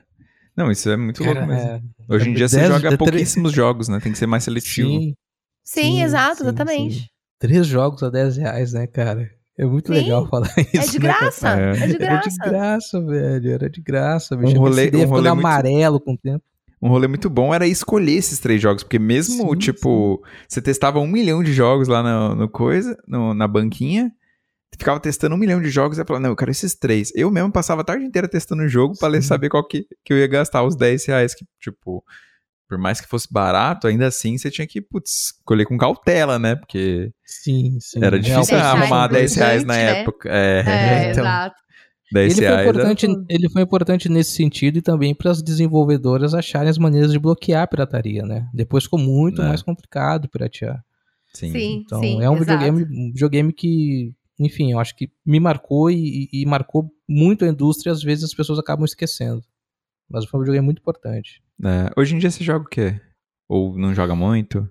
Não, 0.56 0.70
isso 0.72 0.90
é 0.90 0.96
muito 0.96 1.24
Cara, 1.24 1.40
louco 1.40 1.48
mesmo. 1.48 1.70
é, 1.70 1.82
Hoje 2.14 2.30
em 2.30 2.34
dia 2.34 2.48
você 2.48 2.66
joga 2.68 2.90
de- 2.92 2.98
pouquíssimos 2.98 3.52
jogos, 3.52 3.88
né? 3.88 4.00
Tem 4.00 4.12
que 4.12 4.18
ser 4.18 4.28
mais 4.28 4.44
seletivo. 4.44 4.90
Sim, 4.90 5.16
Sim, 5.64 5.82
Sim, 5.82 6.02
exato, 6.04 6.36
sim, 6.38 6.44
exatamente. 6.44 7.00
sim. 7.00 7.06
três 7.40 7.66
jogos 7.66 8.04
a 8.04 8.10
10 8.12 8.38
reais, 8.38 8.74
né, 8.74 8.86
cara? 8.86 9.30
É 9.58 9.66
muito 9.66 9.88
Sim, 9.94 10.02
legal 10.02 10.28
falar 10.28 10.50
isso. 10.58 10.78
É 10.78 10.80
de 10.92 11.00
né, 11.00 11.08
graça, 11.20 11.50
É. 11.60 11.70
é 11.70 11.74
de 11.74 11.82
Era 11.84 11.94
de 11.94 11.98
graça. 11.98 12.38
graça, 12.50 13.02
velho. 13.02 13.52
Era 13.52 13.70
de 13.70 13.82
graça, 13.82 14.36
bicho. 14.36 14.56
Um 14.56 14.60
rolê- 14.60 14.88
um 14.88 14.92
rolê 14.92 15.00
ficando 15.02 15.10
muito- 15.12 15.28
amarelo 15.28 16.00
com 16.00 16.14
o 16.14 16.18
tempo. 16.18 16.44
Um 16.82 16.90
rolê 16.90 17.08
muito 17.08 17.30
bom 17.30 17.54
era 17.54 17.66
escolher 17.66 18.12
esses 18.18 18.38
três 18.40 18.62
jogos, 18.62 18.84
porque 18.84 19.00
mesmo, 19.00 19.50
Sim, 19.54 19.58
tipo, 19.58 20.22
você 20.48 20.62
testava 20.62 21.00
um 21.00 21.08
milhão 21.08 21.42
de 21.42 21.54
jogos 21.54 21.88
lá 21.88 22.04
no, 22.04 22.36
no 22.36 22.50
coisa, 22.50 22.98
no- 23.08 23.34
na 23.34 23.48
banquinha, 23.48 24.12
ficava 24.78 25.00
testando 25.00 25.36
um 25.36 25.38
milhão 25.38 25.62
de 25.62 25.70
jogos 25.70 25.98
e 25.98 26.04
falava, 26.04 26.22
não, 26.24 26.30
eu 26.32 26.36
quero 26.36 26.52
esses 26.52 26.76
três. 26.76 27.12
Eu 27.16 27.32
mesmo 27.32 27.50
passava 27.50 27.80
a 27.82 27.84
tarde 27.86 28.04
inteira 28.06 28.28
testando 28.28 28.62
o 28.64 28.68
jogo 28.68 28.94
pra 29.00 29.10
Sim. 29.14 29.22
saber 29.22 29.48
qual 29.50 29.66
que, 29.66 29.86
que 30.04 30.12
eu 30.14 30.18
ia 30.18 30.28
gastar 30.28 30.64
os 30.64 30.76
10 30.76 31.06
reais, 31.06 31.34
que, 31.34 31.46
tipo, 31.62 32.04
por 32.68 32.78
mais 32.78 33.00
que 33.00 33.08
fosse 33.08 33.28
barato, 33.32 33.88
ainda 33.88 34.08
assim 34.08 34.38
você 34.38 34.50
tinha 34.50 34.66
que, 34.68 34.82
putz, 34.82 35.34
escolher 35.38 35.66
com 35.66 35.78
cautela, 35.78 36.40
né? 36.40 36.56
Porque 36.56 37.12
Sim, 37.24 37.78
sim. 37.80 38.04
era 38.04 38.20
difícil 38.20 38.58
arrumar 38.58 39.08
no 39.08 39.14
10 39.14 39.36
reais 39.36 39.64
na 39.64 39.74
né? 39.74 40.00
época. 40.02 40.30
É, 40.32 40.60
É, 40.66 41.12
então. 41.12 41.24
exato. 41.24 41.56
10 42.12 42.38
Ele 42.38 42.48
foi, 42.48 42.56
reais. 42.56 42.68
era- 42.68 42.70
importante, 42.78 43.26
ele 43.30 43.50
foi 43.50 43.62
importante 43.64 44.10
nesse 44.10 44.32
sentido 44.36 44.78
e 44.78 44.82
também 44.82 45.14
para 45.16 45.32
as 45.32 45.42
desenvolvedoras 45.42 46.34
acharem 46.34 46.70
as 46.70 46.78
maneiras 46.78 47.12
de 47.12 47.20
bloquear 47.20 47.64
a 47.64 47.68
pirataria, 47.68 48.24
né? 48.24 48.48
Depois 48.54 48.84
ficou 48.86 49.00
muito 49.00 49.42
É. 49.42 49.48
mais 49.48 49.62
complicado 49.64 50.30
piratear. 50.30 50.84
Sim. 51.34 51.52
Sim, 51.52 51.84
Então 51.86 52.00
sim. 52.00 52.22
é 52.22 52.30
um 52.30 52.38
exato. 52.38 52.60
videogame, 52.60 52.84
um 52.84 53.12
videogame 53.12 53.52
que, 53.54 54.14
enfim, 54.40 54.72
eu 54.72 54.80
acho 54.80 54.96
que 54.96 55.10
me 55.26 55.40
marcou 55.40 55.90
e, 55.92 56.30
e- 56.32 56.42
e 56.42 56.46
marcou 56.46 56.90
muito 57.10 57.44
a 57.44 57.48
indústria. 57.48 57.92
Às 57.92 58.02
vezes 58.04 58.24
as 58.24 58.34
pessoas 58.34 58.58
acabam 58.60 58.86
esquecendo. 58.86 59.42
Mas 60.10 60.26
foi 60.26 60.40
um 60.40 60.44
videogame 60.44 60.66
muito 60.66 60.80
importante. 60.80 61.42
É, 61.64 61.92
Hoje 62.00 62.16
em 62.16 62.20
dia 62.20 62.30
você 62.30 62.44
joga 62.44 62.66
o 62.66 62.70
quê? 62.70 63.00
Ou 63.48 63.78
não 63.78 63.94
joga 63.94 64.16
muito? 64.16 64.70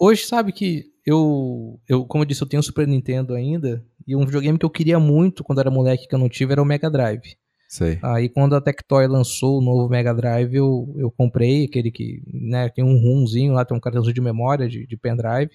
Hoje, 0.00 0.24
sabe 0.24 0.52
que 0.52 0.84
eu, 1.04 1.80
eu, 1.88 2.04
como 2.04 2.22
eu 2.22 2.26
disse, 2.26 2.42
eu 2.42 2.48
tenho 2.48 2.60
um 2.60 2.64
Super 2.64 2.86
Nintendo 2.86 3.34
ainda. 3.34 3.84
E 4.06 4.16
um 4.16 4.24
videogame 4.24 4.58
que 4.58 4.64
eu 4.64 4.70
queria 4.70 4.98
muito 4.98 5.44
quando 5.44 5.60
era 5.60 5.70
moleque 5.70 6.08
que 6.08 6.14
eu 6.14 6.18
não 6.18 6.28
tive 6.28 6.52
era 6.52 6.62
o 6.62 6.64
Mega 6.64 6.90
Drive. 6.90 7.36
Sei. 7.68 7.98
Aí 8.02 8.28
quando 8.28 8.54
a 8.54 8.60
Tectoy 8.60 9.06
lançou 9.06 9.58
o 9.58 9.60
novo 9.60 9.88
Mega 9.88 10.14
Drive, 10.14 10.54
eu, 10.54 10.94
eu 10.96 11.10
comprei 11.10 11.64
aquele 11.64 11.90
que, 11.90 12.22
né, 12.32 12.68
tem 12.68 12.84
um 12.84 12.96
ROMzinho 12.96 13.52
lá, 13.52 13.64
tem 13.64 13.76
um 13.76 13.80
cartãozinho 13.80 14.14
de 14.14 14.20
memória 14.20 14.68
de, 14.68 14.86
de 14.86 14.96
pendrive, 14.96 15.50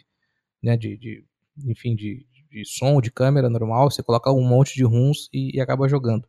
né, 0.62 0.76
de, 0.76 0.98
de 0.98 1.24
enfim, 1.66 1.96
de, 1.96 2.26
de 2.52 2.66
som, 2.66 3.00
de 3.00 3.12
câmera 3.12 3.50
normal, 3.50 3.90
você 3.90 4.04
coloca 4.04 4.32
um 4.32 4.46
monte 4.46 4.76
de 4.76 4.84
ROMs 4.84 5.30
e, 5.34 5.56
e 5.58 5.62
acaba 5.62 5.88
jogando. 5.88 6.28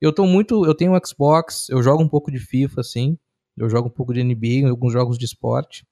Eu 0.00 0.12
tô 0.12 0.26
muito, 0.26 0.64
eu 0.64 0.74
tenho 0.74 0.94
um 0.94 0.98
Xbox, 1.04 1.68
eu 1.68 1.82
jogo 1.82 2.02
um 2.02 2.08
pouco 2.08 2.30
de 2.30 2.38
FIFA, 2.38 2.80
assim, 2.80 3.16
eu 3.60 3.68
jogo 3.70 3.88
um 3.88 3.92
pouco 3.92 4.12
de 4.12 4.22
NBA, 4.22 4.68
alguns 4.68 4.92
jogos 4.92 5.18
de 5.18 5.24
esporte. 5.24 5.86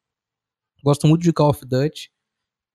Gosto 0.82 1.06
muito 1.06 1.22
de 1.22 1.32
Call 1.32 1.50
of 1.50 1.64
Duty, 1.64 2.10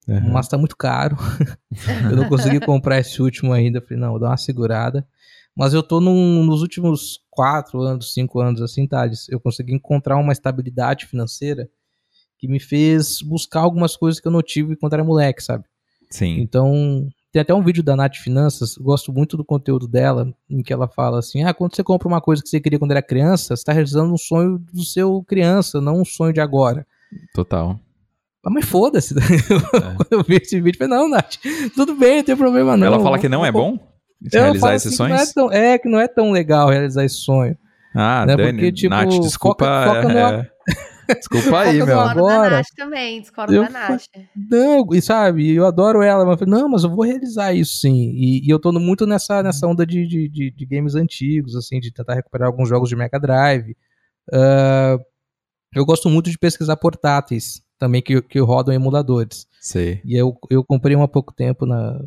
Uhum. 0.06 0.32
mas 0.32 0.46
tá 0.48 0.58
muito 0.58 0.76
caro. 0.76 1.16
eu 2.10 2.16
não 2.16 2.28
consegui 2.28 2.60
comprar 2.64 2.98
esse 2.98 3.22
último 3.22 3.52
ainda. 3.52 3.80
Falei, 3.80 3.98
não, 3.98 4.10
vou 4.10 4.20
dar 4.20 4.28
uma 4.28 4.36
segurada. 4.36 5.06
Mas 5.56 5.72
eu 5.72 5.82
tô 5.82 5.98
num, 6.00 6.44
nos 6.44 6.60
últimos 6.62 7.20
quatro 7.30 7.80
anos, 7.80 8.12
cinco 8.12 8.40
anos, 8.40 8.60
assim, 8.60 8.86
Thales, 8.86 9.28
eu 9.30 9.40
consegui 9.40 9.72
encontrar 9.72 10.16
uma 10.18 10.32
estabilidade 10.32 11.06
financeira 11.06 11.70
que 12.38 12.46
me 12.48 12.60
fez 12.60 13.22
buscar 13.22 13.60
algumas 13.60 13.96
coisas 13.96 14.20
que 14.20 14.28
eu 14.28 14.32
não 14.32 14.42
tive 14.42 14.76
quando 14.76 14.92
era 14.92 15.04
moleque, 15.04 15.42
sabe? 15.42 15.64
Sim. 16.10 16.38
Então, 16.40 17.08
tem 17.34 17.42
até 17.42 17.52
um 17.52 17.64
vídeo 17.64 17.82
da 17.82 17.96
Nath 17.96 18.14
Finanças, 18.14 18.76
gosto 18.78 19.12
muito 19.12 19.36
do 19.36 19.44
conteúdo 19.44 19.88
dela, 19.88 20.32
em 20.48 20.62
que 20.62 20.72
ela 20.72 20.86
fala 20.86 21.18
assim: 21.18 21.42
ah, 21.42 21.52
quando 21.52 21.74
você 21.74 21.82
compra 21.82 22.06
uma 22.06 22.20
coisa 22.20 22.40
que 22.40 22.48
você 22.48 22.60
queria 22.60 22.78
quando 22.78 22.92
era 22.92 23.02
criança, 23.02 23.48
você 23.48 23.54
está 23.54 23.72
realizando 23.72 24.14
um 24.14 24.16
sonho 24.16 24.56
do 24.72 24.84
seu 24.84 25.20
criança, 25.26 25.80
não 25.80 26.00
um 26.00 26.04
sonho 26.04 26.32
de 26.32 26.40
agora. 26.40 26.86
Total. 27.34 27.76
Ah, 28.46 28.50
Mas 28.50 28.66
foda-se. 28.66 29.14
Quando 29.72 30.12
eu 30.12 30.22
vi 30.22 30.36
esse 30.36 30.60
vídeo, 30.60 30.76
eu 30.80 30.86
falei, 30.86 31.02
não, 31.02 31.08
Nath, 31.08 31.34
tudo 31.74 31.96
bem, 31.96 32.18
não 32.18 32.24
tem 32.24 32.36
problema 32.36 32.76
não. 32.76 32.86
Ela 32.86 33.00
fala 33.00 33.18
que 33.18 33.28
não 33.28 33.44
é 33.44 33.50
bom 33.50 33.78
Eu 34.32 34.42
realizar 34.42 34.74
esses 34.76 34.92
assim 34.92 35.06
que 35.06 35.12
é, 35.12 35.16
sonhos? 35.16 35.32
tão, 35.32 35.50
é, 35.52 35.78
que 35.78 35.88
não 35.88 35.98
é 35.98 36.06
tão 36.06 36.30
legal 36.30 36.68
realizar 36.68 37.04
esse 37.04 37.16
sonho. 37.16 37.56
Ah, 37.92 38.24
né, 38.26 38.36
Dani, 38.36 38.52
porque, 38.52 38.70
tipo, 38.72 38.90
Nath, 38.94 39.08
desculpa. 39.20 39.64
foca- 39.64 40.02
foca 40.02 40.12
é, 40.12 40.50
Desculpa 41.08 41.60
aí, 41.60 41.82
meu. 41.82 42.00
agora. 42.00 42.14
Discordo 42.14 42.50
da 42.50 42.50
Nath 42.50 42.66
também, 42.76 43.20
discordo 43.20 43.54
Eu 43.54 43.62
da 43.64 43.70
Nath. 43.70 44.02
Não, 44.34 44.86
e 44.92 45.02
sabe, 45.02 45.54
eu 45.54 45.66
adoro 45.66 46.02
ela, 46.02 46.24
mas 46.24 46.32
eu 46.32 46.38
falei, 46.46 46.60
não, 46.60 46.68
mas 46.68 46.84
eu 46.84 46.90
vou 46.90 47.04
realizar 47.04 47.52
isso 47.52 47.78
sim. 47.78 48.12
E, 48.14 48.46
e 48.46 48.50
eu 48.50 48.58
tô 48.58 48.72
muito 48.72 49.06
nessa, 49.06 49.42
nessa 49.42 49.66
onda 49.66 49.86
de, 49.86 50.06
de, 50.06 50.28
de, 50.28 50.50
de 50.50 50.66
games 50.66 50.94
antigos, 50.94 51.56
assim, 51.56 51.80
de 51.80 51.92
tentar 51.92 52.14
recuperar 52.14 52.48
alguns 52.48 52.68
jogos 52.68 52.88
de 52.88 52.96
Mega 52.96 53.18
Drive. 53.18 53.76
Ah, 54.32 54.98
eu 55.74 55.84
gosto 55.84 56.08
muito 56.08 56.30
de 56.30 56.38
pesquisar 56.38 56.76
portáteis 56.76 57.62
também 57.78 58.00
que, 58.00 58.22
que 58.22 58.38
rodam 58.38 58.72
em 58.72 58.76
emuladores. 58.76 59.46
Sei. 59.60 60.00
E 60.04 60.16
eu, 60.16 60.38
eu 60.50 60.64
comprei 60.64 60.94
um 60.94 61.02
há 61.02 61.08
pouco 61.08 61.32
tempo 61.32 61.66
na, 61.66 61.98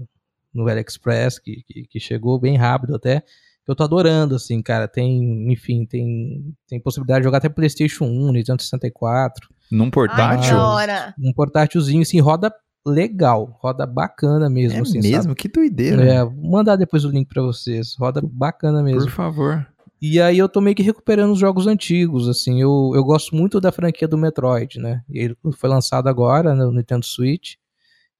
no 0.53 0.67
AliExpress, 0.67 1.39
que, 1.39 1.63
que, 1.67 1.87
que 1.87 1.99
chegou 1.99 2.39
bem 2.39 2.55
rápido 2.55 2.95
até. 2.95 3.23
Eu 3.67 3.75
tô 3.75 3.83
adorando, 3.83 4.35
assim, 4.35 4.61
cara. 4.61 4.87
Tem, 4.87 5.51
enfim, 5.51 5.85
tem, 5.85 6.55
tem 6.67 6.79
possibilidade 6.79 7.21
de 7.21 7.25
jogar 7.25 7.39
até 7.39 7.49
PlayStation 7.49 8.05
1, 8.05 8.31
Nintendo 8.31 8.61
64. 8.61 9.49
Num 9.71 9.85
Ai, 9.85 9.91
portátil? 9.91 10.55
da 10.55 10.69
hora. 10.69 11.15
Um 11.19 11.33
portátilzinho, 11.33 12.01
assim, 12.01 12.19
roda 12.19 12.53
legal. 12.85 13.57
Roda 13.61 13.85
bacana 13.85 14.49
mesmo, 14.49 14.79
é 14.79 14.81
assim, 14.81 15.01
mesmo? 15.01 15.23
sabe? 15.23 15.35
Que 15.35 15.49
doideira. 15.49 16.01
É, 16.03 16.23
vou 16.23 16.49
mandar 16.49 16.77
depois 16.77 17.03
o 17.03 17.09
link 17.09 17.27
pra 17.27 17.41
vocês. 17.41 17.95
Roda 17.99 18.21
bacana 18.23 18.81
mesmo. 18.81 19.01
Por 19.01 19.11
favor. 19.11 19.67
E 20.01 20.21
aí 20.21 20.37
eu 20.37 20.47
tô 20.47 20.61
meio 20.61 20.75
que 20.75 20.83
recuperando 20.83 21.31
os 21.33 21.39
jogos 21.39 21.67
antigos, 21.67 22.29
assim. 22.29 22.61
Eu, 22.61 22.91
eu 22.95 23.03
gosto 23.03 23.35
muito 23.35 23.59
da 23.59 23.71
franquia 23.71 24.07
do 24.07 24.17
Metroid, 24.17 24.79
né? 24.79 25.01
E 25.09 25.19
ele 25.19 25.35
foi 25.57 25.69
lançado 25.69 26.07
agora 26.07 26.53
no 26.53 26.71
Nintendo 26.71 27.05
Switch. 27.05 27.55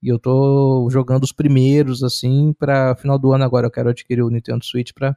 E 0.01 0.09
eu 0.09 0.19
tô 0.19 0.87
jogando 0.91 1.23
os 1.23 1.31
primeiros, 1.31 2.03
assim, 2.03 2.53
pra 2.57 2.95
final 2.95 3.17
do 3.17 3.31
ano 3.31 3.43
agora. 3.43 3.67
Eu 3.67 3.71
quero 3.71 3.89
adquirir 3.89 4.23
o 4.23 4.29
Nintendo 4.29 4.65
Switch 4.65 4.91
pra, 4.93 5.15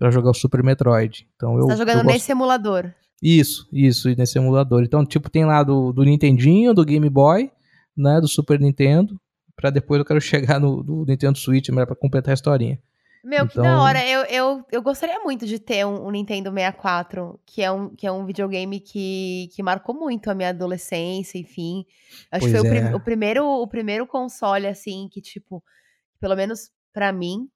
pra 0.00 0.10
jogar 0.10 0.30
o 0.30 0.34
Super 0.34 0.64
Metroid. 0.64 1.28
Então 1.36 1.54
eu. 1.56 1.62
Você 1.66 1.68
tá 1.68 1.76
jogando 1.76 1.98
eu 1.98 2.02
gosto- 2.04 2.14
nesse 2.14 2.32
emulador. 2.32 2.92
Isso, 3.22 3.68
isso, 3.72 4.08
e 4.08 4.16
nesse 4.16 4.38
emulador. 4.38 4.82
Então, 4.82 5.04
tipo, 5.04 5.28
tem 5.30 5.44
lá 5.44 5.62
do, 5.62 5.92
do 5.92 6.02
Nintendinho, 6.02 6.72
do 6.74 6.84
Game 6.84 7.08
Boy, 7.10 7.50
né? 7.96 8.18
Do 8.20 8.26
Super 8.26 8.58
Nintendo. 8.58 9.20
Pra 9.54 9.68
depois 9.68 9.98
eu 9.98 10.04
quero 10.06 10.18
chegar 10.56 10.58
no 10.58 10.82
do 10.82 11.04
Nintendo 11.06 11.36
Switch, 11.38 11.68
mas 11.68 11.84
pra 11.84 11.94
completar 11.94 12.32
a 12.32 12.34
historinha. 12.34 12.78
Meu, 13.22 13.46
que 13.46 13.52
Então- 13.52 13.62
da 13.64 13.82
hora. 13.82 14.02
Eu, 14.08 14.22
eu, 14.24 14.64
eu 14.72 14.80
gostaria 14.82 15.20
muito 15.20 15.44
de 15.46 15.58
ter 15.58 15.84
um, 15.84 16.06
um 16.06 16.10
Nintendo 16.10 16.50
64, 16.50 17.38
que 17.44 17.60
é 17.60 17.70
um, 17.70 17.90
que 17.94 18.06
é 18.06 18.10
um 18.10 18.24
videogame 18.24 18.80
que, 18.80 19.50
que 19.54 19.62
marcou 19.62 19.94
muito 19.94 20.30
a 20.30 20.34
minha 20.34 20.48
adolescência, 20.48 21.36
enfim. 21.38 21.84
Acho 22.32 22.46
que 22.46 22.50
Pois 22.52 22.52
foi 22.52 22.60
o, 22.60 22.72
prim- 22.72 22.88
é. 22.90 22.96
o 22.96 23.00
primeiro, 23.00 23.44
o 23.46 23.66
primeiro 23.68 24.06
console, 24.06 24.66
assim, 24.66 25.06
que, 25.12 25.20
tipo, 25.20 25.62
pelo 26.18 26.34
menos 26.34 26.70
pra 26.94 27.12
mim, 27.12 27.46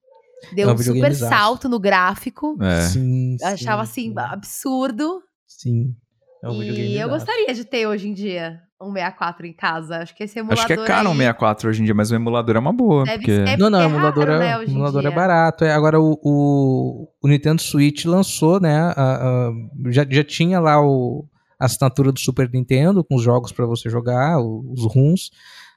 deu 0.55 0.69
É 0.69 0.73
um 0.73 0.75
um 0.75 0.79
super 0.79 1.15
salto 1.15 1.69
no 1.69 1.79
gráfico. 1.79 2.57
É. 2.63 2.83
Sim, 2.83 3.37
Eu 3.41 3.49
achava, 3.49 3.85
sim, 3.87 4.13
assim, 4.17 4.33
absurdo. 4.33 5.23
Sim. 5.47 5.95
É 6.43 6.49
um 6.49 6.63
e 6.63 6.99
eu 6.99 7.09
gostaria 7.09 7.55
de 7.55 7.65
ter 7.65 7.87
hoje 7.87 8.09
em 8.09 8.13
dia 8.13 8.61
um 8.81 8.93
64 8.93 9.47
em 9.47 9.53
casa. 9.53 9.99
Acho 9.99 10.15
que 10.15 10.25
esse 10.25 10.39
emulador 10.39 10.59
Acho 10.65 10.67
que 10.67 10.73
é 10.75 10.85
caro 10.85 11.09
um 11.09 11.13
aí 11.13 11.19
64 11.19 11.71
hoje 11.71 11.81
em 11.81 11.85
dia, 11.87 11.95
mas 11.95 12.11
o 12.11 12.15
emulador 12.15 12.57
é 12.57 12.59
uma 12.59 12.73
boa. 12.73 13.05
Deve 13.05 13.19
porque... 13.19 13.47
ser. 13.47 13.59
Não, 13.59 13.71
não, 13.71 13.81
É 13.81 13.87
o 13.87 13.89
emulador, 13.91 14.27
raro, 14.27 14.43
é, 14.43 14.59
né, 14.59 14.65
emulador 14.65 15.07
é 15.07 15.11
barato. 15.11 15.65
É, 15.65 15.73
agora 15.73 15.99
o, 16.01 16.19
o, 16.23 17.09
o 17.23 17.29
Nintendo 17.29 17.63
Switch 17.63 18.05
lançou, 18.05 18.61
né? 18.61 18.77
a- 18.79 18.93
a- 18.97 19.53
já, 19.91 20.07
já 20.09 20.23
tinha 20.25 20.61
lá 20.61 20.81
o, 20.85 21.25
a 21.59 21.65
assinatura 21.65 22.13
do 22.13 22.21
Super 22.21 22.51
Nintendo 22.53 23.03
com 23.03 23.15
os 23.17 23.23
jogos 23.23 23.53
pra 23.53 23.65
você 23.65 23.89
jogar, 23.89 24.39
os 24.41 24.85
ROMs. 24.95 25.31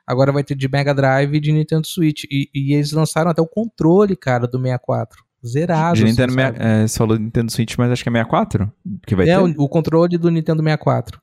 Agora 0.07 0.31
vai 0.31 0.43
ter 0.43 0.55
de 0.55 0.69
Mega 0.69 0.93
Drive 0.93 1.35
e 1.35 1.39
de 1.39 1.51
Nintendo 1.51 1.85
Switch. 1.85 2.23
E, 2.31 2.49
e 2.55 2.73
eles 2.73 2.91
lançaram 2.93 3.29
até 3.29 3.41
o 3.41 3.47
controle, 3.47 4.15
cara, 4.15 4.47
do 4.47 4.57
64. 4.57 5.21
Zerado. 5.45 5.95
De 5.97 6.03
assim, 6.03 6.11
Nintendo, 6.11 6.33
sabe? 6.33 6.57
é, 6.59 6.87
você 6.87 6.97
falou 6.97 7.17
Nintendo 7.19 7.51
Switch, 7.51 7.75
mas 7.77 7.91
acho 7.91 8.03
que 8.03 8.09
é 8.09 8.11
64 8.13 8.71
que 9.05 9.15
vai 9.15 9.29
É, 9.29 9.35
ter. 9.37 9.43
o, 9.43 9.63
o 9.63 9.69
controle 9.69 10.17
do 10.17 10.31
Nintendo 10.31 10.63
64. 10.63 11.19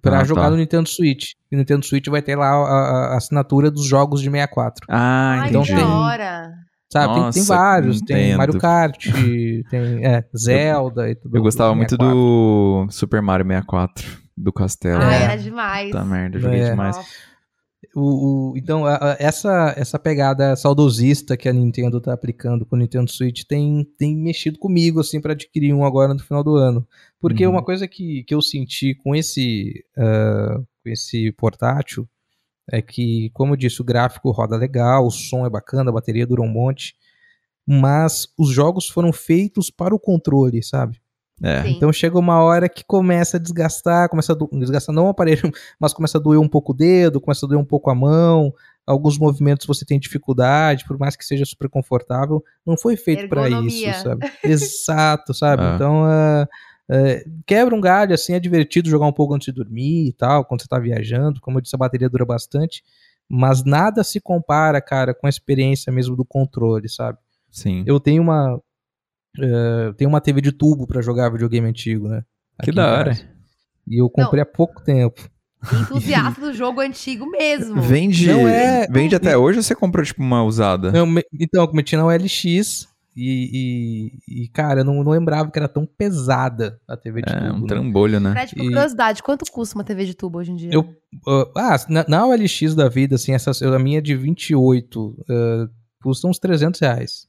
Pra 0.00 0.20
Ah, 0.20 0.24
jogar 0.24 0.44
tá. 0.44 0.50
no 0.50 0.56
Nintendo 0.56 0.88
Switch. 0.88 1.32
E 1.52 1.54
o 1.54 1.58
Nintendo 1.58 1.84
Switch 1.84 2.06
vai 2.08 2.22
ter 2.22 2.36
lá 2.36 2.48
a, 2.48 3.12
a- 3.12 3.16
assinatura 3.18 3.70
dos 3.70 3.86
jogos 3.86 4.20
de 4.22 4.30
64. 4.30 4.86
Ah, 4.88 5.40
Ai, 5.42 5.48
então 5.50 5.62
que 5.62 5.72
entendi. 5.72 5.86
da 5.86 5.86
tem- 5.92 5.96
hora. 6.00 6.52
Sabe, 6.92 7.06
tem- 7.06 7.14
tem, 7.14 7.22
Nossa, 7.24 7.54
vários. 7.54 8.00
Tem 8.00 8.16
entendo. 8.26 8.38
Mario 8.38 8.58
Kart, 8.58 9.04
tem 9.70 10.04
é, 10.06 10.24
Zelda 10.36 11.10
e 11.10 11.14
tudo. 11.14 11.36
Eu 11.36 11.42
gostava 11.42 11.74
muito 11.74 11.90
64. 11.90 12.14
do 12.16 12.86
Super 12.90 13.20
Mario 13.20 13.44
64, 13.46 14.06
do 14.36 14.52
Castelo. 14.52 15.02
Ah, 15.02 15.12
É. 15.12 15.22
era 15.24 15.36
demais. 15.36 15.90
Puta 15.90 16.04
merda, 16.04 16.36
eu 16.36 16.40
joguei 16.40 16.60
É. 16.60 16.70
demais. 16.70 16.96
Nossa. 16.96 17.08
O, 17.96 18.50
o- 18.52 18.56
então, 18.56 18.84
a- 18.84 18.96
a- 19.12 19.16
essa, 19.20 19.72
essa 19.76 19.98
pegada 19.98 20.56
saudosista 20.56 21.36
que 21.36 21.48
a 21.48 21.52
Nintendo 21.52 22.00
tá 22.00 22.12
aplicando 22.12 22.66
com 22.66 22.74
o 22.74 22.78
Nintendo 22.78 23.08
Switch 23.10 23.44
tem, 23.44 23.84
tem 23.96 24.16
mexido 24.16 24.58
comigo, 24.58 25.00
assim, 25.00 25.20
para 25.20 25.32
adquirir 25.32 25.72
um 25.72 25.84
agora 25.84 26.12
no 26.12 26.20
final 26.20 26.42
do 26.42 26.56
ano. 26.56 26.86
Porque 27.20 27.46
Uhum. 27.46 27.52
uma 27.52 27.62
coisa 27.64 27.86
que, 27.86 28.24
que 28.24 28.34
eu 28.34 28.42
senti 28.42 28.94
com 28.96 29.14
esse, 29.14 29.84
ah, 29.96 30.56
com 30.82 30.90
esse 30.90 31.30
portátil 31.32 32.08
é 32.70 32.82
que, 32.82 33.30
como 33.32 33.52
eu 33.52 33.56
disse, 33.56 33.80
o 33.80 33.84
gráfico 33.84 34.30
roda 34.32 34.56
legal, 34.56 35.06
o 35.06 35.10
som 35.10 35.46
é 35.46 35.50
bacana, 35.50 35.90
a 35.90 35.94
bateria 35.94 36.26
dura 36.26 36.42
um 36.42 36.48
monte, 36.48 36.94
mas 37.66 38.26
os 38.38 38.50
jogos 38.50 38.88
foram 38.88 39.12
feitos 39.12 39.70
para 39.70 39.94
o 39.94 40.00
controle, 40.00 40.62
sabe? 40.62 41.00
É. 41.42 41.68
Então 41.68 41.92
chega 41.92 42.18
uma 42.18 42.42
hora 42.42 42.68
que 42.68 42.84
começa 42.84 43.36
a 43.36 43.40
desgastar, 43.40 44.08
começa 44.08 44.32
a 44.32 44.36
do... 44.36 44.48
desgastar 44.52 44.94
não 44.94 45.06
o 45.06 45.08
aparelho, 45.08 45.42
mas 45.80 45.92
começa 45.92 46.18
a 46.18 46.20
doer 46.20 46.38
um 46.38 46.48
pouco 46.48 46.72
o 46.72 46.74
dedo, 46.74 47.20
começa 47.20 47.44
a 47.44 47.48
doer 47.48 47.60
um 47.60 47.64
pouco 47.64 47.90
a 47.90 47.94
mão. 47.94 48.52
Alguns 48.86 49.18
movimentos 49.18 49.66
você 49.66 49.84
tem 49.84 49.98
dificuldade, 49.98 50.84
por 50.84 50.98
mais 50.98 51.16
que 51.16 51.24
seja 51.24 51.44
super 51.44 51.68
confortável, 51.68 52.44
não 52.66 52.76
foi 52.76 52.96
feito 52.96 53.28
para 53.28 53.48
isso, 53.48 54.02
sabe? 54.02 54.30
Exato, 54.42 55.34
sabe? 55.34 55.62
Ah. 55.64 55.74
Então 55.74 56.04
ah, 56.04 56.48
é, 56.88 57.24
quebra 57.46 57.74
um 57.74 57.80
galho, 57.80 58.14
assim, 58.14 58.34
é 58.34 58.40
divertido 58.40 58.90
jogar 58.90 59.06
um 59.06 59.12
pouco 59.12 59.34
antes 59.34 59.46
de 59.46 59.52
dormir 59.52 60.08
e 60.08 60.12
tal, 60.12 60.44
quando 60.44 60.62
você 60.62 60.68
tá 60.68 60.78
viajando. 60.78 61.40
Como 61.40 61.58
eu 61.58 61.62
disse, 61.62 61.74
a 61.74 61.78
bateria 61.78 62.10
dura 62.10 62.24
bastante, 62.24 62.82
mas 63.28 63.64
nada 63.64 64.04
se 64.04 64.20
compara, 64.20 64.80
cara, 64.80 65.14
com 65.14 65.26
a 65.26 65.30
experiência 65.30 65.92
mesmo 65.92 66.14
do 66.14 66.24
controle, 66.24 66.88
sabe? 66.88 67.18
Sim. 67.50 67.84
Eu 67.86 67.98
tenho 67.98 68.22
uma. 68.22 68.60
Eh, 69.40 69.92
tenho 69.96 70.08
uma 70.10 70.20
TV 70.20 70.40
de 70.40 70.52
tubo 70.52 70.86
pra 70.86 71.00
jogar 71.02 71.30
videogame 71.30 71.68
antigo, 71.68 72.08
né? 72.08 72.22
Que 72.62 72.70
Aqui 72.70 72.72
da 72.72 72.92
hora. 72.92 73.18
E 73.86 74.00
eu 74.00 74.08
comprei 74.08 74.42
há 74.42 74.46
pouco 74.46 74.82
tempo. 74.82 75.28
Entusiasta 75.82 76.40
do 76.40 76.52
jogo 76.52 76.80
antigo 76.80 77.26
mesmo. 77.30 77.80
Vende, 77.80 78.26
Não 78.26 78.46
é- 78.46 78.86
vende 78.90 79.14
até 79.16 79.36
hoje 79.36 79.58
ou 79.58 79.62
você 79.62 79.74
comprou 79.74 80.04
tipo 80.04 80.22
uma 80.22 80.42
usada? 80.44 80.92
Me- 81.06 81.24
então, 81.32 81.64
eu 81.64 81.72
meti 81.72 81.96
na 81.96 82.04
OLX 82.04 82.86
e, 83.16 84.12
e, 84.28 84.42
e, 84.44 84.48
cara, 84.48 84.80
eu 84.80 84.84
não, 84.84 85.02
não 85.02 85.12
lembrava 85.12 85.50
que 85.50 85.58
era 85.58 85.68
tão 85.68 85.86
pesada 85.86 86.78
a 86.86 86.96
TV 86.96 87.22
de 87.22 87.32
É, 87.32 87.38
tubo. 87.40 87.52
um 87.56 87.60
né? 87.62 87.66
trambolho, 87.66 88.20
né? 88.20 88.34
E- 88.54 88.56
curiosidade, 88.56 89.22
quanto 89.22 89.44
custa 89.50 89.74
uma 89.78 89.84
TV 89.84 90.04
de 90.04 90.14
tubo 90.14 90.38
hoje 90.38 90.52
em 90.52 90.56
dia? 90.56 90.70
Eu- 90.72 90.94
Ah, 91.56 91.76
na, 91.88 92.04
na 92.08 92.26
OLX 92.26 92.74
da 92.74 92.88
vida, 92.88 93.14
assim, 93.14 93.32
essa, 93.32 93.50
a 93.64 93.78
minha 93.78 93.98
é 93.98 94.02
de 94.02 94.14
28 94.14 95.16
eh, 95.30 95.66
custa 96.02 96.26
uns 96.28 96.38
300 96.38 96.78
reais. 96.80 97.26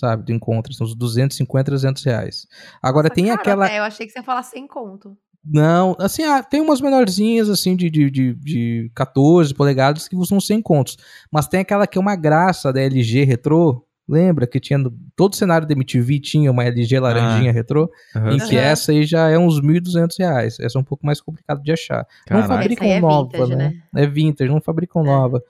Sabe, 0.00 0.24
do 0.24 0.32
encontro, 0.32 0.72
são 0.72 0.86
uns 0.86 0.94
250, 0.94 1.64
300 1.66 2.02
reais. 2.02 2.46
Agora 2.82 3.08
Nossa, 3.08 3.14
tem 3.14 3.26
caro 3.26 3.38
aquela. 3.40 3.66
até, 3.66 3.78
eu 3.78 3.82
achei 3.82 4.06
que 4.06 4.12
você 4.12 4.18
ia 4.20 4.22
falar 4.22 4.42
sem 4.42 4.66
conto. 4.66 5.14
Não, 5.44 5.94
assim, 5.98 6.22
ah, 6.22 6.42
tem 6.42 6.60
umas 6.62 6.80
menorzinhas, 6.80 7.50
assim, 7.50 7.76
de, 7.76 7.90
de, 7.90 8.10
de, 8.10 8.34
de 8.34 8.90
14 8.94 9.54
polegadas 9.54 10.08
que 10.08 10.16
custam 10.16 10.40
100 10.40 10.62
contos. 10.62 10.96
Mas 11.30 11.46
tem 11.48 11.60
aquela 11.60 11.86
que 11.86 11.98
é 11.98 12.00
uma 12.00 12.16
graça 12.16 12.72
da 12.72 12.80
LG 12.80 13.24
Retro, 13.24 13.84
Lembra 14.08 14.44
que 14.44 14.58
tinha 14.58 14.76
no- 14.76 14.92
todo 15.14 15.34
o 15.34 15.36
cenário 15.36 15.68
da 15.68 15.72
MTV 15.72 16.18
tinha 16.18 16.50
uma 16.50 16.64
LG 16.64 16.98
laranjinha 16.98 17.52
retrô, 17.52 17.88
Aham. 18.16 18.32
em 18.34 18.38
que 18.38 18.56
Aham. 18.56 18.64
essa 18.66 18.90
aí 18.90 19.04
já 19.04 19.28
é 19.28 19.38
uns 19.38 19.60
1.200 19.62 20.16
reais. 20.18 20.58
Essa 20.58 20.78
é 20.78 20.80
um 20.80 20.84
pouco 20.84 21.06
mais 21.06 21.20
complicado 21.20 21.62
de 21.62 21.70
achar. 21.70 22.04
Não 22.28 22.40
Caraca. 22.42 22.48
fabricam 22.48 22.86
Essa 22.86 22.92
aí 22.94 22.98
é 22.98 23.00
nova, 23.00 23.24
vintage, 23.30 23.54
né? 23.54 23.72
né? 23.92 24.02
É 24.02 24.06
vintage, 24.08 24.50
não 24.50 24.60
fabricam 24.60 25.04
nova. 25.04 25.40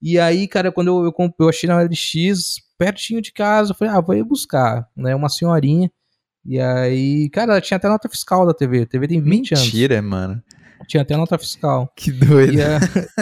E 0.00 0.18
aí, 0.18 0.48
cara, 0.48 0.72
quando 0.72 0.88
eu, 0.88 1.04
eu, 1.04 1.34
eu 1.38 1.48
achei 1.50 1.68
na 1.68 1.82
LX, 1.82 2.62
pertinho 2.78 3.20
de 3.20 3.32
casa, 3.32 3.72
eu 3.72 3.76
falei, 3.76 3.92
ah, 3.92 4.00
vou 4.00 4.14
ir 4.14 4.22
buscar, 4.24 4.88
né? 4.96 5.14
Uma 5.14 5.28
senhorinha. 5.28 5.90
E 6.44 6.58
aí, 6.60 7.28
cara, 7.30 7.52
ela 7.52 7.60
tinha 7.60 7.76
até 7.76 7.88
nota 7.88 8.08
fiscal 8.08 8.46
da 8.46 8.54
TV. 8.54 8.82
A 8.82 8.86
TV 8.86 9.08
tem 9.08 9.20
20 9.20 9.52
anos. 9.54 9.64
Mentira, 9.66 10.00
mano. 10.00 10.42
Tinha 10.86 11.02
até 11.02 11.16
nota 11.16 11.36
fiscal. 11.36 11.92
Que 11.96 12.10
doido. 12.12 12.54
E, 12.54 12.62
a- 12.62 12.78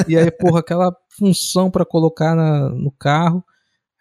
e 0.06 0.16
aí, 0.16 0.30
porra, 0.30 0.60
aquela 0.60 0.94
função 1.18 1.70
pra 1.70 1.84
colocar 1.84 2.36
na- 2.36 2.68
no 2.68 2.92
carro. 2.92 3.42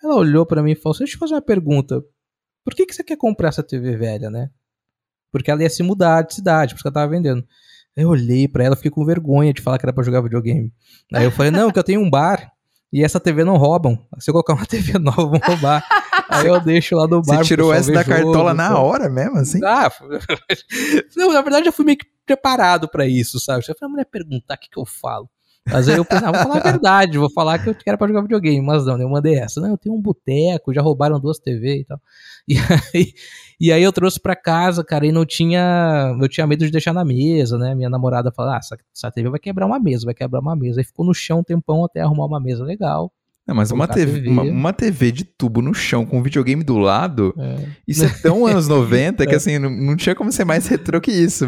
Ela 0.03 0.15
olhou 0.17 0.45
pra 0.45 0.61
mim 0.61 0.73
e 0.73 0.75
falou: 0.75 0.93
assim, 0.93 1.05
Deixa 1.05 1.15
eu 1.15 1.19
fazer 1.19 1.33
uma 1.33 1.41
pergunta. 1.41 2.03
Por 2.63 2.75
que, 2.75 2.85
que 2.85 2.93
você 2.93 3.03
quer 3.03 3.17
comprar 3.17 3.47
essa 3.49 3.63
TV 3.63 3.95
velha, 3.95 4.29
né? 4.29 4.49
Porque 5.31 5.49
ela 5.49 5.63
ia 5.63 5.69
se 5.69 5.81
mudar 5.81 6.21
de 6.23 6.35
cidade, 6.35 6.73
por 6.73 6.77
isso 6.77 6.83
que 6.83 6.87
ela 6.89 6.93
tava 6.93 7.11
vendendo. 7.11 7.43
Eu 7.95 8.09
olhei 8.09 8.47
pra 8.47 8.63
ela, 8.63 8.75
fiquei 8.75 8.91
com 8.91 9.05
vergonha 9.05 9.53
de 9.53 9.61
falar 9.61 9.77
que 9.79 9.85
era 9.85 9.93
pra 9.93 10.03
jogar 10.03 10.21
videogame. 10.21 10.71
Aí 11.13 11.23
eu 11.23 11.31
falei: 11.31 11.49
Não, 11.51 11.71
que 11.71 11.79
eu 11.79 11.83
tenho 11.83 12.01
um 12.01 12.09
bar 12.09 12.51
e 12.91 13.03
essa 13.03 13.19
TV 13.19 13.43
não 13.43 13.57
roubam. 13.57 13.99
Se 14.19 14.29
eu 14.29 14.33
colocar 14.33 14.53
uma 14.53 14.65
TV 14.67 14.97
nova, 14.97 15.25
vão 15.25 15.39
roubar. 15.43 15.85
Aí 16.29 16.47
eu 16.47 16.59
deixo 16.59 16.95
lá 16.95 17.07
no 17.07 17.21
bar. 17.21 17.37
Você 17.37 17.43
tirou 17.43 17.73
essa 17.73 17.91
da 17.91 18.03
jogo, 18.03 18.15
cartola 18.15 18.53
na 18.53 18.67
então. 18.67 18.83
hora 18.83 19.09
mesmo, 19.09 19.37
assim? 19.37 19.59
Ah, 19.63 19.91
não, 21.15 21.33
na 21.33 21.41
verdade 21.41 21.67
eu 21.67 21.73
fui 21.73 21.85
meio 21.85 21.97
que 21.97 22.05
preparado 22.25 22.87
pra 22.87 23.05
isso, 23.05 23.39
sabe? 23.39 23.59
Eu 23.59 23.75
falei, 23.75 23.77
a 23.81 23.89
mulher 23.89 24.05
perguntar 24.05 24.55
o 24.55 24.57
que, 24.57 24.69
que 24.69 24.79
eu 24.79 24.85
falo. 24.85 25.29
Mas 25.67 25.89
aí 25.89 25.97
eu 25.97 26.05
pensei, 26.05 26.27
ah, 26.27 26.31
vou 26.31 26.41
falar 26.43 26.57
a 26.57 26.63
verdade, 26.71 27.17
vou 27.17 27.31
falar 27.31 27.59
que 27.59 27.69
eu 27.69 27.75
quero 27.75 27.97
pra 27.97 28.07
jogar 28.07 28.21
videogame, 28.21 28.61
mas 28.61 28.85
não, 28.85 28.99
eu 29.01 29.09
mandei 29.09 29.35
essa. 29.35 29.59
Não, 29.59 29.69
eu 29.69 29.77
tenho 29.77 29.95
um 29.95 30.01
boteco, 30.01 30.73
já 30.73 30.81
roubaram 30.81 31.19
duas 31.19 31.39
TV 31.39 31.79
e 31.79 31.85
tal. 31.85 31.99
E 32.47 32.55
aí, 32.93 33.13
e 33.59 33.71
aí 33.71 33.81
eu 33.81 33.91
trouxe 33.91 34.19
pra 34.19 34.35
casa, 34.35 34.83
cara, 34.83 35.05
e 35.07 35.11
não 35.11 35.25
tinha. 35.25 36.15
Eu 36.21 36.29
tinha 36.29 36.45
medo 36.45 36.63
de 36.63 36.71
deixar 36.71 36.93
na 36.93 37.03
mesa, 37.03 37.57
né? 37.57 37.73
Minha 37.73 37.89
namorada 37.89 38.31
falou: 38.31 38.51
ah, 38.53 38.57
essa, 38.57 38.77
essa 38.95 39.11
TV 39.11 39.29
vai 39.29 39.39
quebrar 39.39 39.65
uma 39.65 39.79
mesa, 39.79 40.05
vai 40.05 40.13
quebrar 40.13 40.39
uma 40.41 40.55
mesa. 40.55 40.79
Aí 40.81 40.83
ficou 40.85 41.03
no 41.05 41.13
chão 41.13 41.39
um 41.39 41.43
tempão 41.43 41.83
até 41.83 42.01
arrumar 42.01 42.25
uma 42.27 42.39
mesa 42.39 42.63
legal. 42.63 43.11
Não, 43.47 43.53
mas 43.55 43.69
uma 43.71 43.87
TV, 43.87 44.13
TV. 44.13 44.29
Uma, 44.29 44.41
uma 44.43 44.73
TV 44.73 45.11
de 45.11 45.23
tubo 45.23 45.61
no 45.61 45.73
chão 45.73 46.03
com 46.05 46.17
um 46.17 46.23
videogame 46.23 46.63
do 46.63 46.77
lado, 46.77 47.33
É. 47.37 47.57
isso 47.87 48.03
é 48.03 48.09
tão 48.09 48.45
anos 48.47 48.67
90 48.67 49.25
que 49.27 49.35
assim, 49.35 49.59
não, 49.59 49.69
não 49.69 49.95
tinha 49.95 50.15
como 50.15 50.31
ser 50.31 50.45
mais 50.45 50.67
retrô 50.67 50.99
que 50.99 51.11
isso. 51.11 51.45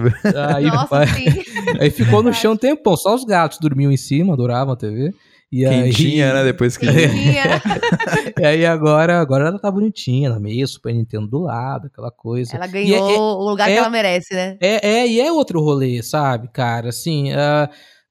Aí, 0.54 0.66
Nossa, 0.66 1.08
sim. 1.08 1.26
aí 1.82 1.90
ficou 1.90 2.22
no 2.22 2.32
chão 2.34 2.54
um 2.54 2.58
tempão, 2.58 2.96
só 2.96 3.16
os 3.16 3.24
gatos 3.26 3.58
dormiam 3.60 3.92
em 3.92 3.98
cima, 3.98 4.34
adoravam 4.34 4.74
a 4.74 4.78
TV. 4.78 5.12
E 5.50 5.66
aí, 5.66 5.84
Quentinha, 5.92 6.34
né? 6.34 6.44
Depois 6.44 6.76
que. 6.76 6.86
Quentinha. 6.86 7.62
E 8.40 8.46
aí 8.46 8.66
agora, 8.66 9.20
agora 9.20 9.48
ela 9.48 9.58
tá 9.58 9.72
bonitinha 9.72 10.30
na 10.30 10.40
mesa, 10.40 10.74
Super 10.74 10.94
Nintendo 10.94 11.26
do 11.26 11.40
lado, 11.40 11.88
aquela 11.88 12.12
coisa. 12.12 12.56
Ela 12.56 12.68
ganhou 12.68 13.10
é- 13.10 13.18
o 13.18 13.50
lugar 13.50 13.68
é- 13.68 13.74
que 13.74 13.80
ela 13.80 13.90
merece, 13.90 14.34
né? 14.36 14.58
É, 14.62 14.88
é, 15.00 15.08
e 15.08 15.20
é 15.20 15.32
outro 15.32 15.60
rolê, 15.60 16.04
sabe, 16.04 16.48
cara? 16.50 16.90
Assim, 16.90 17.32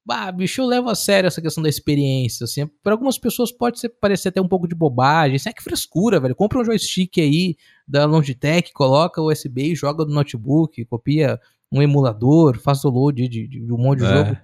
ah, 0.09 0.31
bicho, 0.31 0.61
eu 0.61 0.65
levo 0.65 0.89
a 0.89 0.95
sério 0.95 1.27
essa 1.27 1.41
questão 1.41 1.61
da 1.63 1.69
experiência, 1.69 2.43
assim. 2.45 2.67
Para 2.83 2.93
algumas 2.93 3.17
pessoas 3.17 3.51
pode 3.51 3.79
ser, 3.79 3.89
parecer 3.89 4.29
até 4.29 4.41
um 4.41 4.47
pouco 4.47 4.67
de 4.67 4.75
bobagem. 4.75 5.35
Isso 5.35 5.49
é 5.49 5.53
que 5.53 5.63
frescura, 5.63 6.19
velho. 6.19 6.35
Compra 6.35 6.59
um 6.59 6.65
joystick 6.65 7.17
aí 7.19 7.55
da 7.87 8.05
Logitech, 8.05 8.71
coloca 8.73 9.21
o 9.21 9.31
USB 9.31 9.71
e 9.71 9.75
joga 9.75 10.05
no 10.05 10.13
notebook, 10.13 10.83
copia 10.85 11.39
um 11.71 11.81
emulador, 11.81 12.59
faz 12.59 12.83
o 12.85 12.89
load 12.89 13.27
de, 13.27 13.47
de- 13.47 13.65
de 13.65 13.73
um 13.73 13.77
monte 13.77 13.99
de 13.99 14.05
É. 14.05 14.09
jogo. 14.09 14.37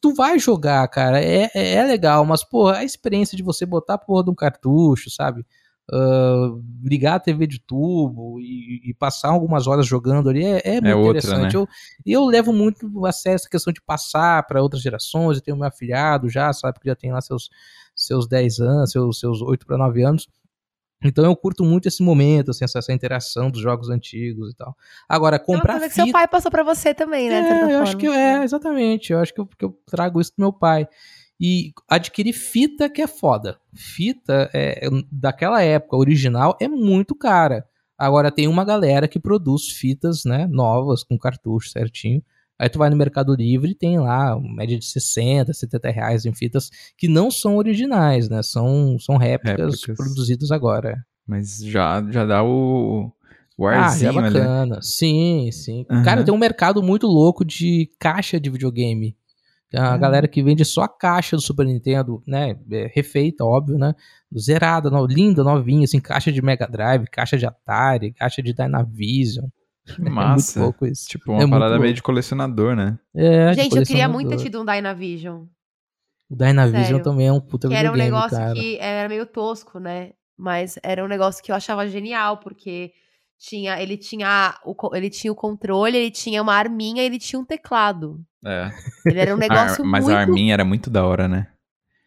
Tu 0.00 0.14
vai 0.14 0.38
jogar, 0.38 0.86
cara, 0.88 1.22
é, 1.22 1.50
é, 1.54 1.74
é 1.74 1.84
legal, 1.84 2.24
mas, 2.24 2.42
pô, 2.42 2.68
a 2.68 2.82
experiência 2.82 3.36
de 3.36 3.42
você 3.42 3.66
botar 3.66 3.94
a 3.94 3.98
porra 3.98 4.24
de 4.24 4.30
um 4.30 4.34
cartucho, 4.34 5.10
sabe? 5.10 5.44
Ah, 5.90 6.50
ligar 6.84 7.16
a 7.16 7.20
TV 7.20 7.46
de 7.46 7.58
tubo 7.60 8.38
e, 8.40 8.80
e 8.90 8.94
passar 8.94 9.28
algumas 9.30 9.66
horas 9.66 9.86
jogando 9.86 10.28
ali 10.30 10.44
é, 10.44 10.60
é 10.64 10.80
muito 10.80 10.98
outra, 10.98 11.18
interessante. 11.18 11.54
né? 11.54 11.60
Eu, 11.60 11.68
e 12.06 12.12
eu 12.12 12.24
levo 12.24 12.52
muito 12.52 13.04
a 13.04 13.12
sério 13.12 13.36
essa 13.36 13.48
questão 13.48 13.72
de 13.72 13.80
passar 13.82 14.46
para 14.46 14.62
outras 14.62 14.82
gerações. 14.82 15.36
Eu 15.38 15.42
tenho 15.42 15.56
meu 15.56 15.66
afilhado 15.66 16.28
já, 16.28 16.52
sabe, 16.52 16.78
que 16.80 16.88
já 16.88 16.94
tem 16.94 17.12
lá 17.12 17.20
seus, 17.20 17.50
seus 17.94 18.28
10 18.28 18.60
anos, 18.60 18.90
seus, 18.92 19.18
seus 19.18 19.42
8 19.42 19.66
para 19.66 19.76
9 19.76 20.02
anos. 20.02 20.28
Então 21.04 21.24
eu 21.24 21.34
curto 21.34 21.64
muito 21.64 21.88
esse 21.88 22.00
momento, 22.00 22.52
assim, 22.52 22.64
essa, 22.64 22.78
essa 22.78 22.92
interação 22.92 23.50
dos 23.50 23.60
jogos 23.60 23.90
antigos 23.90 24.52
e 24.52 24.54
tal. 24.56 24.76
Agora, 25.08 25.34
É 25.36 25.38
uma 25.40 25.44
comprar 25.44 25.72
coisa 25.72 25.88
que 25.88 25.94
fita... 25.94 26.04
seu 26.04 26.12
pai 26.12 26.28
passou 26.28 26.50
pra 26.50 26.62
você 26.62 26.94
também, 26.94 27.28
né? 27.28 27.40
É, 27.40 27.74
eu 27.74 27.78
acho 27.80 27.92
forma. 27.92 28.00
que 28.00 28.06
é, 28.06 28.44
exatamente. 28.44 29.12
Eu 29.12 29.18
acho 29.18 29.34
que 29.34 29.40
eu, 29.40 29.46
que 29.46 29.64
eu 29.64 29.76
trago 29.86 30.20
isso 30.20 30.30
do 30.30 30.40
meu 30.40 30.52
pai. 30.52 30.86
E 31.40 31.72
adquirir 31.88 32.32
fita 32.32 32.88
que 32.88 33.02
é 33.02 33.06
foda. 33.06 33.58
Fita 33.74 34.48
é, 34.54 34.88
daquela 35.10 35.62
época 35.62 35.96
original 35.96 36.56
é 36.60 36.68
muito 36.68 37.14
cara. 37.14 37.66
Agora 37.98 38.30
tem 38.30 38.48
uma 38.48 38.64
galera 38.64 39.06
que 39.08 39.18
produz 39.20 39.68
fitas, 39.68 40.24
né, 40.24 40.46
novas, 40.50 41.02
com 41.04 41.18
cartucho 41.18 41.70
certinho. 41.70 42.22
Aí 42.58 42.68
tu 42.68 42.78
vai 42.78 42.88
no 42.90 42.96
Mercado 42.96 43.34
Livre 43.34 43.72
e 43.72 43.74
tem 43.74 43.98
lá 43.98 44.36
uma 44.36 44.54
média 44.56 44.78
de 44.78 44.84
60, 44.84 45.52
70 45.52 45.90
reais 45.90 46.24
em 46.24 46.32
fitas 46.32 46.70
que 46.96 47.08
não 47.08 47.28
são 47.30 47.56
originais, 47.56 48.28
né? 48.28 48.40
São, 48.42 48.96
são 49.00 49.16
réplicas, 49.16 49.80
Réplicas. 49.80 49.96
produzidas 49.96 50.50
agora. 50.52 51.04
Mas 51.26 51.58
já, 51.64 52.04
já 52.10 52.24
dá 52.24 52.44
o, 52.44 53.10
o 53.58 53.66
Ah, 53.66 53.70
é 53.72 53.78
arzinho 53.78 54.18
ali. 54.18 54.34
bacana. 54.34 54.78
Sim, 54.80 55.50
sim. 55.50 55.84
Aham. 55.90 56.02
Cara, 56.04 56.24
tem 56.24 56.32
um 56.32 56.38
mercado 56.38 56.82
muito 56.82 57.06
louco 57.08 57.44
de 57.44 57.90
caixa 57.98 58.38
de 58.38 58.48
videogame. 58.50 59.16
A 59.74 59.94
Ah. 59.94 59.96
galera 59.96 60.28
que 60.28 60.42
vende 60.42 60.64
só 60.64 60.82
a 60.82 60.88
caixa 60.88 61.34
do 61.36 61.42
Super 61.42 61.64
Nintendo, 61.66 62.22
né? 62.26 62.56
é, 62.70 62.90
refeita, 62.94 63.44
óbvio, 63.44 63.78
né? 63.78 63.94
Zerada, 64.38 64.90
no- 64.90 65.06
linda, 65.06 65.42
novinha, 65.42 65.84
assim, 65.84 66.00
caixa 66.00 66.30
de 66.30 66.42
Mega 66.42 66.66
Drive, 66.66 67.06
caixa 67.10 67.36
de 67.38 67.46
Atari, 67.46 68.12
caixa 68.12 68.42
de 68.42 68.52
Dynavision. 68.52 69.46
Que 69.84 69.92
É 69.94 69.98
muito 70.04 70.14
massa. 70.14 70.60
louco 70.60 70.86
isso. 70.86 71.08
Tipo, 71.08 71.32
uma 71.32 71.42
É 71.42 71.48
parada 71.48 71.78
meio 71.78 71.92
de 71.94 72.02
colecionador, 72.02 72.76
né? 72.76 72.98
É, 73.14 73.52
Gente, 73.54 73.76
eu 73.76 73.82
queria 73.84 74.08
muito 74.08 74.28
ter 74.30 74.36
tido 74.38 74.60
um 74.60 74.64
Dynavision. 74.64 75.44
O 76.30 76.36
Dynavision 76.36 76.84
Sério. 76.84 77.02
também 77.02 77.26
é 77.26 77.32
um 77.32 77.40
puta 77.40 77.68
Que 77.68 77.74
era 77.74 77.90
um 77.92 77.96
negócio 77.96 78.30
cara. 78.38 78.54
que 78.54 78.78
era 78.78 79.08
meio 79.08 79.26
tosco, 79.26 79.78
né? 79.80 80.10
Mas 80.38 80.78
era 80.82 81.04
um 81.04 81.08
negócio 81.08 81.42
que 81.42 81.50
eu 81.50 81.56
achava 81.56 81.86
genial, 81.88 82.38
porque 82.38 82.92
tinha, 83.38 83.80
ele 83.82 83.96
tinha 83.96 84.54
o, 84.64 84.74
ele 84.96 85.10
tinha 85.10 85.32
o 85.32 85.36
controle, 85.36 85.96
ele 85.96 86.10
tinha 86.10 86.40
uma 86.40 86.54
arminha, 86.54 87.02
ele 87.02 87.18
tinha 87.18 87.38
um 87.40 87.44
teclado. 87.44 88.20
É. 88.44 88.70
Ele 89.06 89.18
era 89.20 89.34
um 89.34 89.38
negócio 89.38 89.84
Ar- 89.84 89.88
mas 89.90 90.04
muito 90.04 90.16
a 90.16 90.20
arminha 90.20 90.54
era 90.54 90.64
muito 90.64 90.90
da 90.90 91.04
hora, 91.04 91.28
né? 91.28 91.46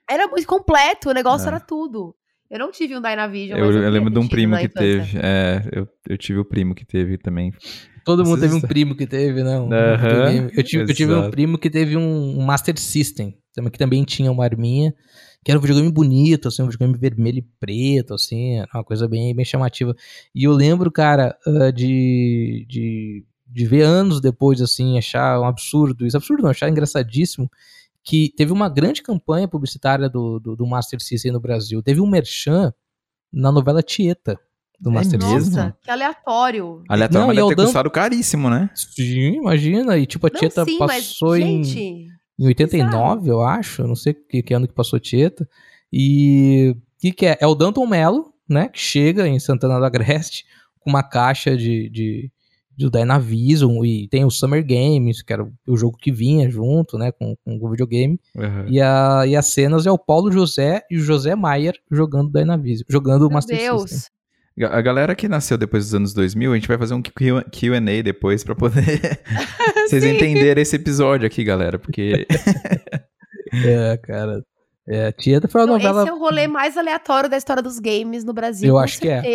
Era 0.09 0.27
muito 0.27 0.45
completo, 0.47 1.09
o 1.09 1.13
negócio 1.13 1.45
É. 1.45 1.49
era 1.49 1.59
tudo. 1.59 2.15
Eu 2.49 2.59
não 2.59 2.71
tive 2.71 2.95
um 2.95 3.01
Dynavision, 3.01 3.57
Eu, 3.57 3.65
mas 3.65 3.75
eu, 3.75 3.83
eu 3.83 3.89
lembro 3.89 4.11
de 4.11 4.19
um 4.19 4.27
primo 4.27 4.55
que 4.57 4.69
teve. 4.69 5.17
É, 5.17 5.67
eu, 5.71 5.87
eu 6.07 6.17
tive 6.17 6.39
o 6.39 6.45
primo 6.45 6.75
que 6.75 6.85
teve 6.85 7.17
também. 7.17 7.51
Todo 8.05 8.23
mundo 8.23 8.37
Vocês 8.37 8.51
teve 8.51 8.63
um 8.63 8.67
primo 8.67 8.95
que 8.95 9.07
teve, 9.07 9.43
né? 9.43 9.55
Aham, 9.55 9.97
videogame. 9.97 10.51
eu, 10.55 10.63
tive, 10.63 10.83
eu 10.83 10.95
tive 10.95 11.13
um 11.15 11.31
primo 11.31 11.57
que 11.57 11.71
teve 11.71 11.97
um, 11.97 12.39
Master 12.45 12.77
System, 12.79 13.35
também- 13.51 13.71
que 13.71 13.79
também 13.79 14.03
tinha 14.03 14.31
uma 14.31 14.43
arminha, 14.43 14.93
que 15.43 15.49
era 15.49 15.57
um 15.57 15.61
videogame 15.61 15.91
bonito, 15.91 16.47
assim, 16.47 16.61
um 16.61 16.67
videogame 16.69 16.95
vermelho 16.99 17.39
e 17.39 17.47
preto, 17.59 18.13
assim, 18.13 18.59
era 18.59 18.69
uma 18.75 18.83
coisa 18.83 19.07
bem, 19.07 19.35
bem 19.35 19.43
chamativa. 19.43 19.95
E 20.35 20.43
eu 20.43 20.51
lembro, 20.53 20.91
cara, 20.91 21.35
ah, 21.47 21.71
de, 21.71 22.63
de, 22.69 23.25
de 23.47 23.65
ver 23.65 23.83
anos 23.83 24.19
depois, 24.21 24.61
assim, 24.61 24.97
achar 24.97 25.39
um 25.39 25.45
absurdo, 25.45 26.05
isso 26.05 26.17
absurdo 26.17 26.43
não, 26.43 26.49
achar 26.49 26.69
engraçadíssimo, 26.69 27.49
que 28.03 28.31
teve 28.35 28.51
uma 28.51 28.69
grande 28.69 29.01
campanha 29.01 29.47
publicitária 29.47 30.09
do, 30.09 30.39
do, 30.39 30.55
do 30.55 30.65
Master 30.67 31.01
System 31.01 31.31
no 31.31 31.39
Brasil. 31.39 31.81
Teve 31.81 32.01
um 32.01 32.07
merchan 32.07 32.73
na 33.31 33.51
novela 33.51 33.81
Tieta 33.81 34.39
do 34.79 34.89
É 34.89 34.93
Master? 34.93 35.21
System. 35.21 35.63
Nossa, 35.63 35.77
que 35.81 35.89
aleatório. 35.89 36.83
Aleatório, 36.87 37.19
Não, 37.19 37.27
mas 37.27 37.37
é 37.37 37.41
deve 37.41 37.45
o 37.45 37.49
ter 37.49 37.55
Dan- 37.55 37.63
custado 37.65 37.89
caríssimo, 37.91 38.49
né? 38.49 38.69
Sim, 38.75 39.37
imagina. 39.37 39.97
E 39.97 40.05
tipo, 40.05 40.27
a 40.27 40.29
Não, 40.31 40.39
Tieta 40.39 40.65
sim, 40.65 40.77
mas, 40.79 41.07
passou 41.07 41.35
em, 41.37 41.63
gente, 41.63 42.07
em 42.37 42.45
89, 42.47 43.29
eu 43.29 43.41
acho. 43.41 43.81
Eu 43.81 43.87
não 43.87 43.95
sei 43.95 44.13
que, 44.13 44.43
que 44.43 44.53
ano 44.53 44.67
que 44.67 44.73
passou 44.73 44.99
Tieta. 44.99 45.47
E 45.91 46.75
o 46.75 46.99
que, 46.99 47.11
que 47.11 47.25
é? 47.25 47.37
É 47.39 47.47
o 47.47 47.55
Danton 47.55 47.87
Mello, 47.87 48.33
né? 48.47 48.67
Que 48.67 48.79
chega 48.79 49.27
em 49.27 49.39
Santana 49.39 49.79
do 49.79 49.85
Agreste 49.85 50.45
com 50.79 50.89
uma 50.89 51.01
caixa 51.03 51.55
de, 51.57 51.89
de, 51.89 52.31
de 52.75 52.89
Dynavision 52.89 53.83
e 53.85 54.07
tem 54.07 54.25
o 54.25 54.31
Summer 54.31 54.65
Games, 54.65 55.21
que 55.21 55.31
era 55.31 55.43
o, 55.67 55.77
jogo 55.77 55.97
que 55.97 56.11
vinha 56.11 56.49
junto, 56.49 56.97
né? 56.97 57.11
Com, 57.11 57.35
com 57.43 57.57
o 57.59 57.69
videogame. 57.69 58.19
Uhum. 58.35 58.67
E, 58.67 58.81
a, 58.81 59.23
e 59.27 59.35
as 59.35 59.47
cenas 59.47 59.85
é 59.85 59.91
o 59.91 59.97
Paulo 59.97 60.31
José 60.31 60.83
e 60.89 60.97
o 60.97 61.01
José 61.01 61.35
Maier 61.35 61.75
jogando 61.91 62.31
Dynavision, 62.31 62.85
jogando 62.89 63.23
o 63.23 63.27
meu 63.27 63.35
Master 63.35 63.57
Deus. 63.57 63.89
System. 63.89 64.15
A 64.69 64.81
galera 64.81 65.13
que 65.15 65.27
nasceu 65.27 65.57
depois 65.57 65.83
dos 65.83 65.95
anos 65.95 66.13
2000, 66.13 66.51
a 66.53 66.55
gente 66.55 66.67
vai 66.67 66.77
fazer 66.77 66.93
um 66.93 67.01
Q&A 67.01 68.01
depois 68.01 68.41
pra 68.41 68.55
poder 68.55 69.19
vocês 69.85 70.03
entenderem 70.03 70.61
esse 70.61 70.77
episódio 70.77 71.27
aqui, 71.27 71.43
galera, 71.43 71.77
porque 71.77 72.25
É, 73.63 73.97
cara. 73.97 74.43
É, 74.87 75.11
Tieta 75.11 75.47
foi 75.47 75.61
uma 75.61 75.73
novela. 75.73 76.01
Esse 76.01 76.09
é 76.09 76.13
o 76.13 76.19
rolê 76.19 76.47
mais 76.47 76.77
aleatório 76.77 77.29
da 77.29 77.37
história 77.37 77.61
dos 77.61 77.79
games 77.79 78.23
no 78.23 78.33
Brasil, 78.33 78.67
Eu 78.67 78.75
com 78.75 78.79
acho 78.79 78.99
que 78.99 79.09
é. 79.09 79.25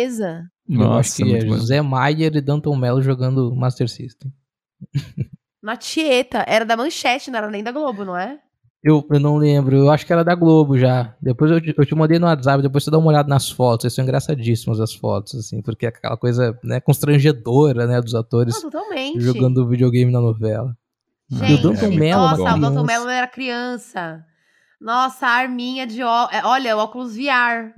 Certeza. 0.71 0.83
Eu 0.83 0.87
Nossa, 0.89 0.99
acho 0.99 1.15
que 1.15 1.35
é 1.35 1.45
bom. 1.45 1.53
José 1.57 1.81
Maier 1.81 2.35
e 2.35 2.41
Danton 2.41 2.75
Mello 2.75 3.01
jogando 3.01 3.55
Master 3.55 3.89
System. 3.89 4.31
Na 5.61 5.75
Tieta, 5.77 6.43
era 6.47 6.65
da 6.65 6.75
Manchete, 6.75 7.29
não 7.29 7.37
era 7.37 7.49
nem 7.49 7.63
da 7.63 7.71
Globo, 7.71 8.03
não 8.03 8.17
é? 8.17 8.39
Eu, 8.83 9.05
eu 9.11 9.19
não 9.19 9.37
lembro, 9.37 9.75
eu 9.77 9.91
acho 9.91 10.03
que 10.07 10.11
era 10.11 10.23
da 10.23 10.33
Globo 10.33 10.75
já. 10.75 11.15
Depois 11.21 11.51
eu, 11.51 11.61
te- 11.61 11.75
eu 11.77 11.85
te 11.85 11.93
mandei 11.93 12.17
no 12.17 12.25
WhatsApp, 12.25 12.63
depois 12.63 12.83
você 12.83 12.89
dá 12.89 12.97
uma 12.97 13.09
olhada 13.09 13.29
nas 13.29 13.47
fotos. 13.47 13.93
São 13.93 14.03
engraçadíssimas 14.03 14.79
as 14.79 14.91
fotos, 14.95 15.35
assim, 15.35 15.61
porque 15.61 15.85
é 15.85 15.89
aquela 15.89 16.17
coisa 16.17 16.57
né, 16.63 16.79
constrangedora, 16.79 17.85
né, 17.85 18.01
dos 18.01 18.15
atores 18.15 18.55
Não, 18.55 18.71
totalmente. 18.71 19.19
jogando 19.19 19.67
videogame 19.67 20.11
na 20.11 20.19
novela. 20.19 20.75
Gente, 21.29 21.51
E 21.51 21.53
o 21.53 21.61
Danton 21.61 21.91
Mello, 21.91 22.21
nossa, 22.23 22.41
uma 22.41 22.55
o 22.57 22.59
Danton. 22.59 22.83
Mello 22.83 23.07
era 23.07 23.27
criança. 23.27 24.25
Nossa, 24.81 25.27
a 25.27 25.29
arminha 25.31 25.85
de 25.85 26.01
ó, 26.01 26.27
é, 26.31 26.43
olha, 26.43 26.75
óculos 26.75 27.15
VR. 27.15 27.75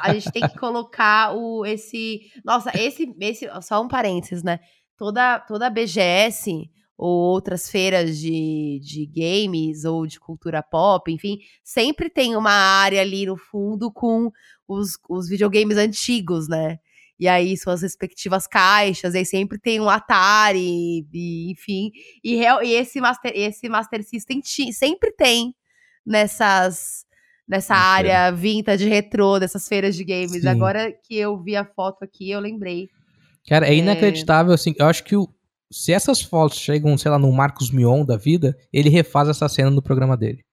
A 0.00 0.14
gente 0.14 0.30
tem 0.32 0.48
que 0.48 0.58
colocar 0.58 1.34
o 1.34 1.64
esse, 1.64 2.30
nossa, 2.44 2.70
esse 2.78 3.14
esse 3.20 3.48
só 3.62 3.82
um 3.82 3.88
parênteses, 3.88 4.42
né? 4.42 4.60
Toda 4.96 5.38
toda 5.40 5.66
a 5.66 5.70
BGS 5.70 6.70
ou 6.96 7.32
outras 7.32 7.70
feiras 7.70 8.18
de, 8.18 8.78
de 8.82 9.06
games 9.06 9.84
ou 9.84 10.06
de 10.06 10.20
cultura 10.20 10.62
pop, 10.62 11.10
enfim, 11.10 11.38
sempre 11.64 12.10
tem 12.10 12.36
uma 12.36 12.52
área 12.52 13.00
ali 13.00 13.24
no 13.24 13.38
fundo 13.38 13.90
com 13.90 14.30
os, 14.68 14.98
os 15.08 15.26
videogames 15.26 15.78
antigos, 15.78 16.46
né? 16.46 16.78
E 17.18 17.26
aí 17.28 17.56
suas 17.56 17.82
respectivas 17.82 18.46
caixas, 18.46 19.14
e 19.14 19.18
aí 19.18 19.26
sempre 19.26 19.58
tem 19.58 19.80
um 19.80 19.88
Atari, 19.88 21.06
e, 21.12 21.50
enfim. 21.50 21.90
E, 22.22 22.36
e 22.36 22.74
esse, 22.74 23.00
Master, 23.00 23.32
esse 23.34 23.68
Master 23.68 24.02
System 24.02 24.42
sempre 24.72 25.12
tem 25.12 25.54
nessas 26.04 27.04
nessa 27.50 27.74
área 27.74 28.30
vintage 28.30 28.88
retrô, 28.88 29.38
dessas 29.38 29.66
feiras 29.66 29.96
de 29.96 30.04
games. 30.04 30.42
Sim. 30.42 30.48
Agora 30.48 30.92
que 30.92 31.16
eu 31.16 31.42
vi 31.42 31.56
a 31.56 31.64
foto 31.64 32.04
aqui, 32.04 32.30
eu 32.30 32.38
lembrei. 32.40 32.88
Cara, 33.48 33.66
é 33.66 33.74
inacreditável, 33.74 34.52
assim. 34.54 34.72
Eu 34.78 34.86
acho 34.86 35.02
que 35.02 35.16
o- 35.16 35.28
se 35.72 35.92
essas 35.92 36.22
fotos 36.22 36.58
chegam, 36.58 36.96
sei 36.96 37.10
lá, 37.10 37.18
no 37.18 37.30
Marcos 37.32 37.70
Mion 37.70 38.04
da 38.04 38.16
vida, 38.16 38.56
ele 38.72 38.88
refaz 38.88 39.28
essa 39.28 39.48
cena 39.48 39.70
no 39.70 39.82
programa 39.82 40.16
dele. 40.16 40.44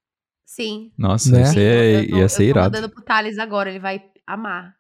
Sim. 0.46 0.92
Nossa, 0.98 1.32
Né? 1.32 1.40
ia 1.40 1.46
ser, 1.46 1.60
eu, 2.06 2.10
tô, 2.10 2.18
ia 2.18 2.30
ser 2.30 2.44
eu 2.44 2.54
tô 2.54 2.60
irado. 2.60 2.76
mandando 2.76 2.94
pro 2.94 3.04
Thales 3.04 3.38
agora, 3.38 3.70
ele 3.70 3.80
vai 3.80 4.02
amar. 4.26 4.76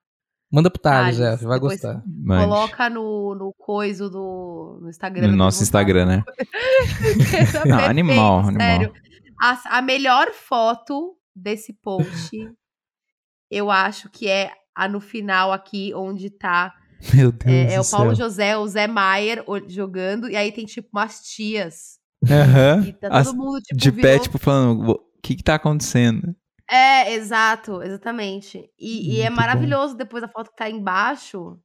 Manda 0.51 0.69
pro 0.71 0.81
Thales, 0.81 1.17
Thales, 1.17 1.33
é, 1.33 1.37
você 1.37 1.45
vai 1.45 1.59
gostar. 1.59 2.01
Coloca 2.25 2.89
no, 2.89 3.35
no 3.35 3.53
coiso 3.57 4.09
do 4.09 4.79
no 4.81 4.89
Instagram. 4.89 5.27
No 5.27 5.35
nosso. 5.35 5.61
Instagram, 5.61 6.05
né? 6.05 6.23
Não, 7.67 7.79
animal, 7.79 8.39
animal. 8.39 8.57
Sério. 8.59 8.93
A, 9.43 9.77
a 9.77 9.81
melhor 9.81 10.31
foto 10.31 11.16
desse 11.37 11.73
post, 11.81 12.31
eu 13.49 13.69
acho 13.71 14.09
que 14.09 14.27
é 14.27 14.51
a 14.75 14.87
no 14.87 14.99
final 14.99 15.51
aqui, 15.51 15.93
onde 15.95 16.29
tá. 16.29 16.73
Meu 17.13 17.31
Deus 17.31 17.51
É, 17.71 17.73
é 17.75 17.79
o 17.81 17.85
Paulo 17.89 18.15
céu. 18.15 18.25
José, 18.27 18.57
o 18.57 18.67
Zé 18.67 18.87
Maier 18.87 19.43
jogando, 19.67 20.29
e 20.29 20.35
aí 20.35 20.51
tem 20.51 20.65
tipo 20.65 20.89
umas 20.93 21.21
tias. 21.21 21.99
E 22.87 22.93
tá 22.93 23.07
As- 23.11 23.27
todo 23.27 23.37
mundo, 23.37 23.59
tipo, 23.61 23.79
de 23.79 23.91
pé, 23.91 24.01
virou- 24.01 24.19
tipo, 24.21 24.37
falando, 24.37 24.89
o 24.91 24.99
que 25.21 25.35
que 25.35 25.43
tá 25.43 25.55
acontecendo? 25.55 26.35
É, 26.69 27.13
exato, 27.13 27.81
exatamente. 27.81 28.69
E, 28.77 29.15
e 29.15 29.21
é 29.21 29.29
maravilhoso 29.29 29.95
depois 29.95 30.23
a 30.23 30.27
foto 30.27 30.49
que 30.49 30.57
tá 30.57 30.69
embaixo, 30.69 31.57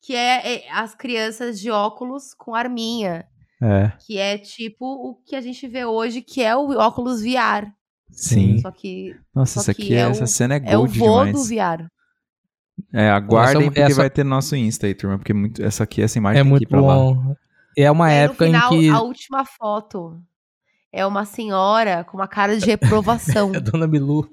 que 0.00 0.16
é, 0.16 0.64
é 0.64 0.70
as 0.72 0.94
crianças 0.96 1.60
de 1.60 1.70
óculos 1.70 2.34
com 2.34 2.54
arminha. 2.54 3.24
É, 3.62 3.92
Que 4.04 4.18
é 4.18 4.36
tipo 4.38 4.84
o 4.84 5.14
que 5.24 5.36
a 5.36 5.40
gente 5.40 5.68
vê 5.68 5.84
hoje, 5.84 6.20
que 6.22 6.42
é 6.42 6.56
o 6.56 6.70
óculos 6.76 7.22
VR. 7.22 7.70
Sim. 8.12 8.58
Só 8.58 8.70
que 8.70 9.16
Nossa, 9.34 9.54
só 9.54 9.60
essa 9.60 9.74
que 9.74 9.82
aqui, 9.82 9.94
é, 9.94 10.00
é 10.00 10.06
o- 10.06 10.10
essa 10.10 10.26
cena 10.26 10.54
é 10.56 10.62
é 10.64 10.76
o 10.76 10.80
gold 10.80 10.98
vô 10.98 11.24
demais. 11.24 11.32
do 11.32 11.44
VR. 11.44 11.86
É, 12.92 13.10
aguardem 13.10 13.56
Essa- 13.62 13.64
porque 13.64 13.80
essa- 13.80 13.94
vai 13.96 14.10
ter 14.10 14.24
nosso 14.24 14.56
Insta 14.56 14.86
aí, 14.86 14.94
turma, 14.94 15.18
porque 15.18 15.32
muito, 15.34 15.62
essa 15.62 15.84
aqui, 15.84 16.02
essa 16.02 16.18
imagem 16.18 16.40
É 16.40 16.42
tem 16.42 16.46
que 16.46 16.50
muito 16.50 16.62
ir 16.62 16.66
pra 16.66 16.80
lá. 16.80 16.94
bom. 16.94 17.34
É 17.76 17.90
uma 17.90 18.08
E 18.10 18.12
aí, 18.12 18.18
época 18.24 18.46
no 18.46 18.52
final, 18.52 18.74
em 18.74 18.80
que 18.80 18.88
a 18.88 19.00
última 19.00 19.44
foto 19.44 20.20
é 20.92 21.06
uma 21.06 21.24
senhora 21.24 22.04
com 22.04 22.16
uma 22.18 22.28
cara 22.28 22.56
de 22.58 22.66
reprovação. 22.66 23.52
a 23.56 23.60
Dona 23.60 23.86
Milu. 23.86 24.28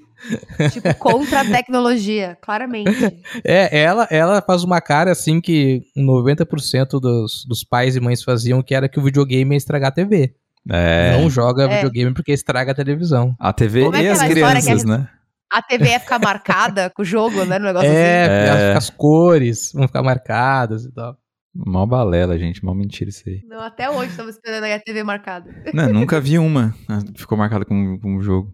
tipo, 0.74 0.94
contra 0.96 1.40
a 1.42 1.46
tecnologia, 1.46 2.38
claramente. 2.42 2.90
É, 3.46 3.82
ela, 3.84 4.06
ela 4.12 4.42
faz 4.42 4.64
uma 4.66 4.82
cara 4.82 5.12
assim 5.12 5.40
que 5.40 5.84
90% 5.98 7.00
dos, 7.00 7.46
dos 7.48 7.64
pais 7.64 7.96
e 7.96 8.02
mães 8.02 8.22
faziam, 8.24 8.62
que 8.62 8.76
era 8.76 8.90
que 8.90 9.00
o 9.00 9.04
videogame 9.04 9.56
ia 9.56 9.58
estragar 9.58 9.90
a 9.90 9.94
TV. 9.94 10.36
É, 10.70 11.18
Não 11.20 11.30
joga 11.30 11.64
É. 11.64 11.76
videogame 11.78 12.14
porque 12.14 12.32
estraga 12.32 12.72
a 12.72 12.76
televisão. 12.76 13.36
a 13.40 13.54
TV 13.54 13.84
Como 13.86 13.96
é 13.96 14.04
e 14.04 14.06
é 14.08 14.12
as 14.12 14.24
crianças, 14.24 14.84
a- 14.84 14.88
né? 14.88 15.10
A 15.52 15.62
TV 15.64 15.90
ia 15.90 16.00
ficar 16.00 16.20
marcada 16.20 16.92
com 16.92 17.02
o 17.02 17.06
jogo, 17.06 17.44
né? 17.44 17.58
No 17.58 17.66
negócio 17.66 17.90
É, 17.90 18.24
assim. 18.24 18.64
É. 18.66 18.72
As, 18.72 18.78
as 18.78 18.90
cores 18.92 19.72
vão 19.74 19.88
ficar 19.88 20.04
marcadas 20.04 20.86
e 20.86 20.92
tal. 20.94 21.18
Mó 21.56 21.86
balela, 21.88 22.38
gente, 22.38 22.64
mó 22.64 22.74
mentira 22.76 23.10
isso 23.10 23.24
aí. 23.28 23.42
Não, 23.48 23.60
até 23.60 23.90
hoje 23.90 24.12
estamos 24.12 24.36
esperando 24.36 24.66
aí 24.66 24.74
a 24.74 24.80
TV 24.80 25.02
marcada. 25.04 25.50
Não, 25.74 25.92
nunca 25.92 26.22
vi 26.22 26.38
uma. 26.38 26.76
Ah, 26.88 27.00
Ficou 27.16 27.36
marcada 27.36 27.66
com, 27.66 27.98
com 28.00 28.18
um 28.18 28.22
jogo. 28.22 28.54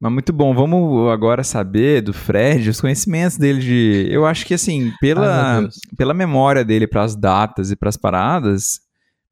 Mas 0.00 0.12
muito 0.12 0.32
bom, 0.32 0.54
vamos 0.54 1.10
agora 1.12 1.42
saber 1.42 2.00
do 2.02 2.12
Fred, 2.12 2.70
os 2.70 2.80
conhecimentos 2.80 3.36
dele 3.36 3.58
de. 3.60 4.06
Eu 4.08 4.24
acho 4.24 4.46
que 4.46 4.54
assim, 4.54 4.92
pela, 5.00 5.62
Deus. 5.62 5.74
pela 5.96 6.14
memória 6.14 6.64
dele 6.64 6.86
pras 6.86 7.16
datas 7.16 7.72
e 7.72 7.76
pras 7.76 7.96
paradas, 7.96 8.78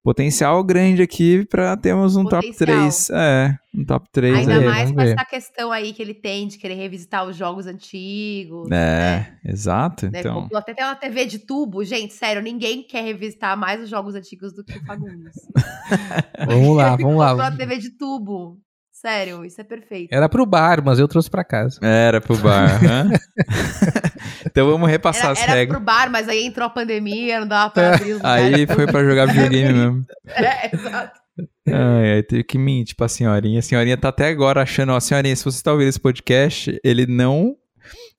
potencial 0.02 0.62
grande 0.64 1.00
aqui 1.02 1.44
pra 1.46 1.76
termos 1.76 2.16
um 2.16 2.24
top 2.24 2.46
Potencial. 2.46 2.78
3. 2.80 3.10
É, 3.10 3.56
um 3.74 3.84
top 3.84 4.08
3 4.10 4.38
Ainda 4.38 4.54
aí. 4.54 4.64
mais 4.64 4.90
com 4.90 4.96
ver. 4.96 5.12
essa 5.14 5.24
questão 5.24 5.70
aí 5.72 5.92
que 5.92 6.02
ele 6.02 6.14
tem 6.14 6.48
de 6.48 6.58
querer 6.58 6.74
revisitar 6.74 7.24
os 7.26 7.36
jogos 7.36 7.66
antigos. 7.66 8.66
É, 8.66 8.70
né? 8.70 9.38
exato. 9.44 10.10
Né, 10.10 10.20
Então, 10.20 10.48
até 10.54 10.74
tem 10.74 10.84
uma 10.84 10.94
TV 10.96 11.26
de 11.26 11.38
tubo. 11.38 11.84
Gente, 11.84 12.12
sério, 12.14 12.42
ninguém 12.42 12.82
quer 12.82 13.02
revisitar 13.04 13.56
mais 13.56 13.80
os 13.80 13.88
jogos 13.88 14.14
antigos 14.14 14.52
do 14.52 14.64
que 14.64 14.76
o 14.78 14.84
Fagundes. 14.84 15.34
Vamos 16.46 16.76
lá, 16.76 16.96
vamos 16.96 17.16
lá. 17.16 17.28
comprou 17.30 17.46
a 17.46 17.56
TV 17.56 17.78
de 17.78 17.90
tubo. 17.90 18.58
Sério, 19.02 19.44
isso 19.44 19.60
é 19.60 19.64
perfeito. 19.64 20.12
Era 20.14 20.28
pro 20.28 20.46
bar, 20.46 20.80
mas 20.84 21.00
eu 21.00 21.08
trouxe 21.08 21.28
pra 21.28 21.42
casa. 21.42 21.80
era 21.82 22.20
pro 22.20 22.36
bar. 22.38 22.78
então 24.46 24.70
vamos 24.70 24.88
repassar 24.88 25.24
Era, 25.24 25.32
as 25.32 25.42
era 25.42 25.52
regras. 25.54 25.76
pro 25.76 25.84
bar, 25.84 26.08
mas 26.08 26.28
aí 26.28 26.46
entrou 26.46 26.66
a 26.66 26.70
pandemia, 26.70 27.40
não 27.40 27.48
dava 27.48 27.70
pra 27.70 27.94
abrir 27.96 28.12
os 28.12 28.16
lugares. 28.18 28.54
Aí 28.54 28.66
foi 28.66 28.86
pra 28.86 29.02
jogar 29.04 29.26
videogame 29.26 29.72
mesmo. 29.74 30.04
É, 30.28 30.74
exato. 30.74 31.20
Ai, 31.66 32.12
ai, 32.14 32.22
teve 32.22 32.44
que 32.44 32.56
mentir 32.58 32.94
pra 32.94 33.08
senhorinha. 33.08 33.58
A 33.58 33.62
senhorinha 33.62 33.96
tá 33.96 34.08
até 34.08 34.28
agora 34.28 34.62
achando, 34.62 34.92
ó, 34.92 35.00
senhorinha, 35.00 35.34
se 35.34 35.44
você 35.44 35.60
tá 35.62 35.72
ouvindo 35.72 35.88
esse 35.88 35.98
podcast, 36.00 36.78
ele 36.84 37.04
não 37.06 37.56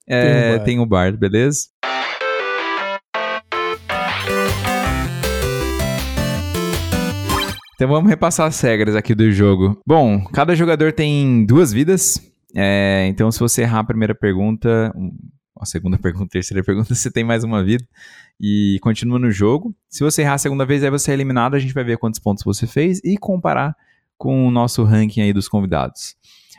é, 0.06 0.20
Tem 0.20 0.34
um 0.34 0.58
bar. 0.58 0.64
tem 0.64 0.78
o 0.80 0.86
bar, 0.86 1.16
beleza? 1.16 1.60
Então 7.74 7.88
vamos 7.88 8.08
repassar 8.08 8.46
as 8.46 8.60
regras 8.60 8.94
aqui 8.94 9.14
do 9.14 9.30
jogo. 9.32 9.80
Bom, 9.86 10.24
cada 10.32 10.54
jogador 10.54 10.92
tem 10.92 11.44
duas 11.44 11.72
vidas. 11.72 12.20
é, 12.54 13.06
então, 13.08 13.30
se 13.32 13.40
você 13.40 13.62
errar 13.62 13.80
a 13.80 13.84
primeira 13.84 14.14
pergunta, 14.14 14.94
a 15.58 15.66
segunda 15.66 15.98
pergunta, 15.98 16.26
a 16.26 16.28
terceira 16.28 16.62
pergunta, 16.62 16.94
você 16.94 17.10
tem 17.10 17.24
mais 17.24 17.42
uma 17.42 17.64
vida. 17.64 17.84
E 18.40 18.78
continua 18.80 19.18
no 19.18 19.30
jogo. 19.30 19.74
Se 19.88 20.04
você 20.04 20.22
errar 20.22 20.34
a 20.34 20.38
segunda 20.38 20.64
vez, 20.64 20.82
aí 20.84 20.90
você 20.90 21.10
é 21.10 21.14
eliminado. 21.14 21.54
A 21.54 21.58
gente 21.58 21.74
vai 21.74 21.84
ver 21.84 21.98
quantos 21.98 22.20
pontos 22.20 22.44
você 22.44 22.66
fez 22.66 23.00
e 23.04 23.16
comparar 23.16 23.74
com 24.16 24.46
o 24.46 24.50
nosso 24.50 24.84
ranking 24.84 25.22
aí 25.22 25.32
dos 25.32 25.48
convidados. 25.48 26.16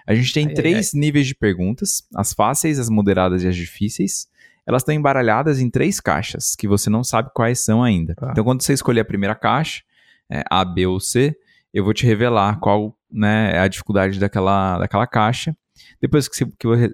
A 0.08 0.14
gente 0.14 0.34
tem 0.34 0.46
Ai, 0.46 0.52
ai, 0.52 0.56
três 0.56 0.94
níveis 0.94 1.28
de 1.28 1.36
perguntas: 1.36 2.04
as 2.14 2.34
fáceis, 2.34 2.78
as 2.78 2.90
moderadas 2.90 3.44
e 3.44 3.48
as 3.48 3.56
difíceis. 3.56 4.28
Elas 4.68 4.82
estão 4.82 4.96
embaralhadas 4.96 5.60
em 5.60 5.70
três 5.70 6.00
caixas, 6.00 6.56
que 6.56 6.68
você 6.68 6.90
não 6.90 7.04
sabe 7.04 7.30
quais 7.36 7.64
são 7.64 7.84
ainda. 7.84 8.16
Tá. 8.16 8.30
Então, 8.32 8.44
quando 8.44 8.64
você 8.64 8.74
escolher 8.74 9.02
a 9.02 9.06
primeira 9.06 9.36
caixa, 9.36 9.84
é, 10.30 10.44
A, 10.50 10.64
B 10.64 10.86
ou 10.86 11.00
C, 11.00 11.36
eu 11.74 11.84
vou 11.84 11.94
te 11.94 12.06
revelar 12.06 12.60
qual 12.60 12.98
né, 13.12 13.52
é 13.54 13.60
a 13.60 13.68
dificuldade 13.68 14.20
daquela, 14.20 14.78
daquela 14.78 15.06
caixa. 15.06 15.56
Depois 16.02 16.28
que 16.28 16.46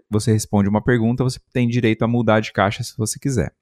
você, 0.09 0.31
responde 0.31 0.67
uma 0.67 0.83
pergunta, 0.83 1.23
você 1.23 1.39
tem 1.53 1.67
direito 1.67 2.03
a 2.03 2.07
mudar 2.07 2.39
de 2.39 2.51
caixa 2.51 2.83
se 2.83 2.97
você 2.97 3.19
quiser. 3.19 3.53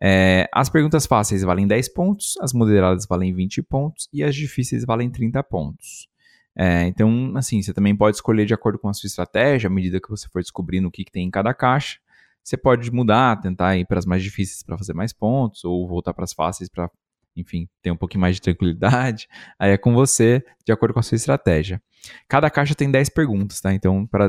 É, 0.00 0.48
as 0.52 0.68
perguntas 0.68 1.06
fáceis 1.06 1.42
valem 1.42 1.66
10 1.66 1.88
pontos, 1.90 2.34
as 2.40 2.52
moderadas 2.52 3.06
valem 3.06 3.32
20 3.32 3.62
pontos 3.62 4.08
e 4.12 4.24
as 4.24 4.34
difíceis 4.34 4.84
valem 4.84 5.08
30 5.08 5.42
pontos. 5.44 6.08
É, 6.56 6.86
então, 6.86 7.32
assim, 7.36 7.62
você 7.62 7.72
também 7.72 7.96
pode 7.96 8.16
escolher 8.16 8.44
de 8.44 8.52
acordo 8.52 8.78
com 8.78 8.88
a 8.88 8.92
sua 8.92 9.06
estratégia, 9.06 9.68
à 9.68 9.70
medida 9.70 10.00
que 10.00 10.10
você 10.10 10.28
for 10.28 10.42
descobrindo 10.42 10.88
o 10.88 10.90
que, 10.90 11.04
que 11.04 11.12
tem 11.12 11.26
em 11.26 11.30
cada 11.30 11.54
caixa. 11.54 11.98
Você 12.42 12.56
pode 12.56 12.90
mudar, 12.90 13.40
tentar 13.40 13.76
ir 13.76 13.86
para 13.86 13.98
as 13.98 14.04
mais 14.04 14.22
difíceis 14.22 14.62
para 14.62 14.76
fazer 14.76 14.92
mais 14.92 15.12
pontos, 15.12 15.64
ou 15.64 15.86
voltar 15.86 16.12
para 16.12 16.24
as 16.24 16.32
fáceis 16.32 16.68
para, 16.68 16.90
enfim, 17.36 17.68
ter 17.82 17.90
um 17.90 17.96
pouquinho 17.96 18.20
mais 18.20 18.36
de 18.36 18.42
tranquilidade. 18.42 19.26
Aí 19.58 19.70
é 19.72 19.78
com 19.78 19.92
você, 19.94 20.44
de 20.66 20.72
acordo 20.72 20.92
com 20.92 21.00
a 21.00 21.02
sua 21.02 21.16
estratégia. 21.16 21.80
Cada 22.28 22.50
caixa 22.50 22.74
tem 22.74 22.90
10 22.90 23.08
perguntas, 23.10 23.60
tá? 23.60 23.72
Então, 23.72 24.06
para, 24.06 24.26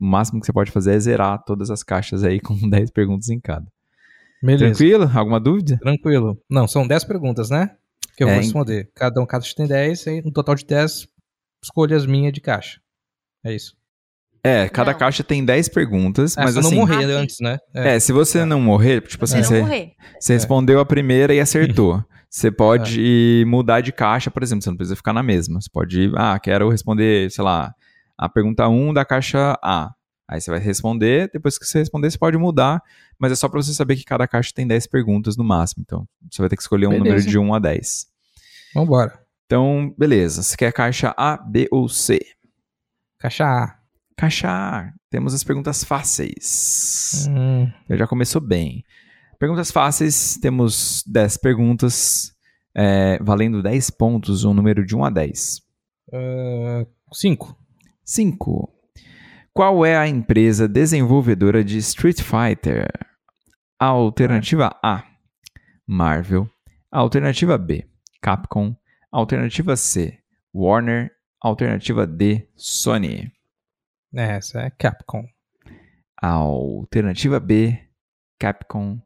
o 0.00 0.04
máximo 0.06 0.40
que 0.40 0.46
você 0.46 0.52
pode 0.52 0.70
fazer 0.70 0.92
é 0.94 0.98
zerar 1.00 1.42
todas 1.44 1.70
as 1.70 1.82
caixas 1.82 2.22
aí 2.24 2.40
com 2.40 2.54
10 2.68 2.90
perguntas 2.90 3.28
em 3.28 3.40
cada. 3.40 3.66
Beleza. 4.42 4.64
Tranquilo? 4.66 5.10
Alguma 5.14 5.40
dúvida? 5.40 5.78
Tranquilo. 5.78 6.38
Não, 6.48 6.68
são 6.68 6.86
10 6.86 7.04
perguntas, 7.04 7.50
né? 7.50 7.70
Que 8.16 8.22
eu 8.24 8.28
É, 8.28 8.32
vou 8.32 8.40
em- 8.40 8.44
responder. 8.44 8.90
Cada 8.94 9.20
um, 9.20 9.26
cada 9.26 9.44
um 9.44 9.48
tem 9.56 9.66
10, 9.66 10.06
aí 10.06 10.22
no 10.22 10.30
total 10.32 10.54
de 10.54 10.64
10, 10.66 11.06
escolha 11.62 11.96
as 11.96 12.06
minhas 12.06 12.32
de 12.32 12.40
caixa. 12.40 12.78
É 13.44 13.54
isso. 13.54 13.74
É, 14.44 14.68
cada 14.68 14.92
Não. 14.92 14.98
caixa 14.98 15.24
tem 15.24 15.44
10 15.44 15.68
perguntas, 15.68 16.36
É, 16.36 16.40
mas 16.42 16.52
se 16.52 16.56
eu 16.58 16.60
assim. 16.60 16.70
não 16.70 16.86
morrer 16.86 17.04
Ah, 17.12 17.16
antes, 17.18 17.40
né? 17.40 17.58
É, 17.74 17.98
se 17.98 18.12
você 18.12 18.44
não 18.44 18.60
morrer, 18.60 19.00
tipo 19.00 19.24
assim, 19.24 19.38
Você 19.38 19.48
você, 19.48 19.54
não 19.60 19.66
morrer. 19.66 19.92
você 20.20 20.34
respondeu 20.34 20.78
a 20.78 20.86
primeira 20.86 21.34
e 21.34 21.40
acertou. 21.40 22.04
Você 22.28 22.48
É. 22.48 22.50
pode 22.50 23.44
mudar 23.46 23.80
de 23.80 23.92
caixa, 23.92 24.30
por 24.30 24.42
exemplo, 24.42 24.62
você 24.62 24.70
não 24.70 24.76
precisa 24.76 24.96
ficar 24.96 25.12
na 25.12 25.22
mesma. 25.22 25.60
Você 25.60 25.68
pode, 25.72 26.12
ah, 26.16 26.38
quero 26.38 26.68
responder, 26.68 27.30
sei 27.30 27.42
lá, 27.44 27.74
a 28.18 28.28
pergunta 28.28 28.68
1 28.68 28.92
da 28.92 29.04
caixa 29.04 29.58
A. 29.62 29.92
Aí 30.28 30.40
você 30.40 30.50
vai 30.50 30.58
responder, 30.58 31.30
depois 31.32 31.56
que 31.56 31.64
você 31.64 31.78
responder, 31.78 32.10
você 32.10 32.18
pode 32.18 32.36
mudar, 32.36 32.82
mas 33.18 33.30
é 33.30 33.36
só 33.36 33.48
para 33.48 33.62
você 33.62 33.72
saber 33.72 33.94
que 33.96 34.04
cada 34.04 34.26
caixa 34.26 34.50
tem 34.54 34.66
10 34.66 34.86
perguntas 34.88 35.36
no 35.36 35.44
máximo. 35.44 35.82
Então, 35.86 36.06
você 36.30 36.42
vai 36.42 36.48
ter 36.48 36.56
que 36.56 36.62
escolher 36.62 36.86
um 36.86 36.90
Beleza. 36.90 37.04
número 37.08 37.26
de 37.30 37.38
1 37.38 37.54
a 37.54 37.58
10. 37.60 38.06
Vambora. 38.74 39.18
Então, 39.46 39.94
beleza. 39.96 40.42
Você 40.42 40.56
quer 40.56 40.72
caixa 40.72 41.14
A, 41.16 41.36
B 41.36 41.68
ou 41.70 41.88
C? 41.88 42.18
Caixa 43.20 43.44
A. 43.46 43.76
Caixa 44.16 44.48
A. 44.50 44.90
Temos 45.08 45.32
as 45.32 45.44
perguntas 45.44 45.84
fáceis. 45.84 47.28
Hum, 47.30 47.70
Já 47.88 48.06
começou 48.08 48.40
bem. 48.40 48.84
Perguntas 49.38 49.70
fáceis, 49.70 50.38
temos 50.40 51.02
10 51.06 51.36
perguntas, 51.38 52.32
é, 52.74 53.18
valendo 53.22 53.62
10 53.62 53.90
pontos, 53.90 54.44
um 54.44 54.54
número 54.54 54.84
de 54.84 54.96
1 54.96 55.04
a 55.04 55.10
10. 55.10 55.62
ah, 56.12 56.86
cinco. 57.12 57.56
5. 58.04 58.72
Qual 59.52 59.84
é 59.84 59.96
a 59.96 60.06
empresa 60.06 60.68
desenvolvedora 60.68 61.64
de 61.64 61.78
Street 61.78 62.20
Fighter? 62.20 62.88
Alternativa 63.78 64.78
A, 64.82 65.04
Marvel. 65.86 66.48
Alternativa 66.90 67.58
B, 67.58 67.86
Capcom. 68.22 68.74
Alternativa 69.10 69.76
C, 69.76 70.18
Warner. 70.54 71.10
Alternativa 71.40 72.06
D, 72.06 72.48
Sony. 72.56 73.30
Essa 74.14 74.62
é 74.62 74.70
Capcom. 74.70 75.26
Alternativa 76.20 77.38
B, 77.38 77.78
Capcom. 78.38 79.00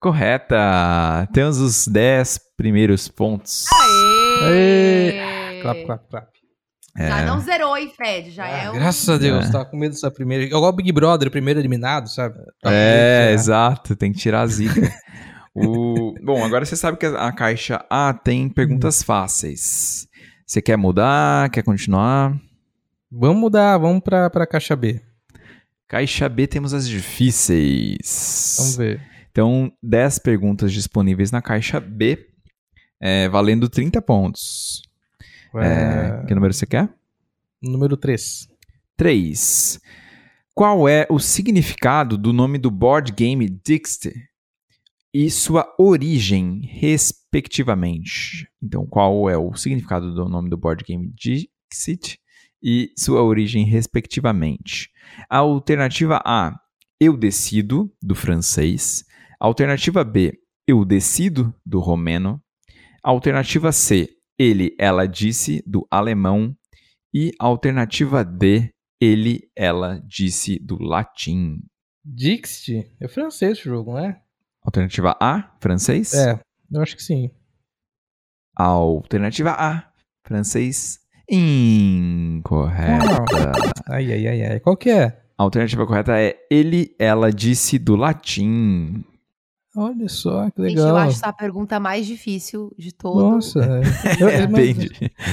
Correta! 0.00 1.28
Temos 1.32 1.58
os 1.58 1.86
10 1.86 2.40
primeiros 2.56 3.06
pontos. 3.08 3.66
Aê! 4.44 5.60
Clap, 5.60 5.84
clap, 5.84 6.08
clap. 6.08 6.30
Já 6.96 7.20
É. 7.20 7.24
não 7.26 7.38
zerou, 7.40 7.76
hein, 7.76 7.92
Fred? 7.94 8.30
Já 8.30 8.44
Ah, 8.44 8.48
é 8.64 8.70
um... 8.70 8.72
Graças 8.74 9.08
a 9.08 9.18
Deus, 9.18 9.46
É. 9.46 9.52
tava 9.52 9.64
com 9.66 9.76
medo 9.76 9.92
dessa 9.92 10.10
primeira. 10.10 10.42
Igual 10.44 10.64
o 10.64 10.72
Big 10.72 10.90
Brother, 10.90 11.28
o 11.28 11.30
primeiro 11.30 11.60
eliminado, 11.60 12.08
sabe? 12.08 12.34
Tá 12.34 12.42
com 12.64 12.68
medo, 12.70 12.76
É, 12.78 13.26
lá. 13.26 13.32
exato, 13.32 13.94
tem 13.94 14.10
que 14.12 14.18
tirar 14.18 14.40
a 14.40 14.46
zica. 14.46 14.90
O... 15.54 16.14
Bom, 16.24 16.44
agora 16.44 16.64
você 16.64 16.76
sabe 16.76 16.96
que 16.96 17.06
a 17.06 17.30
caixa 17.32 17.84
A 17.90 18.14
tem 18.14 18.48
perguntas 18.48 19.02
fáceis. 19.02 20.06
Você 20.46 20.62
quer 20.62 20.76
mudar? 20.76 21.50
Quer 21.50 21.62
continuar? 21.62 22.34
Vamos 23.12 23.36
mudar, 23.40 23.76
vamos 23.76 24.00
pra, 24.02 24.30
pra 24.30 24.46
caixa 24.46 24.74
B. 24.74 25.00
Caixa 25.88 26.28
B 26.28 26.46
temos 26.46 26.72
as 26.72 26.88
difíceis. 26.88 28.56
Vamos 28.58 28.76
ver. 28.76 29.00
Então, 29.30 29.72
10 29.82 30.18
perguntas 30.20 30.72
disponíveis 30.72 31.30
na 31.30 31.40
caixa 31.40 31.78
B, 31.80 32.26
é, 33.00 33.28
valendo 33.28 33.68
30 33.68 34.02
pontos. 34.02 34.82
É, 35.54 36.24
que 36.26 36.34
número 36.34 36.52
você 36.52 36.66
quer? 36.66 36.88
Número 37.62 37.96
3. 37.96 38.48
3. 38.96 39.80
Qual 40.54 40.88
é 40.88 41.06
o 41.08 41.18
significado 41.18 42.18
do 42.18 42.32
nome 42.32 42.58
do 42.58 42.70
board 42.70 43.12
game 43.12 43.48
Dixit 43.48 44.12
e 45.12 45.30
sua 45.30 45.66
origem, 45.78 46.60
respectivamente? 46.64 48.48
Então, 48.62 48.86
qual 48.86 49.30
é 49.30 49.36
o 49.38 49.54
significado 49.54 50.12
do 50.12 50.28
nome 50.28 50.50
do 50.50 50.56
board 50.56 50.84
game 50.84 51.12
Dixit 51.14 52.18
e 52.62 52.92
sua 52.96 53.22
origem, 53.22 53.64
respectivamente? 53.64 54.90
Alternativa 55.28 56.20
A, 56.24 56.54
Eu 57.00 57.16
Decido, 57.16 57.90
do 58.02 58.14
francês. 58.14 59.04
Alternativa 59.40 60.04
B, 60.04 60.38
Eu 60.68 60.84
Decido, 60.84 61.54
do 61.64 61.80
romeno. 61.80 62.42
Alternativa 63.02 63.72
C, 63.72 64.10
Ele, 64.38 64.76
Ela 64.78 65.06
Disse, 65.06 65.62
do 65.66 65.86
alemão. 65.90 66.54
E 67.12 67.32
alternativa 67.38 68.22
D, 68.22 68.70
ele, 69.00 69.50
ela 69.56 69.98
disse 70.06 70.58
do 70.58 70.76
latim. 70.80 71.62
Dixit? 72.04 72.86
É 73.00 73.08
francês 73.08 73.52
esse 73.58 73.64
jogo, 73.64 73.92
não 73.92 73.98
é? 73.98 74.20
Alternativa 74.62 75.16
A, 75.18 75.56
francês. 75.58 76.12
É, 76.12 76.38
eu 76.70 76.82
acho 76.82 76.94
que 76.94 77.02
sim. 77.02 77.30
Alternativa 78.54 79.52
A, 79.58 79.90
francês. 80.22 81.00
Incorreta. 81.28 83.24
Ai, 83.88 84.12
ai, 84.12 84.28
ai, 84.28 84.42
ai. 84.42 84.60
Qual 84.60 84.76
que 84.76 84.90
é? 84.90 85.06
A 85.38 85.42
alternativa 85.42 85.86
correta 85.86 86.20
é 86.20 86.36
ele, 86.50 86.94
ela 86.98 87.32
disse 87.32 87.78
do 87.78 87.96
latim. 87.96 89.02
Olha 89.76 90.08
só, 90.08 90.50
que 90.50 90.62
Gente, 90.62 90.74
legal. 90.76 90.88
eu 90.88 90.96
acho 90.96 91.10
essa 91.16 91.28
a 91.28 91.32
pergunta 91.32 91.78
mais 91.78 92.04
difícil 92.06 92.74
de 92.76 92.92
todo. 92.92 93.20
Nossa. 93.20 93.60
é. 93.60 93.80
Eu- 94.42 94.46
Depende. 94.48 94.90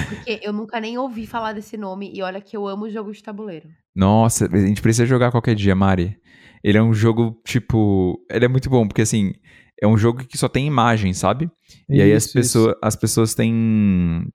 Porque 0.09 0.39
eu 0.43 0.53
nunca 0.53 0.79
nem 0.79 0.97
ouvi 0.97 1.25
falar 1.25 1.53
desse 1.53 1.75
nome. 1.75 2.11
E 2.13 2.21
olha 2.21 2.39
que 2.39 2.55
eu 2.55 2.67
amo 2.67 2.89
jogo 2.89 3.11
de 3.11 3.23
tabuleiro. 3.23 3.67
Nossa, 3.95 4.45
a 4.51 4.57
gente 4.57 4.81
precisa 4.81 5.05
jogar 5.07 5.31
qualquer 5.31 5.55
dia, 5.55 5.73
Mari. 5.75 6.15
Ele 6.63 6.77
é 6.77 6.81
um 6.83 6.93
jogo, 6.93 7.39
tipo. 7.45 8.19
Ele 8.29 8.45
é 8.45 8.47
muito 8.47 8.69
bom, 8.69 8.87
porque 8.87 9.01
assim. 9.01 9.33
É 9.79 9.85
um 9.87 9.95
jogo 9.97 10.25
que 10.25 10.37
só 10.39 10.47
tem 10.49 10.65
imagem, 10.65 11.13
sabe? 11.13 11.51
E 11.87 12.01
aí 12.01 12.11
as 12.11 12.23
Isso, 12.25 12.33
pessoas, 12.33 12.75
as 12.81 12.95
pessoas 12.95 13.35
têm 13.35 14.27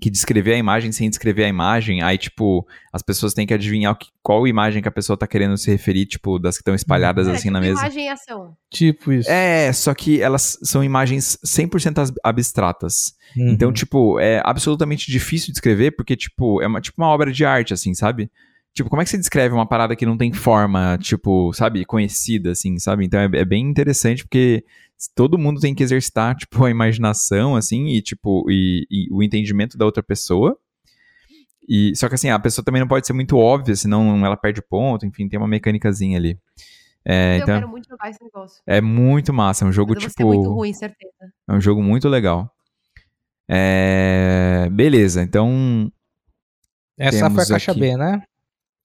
que 0.00 0.08
descrever 0.10 0.54
a 0.54 0.56
imagem 0.56 0.92
sem 0.92 1.08
descrever 1.10 1.44
a 1.44 1.48
imagem. 1.48 2.02
Aí, 2.02 2.16
tipo, 2.16 2.66
as 2.92 3.02
pessoas 3.02 3.34
têm 3.34 3.46
que 3.46 3.52
adivinhar 3.54 3.96
que- 3.96 4.08
qual 4.22 4.46
imagem 4.46 4.80
que 4.80 4.88
a 4.88 4.92
pessoa 4.92 5.16
tá 5.16 5.26
querendo 5.26 5.56
se 5.56 5.70
referir, 5.70 6.06
tipo, 6.06 6.38
das 6.38 6.56
que 6.56 6.60
estão 6.62 6.74
espalhadas 6.74 7.26
É, 7.26 7.32
assim 7.32 7.40
tipo 7.42 7.52
na 7.52 7.60
mesa. 7.60 7.80
imagem 7.80 8.06
e 8.06 8.08
ação. 8.08 8.56
Tipo 8.70 9.12
isso. 9.12 9.30
É, 9.30 9.72
só 9.72 9.92
que 9.94 10.20
elas 10.22 10.56
são 10.62 10.84
imagens 10.84 11.38
100% 11.44 11.98
as- 11.98 12.12
abstratas. 12.22 13.14
Uhum. 13.36 13.48
Então, 13.50 13.72
tipo, 13.72 14.18
é 14.20 14.40
absolutamente 14.44 15.10
difícil 15.10 15.46
de 15.52 15.58
escrever, 15.58 15.92
porque, 15.92 16.16
tipo, 16.16 16.62
é 16.62 16.66
uma, 16.66 16.80
tipo 16.80 17.00
uma 17.02 17.08
obra 17.08 17.30
de 17.32 17.44
arte, 17.44 17.74
assim, 17.74 17.92
sabe? 17.94 18.30
Tipo, 18.78 18.90
como 18.90 19.02
é 19.02 19.04
que 19.04 19.10
você 19.10 19.18
descreve 19.18 19.52
uma 19.52 19.66
parada 19.66 19.96
que 19.96 20.06
não 20.06 20.16
tem 20.16 20.32
forma, 20.32 20.96
tipo, 20.98 21.52
sabe, 21.52 21.84
conhecida, 21.84 22.52
assim, 22.52 22.78
sabe? 22.78 23.04
Então 23.04 23.18
é, 23.18 23.24
é 23.24 23.44
bem 23.44 23.66
interessante, 23.66 24.22
porque 24.22 24.64
todo 25.16 25.36
mundo 25.36 25.60
tem 25.60 25.74
que 25.74 25.82
exercitar, 25.82 26.36
tipo, 26.36 26.64
a 26.64 26.70
imaginação, 26.70 27.56
assim, 27.56 27.88
e, 27.88 28.00
tipo, 28.00 28.48
e, 28.48 28.86
e 28.88 29.08
o 29.10 29.20
entendimento 29.20 29.76
da 29.76 29.84
outra 29.84 30.00
pessoa. 30.00 30.56
E, 31.68 31.92
só 31.96 32.08
que, 32.08 32.14
assim, 32.14 32.30
a 32.30 32.38
pessoa 32.38 32.64
também 32.64 32.80
não 32.80 32.86
pode 32.86 33.04
ser 33.04 33.12
muito 33.14 33.36
óbvia, 33.36 33.74
senão 33.74 34.24
ela 34.24 34.36
perde 34.36 34.62
ponto, 34.62 35.04
enfim, 35.04 35.28
tem 35.28 35.40
uma 35.40 35.48
mecânicazinha 35.48 36.16
ali. 36.16 36.38
É, 37.04 37.38
eu 37.38 37.42
então, 37.42 37.54
quero 37.56 37.68
muito 37.68 37.88
jogar 37.88 38.10
esse 38.10 38.22
negócio. 38.22 38.62
é 38.64 38.80
muito 38.80 39.34
massa, 39.34 39.64
é 39.64 39.68
um 39.68 39.72
jogo, 39.72 39.96
tipo... 39.96 40.24
muito 40.24 40.52
ruim, 40.52 40.72
certeza. 40.72 41.32
É 41.48 41.52
um 41.52 41.60
jogo 41.60 41.82
muito 41.82 42.08
legal. 42.08 42.48
É, 43.48 44.68
Beleza, 44.70 45.20
então. 45.20 45.90
Essa 46.96 47.28
foi 47.28 47.42
a 47.42 47.46
caixa 47.48 47.72
aqui. 47.72 47.80
B, 47.80 47.96
né? 47.96 48.22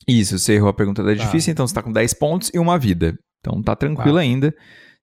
Isso, 0.07 0.37
você 0.37 0.53
errou 0.53 0.69
a 0.69 0.73
pergunta 0.73 1.03
da 1.03 1.15
Tá. 1.15 1.23
difícil, 1.23 1.51
então 1.51 1.65
você 1.67 1.73
tá 1.73 1.81
com 1.81 1.91
10 1.91 2.13
pontos 2.13 2.51
e 2.53 2.59
uma 2.59 2.77
vida. 2.77 3.17
Então 3.39 3.61
tá 3.61 3.75
tranquilo 3.75 4.15
Tá. 4.15 4.21
ainda. 4.21 4.53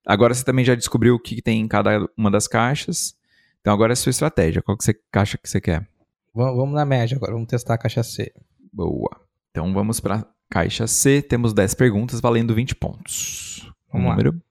Agora 0.05 0.33
você 0.33 0.43
também 0.43 0.65
já 0.65 0.75
descobriu 0.75 1.15
o 1.15 1.19
que 1.19 1.41
tem 1.41 1.59
em 1.61 1.67
cada 1.67 2.07
uma 2.17 2.29
das 2.31 2.47
caixas. 2.47 3.13
Então 3.59 3.73
agora 3.73 3.91
é 3.91 3.93
a 3.93 3.95
sua 3.95 4.09
estratégia. 4.09 4.61
Qual 4.61 4.75
que 4.77 4.83
você 4.83 4.93
caixa 5.11 5.37
que 5.37 5.47
você 5.49 5.61
quer? 5.61 5.87
Vamos, 6.33 6.73
na 6.73 6.85
média 6.85 7.15
agora, 7.17 7.33
vamos 7.33 7.47
testar 7.47 7.73
a 7.75 7.77
caixa 7.77 8.01
C. 8.03 8.31
Boa. 8.73 9.09
Então 9.51 9.71
vamos 9.73 9.99
para 9.99 10.25
caixa 10.49 10.87
C. 10.87 11.21
Temos 11.21 11.53
10 11.53 11.73
perguntas 11.75 12.19
valendo 12.21 12.55
20 12.55 12.73
pontos. 12.75 13.69
Vamos 13.91 14.07
lá. 14.07 14.15
número 14.15 14.41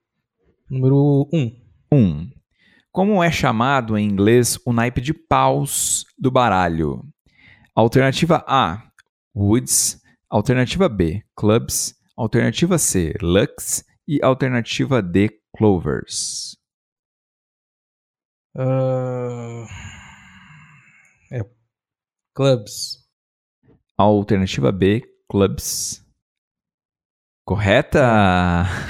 Número 0.69 1.29
1. 1.33 1.57
1. 1.93 2.31
Como 2.93 3.23
é 3.23 3.31
chamado 3.31 3.97
em 3.99 4.07
inglês 4.07 4.59
o 4.65 4.73
naipe 4.73 5.01
de 5.01 5.13
paus 5.15 6.05
do 6.19 6.31
baralho? 6.31 7.03
Alternativa 7.75 8.45
A, 8.47 8.83
Woods. 9.35 10.00
Alternativa 10.31 10.89
B, 10.89 11.23
Clubs. 11.37 11.95
Alternativa 12.17 12.79
C, 12.79 13.15
Lux. 13.23 13.85
E 14.07 14.19
alternativa 14.23 15.01
D, 15.03 15.31
Clovers. 15.57 16.57
Ah, 18.57 19.65
É. 21.33 21.41
Clubs. 22.35 22.99
Alternativa 23.97 24.73
B, 24.73 25.03
Clubs. 25.31 26.05
Correta? 27.47 28.01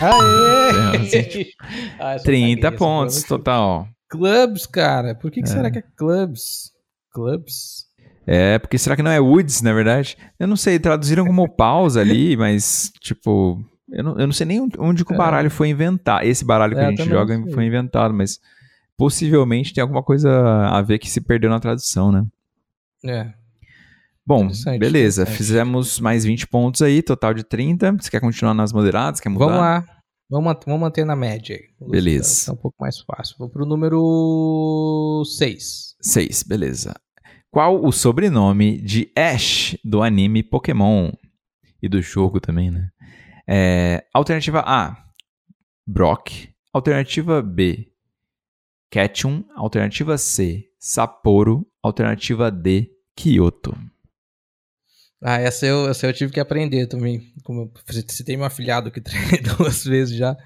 Aê! 0.01 0.61
É, 1.13 1.53
Ah, 1.99 2.13
essa 2.15 2.25
30 2.25 2.69
eu 2.69 2.77
pontos 2.77 3.17
essa 3.19 3.27
total. 3.29 3.89
Clubs, 4.09 4.67
cara. 4.67 5.15
Por 5.15 5.31
que, 5.31 5.43
que 5.43 5.49
É. 5.49 5.53
será 5.53 5.71
que 5.71 5.79
é 5.79 5.83
clubs? 5.97 6.73
Clubs? 7.13 7.90
É, 8.33 8.61
porque 8.61 8.79
será 8.79 8.95
que 8.95 9.03
não 9.03 9.11
é 9.11 9.19
Woods, 9.19 9.61
na 9.61 9.73
verdade? 9.73 10.17
Eu 10.39 10.47
não 10.47 10.55
sei, 10.55 10.79
traduziram 10.79 11.27
como 11.27 11.49
paus 11.49 11.97
ali, 11.97 12.37
mas, 12.39 12.93
tipo, 13.01 13.61
eu 13.91 14.05
não, 14.05 14.19
eu 14.21 14.27
não 14.29 14.33
sei 14.33 14.47
nem 14.47 14.69
onde 14.79 15.05
que 15.05 15.13
o 15.13 15.15
É. 15.15 15.19
baralho 15.19 15.51
foi 15.51 15.69
inventado. 15.69 16.25
Esse 16.25 16.45
baralho 16.45 16.75
que 16.77 16.81
É, 16.81 16.87
a 16.87 16.91
gente 16.91 17.09
joga 17.09 17.43
foi 17.53 17.65
inventado, 17.67 18.15
mas 18.15 18.39
possivelmente 18.97 19.75
tem 19.75 19.83
alguma 19.83 20.03
coisa 20.03 20.31
a 20.69 20.81
ver 20.81 21.01
que 21.01 21.11
se 21.11 21.21
perdeu 21.21 21.51
na 21.51 21.59
tradução, 21.59 22.13
né? 22.13 22.25
É. 23.05 23.33
Bom, 24.25 24.45
Interessante, 24.45 24.79
beleza. 24.79 25.23
interessante. 25.23 25.37
Fizemos 25.37 25.99
mais 25.99 26.25
20 26.25 26.47
pontos 26.47 26.83
aí, 26.83 27.03
total 27.03 27.35
de 27.35 27.43
30. 27.43 27.97
Você 27.99 28.11
quer 28.13 28.21
continuar 28.21 28.55
nas 28.55 28.73
moderadas? 28.73 29.19
Quer 29.19 29.29
mudar? 29.31 29.45
Vamos 29.47 29.61
lá. 29.61 29.85
Vamos, 30.31 30.57
vamos 30.65 30.81
manter 30.83 31.05
na 31.05 31.17
média 31.17 31.59
Beleza. 31.91 32.47
Tá 32.47 32.53
um 32.53 32.57
pouco 32.57 32.77
mais 32.81 33.01
fácil. 33.01 33.35
Vou 33.37 33.49
pro 33.49 33.67
número 33.67 35.25
6. 35.37 35.97
6, 36.01 36.45
beleza. 36.45 36.95
Qual 37.51 37.85
o 37.85 37.91
sobrenome 37.91 38.81
de 38.81 39.11
Ash 39.17 39.77
do 39.85 40.03
anime 40.03 40.43
Pokémon? 40.43 41.11
E 41.83 41.89
do 41.89 42.01
jogo 42.01 42.39
também, 42.39 42.71
né? 42.71 42.91
É, 43.49 44.07
alternativa 44.15 44.63
A, 44.65 44.97
Brock. 45.87 46.49
Alternativa 46.73 47.43
B, 47.43 47.91
Ketchum. 48.91 49.45
Alternativa 49.57 50.17
C, 50.17 50.71
Sapporo. 50.79 51.67
Alternativa 51.83 52.51
D, 52.51 52.89
Kyoto. 53.17 53.77
Ah, 55.23 55.39
essa 55.39 55.67
eu, 55.67 55.89
essa 55.89 56.07
eu 56.07 56.13
tive 56.13 56.33
que 56.33 56.41
aprender 56.41 56.87
também. 56.87 57.35
Como 57.43 57.63
eu 57.63 58.05
citei 58.09 58.37
meu 58.37 58.47
afilhado 58.47 58.93
que 58.93 59.01
treinei 59.03 59.41
duas 59.41 59.85
vezes 59.85 60.17
já. 60.17 60.37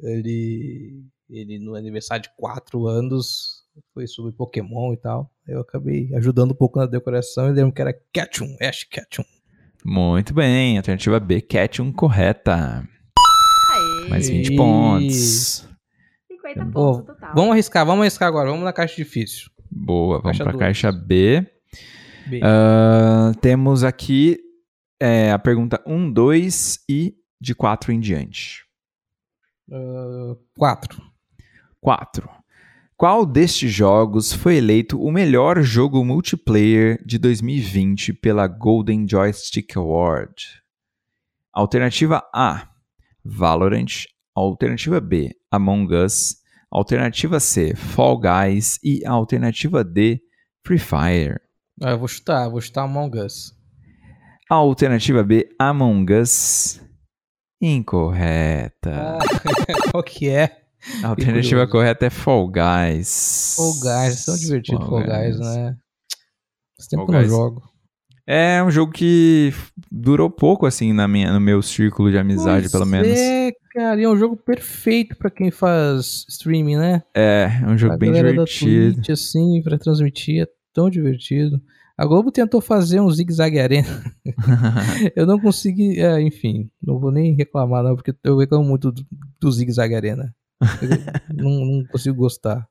Ele, 0.00 1.04
ele 1.28 1.58
no 1.58 1.74
aniversário 1.74 2.22
de 2.22 2.30
4 2.36 2.86
anos 2.86 3.59
foi 3.94 4.06
sobre 4.06 4.32
Pokémon 4.32 4.92
e 4.92 4.96
tal. 4.96 5.30
Eu 5.46 5.60
acabei 5.60 6.14
ajudando 6.14 6.52
um 6.52 6.54
pouco 6.54 6.78
na 6.78 6.86
decoração 6.86 7.48
e 7.48 7.52
lembro 7.52 7.72
que 7.72 7.80
era 7.82 7.92
Ketchum, 8.12 8.56
Ash 8.60 8.84
Ketchum. 8.84 9.24
Muito 9.84 10.34
bem, 10.34 10.76
alternativa 10.76 11.18
B, 11.18 11.40
Ketchum 11.40 11.92
correta. 11.92 12.82
Aê. 12.82 14.08
Mais 14.10 14.28
20 14.28 14.48
E- 14.52 14.56
pontos. 14.56 15.68
50 16.28 16.66
Pô, 16.66 16.92
pontos 16.94 17.06
total. 17.06 17.34
Vamos 17.34 17.50
arriscar, 17.52 17.86
vamos 17.86 18.00
arriscar 18.02 18.28
agora. 18.28 18.50
Vamos 18.50 18.64
na 18.64 18.72
caixa 18.72 18.96
difícil. 18.96 19.50
Boa, 19.70 20.20
vamos 20.20 20.36
Caixa 20.38 20.44
para 20.44 20.56
a 20.56 20.58
caixa 20.58 20.92
B. 20.92 21.46
B. 22.28 22.40
Ah, 22.42 23.32
temos 23.40 23.82
aqui 23.84 24.38
é, 25.00 25.30
a 25.30 25.38
pergunta 25.38 25.82
1, 25.86 26.12
2 26.12 26.84
e 26.88 27.14
de 27.40 27.54
4 27.54 27.92
em 27.92 28.00
diante. 28.00 28.64
Ah, 29.72 30.36
quatro. 30.56 31.00
4. 31.80 32.28
Qual 33.00 33.24
destes 33.24 33.72
jogos 33.72 34.30
foi 34.30 34.56
eleito 34.56 35.00
o 35.00 35.10
melhor 35.10 35.62
jogo 35.62 36.04
multiplayer 36.04 37.02
de 37.02 37.16
2020 37.16 38.12
pela 38.12 38.46
Golden 38.46 39.08
Joystick 39.08 39.74
Award? 39.74 40.34
Alternativa 41.50 42.22
A: 42.30 42.68
Valorant. 43.24 44.04
Alternativa 44.36 45.00
B: 45.00 45.34
Among 45.50 45.90
Us. 45.94 46.42
Alternativa 46.70 47.40
C: 47.40 47.74
Fall 47.74 48.20
Guys. 48.20 48.78
E 48.84 49.02
alternativa 49.06 49.82
D: 49.82 50.20
Free 50.62 50.78
Fire. 50.78 51.40
Ah, 51.82 51.92
eu 51.92 51.98
vou 51.98 52.06
chutar, 52.06 52.50
vou 52.50 52.60
chutar 52.60 52.84
Among 52.84 53.18
Us. 53.18 53.56
Alternativa 54.50 55.24
B: 55.24 55.48
Among 55.58 56.04
Us. 56.12 56.82
Incorreta. 57.62 59.20
Qual 59.90 60.02
que 60.02 60.28
é? 60.28 60.60
A 61.02 61.08
alternativa 61.08 61.66
correta 61.66 62.06
é 62.06 62.10
Fall 62.10 62.48
Guys. 62.48 63.54
Fall 63.56 63.72
Guys, 63.80 64.24
tão 64.24 64.36
divertido 64.36 64.86
Fall, 64.86 65.02
Guys, 65.02 65.38
né? 65.38 65.76
Faz 66.76 66.88
tempo 66.88 67.04
Fall 67.04 67.06
que 67.06 67.12
eu 67.12 67.14
não 67.14 67.20
Guys. 67.20 67.30
jogo. 67.30 67.70
É 68.26 68.62
um 68.62 68.70
jogo 68.70 68.92
que 68.92 69.52
durou 69.90 70.30
pouco, 70.30 70.64
assim, 70.64 70.92
na 70.92 71.08
minha, 71.08 71.32
no 71.32 71.40
meu 71.40 71.60
círculo 71.62 72.10
de 72.12 72.18
amizade, 72.18 72.62
Pois 72.62 72.72
pelo 72.72 72.86
menos. 72.86 73.08
É, 73.08 73.50
cara, 73.72 74.00
e 74.00 74.04
é 74.04 74.08
um 74.08 74.16
jogo 74.16 74.36
perfeito 74.36 75.16
pra 75.16 75.30
quem 75.30 75.50
faz 75.50 76.26
streaming, 76.28 76.76
né? 76.76 77.02
É, 77.12 77.50
é 77.60 77.66
um 77.66 77.76
jogo 77.76 77.94
a 77.94 77.96
bem 77.96 78.12
divertido. 78.12 78.92
da 78.92 78.94
Twitch, 78.94 79.10
assim, 79.10 79.60
pra 79.64 79.76
transmitir, 79.76 80.44
é 80.44 80.46
tão 80.72 80.88
divertido. 80.88 81.60
A 81.98 82.06
Globo 82.06 82.30
tentou 82.30 82.60
fazer 82.60 83.00
um 83.00 83.10
Zig 83.10 83.32
Zag 83.32 83.58
Arena. 83.58 84.02
eu 85.16 85.26
não 85.26 85.38
consegui, 85.38 86.00
é, 86.00 86.20
enfim, 86.20 86.70
não 86.80 86.98
vou 86.98 87.10
nem 87.10 87.34
reclamar, 87.34 87.82
não, 87.82 87.96
porque 87.96 88.14
eu 88.24 88.38
reclamo 88.38 88.64
muito 88.64 88.92
do, 88.92 89.04
do 89.40 89.52
Zig 89.52 89.70
Zag 89.72 89.94
Arena. 89.94 90.34
Não, 91.34 91.50
não 91.64 91.84
consigo 91.86 92.16
gostar. 92.16 92.66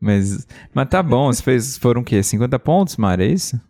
mas, 0.00 0.46
mas 0.74 0.88
tá 0.88 1.02
bom, 1.02 1.32
você 1.32 1.42
fez, 1.42 1.76
foram 1.76 2.00
o 2.02 2.04
quê? 2.04 2.22
50 2.22 2.58
pontos, 2.58 2.96
Mara, 2.96 3.24
é 3.24 3.28
isso? 3.28 3.60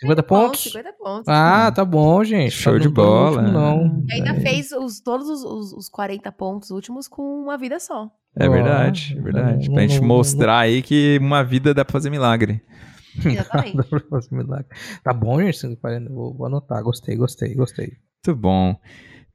50 0.00 0.22
pontos? 0.22 0.60
50 0.64 0.92
pontos. 0.92 1.24
Ah, 1.28 1.72
tá 1.72 1.84
bom, 1.84 2.22
gente. 2.22 2.52
Show 2.52 2.74
Tá 2.74 2.78
de 2.78 2.88
tá 2.88 2.94
bola. 2.94 3.40
último, 3.42 3.52
não. 3.52 4.04
E 4.08 4.12
ainda 4.14 4.30
É. 4.30 4.40
fez 4.40 4.70
os, 4.70 5.00
todos 5.00 5.28
os, 5.28 5.42
os, 5.42 5.72
os 5.72 5.88
40 5.88 6.30
pontos 6.30 6.70
últimos 6.70 7.08
com 7.08 7.22
uma 7.42 7.58
vida 7.58 7.80
só. 7.80 8.08
É 8.36 8.48
verdade, 8.48 9.16
é 9.18 9.20
verdade. 9.20 9.66
não- 9.68 9.74
Pra 9.74 9.82
gente 9.86 10.00
não- 10.00 10.06
mostrar 10.06 10.58
aí 10.60 10.80
que 10.82 11.18
uma 11.20 11.42
vida 11.42 11.74
dá 11.74 11.84
pra 11.84 11.92
fazer 11.92 12.08
milagre. 12.10 12.62
Exatamente. 13.24 13.76
Dá 13.76 13.82
pra 13.82 14.00
fazer 14.08 14.32
milagre. 14.36 14.66
Tá 15.02 15.12
bom, 15.12 15.40
gente? 15.40 15.58
140, 15.58 16.08
Vou, 16.12 16.32
vou 16.32 16.46
anotar. 16.46 16.80
Gostei, 16.84 17.16
gostei, 17.16 17.54
gostei. 17.56 17.86
Muito 18.24 18.40
bom. 18.40 18.76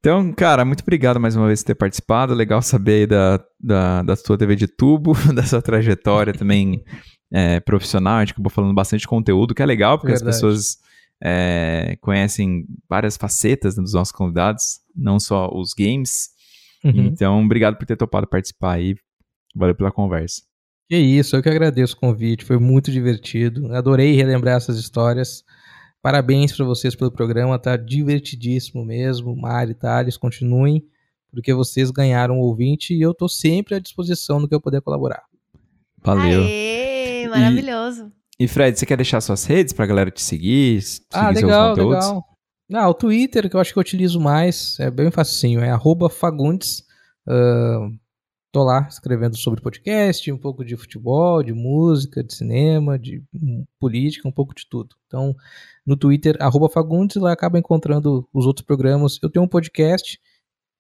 Então, 0.06 0.32
cara, 0.32 0.64
muito 0.64 0.82
obrigado 0.82 1.20
mais 1.20 1.36
uma 1.36 1.48
vez 1.48 1.64
por 1.64 1.66
ter 1.66 1.74
participado. 1.74 2.36
Legal 2.36 2.62
saber 2.62 2.92
aí 2.92 3.08
da, 3.08 3.44
da, 3.60 4.04
da 4.04 4.16
sua 4.16 4.38
TV 4.38 4.56
de 4.56 4.68
tubo, 4.68 5.14
da 5.34 5.42
sua 5.42 5.64
trajetória 5.64 6.32
também 6.32 6.84
é, 7.34 7.60
profissional. 7.60 8.18
A 8.18 8.20
gente 8.20 8.34
acabou 8.34 8.52
falando 8.52 8.76
bastante 8.76 9.08
conteúdo, 9.08 9.56
que 9.56 9.64
é 9.64 9.66
legal, 9.66 9.98
porque 9.98 10.12
Verdade. 10.12 10.30
as 10.30 10.36
pessoas 10.36 10.78
é, 11.24 11.98
conhecem 12.02 12.68
várias 12.88 13.18
facetas 13.18 13.78
né, 13.78 13.82
dos 13.82 13.94
nossos 13.94 14.12
convidados, 14.12 14.80
não 14.96 15.20
só 15.20 15.50
os 15.52 15.74
games. 15.74 16.30
Uhum. 16.84 17.08
Então, 17.08 17.44
obrigado 17.44 17.76
por 17.76 17.88
ter 17.88 17.98
topado 17.98 18.28
participar 18.28 18.74
aí. 18.74 18.96
Valeu 19.56 19.74
pela 19.74 19.92
conversa. 19.92 20.44
Que 20.88 20.98
isso, 20.98 21.36
eu 21.36 21.42
que 21.42 21.50
agradeço 21.50 21.96
o 21.96 22.00
convite, 22.00 22.46
foi 22.46 22.60
muito 22.60 22.92
divertido. 22.92 23.74
Adorei 23.74 24.16
relembrar 24.16 24.58
essas 24.58 24.78
histórias. 24.78 25.44
Parabéns 26.06 26.56
pra 26.56 26.64
vocês 26.64 26.94
pelo 26.94 27.10
programa, 27.10 27.58
tá 27.58 27.76
divertidíssimo 27.76 28.86
mesmo. 28.86 29.36
Mari, 29.36 29.74
Thales, 29.74 30.18
continuem, 30.18 30.86
porque 31.32 31.52
vocês 31.52 31.90
ganharam 31.90 32.36
um 32.36 32.42
ouvinte 32.42 32.94
e 32.94 33.02
eu 33.02 33.12
tô 33.12 33.28
sempre 33.28 33.74
à 33.74 33.80
disposição 33.80 34.40
no 34.40 34.48
que 34.48 34.54
eu 34.54 34.62
puder 34.62 34.82
colaborar. 34.82 35.24
Valeu. 36.04 36.44
Aê, 36.44 37.28
maravilhoso. 37.28 38.12
E 38.40 38.48
Fred, 38.48 38.78
você 38.78 38.86
quer 38.86 38.98
deixar 38.98 39.20
suas 39.20 39.46
redes 39.46 39.74
pra 39.74 39.88
galera 39.88 40.12
te 40.12 40.22
seguir? 40.22 40.80
seguir 40.80 41.08
Ah, 41.12 41.32
legal, 41.32 41.74
legal. 41.74 42.24
Ah, 42.72 42.88
o 42.88 42.94
Twitter, 42.94 43.50
que 43.50 43.56
eu 43.56 43.60
acho 43.60 43.74
que 43.74 43.80
eu 43.80 43.82
utilizo 43.82 44.20
mais, 44.20 44.80
é 44.80 44.92
bem 44.92 45.10
facinho, 45.10 45.62
é 45.62 45.72
arroba 45.72 46.08
Fagundes. 46.08 46.84
Ah, 47.28 47.90
tô 48.56 48.64
lá 48.64 48.88
escrevendo 48.90 49.36
sobre 49.36 49.60
podcast, 49.60 50.32
um 50.32 50.38
pouco 50.38 50.64
de 50.64 50.78
futebol, 50.78 51.44
de 51.44 51.52
música, 51.52 52.24
de 52.24 52.34
cinema, 52.34 52.98
de 52.98 53.22
hum, 53.34 53.66
política, 53.78 54.30
um 54.30 54.32
pouco 54.32 54.56
de 54.56 54.66
tudo. 54.66 54.96
Então, 55.08 55.36
no 55.86 55.98
Twitter, 55.98 56.38
arroba 56.40 56.70
Fagundes, 56.70 57.18
lá 57.18 57.34
acaba 57.34 57.60
encontrando 57.60 58.26
os 58.34 58.46
outros 58.46 58.66
programas. 58.66 59.20
Eu 59.22 59.30
tenho 59.30 59.44
um 59.44 59.48
podcast, 59.48 60.18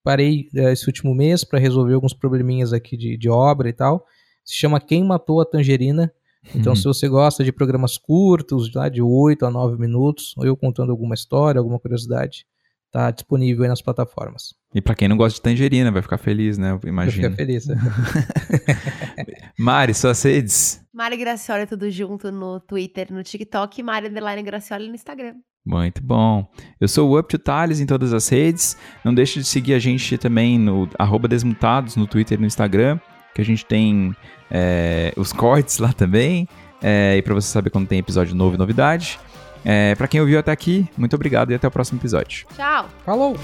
parei 0.02 0.48
eh, 0.56 0.72
esse 0.72 0.88
último 0.88 1.14
mês 1.14 1.44
para 1.44 1.60
resolver 1.60 1.96
alguns 1.96 2.14
probleminhas 2.14 2.72
aqui 2.72 2.96
de, 2.96 3.18
de 3.18 3.28
obra 3.28 3.68
e 3.68 3.74
tal. 3.74 4.06
Se 4.46 4.56
chama 4.56 4.80
Quem 4.80 5.04
Matou 5.04 5.42
a 5.42 5.46
Tangerina. 5.46 6.10
Então, 6.56 6.72
Uhum. 6.72 6.76
se 6.78 6.86
você 6.86 7.10
gosta 7.10 7.44
de 7.44 7.52
programas 7.52 7.98
curtos, 7.98 8.74
lá 8.74 8.88
de 8.88 9.02
8 9.02 9.46
a 9.46 9.52
9 9.52 9.78
minutos, 9.78 10.34
ou 10.38 10.46
eu 10.46 10.56
contando 10.56 10.92
alguma 10.92 11.14
história, 11.14 11.60
alguma 11.60 11.78
curiosidade, 11.78 12.48
tá 12.96 13.12
disponível 13.12 13.64
aí 13.64 13.68
nas 13.70 13.82
plataformas. 13.82 14.54
E 14.74 14.80
pra 14.82 14.96
quem 14.96 15.10
não 15.10 15.18
gosta 15.18 15.36
de 15.36 15.42
tangerina, 15.42 15.92
vai 15.92 16.02
ficar 16.02 16.18
feliz, 16.18 16.58
né? 16.58 16.72
Eu 16.72 16.80
Vou 16.80 16.90
imagino. 16.90 17.24
ficar 17.26 17.36
feliz. 17.36 17.66
né? 17.68 17.76
Mari, 19.60 19.94
suas 19.94 20.22
redes? 20.24 20.82
Mari 20.94 21.18
Graciola, 21.18 21.68
tudo 21.68 21.90
junto 21.92 22.32
no 22.32 22.60
Twitter, 22.62 23.12
no 23.12 23.22
TikTok, 23.22 23.80
e 23.80 23.84
Mari 23.84 24.08
Underline 24.08 24.42
Graciola 24.44 24.88
no 24.88 24.96
Instagram. 24.96 25.34
Muito 25.66 26.02
bom. 26.02 26.48
Eu 26.80 26.88
sou 26.88 27.10
o 27.10 27.20
Up 27.20 27.28
to 27.28 27.38
Thales 27.38 27.82
em 27.82 27.86
todas 27.86 28.14
as 28.14 28.30
redes. 28.30 28.78
Não 29.04 29.14
deixe 29.14 29.40
de 29.40 29.46
seguir 29.46 29.74
a 29.74 29.80
gente 29.80 30.18
também 30.18 30.58
no 30.58 30.88
arroba 30.98 31.28
Desmutados, 31.28 31.98
no 31.98 32.08
Twitter 32.08 32.38
e 32.38 32.42
no 32.42 32.48
Instagram, 32.48 32.98
que 33.34 33.42
a 33.42 33.46
gente 33.46 33.66
tem 33.66 34.16
é, 34.50 35.12
os 35.18 35.34
cortes 35.34 35.80
lá 35.80 35.92
também. 35.92 36.48
é, 36.82 37.18
e 37.18 37.22
pra 37.22 37.34
você 37.34 37.48
saber 37.50 37.72
quando 37.72 37.88
tem 37.88 38.00
episódio 38.00 38.36
novo 38.36 38.56
e 38.56 38.58
novidade. 38.58 39.20
É, 39.66 39.96
para 39.96 40.08
quem 40.08 40.22
ouviu 40.22 40.38
até 40.38 40.52
aqui, 40.52 40.88
muito 40.96 41.16
obrigado 41.16 41.52
e 41.52 41.56
até 41.56 41.68
o 41.68 41.72
próximo 41.72 42.00
episódio. 42.00 42.46
Tchau! 42.56 42.88
Falou! 43.04 43.36